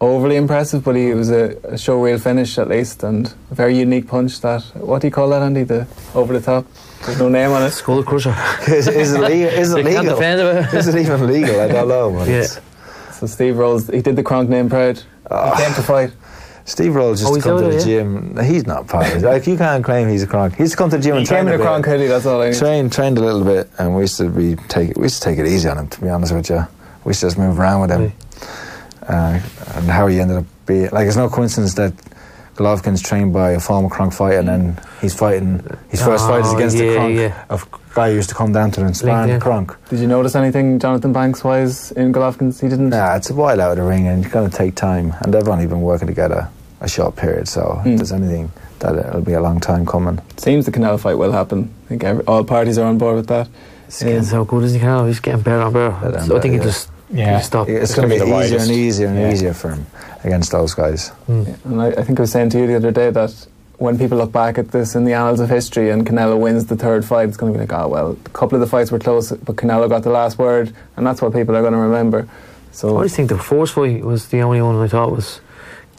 overly 0.00 0.36
impressive, 0.36 0.84
but 0.84 0.96
he 0.96 1.10
it 1.10 1.14
was 1.14 1.30
a, 1.30 1.56
a 1.64 1.78
show 1.78 2.02
reel 2.02 2.18
finish 2.18 2.58
at 2.58 2.68
least, 2.68 3.02
and 3.04 3.32
a 3.50 3.54
very 3.54 3.78
unique 3.78 4.08
punch. 4.08 4.40
That 4.40 4.62
what 4.74 5.02
do 5.02 5.06
you 5.06 5.12
call 5.12 5.28
that, 5.30 5.42
Andy? 5.42 5.62
The 5.62 5.86
over 6.14 6.32
the 6.32 6.44
top. 6.44 6.66
There's 7.04 7.18
no 7.20 7.28
name 7.28 7.52
on 7.52 7.62
it. 7.62 7.70
Skull 7.70 8.02
crusher. 8.02 8.34
is, 8.68 8.88
is 8.88 9.12
it 9.14 9.20
legal? 9.20 9.48
Is 9.48 9.72
it 9.72 9.82
can't 9.84 9.86
legal? 9.86 10.16
defend 10.16 10.40
it. 10.40 10.74
Is 10.74 10.88
it 10.88 10.96
even 11.00 11.26
legal? 11.26 11.60
I 11.60 11.68
don't 11.68 11.88
know. 11.88 12.12
But 12.12 12.28
Yeah. 12.28 12.46
So 13.12 13.26
Steve 13.26 13.56
Rolls, 13.58 13.88
he 13.88 14.00
did 14.02 14.16
the 14.16 14.22
Kronk 14.22 14.48
name 14.48 14.68
proud. 14.68 15.02
Ah. 15.30 15.54
He 15.56 15.62
came 15.62 15.74
to 15.74 15.82
fight. 15.82 16.12
Steve 16.68 16.94
Rolls 16.94 17.20
just 17.20 17.30
Oh, 17.30 17.34
to 17.34 17.36
he's 17.38 17.44
come 17.44 17.56
to 17.58 17.62
the 17.64 17.68
of 17.76 17.80
it, 17.80 17.84
gym. 17.84 18.36
He's 18.44 18.66
not 18.66 18.86
part 18.86 19.06
of 19.08 19.24
it. 19.24 19.26
Like 19.26 19.46
you 19.46 19.56
can't 19.56 19.82
claim 19.82 20.06
he's 20.08 20.22
a 20.22 20.26
Kronk. 20.26 20.54
He's 20.54 20.72
to 20.72 20.76
come 20.76 20.90
to 20.90 20.96
the 20.98 21.02
gym 21.02 21.14
He 21.14 21.18
and 21.20 21.26
train 21.26 21.38
came 21.40 21.48
in 21.48 21.54
a 21.54 21.56
bit. 21.58 21.64
Kronk 21.64 21.86
hoodie. 21.86 22.06
That's 22.08 22.26
all 22.26 22.42
I 22.42 22.50
need. 22.50 22.58
Trained, 22.58 22.92
trained 22.92 23.16
a 23.18 23.22
little 23.22 23.42
bit, 23.44 23.70
and 23.78 23.94
we 23.96 24.02
used 24.02 24.18
to 24.18 24.28
be 24.28 24.54
take 24.68 24.94
we 24.96 25.04
used 25.04 25.22
to 25.22 25.28
take 25.30 25.38
it 25.38 25.46
easy 25.46 25.68
on 25.68 25.78
him. 25.78 25.88
To 25.88 26.00
be 26.00 26.08
honest 26.10 26.34
with 26.34 26.50
you, 26.50 26.66
we 27.04 27.10
used 27.10 27.20
to 27.20 27.26
just 27.26 27.38
move 27.38 27.58
around 27.58 27.80
with 27.80 27.90
him. 27.90 28.12
Uh, 29.08 29.40
and 29.74 29.86
how 29.86 30.06
he 30.06 30.20
ended 30.20 30.36
up 30.36 30.44
being 30.66 30.90
like 30.90 31.06
it's 31.06 31.16
no 31.16 31.30
coincidence 31.30 31.72
that 31.74 31.94
Golovkin's 32.56 33.00
trained 33.00 33.32
by 33.32 33.52
a 33.52 33.60
former 33.60 33.88
Kronk 33.88 34.12
fighter, 34.12 34.38
and 34.40 34.48
then 34.48 34.80
he's 35.00 35.14
fighting 35.14 35.64
his 35.88 36.02
first 36.02 36.24
Oh, 36.24 36.28
fight 36.28 36.44
is 36.44 36.52
against 36.52 36.76
yeah, 36.76 36.82
the 36.90 36.94
Kronk, 36.96 37.16
yeah. 37.16 37.44
a 37.48 37.60
guy 37.94 38.10
who 38.10 38.16
used 38.16 38.28
to 38.28 38.34
come 38.34 38.52
down 38.52 38.72
to 38.72 38.80
him 38.80 38.88
and 38.88 38.96
sparring 38.96 39.30
in. 39.30 39.40
Kronk. 39.40 39.74
Did 39.88 40.00
you 40.00 40.06
notice 40.06 40.34
anything, 40.34 40.78
Johnathon 40.78 41.14
Banks 41.14 41.42
wise, 41.44 41.92
in 41.92 42.12
Golovkin's? 42.12 42.60
He 42.60 42.68
didn't. 42.68 42.90
Nah, 42.90 43.14
it's 43.16 43.30
a 43.30 43.34
while 43.34 43.58
out 43.62 43.70
of 43.70 43.76
the 43.78 43.84
ring 43.84 44.06
and 44.08 44.22
it's 44.24 44.34
going 44.34 44.50
to 44.50 44.54
take 44.54 44.74
time. 44.74 45.14
And 45.22 45.32
they've 45.32 45.48
only 45.48 45.66
been 45.66 45.80
working 45.80 46.08
together 46.08 46.50
a 46.80 46.88
short 46.88 47.16
period, 47.16 47.48
so 47.48 47.80
Hmm. 47.82 47.90
if 47.90 47.96
there's 47.98 48.12
anything, 48.12 48.50
that 48.80 48.94
it'll 48.96 49.20
be 49.20 49.32
a 49.32 49.40
long 49.40 49.58
time 49.60 49.84
coming. 49.84 50.20
Seems 50.36 50.64
the 50.66 50.70
Canelo 50.72 50.98
fight 50.98 51.18
will 51.18 51.32
happen. 51.32 51.70
I 51.86 51.88
think 51.88 52.04
every, 52.04 52.24
all 52.26 52.44
parties 52.44 52.78
are 52.78 52.86
on 52.86 52.98
board 52.98 53.16
with 53.16 53.26
that. 53.28 53.48
He's 53.86 54.02
getting 54.02 54.22
so 54.22 54.44
good, 54.44 54.64
isn't 54.64 54.78
he? 54.80 54.86
Canelo? 54.86 55.06
He's 55.08 55.20
getting 55.20 55.40
better 55.42 55.62
and 55.62 55.72
better. 55.72 55.90
Better 55.90 56.06
and 56.18 56.32
I 56.32 56.40
think 56.40 56.42
better, 56.42 56.52
he 56.52 56.58
just 56.60 56.88
Yeah. 57.10 57.38
he 57.38 57.42
stopped. 57.44 57.70
It's, 57.70 57.84
It's 57.90 57.94
going 57.96 58.08
to 58.08 58.14
be, 58.14 58.20
be 58.20 58.30
the 58.30 58.40
easier 58.44 58.58
and 58.58 58.70
easier 58.70 59.08
and 59.08 59.18
Yeah. 59.18 59.32
easier 59.32 59.54
for 59.54 59.70
him 59.70 59.86
against 60.24 60.52
those 60.52 60.74
guys. 60.74 61.10
And 61.26 61.80
I, 61.82 61.86
I 61.88 62.02
think 62.04 62.18
I 62.20 62.22
was 62.22 62.30
saying 62.32 62.50
to 62.50 62.58
you 62.58 62.66
the 62.66 62.76
other 62.76 62.90
day 62.92 63.10
that 63.10 63.32
when 63.78 63.96
people 63.98 64.18
look 64.18 64.30
back 64.32 64.58
at 64.58 64.70
this 64.72 64.94
in 64.94 65.04
the 65.04 65.14
annals 65.14 65.40
of 65.40 65.48
history 65.48 65.90
and 65.90 66.04
Canelo 66.06 66.38
wins 66.38 66.66
the 66.66 66.76
third 66.76 67.04
fight, 67.04 67.28
it's 67.28 67.36
going 67.36 67.52
to 67.52 67.58
be 67.58 67.62
like, 67.64 67.72
oh, 67.72 67.88
well, 67.88 68.16
a 68.26 68.28
couple 68.30 68.56
of 68.56 68.60
the 68.60 68.66
fights 68.66 68.90
were 68.92 68.98
close, 68.98 69.30
but 69.32 69.56
Canelo 69.56 69.88
got 69.88 70.02
the 70.02 70.10
last 70.10 70.36
word, 70.38 70.72
and 70.96 71.06
that's 71.06 71.22
what 71.22 71.32
people 71.32 71.56
are 71.56 71.60
going 71.62 71.72
to 71.74 71.78
remember. 71.78 72.28
So 72.72 72.88
I 72.88 72.90
So, 72.90 72.94
always 72.96 73.16
think 73.16 73.28
the 73.30 73.38
fourth 73.38 73.70
fight 73.70 74.04
was 74.04 74.28
the 74.28 74.42
only 74.42 74.60
one 74.62 74.76
I 74.82 74.88
thought 74.88 75.10
was 75.12 75.40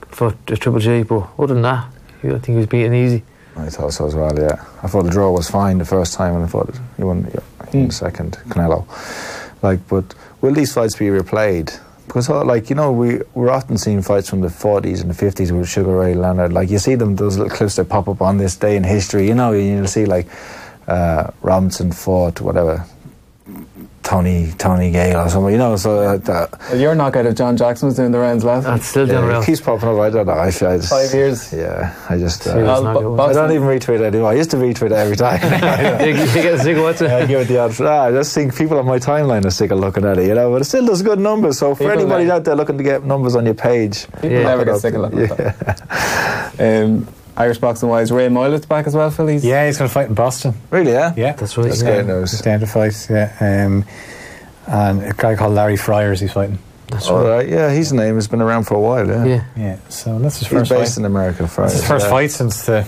for 0.10 0.36
the 0.48 0.58
Triple 0.58 0.80
G, 0.80 1.04
but 1.04 1.28
other 1.38 1.54
than 1.54 1.64
that, 1.64 1.86
I 2.24 2.30
think 2.30 2.46
he 2.48 2.56
was 2.56 2.68
beaten 2.68 2.94
easy. 2.94 3.24
I 3.56 3.70
thought 3.70 3.94
so 3.94 4.08
as 4.08 4.16
well, 4.16 4.38
yeah. 4.38 4.64
I 4.84 4.88
thought 4.88 5.04
the 5.04 5.10
draw 5.12 5.32
was 5.32 5.50
fine 5.50 5.78
the 5.80 5.86
first 5.86 6.14
time 6.14 6.36
and 6.36 6.44
I 6.46 6.48
thought 6.48 6.70
he 6.98 7.04
won, 7.04 7.24
yeah, 7.34 7.40
he 7.72 7.78
won 7.78 7.84
Hmm. 7.84 7.88
the 7.88 7.94
second, 7.94 8.38
Canelo. 8.50 8.86
Like, 9.62 9.86
but 9.88 10.16
will 10.42 10.54
these 10.54 10.74
fights 10.74 10.96
be 10.96 11.06
replayed? 11.08 11.78
Because, 12.08 12.30
uh, 12.30 12.44
like, 12.44 12.70
you 12.70 12.76
know, 12.76 12.92
we, 12.92 13.20
we're 13.36 13.52
often 13.52 13.78
seeing 13.78 14.02
fights 14.02 14.30
from 14.30 14.42
the 14.42 14.48
40s 14.48 15.02
and 15.02 15.12
the 15.12 15.26
50s 15.26 15.52
with 15.52 15.68
Sugar 15.70 15.96
Ray 15.98 16.14
Leonard. 16.16 16.54
Like, 16.54 16.70
you 16.70 16.80
see 16.80 16.96
them, 16.96 17.16
those 17.18 17.38
little 17.38 17.56
clips 17.56 17.76
that 17.76 17.86
pop 17.90 18.08
up 18.08 18.22
on 18.22 18.38
this 18.38 18.56
day 18.56 18.76
in 18.78 18.84
history, 18.84 19.28
you 19.28 19.36
know, 19.36 19.52
you'll 19.52 19.86
see, 19.88 20.06
like, 20.06 20.28
uh, 20.88 21.30
Robinson 21.42 21.92
fought, 21.92 22.42
whatever, 22.42 22.84
Tony 24.10 24.52
Tony 24.58 24.90
Gale 24.90 25.20
or 25.20 25.30
something, 25.30 25.52
you 25.52 25.60
know, 25.60 25.76
so 25.76 26.00
uh, 26.00 26.18
that, 26.18 26.60
well, 26.72 26.80
your 26.80 26.96
knockout 26.96 27.28
of 27.28 27.36
John 27.36 27.56
Jackson 27.56 27.86
was 27.90 27.96
doing 27.96 28.12
the 28.12 28.18
rounds 28.18 28.44
last 28.44 28.64
That's 28.64 28.88
still 28.88 29.06
doing 29.06 29.20
yeah, 29.20 29.30
around. 29.30 29.46
keeps 29.46 29.62
popping 29.62 29.88
up. 29.88 30.00
I 30.00 30.10
don't 30.10 30.26
know. 30.26 30.34
I, 30.34 30.48
I 30.48 30.50
just, 30.52 30.90
Five 30.90 31.14
years. 31.14 31.54
Yeah, 31.54 31.96
I 32.10 32.18
just. 32.18 32.42
Uh, 32.42 32.54
Serious 32.54 32.66
Well, 32.68 32.84
knockout, 32.84 33.04
bo- 33.04 33.14
wasn't 33.14 33.38
I 33.46 33.48
don't 33.48 33.56
even 33.56 33.68
retweet 33.68 34.00
it 34.00 34.06
anymore. 34.06 34.32
I 34.32 34.34
used 34.34 34.50
to 34.50 34.58
retweet 34.58 34.88
it 34.88 34.92
every 34.94 35.16
time. 35.16 35.40
you, 36.02 36.16
you 36.16 36.34
get 36.42 36.60
sick 36.60 36.76
of 36.76 36.82
what's 36.84 37.04
I 37.04 37.20
it? 37.20 37.28
give 37.28 37.42
it 37.42 37.48
the 37.50 37.60
odd. 37.60 37.80
Ah, 37.82 38.06
I 38.06 38.12
just 38.12 38.34
think 38.34 38.58
people 38.58 38.80
on 38.80 38.86
my 38.88 38.98
timeline 38.98 39.46
are 39.46 39.52
sick 39.52 39.70
of 39.70 39.78
looking 39.78 40.04
at 40.06 40.18
it, 40.18 40.26
you 40.26 40.34
know. 40.34 40.50
But 40.52 40.62
it 40.62 40.66
still 40.66 40.88
does 40.88 41.04
good 41.04 41.20
numbers. 41.20 41.60
So 41.60 41.76
for 41.76 41.84
People 41.84 42.00
anybody 42.00 42.26
like- 42.26 42.34
out 42.38 42.46
there 42.46 42.56
looking 42.56 42.80
to 42.80 42.84
get 42.84 43.04
numbers 43.06 43.36
on 43.36 43.46
your 43.46 43.54
page, 43.54 44.08
People 44.14 44.32
Yeah. 44.32 44.44
never 44.56 44.66
look 44.66 44.70
it 44.70 44.72
get 44.72 44.76
up. 44.76 44.82
sick 44.82 44.94
of 44.96 45.02
looking 45.02 45.20
at 45.20 45.30
Yeah. 45.30 45.52
that. 46.58 46.84
Um, 46.84 47.08
Irish 47.40 47.58
boxing 47.58 47.88
wise, 47.90 48.12
Ray 48.12 48.28
Moylette's 48.28 48.66
back 48.66 48.86
as 48.86 48.94
well, 48.96 49.10
Phil. 49.10 49.28
He's 49.28 49.46
Yeah, 49.46 49.66
he's 49.66 49.78
going 49.78 49.88
to 49.88 49.94
fight 49.94 50.10
in 50.10 50.14
Boston. 50.14 50.54
Really? 50.70 50.92
Yeah. 50.92 51.14
Yeah. 51.16 51.32
That's 51.34 51.58
right. 51.58 51.68
That's 51.68 51.82
yeah. 51.82 51.96
great 52.04 52.06
news. 52.06 52.32
He's 52.32 52.42
down 52.42 52.60
to 52.60 52.68
fight, 52.68 53.08
yeah. 53.10 53.34
Um, 53.40 53.86
and 54.68 55.04
a 55.04 55.14
guy 55.14 55.36
called 55.36 55.54
Larry 55.56 55.78
Fryers 55.78 56.20
he's 56.20 56.34
fighting. 56.34 56.60
That's 56.90 57.08
All 57.08 57.24
right. 57.24 57.30
right. 57.30 57.48
Yeah, 57.50 57.70
his 57.72 57.94
name 57.94 58.16
has 58.16 58.28
been 58.28 58.42
around 58.42 58.66
for 58.66 58.76
a 58.76 58.80
while. 58.80 59.08
Yeah. 59.08 59.26
Yeah. 59.26 59.44
Yeah, 59.56 59.80
so 59.90 60.20
that's 60.20 60.40
his 60.40 60.48
first. 60.48 60.70
He's 60.72 60.78
based 60.80 60.96
fight. 60.96 61.00
in 61.00 61.06
America. 61.06 61.48
For 61.48 61.62
That's 61.62 61.76
his 61.76 61.88
first 61.88 62.06
yeah. 62.06 62.12
fight 62.12 62.32
since 62.32 62.66
the 62.66 62.84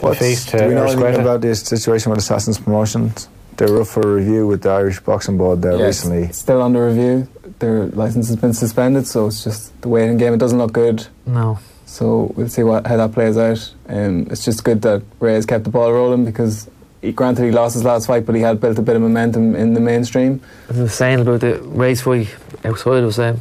What's- 0.00 0.18
defeat 0.18 0.38
to 0.50 0.58
do 0.58 0.68
we 0.68 0.74
know 0.74 0.84
Urs 0.86 0.94
anything 1.02 1.20
about 1.22 1.40
this 1.40 1.60
situation 1.62 2.10
with 2.10 2.18
Assassins 2.18 2.58
Promotions? 2.58 3.28
They're 3.56 3.80
up 3.80 3.86
for 3.86 4.00
review 4.16 4.46
with 4.46 4.62
the 4.62 4.70
Irish 4.70 5.00
Boxing 5.00 5.38
Board 5.38 5.62
there 5.62 5.76
Yeah, 5.78 5.86
recently. 5.86 6.24
it's 6.24 6.38
still 6.38 6.60
under 6.60 6.86
review. 6.88 7.26
Their 7.58 7.86
license 7.86 8.26
has 8.28 8.36
been 8.36 8.52
suspended, 8.52 9.06
so 9.06 9.28
it's 9.28 9.42
just 9.44 9.80
the 9.80 9.88
waiting 9.88 10.18
game. 10.18 10.34
It 10.34 10.38
doesn't 10.38 10.58
look 10.58 10.72
good. 10.74 11.06
No. 11.24 11.58
So 11.86 12.32
we'll 12.36 12.48
see 12.48 12.62
what, 12.64 12.86
how 12.86 12.96
that 12.96 13.12
plays 13.12 13.38
out. 13.38 13.72
Um, 13.88 14.26
it's 14.30 14.44
just 14.44 14.64
good 14.64 14.82
that 14.82 15.02
Ray 15.20 15.34
has 15.34 15.46
kept 15.46 15.64
the 15.64 15.70
ball 15.70 15.92
rolling 15.92 16.24
because, 16.24 16.68
he, 17.00 17.12
granted, 17.12 17.44
he 17.44 17.52
lost 17.52 17.74
his 17.74 17.84
last 17.84 18.06
fight, 18.08 18.26
but 18.26 18.34
he 18.34 18.40
had 18.42 18.60
built 18.60 18.78
a 18.78 18.82
bit 18.82 18.96
of 18.96 19.02
momentum 19.02 19.54
in 19.54 19.74
the 19.74 19.80
mainstream. 19.80 20.40
I 20.68 20.82
was 20.82 20.92
saying 20.94 21.20
about 21.20 21.40
the 21.40 21.60
race 21.62 22.02
fight 22.02 22.28
outside, 22.64 23.02
I 23.02 23.06
was 23.06 23.16
saying, 23.16 23.40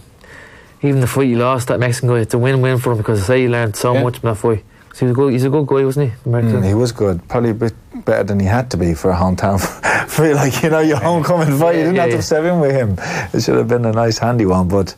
even 0.84 1.02
the 1.02 1.08
fight 1.08 1.28
he 1.28 1.36
lost, 1.36 1.68
that 1.70 1.80
Mexican 1.80 2.10
guy, 2.10 2.20
it's 2.20 2.34
a 2.36 2.38
win 2.38 2.62
win 2.62 2.78
for 2.78 2.92
him 2.92 3.00
because 3.00 3.24
I 3.24 3.26
say 3.26 3.42
he 3.42 3.50
learned 3.50 3.76
so 3.76 3.94
Yeah. 3.94 4.04
much 4.04 4.20
from 4.20 4.30
that 4.30 4.36
fight. 4.36 4.64
'Cause 4.90 5.00
he 5.00 5.06
was 5.08 5.12
a 5.12 5.16
good, 5.16 5.34
he's 5.34 5.44
a 5.44 5.50
good 5.50 5.68
guy, 5.68 5.84
wasn't 5.84 6.10
he? 6.12 6.16
American. 6.30 6.62
Mm, 6.62 6.68
he 6.68 6.74
was 6.74 6.92
good. 6.94 7.28
Probably 7.28 7.50
a 7.50 7.54
bit 7.54 7.74
better 8.06 8.24
than 8.24 8.40
he 8.40 8.46
had 8.46 8.70
to 8.72 8.78
be 8.78 8.94
for 8.94 9.10
a 9.12 9.16
hometown. 9.16 9.60
for 10.08 10.34
like 10.36 10.62
you 10.64 10.70
know 10.70 10.80
your 10.80 10.98
homecoming 10.98 11.58
fight, 11.58 11.76
you 11.76 11.82
didn't 11.82 11.96
Yeah, 11.96 12.02
have 12.04 12.12
yeah. 12.12 12.16
to 12.18 12.22
step 12.22 12.44
in 12.46 12.60
with 12.62 12.72
him. 12.72 12.96
It 13.34 13.42
should 13.44 13.56
have 13.58 13.68
been 13.68 13.84
a 13.86 13.92
nice 13.92 14.20
handy 14.20 14.46
one, 14.46 14.70
but 14.70 14.96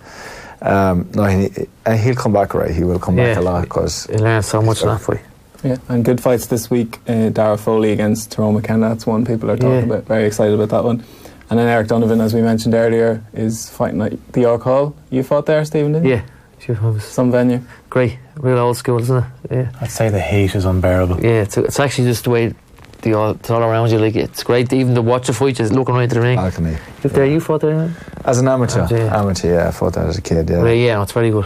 um, 0.62 1.10
no, 1.14 1.24
he, 1.26 1.49
and 1.86 1.99
he'll 1.99 2.16
come 2.16 2.34
back 2.34 2.53
right. 2.53 2.72
He 2.72 2.84
will 2.84 2.99
come 2.99 3.16
back 3.16 3.38
a 3.38 3.41
lot 3.41 3.64
because 3.64 4.05
He 4.08 4.18
learned 4.18 4.45
so 4.45 4.62
much 4.62 4.80
from 4.80 4.89
that 4.89 5.01
fight. 5.01 5.22
Yeah, 5.64 5.78
and 5.89 6.05
good 6.05 6.22
fights 6.22 6.45
this 6.47 6.70
week. 6.70 6.99
Uh, 7.08 7.30
Darragh 7.30 7.60
Foley 7.60 7.91
against 7.91 8.32
Tyrone 8.32 8.53
McKenna. 8.55 8.89
That's 8.89 9.05
one 9.08 9.26
people 9.26 9.49
are 9.51 9.55
talking 9.58 9.72
Yeah. 9.72 9.84
about. 9.95 10.03
Very 10.05 10.26
excited 10.26 10.53
about 10.53 10.70
that 10.70 10.84
one. 10.84 11.03
And 11.49 11.58
then 11.58 11.68
Eric 11.68 11.88
Donovan, 11.88 12.22
as 12.22 12.34
we 12.34 12.41
mentioned 12.41 12.74
earlier, 12.76 13.24
is 13.34 13.70
fighting 13.70 14.01
at 14.01 14.34
the 14.34 14.41
York 14.41 14.64
Hall. 14.64 14.95
You 15.10 15.24
fought 15.24 15.45
there, 15.45 15.64
Stephen, 15.66 15.93
didn't 15.93 16.08
you? 16.08 16.16
Yeah, 16.16 16.22
she 16.60 16.74
was 16.74 17.03
Some 17.05 17.32
venue. 17.32 17.62
great, 17.89 18.20
real 18.38 18.58
old 18.60 18.78
school, 18.78 18.99
isn't 19.01 19.18
it? 19.18 19.26
Yeah, 19.49 19.72
I'd 19.82 19.89
say 19.91 20.10
the 20.10 20.20
heat 20.22 20.53
is 20.55 20.66
unbearable. 20.66 21.22
yeah. 21.24 21.41
It's, 21.43 21.58
it's 21.58 21.80
actually 21.80 22.08
just 22.08 22.26
the 22.26 22.30
way 22.32 22.53
the 23.02 23.14
all, 23.14 23.32
it's 23.32 23.50
all 23.50 23.62
around 23.62 23.91
you. 23.91 24.00
Like 24.00 24.16
it's 24.16 24.43
great, 24.43 24.72
even 24.74 24.95
to 24.95 25.02
watch 25.02 25.30
a 25.30 25.34
fight, 25.34 25.56
just 25.56 25.74
looking 25.74 25.95
right 25.95 26.10
to 26.10 26.16
the 26.16 26.22
ring. 26.22 26.38
Balcony. 26.38 26.78
If 27.04 27.14
there, 27.14 27.26
you 27.26 27.39
fought 27.39 27.62
there, 27.62 27.93
As 28.26 28.39
an 28.39 28.48
amateur, 28.48 28.80
Amateur, 28.80 28.98
yeah. 28.98 29.20
amateur, 29.20 29.54
yeah, 29.54 29.68
I 29.68 29.72
fought 29.72 29.93
that 29.93 30.08
as 30.08 30.18
a 30.18 30.22
kid. 30.22 30.50
Yeah. 30.50 30.64
yeah, 30.66 30.72
yeah 30.72 30.95
no, 30.95 31.04
it's 31.04 31.12
very 31.12 31.30
good. 31.32 31.45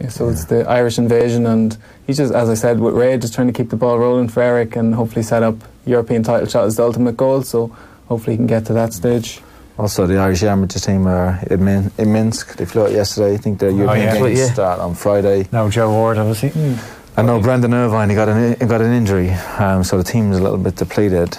Yeah, 0.00 0.08
so 0.08 0.28
it's 0.28 0.44
the 0.46 0.68
Irish 0.68 0.98
invasion, 0.98 1.46
and 1.46 1.76
he's 2.06 2.18
just, 2.18 2.34
as 2.34 2.48
I 2.50 2.54
said, 2.54 2.80
with 2.80 2.94
Ray, 2.94 3.16
just 3.18 3.34
trying 3.34 3.46
to 3.46 3.52
keep 3.52 3.70
the 3.70 3.76
ball 3.76 3.98
rolling 3.98 4.28
for 4.28 4.42
Eric 4.42 4.76
and 4.76 4.94
hopefully 4.94 5.22
set 5.22 5.42
up 5.42 5.56
European 5.86 6.22
title 6.22 6.46
shot 6.46 6.64
as 6.64 6.76
the 6.76 6.82
ultimate 6.82 7.16
goal. 7.16 7.42
So 7.42 7.68
hopefully 8.08 8.34
he 8.34 8.36
can 8.38 8.46
get 8.46 8.66
to 8.66 8.74
that 8.74 8.92
stage. 8.92 9.40
Also, 9.78 10.06
the 10.06 10.16
Irish 10.18 10.42
amateur 10.42 10.78
team 10.78 11.06
are 11.06 11.38
in, 11.50 11.64
Min- 11.64 11.92
in 11.98 12.12
Minsk. 12.12 12.56
They 12.56 12.64
flew 12.64 12.84
out 12.84 12.92
yesterday. 12.92 13.34
I 13.34 13.36
think 13.36 13.58
the 13.58 13.66
oh, 13.68 13.76
European 13.76 14.06
yeah. 14.06 14.18
games 14.18 14.38
Yeah. 14.38 14.52
start 14.52 14.80
on 14.80 14.94
Friday. 14.94 15.48
No, 15.52 15.68
Joe 15.70 15.90
Ward, 15.90 16.16
obviously. 16.18 16.50
I 17.18 17.22
know 17.22 17.40
Brendan 17.40 17.72
Irvine. 17.72 18.10
He 18.10 18.14
got 18.14 18.28
an 18.28 18.56
he 18.60 18.66
got 18.66 18.80
an 18.82 18.92
injury, 18.92 19.30
um, 19.58 19.82
so 19.84 19.96
the 19.98 20.04
team 20.04 20.32
is 20.32 20.38
a 20.38 20.42
little 20.42 20.58
bit 20.58 20.76
depleted 20.76 21.36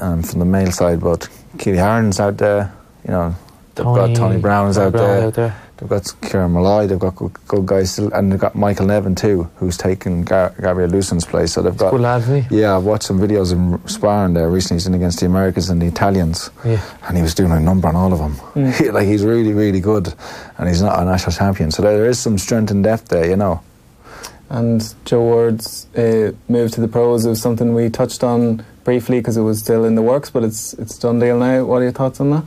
um, 0.00 0.22
from 0.22 0.38
the 0.38 0.44
male 0.44 0.70
side. 0.70 1.00
But 1.00 1.28
Kellie 1.58 1.78
Harrington's 1.78 2.20
out 2.20 2.36
there. 2.38 2.72
You 3.04 3.10
know, 3.10 3.34
they've 3.74 3.84
got 3.84 4.14
Tony 4.14 4.38
Brown's 4.40 4.76
Tony 4.76 4.86
out 4.86 4.92
Brown 4.92 5.06
there. 5.08 5.26
out 5.26 5.34
there. 5.34 5.62
They've 5.78 5.88
got 5.88 6.12
Kieran 6.20 6.50
Molloy. 6.52 6.86
They've 6.86 6.98
got 6.98 7.16
good, 7.16 7.32
good 7.48 7.64
guys, 7.66 7.90
still, 7.92 8.12
and 8.12 8.30
they've 8.30 8.38
got 8.38 8.54
Michael 8.54 8.84
Nevin 8.86 9.14
too, 9.14 9.50
who's 9.56 9.78
taken 9.78 10.22
Gar- 10.24 10.54
Gabriel 10.60 10.90
Lucent's 10.90 11.24
place. 11.24 11.52
So 11.54 11.62
they've 11.62 11.74
got 11.76 11.90
Good 11.90 12.02
lad, 12.02 12.20
isn't 12.20 12.42
he? 12.50 12.60
Yeah, 12.60 12.76
I've 12.76 12.84
watched 12.84 13.04
some 13.04 13.18
videos 13.18 13.50
of 13.50 13.58
him 13.58 13.88
sparring 13.88 14.34
there 14.34 14.50
recently. 14.50 14.76
He's 14.76 14.86
in 14.86 14.92
against 14.94 15.20
the 15.20 15.26
Americans 15.26 15.70
and 15.70 15.80
the 15.80 15.86
Italians, 15.86 16.50
Yeah. 16.66 16.82
and 17.08 17.16
he 17.16 17.22
was 17.22 17.34
doing 17.34 17.50
a 17.50 17.58
number 17.58 17.88
on 17.88 17.96
all 17.96 18.12
of 18.12 18.18
them. 18.18 18.34
Mm. 18.54 18.92
like 18.92 19.06
he's 19.06 19.24
really, 19.24 19.54
really 19.54 19.80
good, 19.80 20.12
and 20.58 20.68
he's 20.68 20.82
not 20.82 21.00
a 21.00 21.04
national 21.06 21.32
champion. 21.32 21.70
So 21.70 21.80
there 21.80 22.04
is 22.04 22.18
some 22.18 22.36
strength 22.36 22.70
and 22.70 22.84
depth 22.84 23.08
there, 23.08 23.26
you 23.28 23.36
know. 23.36 23.62
And 24.50 24.94
Joe 25.04 25.22
Ward's 25.22 25.86
uh, 25.96 26.32
move 26.48 26.72
to 26.72 26.80
the 26.80 26.88
pros 26.88 27.24
was 27.24 27.40
something 27.40 27.72
we 27.72 27.88
touched 27.88 28.24
on 28.24 28.64
briefly 28.82 29.20
because 29.20 29.36
it 29.36 29.42
was 29.42 29.60
still 29.60 29.84
in 29.84 29.94
the 29.94 30.02
works, 30.02 30.28
but 30.28 30.42
it's 30.42 30.74
it's 30.74 30.98
done 30.98 31.20
deal 31.20 31.38
now. 31.38 31.64
What 31.64 31.76
are 31.76 31.84
your 31.84 31.92
thoughts 31.92 32.20
on 32.20 32.30
that? 32.30 32.44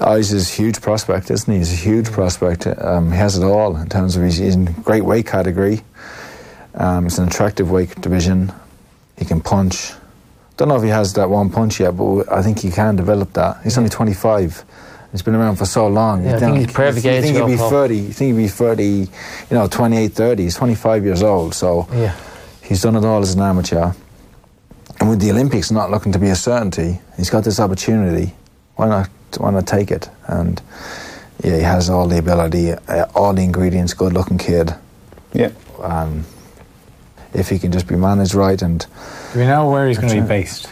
Oh, 0.00 0.16
he's 0.16 0.34
a 0.34 0.54
huge 0.54 0.82
prospect, 0.82 1.30
isn't 1.30 1.50
he? 1.50 1.58
He's 1.58 1.72
a 1.72 1.76
huge 1.76 2.10
prospect. 2.12 2.66
Um, 2.66 3.10
he 3.10 3.16
has 3.16 3.38
it 3.38 3.44
all 3.44 3.76
in 3.76 3.88
terms 3.88 4.16
of 4.16 4.24
he's, 4.24 4.36
he's 4.36 4.54
in 4.54 4.66
great 4.82 5.04
weight 5.04 5.26
category. 5.26 5.80
Um, 6.74 7.06
it's 7.06 7.16
an 7.16 7.28
attractive 7.28 7.70
weight 7.70 7.98
division. 8.00 8.52
He 9.16 9.24
can 9.24 9.40
punch. 9.40 9.92
Don't 10.56 10.68
know 10.68 10.76
if 10.76 10.82
he 10.82 10.88
has 10.88 11.14
that 11.14 11.30
one 11.30 11.48
punch 11.48 11.80
yet, 11.80 11.96
but 11.96 12.30
I 12.30 12.42
think 12.42 12.58
he 12.58 12.70
can 12.70 12.96
develop 12.96 13.32
that. 13.32 13.62
He's 13.62 13.78
only 13.78 13.88
25. 13.90 14.64
He's 15.14 15.22
been 15.22 15.36
around 15.36 15.54
for 15.56 15.64
so 15.64 15.86
long. 15.86 16.24
Yeah, 16.24 16.30
You 16.30 16.36
I 16.36 16.38
think 16.40 16.50
don't- 16.54 16.58
he's 16.64 16.72
perfect 16.72 17.06
you 17.06 17.22
think 17.22 17.36
he'd 17.36 17.46
be 17.46 17.56
go 17.56 17.70
30. 17.70 17.96
You 17.98 18.12
think 18.12 18.34
he'd 18.36 18.42
be 18.42 18.48
30, 18.48 18.84
you 18.84 19.08
know, 19.52 19.68
28, 19.68 20.12
30. 20.12 20.42
He's 20.42 20.56
25 20.56 21.04
years 21.04 21.22
old, 21.22 21.54
so 21.54 21.86
Yeah. 21.94 22.14
he's 22.62 22.82
done 22.82 22.96
it 22.96 23.04
all 23.04 23.22
as 23.22 23.32
an 23.32 23.40
amateur. 23.40 23.92
And 24.98 25.08
with 25.08 25.20
the 25.20 25.30
Olympics 25.30 25.70
not 25.70 25.92
looking 25.92 26.10
to 26.10 26.18
be 26.18 26.30
a 26.30 26.34
certainty, 26.34 27.00
he's 27.16 27.30
got 27.30 27.44
this 27.44 27.60
opportunity. 27.60 28.34
Why 28.74 28.88
not? 28.88 29.08
Why 29.38 29.52
not 29.52 29.68
take 29.68 29.92
it? 29.92 30.08
And 30.26 30.60
yeah, 31.44 31.58
he 31.58 31.62
has 31.62 31.88
all 31.88 32.08
the 32.08 32.18
ability, 32.18 32.72
uh, 32.72 33.04
all 33.14 33.32
the 33.34 33.44
ingredients. 33.44 33.94
Good-looking 33.94 34.38
kid. 34.38 34.74
Yeah. 35.32 35.50
Um, 35.80 36.24
if 37.32 37.50
he 37.50 37.60
can 37.60 37.70
just 37.70 37.86
be 37.86 37.94
managed 37.94 38.34
right, 38.34 38.60
and 38.60 38.84
Do 39.32 39.38
we 39.38 39.46
know 39.46 39.70
where 39.70 39.86
he's 39.86 39.98
going 39.98 40.12
to 40.12 40.22
be 40.22 40.26
based? 40.26 40.66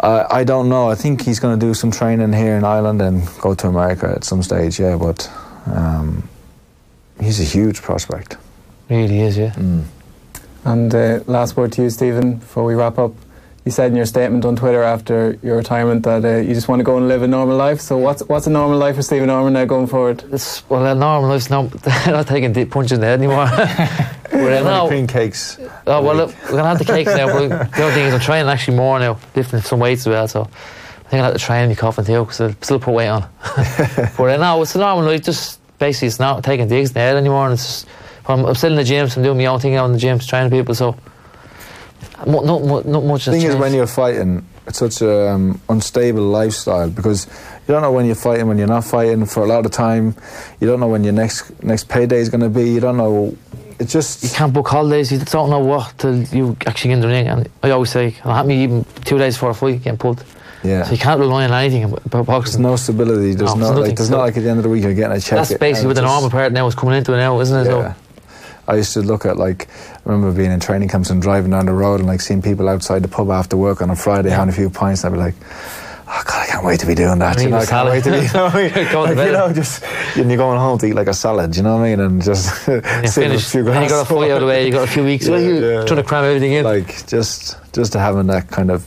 Uh, 0.00 0.26
I 0.30 0.44
don't 0.44 0.68
know. 0.68 0.88
I 0.90 0.94
think 0.94 1.22
he's 1.22 1.40
going 1.40 1.58
to 1.58 1.66
do 1.66 1.74
some 1.74 1.90
training 1.90 2.32
here 2.32 2.56
in 2.56 2.64
Ireland 2.64 3.02
and 3.02 3.26
go 3.40 3.54
to 3.54 3.66
America 3.68 4.12
at 4.14 4.24
some 4.24 4.42
stage. 4.42 4.78
Yeah, 4.78 4.96
but 4.96 5.30
um, 5.66 6.28
he's 7.20 7.40
a 7.40 7.44
huge 7.44 7.82
prospect. 7.82 8.36
Really 8.88 9.20
is, 9.20 9.36
yeah. 9.36 9.54
And 10.64 10.94
uh, 10.94 11.20
last 11.26 11.56
word 11.56 11.72
to 11.72 11.82
you, 11.82 11.90
Stephen, 11.90 12.36
before 12.36 12.64
we 12.64 12.74
wrap 12.74 12.98
up. 12.98 13.12
You 13.68 13.72
said 13.72 13.90
in 13.90 13.96
your 13.98 14.06
statement 14.06 14.46
on 14.46 14.56
Twitter 14.56 14.82
after 14.82 15.38
your 15.42 15.58
retirement 15.58 16.02
that 16.04 16.24
uh, 16.24 16.38
you 16.38 16.54
just 16.54 16.68
want 16.68 16.80
to 16.80 16.84
go 16.84 16.96
and 16.96 17.06
live 17.06 17.20
a 17.20 17.28
normal 17.28 17.54
life. 17.54 17.82
So 17.82 17.98
what's 17.98 18.22
what's 18.22 18.46
a 18.46 18.50
normal 18.50 18.78
life 18.78 18.96
for 18.96 19.02
Stephen 19.02 19.28
Ormond 19.28 19.52
now 19.52 19.66
going 19.66 19.86
forward? 19.86 20.24
It's 20.32 20.66
well, 20.70 20.86
uh, 20.86 20.94
normal 20.94 21.28
life's 21.28 21.50
not 21.50 21.74
not 22.06 22.26
taking 22.26 22.54
deep 22.54 22.70
punches 22.70 22.92
in 22.92 23.00
the 23.00 23.08
head 23.08 23.18
anymore. 23.18 23.44
but 23.52 24.52
uh, 24.52 24.64
How 24.64 24.84
no, 24.84 24.88
cream 24.88 25.06
cakes? 25.06 25.58
Oh 25.86 26.02
well, 26.02 26.14
look, 26.14 26.34
we're 26.44 26.52
gonna 26.52 26.64
have 26.66 26.78
the 26.78 26.86
cakes 26.86 27.14
now. 27.14 27.26
But 27.26 27.48
the 27.76 27.84
other 27.84 27.92
thing 27.92 28.06
is, 28.06 28.14
I'm 28.14 28.20
training 28.20 28.48
actually 28.48 28.78
more 28.78 28.98
now, 28.98 29.18
lifting 29.36 29.60
some 29.60 29.80
weights 29.80 30.06
as 30.06 30.08
well. 30.08 30.28
So 30.28 30.40
I 30.44 31.08
think 31.10 31.20
I'll 31.20 31.24
have 31.24 31.34
to 31.34 31.38
train 31.38 31.68
my 31.68 31.74
coffin 31.74 32.06
too, 32.06 32.24
because 32.24 32.40
I'll 32.40 32.54
still 32.62 32.80
put 32.80 32.94
weight 32.94 33.08
on. 33.08 33.28
but 33.54 34.18
uh, 34.18 34.36
no, 34.38 34.62
it's 34.62 34.76
a 34.76 34.78
normal 34.78 35.04
life. 35.04 35.24
Just 35.24 35.60
basically, 35.78 36.08
it's 36.08 36.18
not 36.18 36.42
taking 36.42 36.68
digs 36.68 36.88
in 36.88 36.94
the 36.94 37.00
head 37.00 37.16
anymore. 37.16 37.44
And 37.44 37.52
it's 37.52 37.66
just, 37.66 37.88
I'm, 38.28 38.46
I'm 38.46 38.54
still 38.54 38.70
in 38.70 38.76
the 38.76 38.84
gym, 38.84 39.10
so 39.10 39.20
I'm 39.20 39.24
doing 39.24 39.36
my 39.36 39.44
own 39.44 39.60
thing 39.60 39.74
out 39.74 39.84
in 39.84 39.92
the 39.92 39.98
gym, 39.98 40.18
training 40.20 40.52
people. 40.52 40.74
So 40.74 40.96
not 42.26 42.44
not, 42.44 42.86
not 42.86 43.04
much. 43.04 43.24
The 43.26 43.32
thing 43.32 43.42
is, 43.42 43.56
when 43.56 43.72
you're 43.74 43.86
fighting, 43.86 44.44
it's 44.66 44.78
such 44.78 45.00
an 45.02 45.28
um, 45.28 45.60
unstable 45.68 46.22
lifestyle 46.22 46.90
because 46.90 47.26
you 47.66 47.72
don't 47.74 47.82
know 47.82 47.92
when 47.92 48.06
you're 48.06 48.14
fighting, 48.14 48.46
when 48.48 48.58
you're 48.58 48.66
not 48.66 48.84
fighting 48.84 49.26
for 49.26 49.44
a 49.44 49.46
lot 49.46 49.64
of 49.66 49.72
time. 49.72 50.14
You 50.60 50.66
don't 50.66 50.80
know 50.80 50.88
when 50.88 51.04
your 51.04 51.12
next 51.12 51.62
next 51.62 51.88
payday 51.88 52.18
is 52.18 52.28
going 52.28 52.40
to 52.42 52.48
be. 52.50 52.70
You 52.70 52.80
don't 52.80 52.96
know. 52.96 53.36
It's 53.78 53.92
just 53.92 54.24
you 54.24 54.30
can't 54.30 54.52
book 54.52 54.68
holidays. 54.68 55.12
You 55.12 55.18
don't 55.20 55.50
know 55.50 55.60
what 55.60 55.94
till 55.98 56.22
you 56.24 56.56
actually 56.66 56.88
get 56.88 56.94
in 56.94 57.00
the 57.00 57.06
ring. 57.08 57.28
And 57.28 57.48
I 57.62 57.70
always 57.70 57.90
say, 57.90 58.16
I'll 58.24 58.34
happen 58.34 58.48
me 58.48 58.62
even 58.64 58.84
two 59.04 59.18
days 59.18 59.34
before 59.36 59.50
a 59.50 59.54
fight, 59.54 59.82
getting 59.82 59.98
pulled. 59.98 60.24
yeah. 60.64 60.82
So 60.82 60.92
you 60.92 60.98
can't 60.98 61.20
rely 61.20 61.44
on 61.44 61.52
anything 61.52 61.84
about 61.84 62.26
There's 62.26 62.58
no 62.58 62.74
stability. 62.74 63.34
There's 63.34 63.54
No, 63.54 63.72
not 63.72 63.80
like 63.80 63.94
there's 63.94 64.10
not 64.10 64.18
like 64.18 64.36
at 64.36 64.42
the 64.42 64.50
end 64.50 64.58
of 64.58 64.64
the 64.64 64.68
week 64.68 64.82
you're 64.82 64.94
getting 64.94 65.16
a 65.16 65.20
check. 65.20 65.38
That's 65.38 65.54
basically 65.54 65.86
what 65.86 65.94
the 65.96 66.02
normal 66.02 66.28
part 66.30 66.52
now 66.52 66.66
is 66.66 66.74
coming 66.74 66.96
into 66.96 67.12
it 67.14 67.18
now, 67.18 67.38
isn't 67.40 67.66
it? 67.66 67.70
Yeah. 67.70 67.94
I 68.66 68.74
used 68.76 68.92
to 68.94 69.00
look 69.00 69.24
at 69.24 69.36
like 69.36 69.68
I 70.08 70.12
remember 70.12 70.34
being 70.34 70.50
in 70.50 70.58
training 70.58 70.88
camps 70.88 71.10
and 71.10 71.20
driving 71.20 71.50
down 71.50 71.66
the 71.66 71.72
road 71.72 72.00
and 72.00 72.08
like 72.08 72.22
seeing 72.22 72.40
people 72.40 72.66
outside 72.66 73.02
the 73.02 73.08
pub 73.08 73.30
after 73.30 73.58
work 73.58 73.82
on 73.82 73.90
a 73.90 73.96
Friday 73.96 74.30
having 74.30 74.48
a 74.48 74.52
few 74.52 74.70
pints. 74.70 75.04
I'd 75.04 75.12
be 75.12 75.18
like, 75.18 75.34
oh 76.08 76.22
god, 76.24 76.34
I 76.34 76.46
can't 76.46 76.64
wait 76.64 76.80
to 76.80 76.86
be 76.86 76.94
doing 76.94 77.18
that. 77.18 77.36
I 77.36 77.42
You 77.42 77.50
know, 77.50 77.58
I 77.58 77.66
can't 77.66 77.90
wait 77.90 78.04
to 78.04 78.10
be. 78.12 78.16
You 78.16 78.32
know, 78.32 78.44
what 78.44 78.54
I 78.54 78.62
mean? 78.62 79.16
Like, 79.16 79.26
you 79.26 79.32
know, 79.32 79.52
just 79.52 79.82
and 80.16 80.30
you're 80.30 80.38
going 80.38 80.58
home 80.58 80.78
to 80.78 80.86
eat 80.86 80.94
like 80.94 81.08
a 81.08 81.14
salad. 81.14 81.54
You 81.54 81.62
know 81.62 81.76
what 81.76 81.82
I 81.82 81.90
mean? 81.90 82.00
And 82.00 82.22
just 82.22 82.64
sit 82.64 82.82
with 82.82 83.04
a 83.04 83.08
finished. 83.08 83.52
few 83.52 83.64
Then 83.64 83.82
you 83.82 83.88
got 83.90 84.00
a 84.00 84.08
fight 84.08 84.30
out 84.30 84.36
of 84.36 84.40
the 84.40 84.46
way. 84.46 84.64
You 84.64 84.72
got 84.72 84.88
a 84.88 84.90
few 84.90 85.04
weeks. 85.04 85.26
Yeah, 85.28 85.36
yeah. 85.36 85.84
trying 85.84 85.96
to 85.98 86.02
cram 86.02 86.24
everything 86.24 86.52
in. 86.52 86.64
like 86.64 87.06
just 87.06 87.58
just 87.74 87.92
to 87.92 87.98
having 87.98 88.28
that 88.28 88.48
kind 88.48 88.70
of 88.70 88.86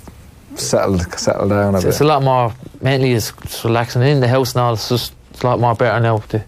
settled 0.56 1.04
settled 1.20 1.50
down 1.52 1.76
a 1.76 1.78
it's, 1.78 1.86
bit. 1.86 1.90
it's 1.90 2.02
a 2.02 2.06
lot 2.06 2.24
more 2.24 2.52
mentally. 2.82 3.12
It's, 3.12 3.32
it's 3.44 3.64
relaxing 3.64 4.02
in 4.02 4.22
the 4.22 4.28
house 4.28 4.54
and 4.54 4.62
all. 4.62 4.74
It's 4.74 4.90
just 4.90 5.14
it's 5.30 5.44
a 5.44 5.46
lot 5.46 5.60
more 5.60 5.76
better 5.76 6.00
now. 6.00 6.16
with 6.16 6.30
The 6.30 6.44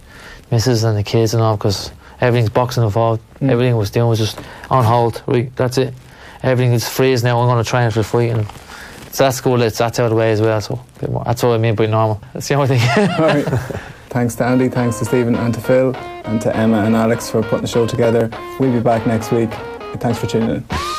missus 0.50 0.84
and 0.84 0.98
the 0.98 1.04
kids 1.04 1.36
and 1.36 1.44
all 1.44 1.58
because 1.58 1.92
everything's 2.20 2.50
boxing 2.50 2.84
involved. 2.84 3.22
Mm. 3.44 3.52
Everything 3.52 3.78
was 3.78 3.92
doing 3.92 4.08
was 4.10 4.20
just 4.20 4.40
on 4.70 4.84
hold. 4.84 5.22
Right, 5.28 5.56
that's 5.56 5.78
it. 5.78 5.94
Everything 6.42 6.74
is 6.74 6.88
freeze 6.88 7.24
now. 7.24 7.40
I'm 7.40 7.48
going 7.48 7.64
to 7.64 7.70
train 7.70 7.90
for 7.92 8.00
the 8.00 8.04
fight 8.04 8.32
and. 8.32 8.48
So 9.12 9.26
that's 9.26 9.40
cool. 9.42 9.62
It's 9.62 9.78
that's 9.78 10.00
out 10.00 10.06
of 10.06 10.10
the 10.10 10.16
way 10.16 10.32
as 10.32 10.42
well. 10.42 10.60
So 10.60 10.74
a 10.74 11.00
bit 11.00 11.12
more- 11.12 11.24
that's 11.24 11.44
what 11.44 11.52
I 11.54 11.58
mean 11.60 11.76
by 11.76 11.86
normal. 11.86 12.20
That's 12.34 12.48
the 12.48 12.56
only 12.56 12.68
thing. 12.78 12.80
Right. 13.20 13.46
Thanks 14.10 14.36
to 14.36 14.46
Andy, 14.46 14.70
thanks 14.70 15.00
to 15.00 15.06
Stephen 15.06 15.34
and 15.34 15.52
to 15.56 15.60
Phil, 15.60 15.96
and 16.26 16.40
to 16.42 16.56
Emma 16.56 16.84
and 16.86 16.96
Alex 16.96 17.32
for 17.32 17.42
putting 17.42 17.62
the 17.64 17.68
show 17.68 17.88
together. 17.88 18.30
We'll 18.60 18.72
be 18.72 18.80
back 18.80 19.08
next 19.08 19.32
week. 19.32 19.50
Thanks 20.00 20.20
for 20.20 20.28
tuning 20.28 20.50
in. 20.58 20.93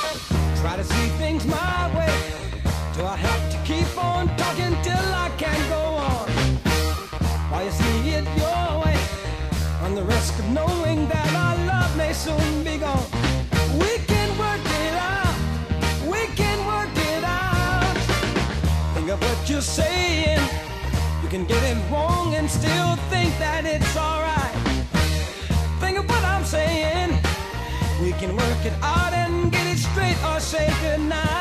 Say 30.54 30.70
goodnight. 30.82 31.33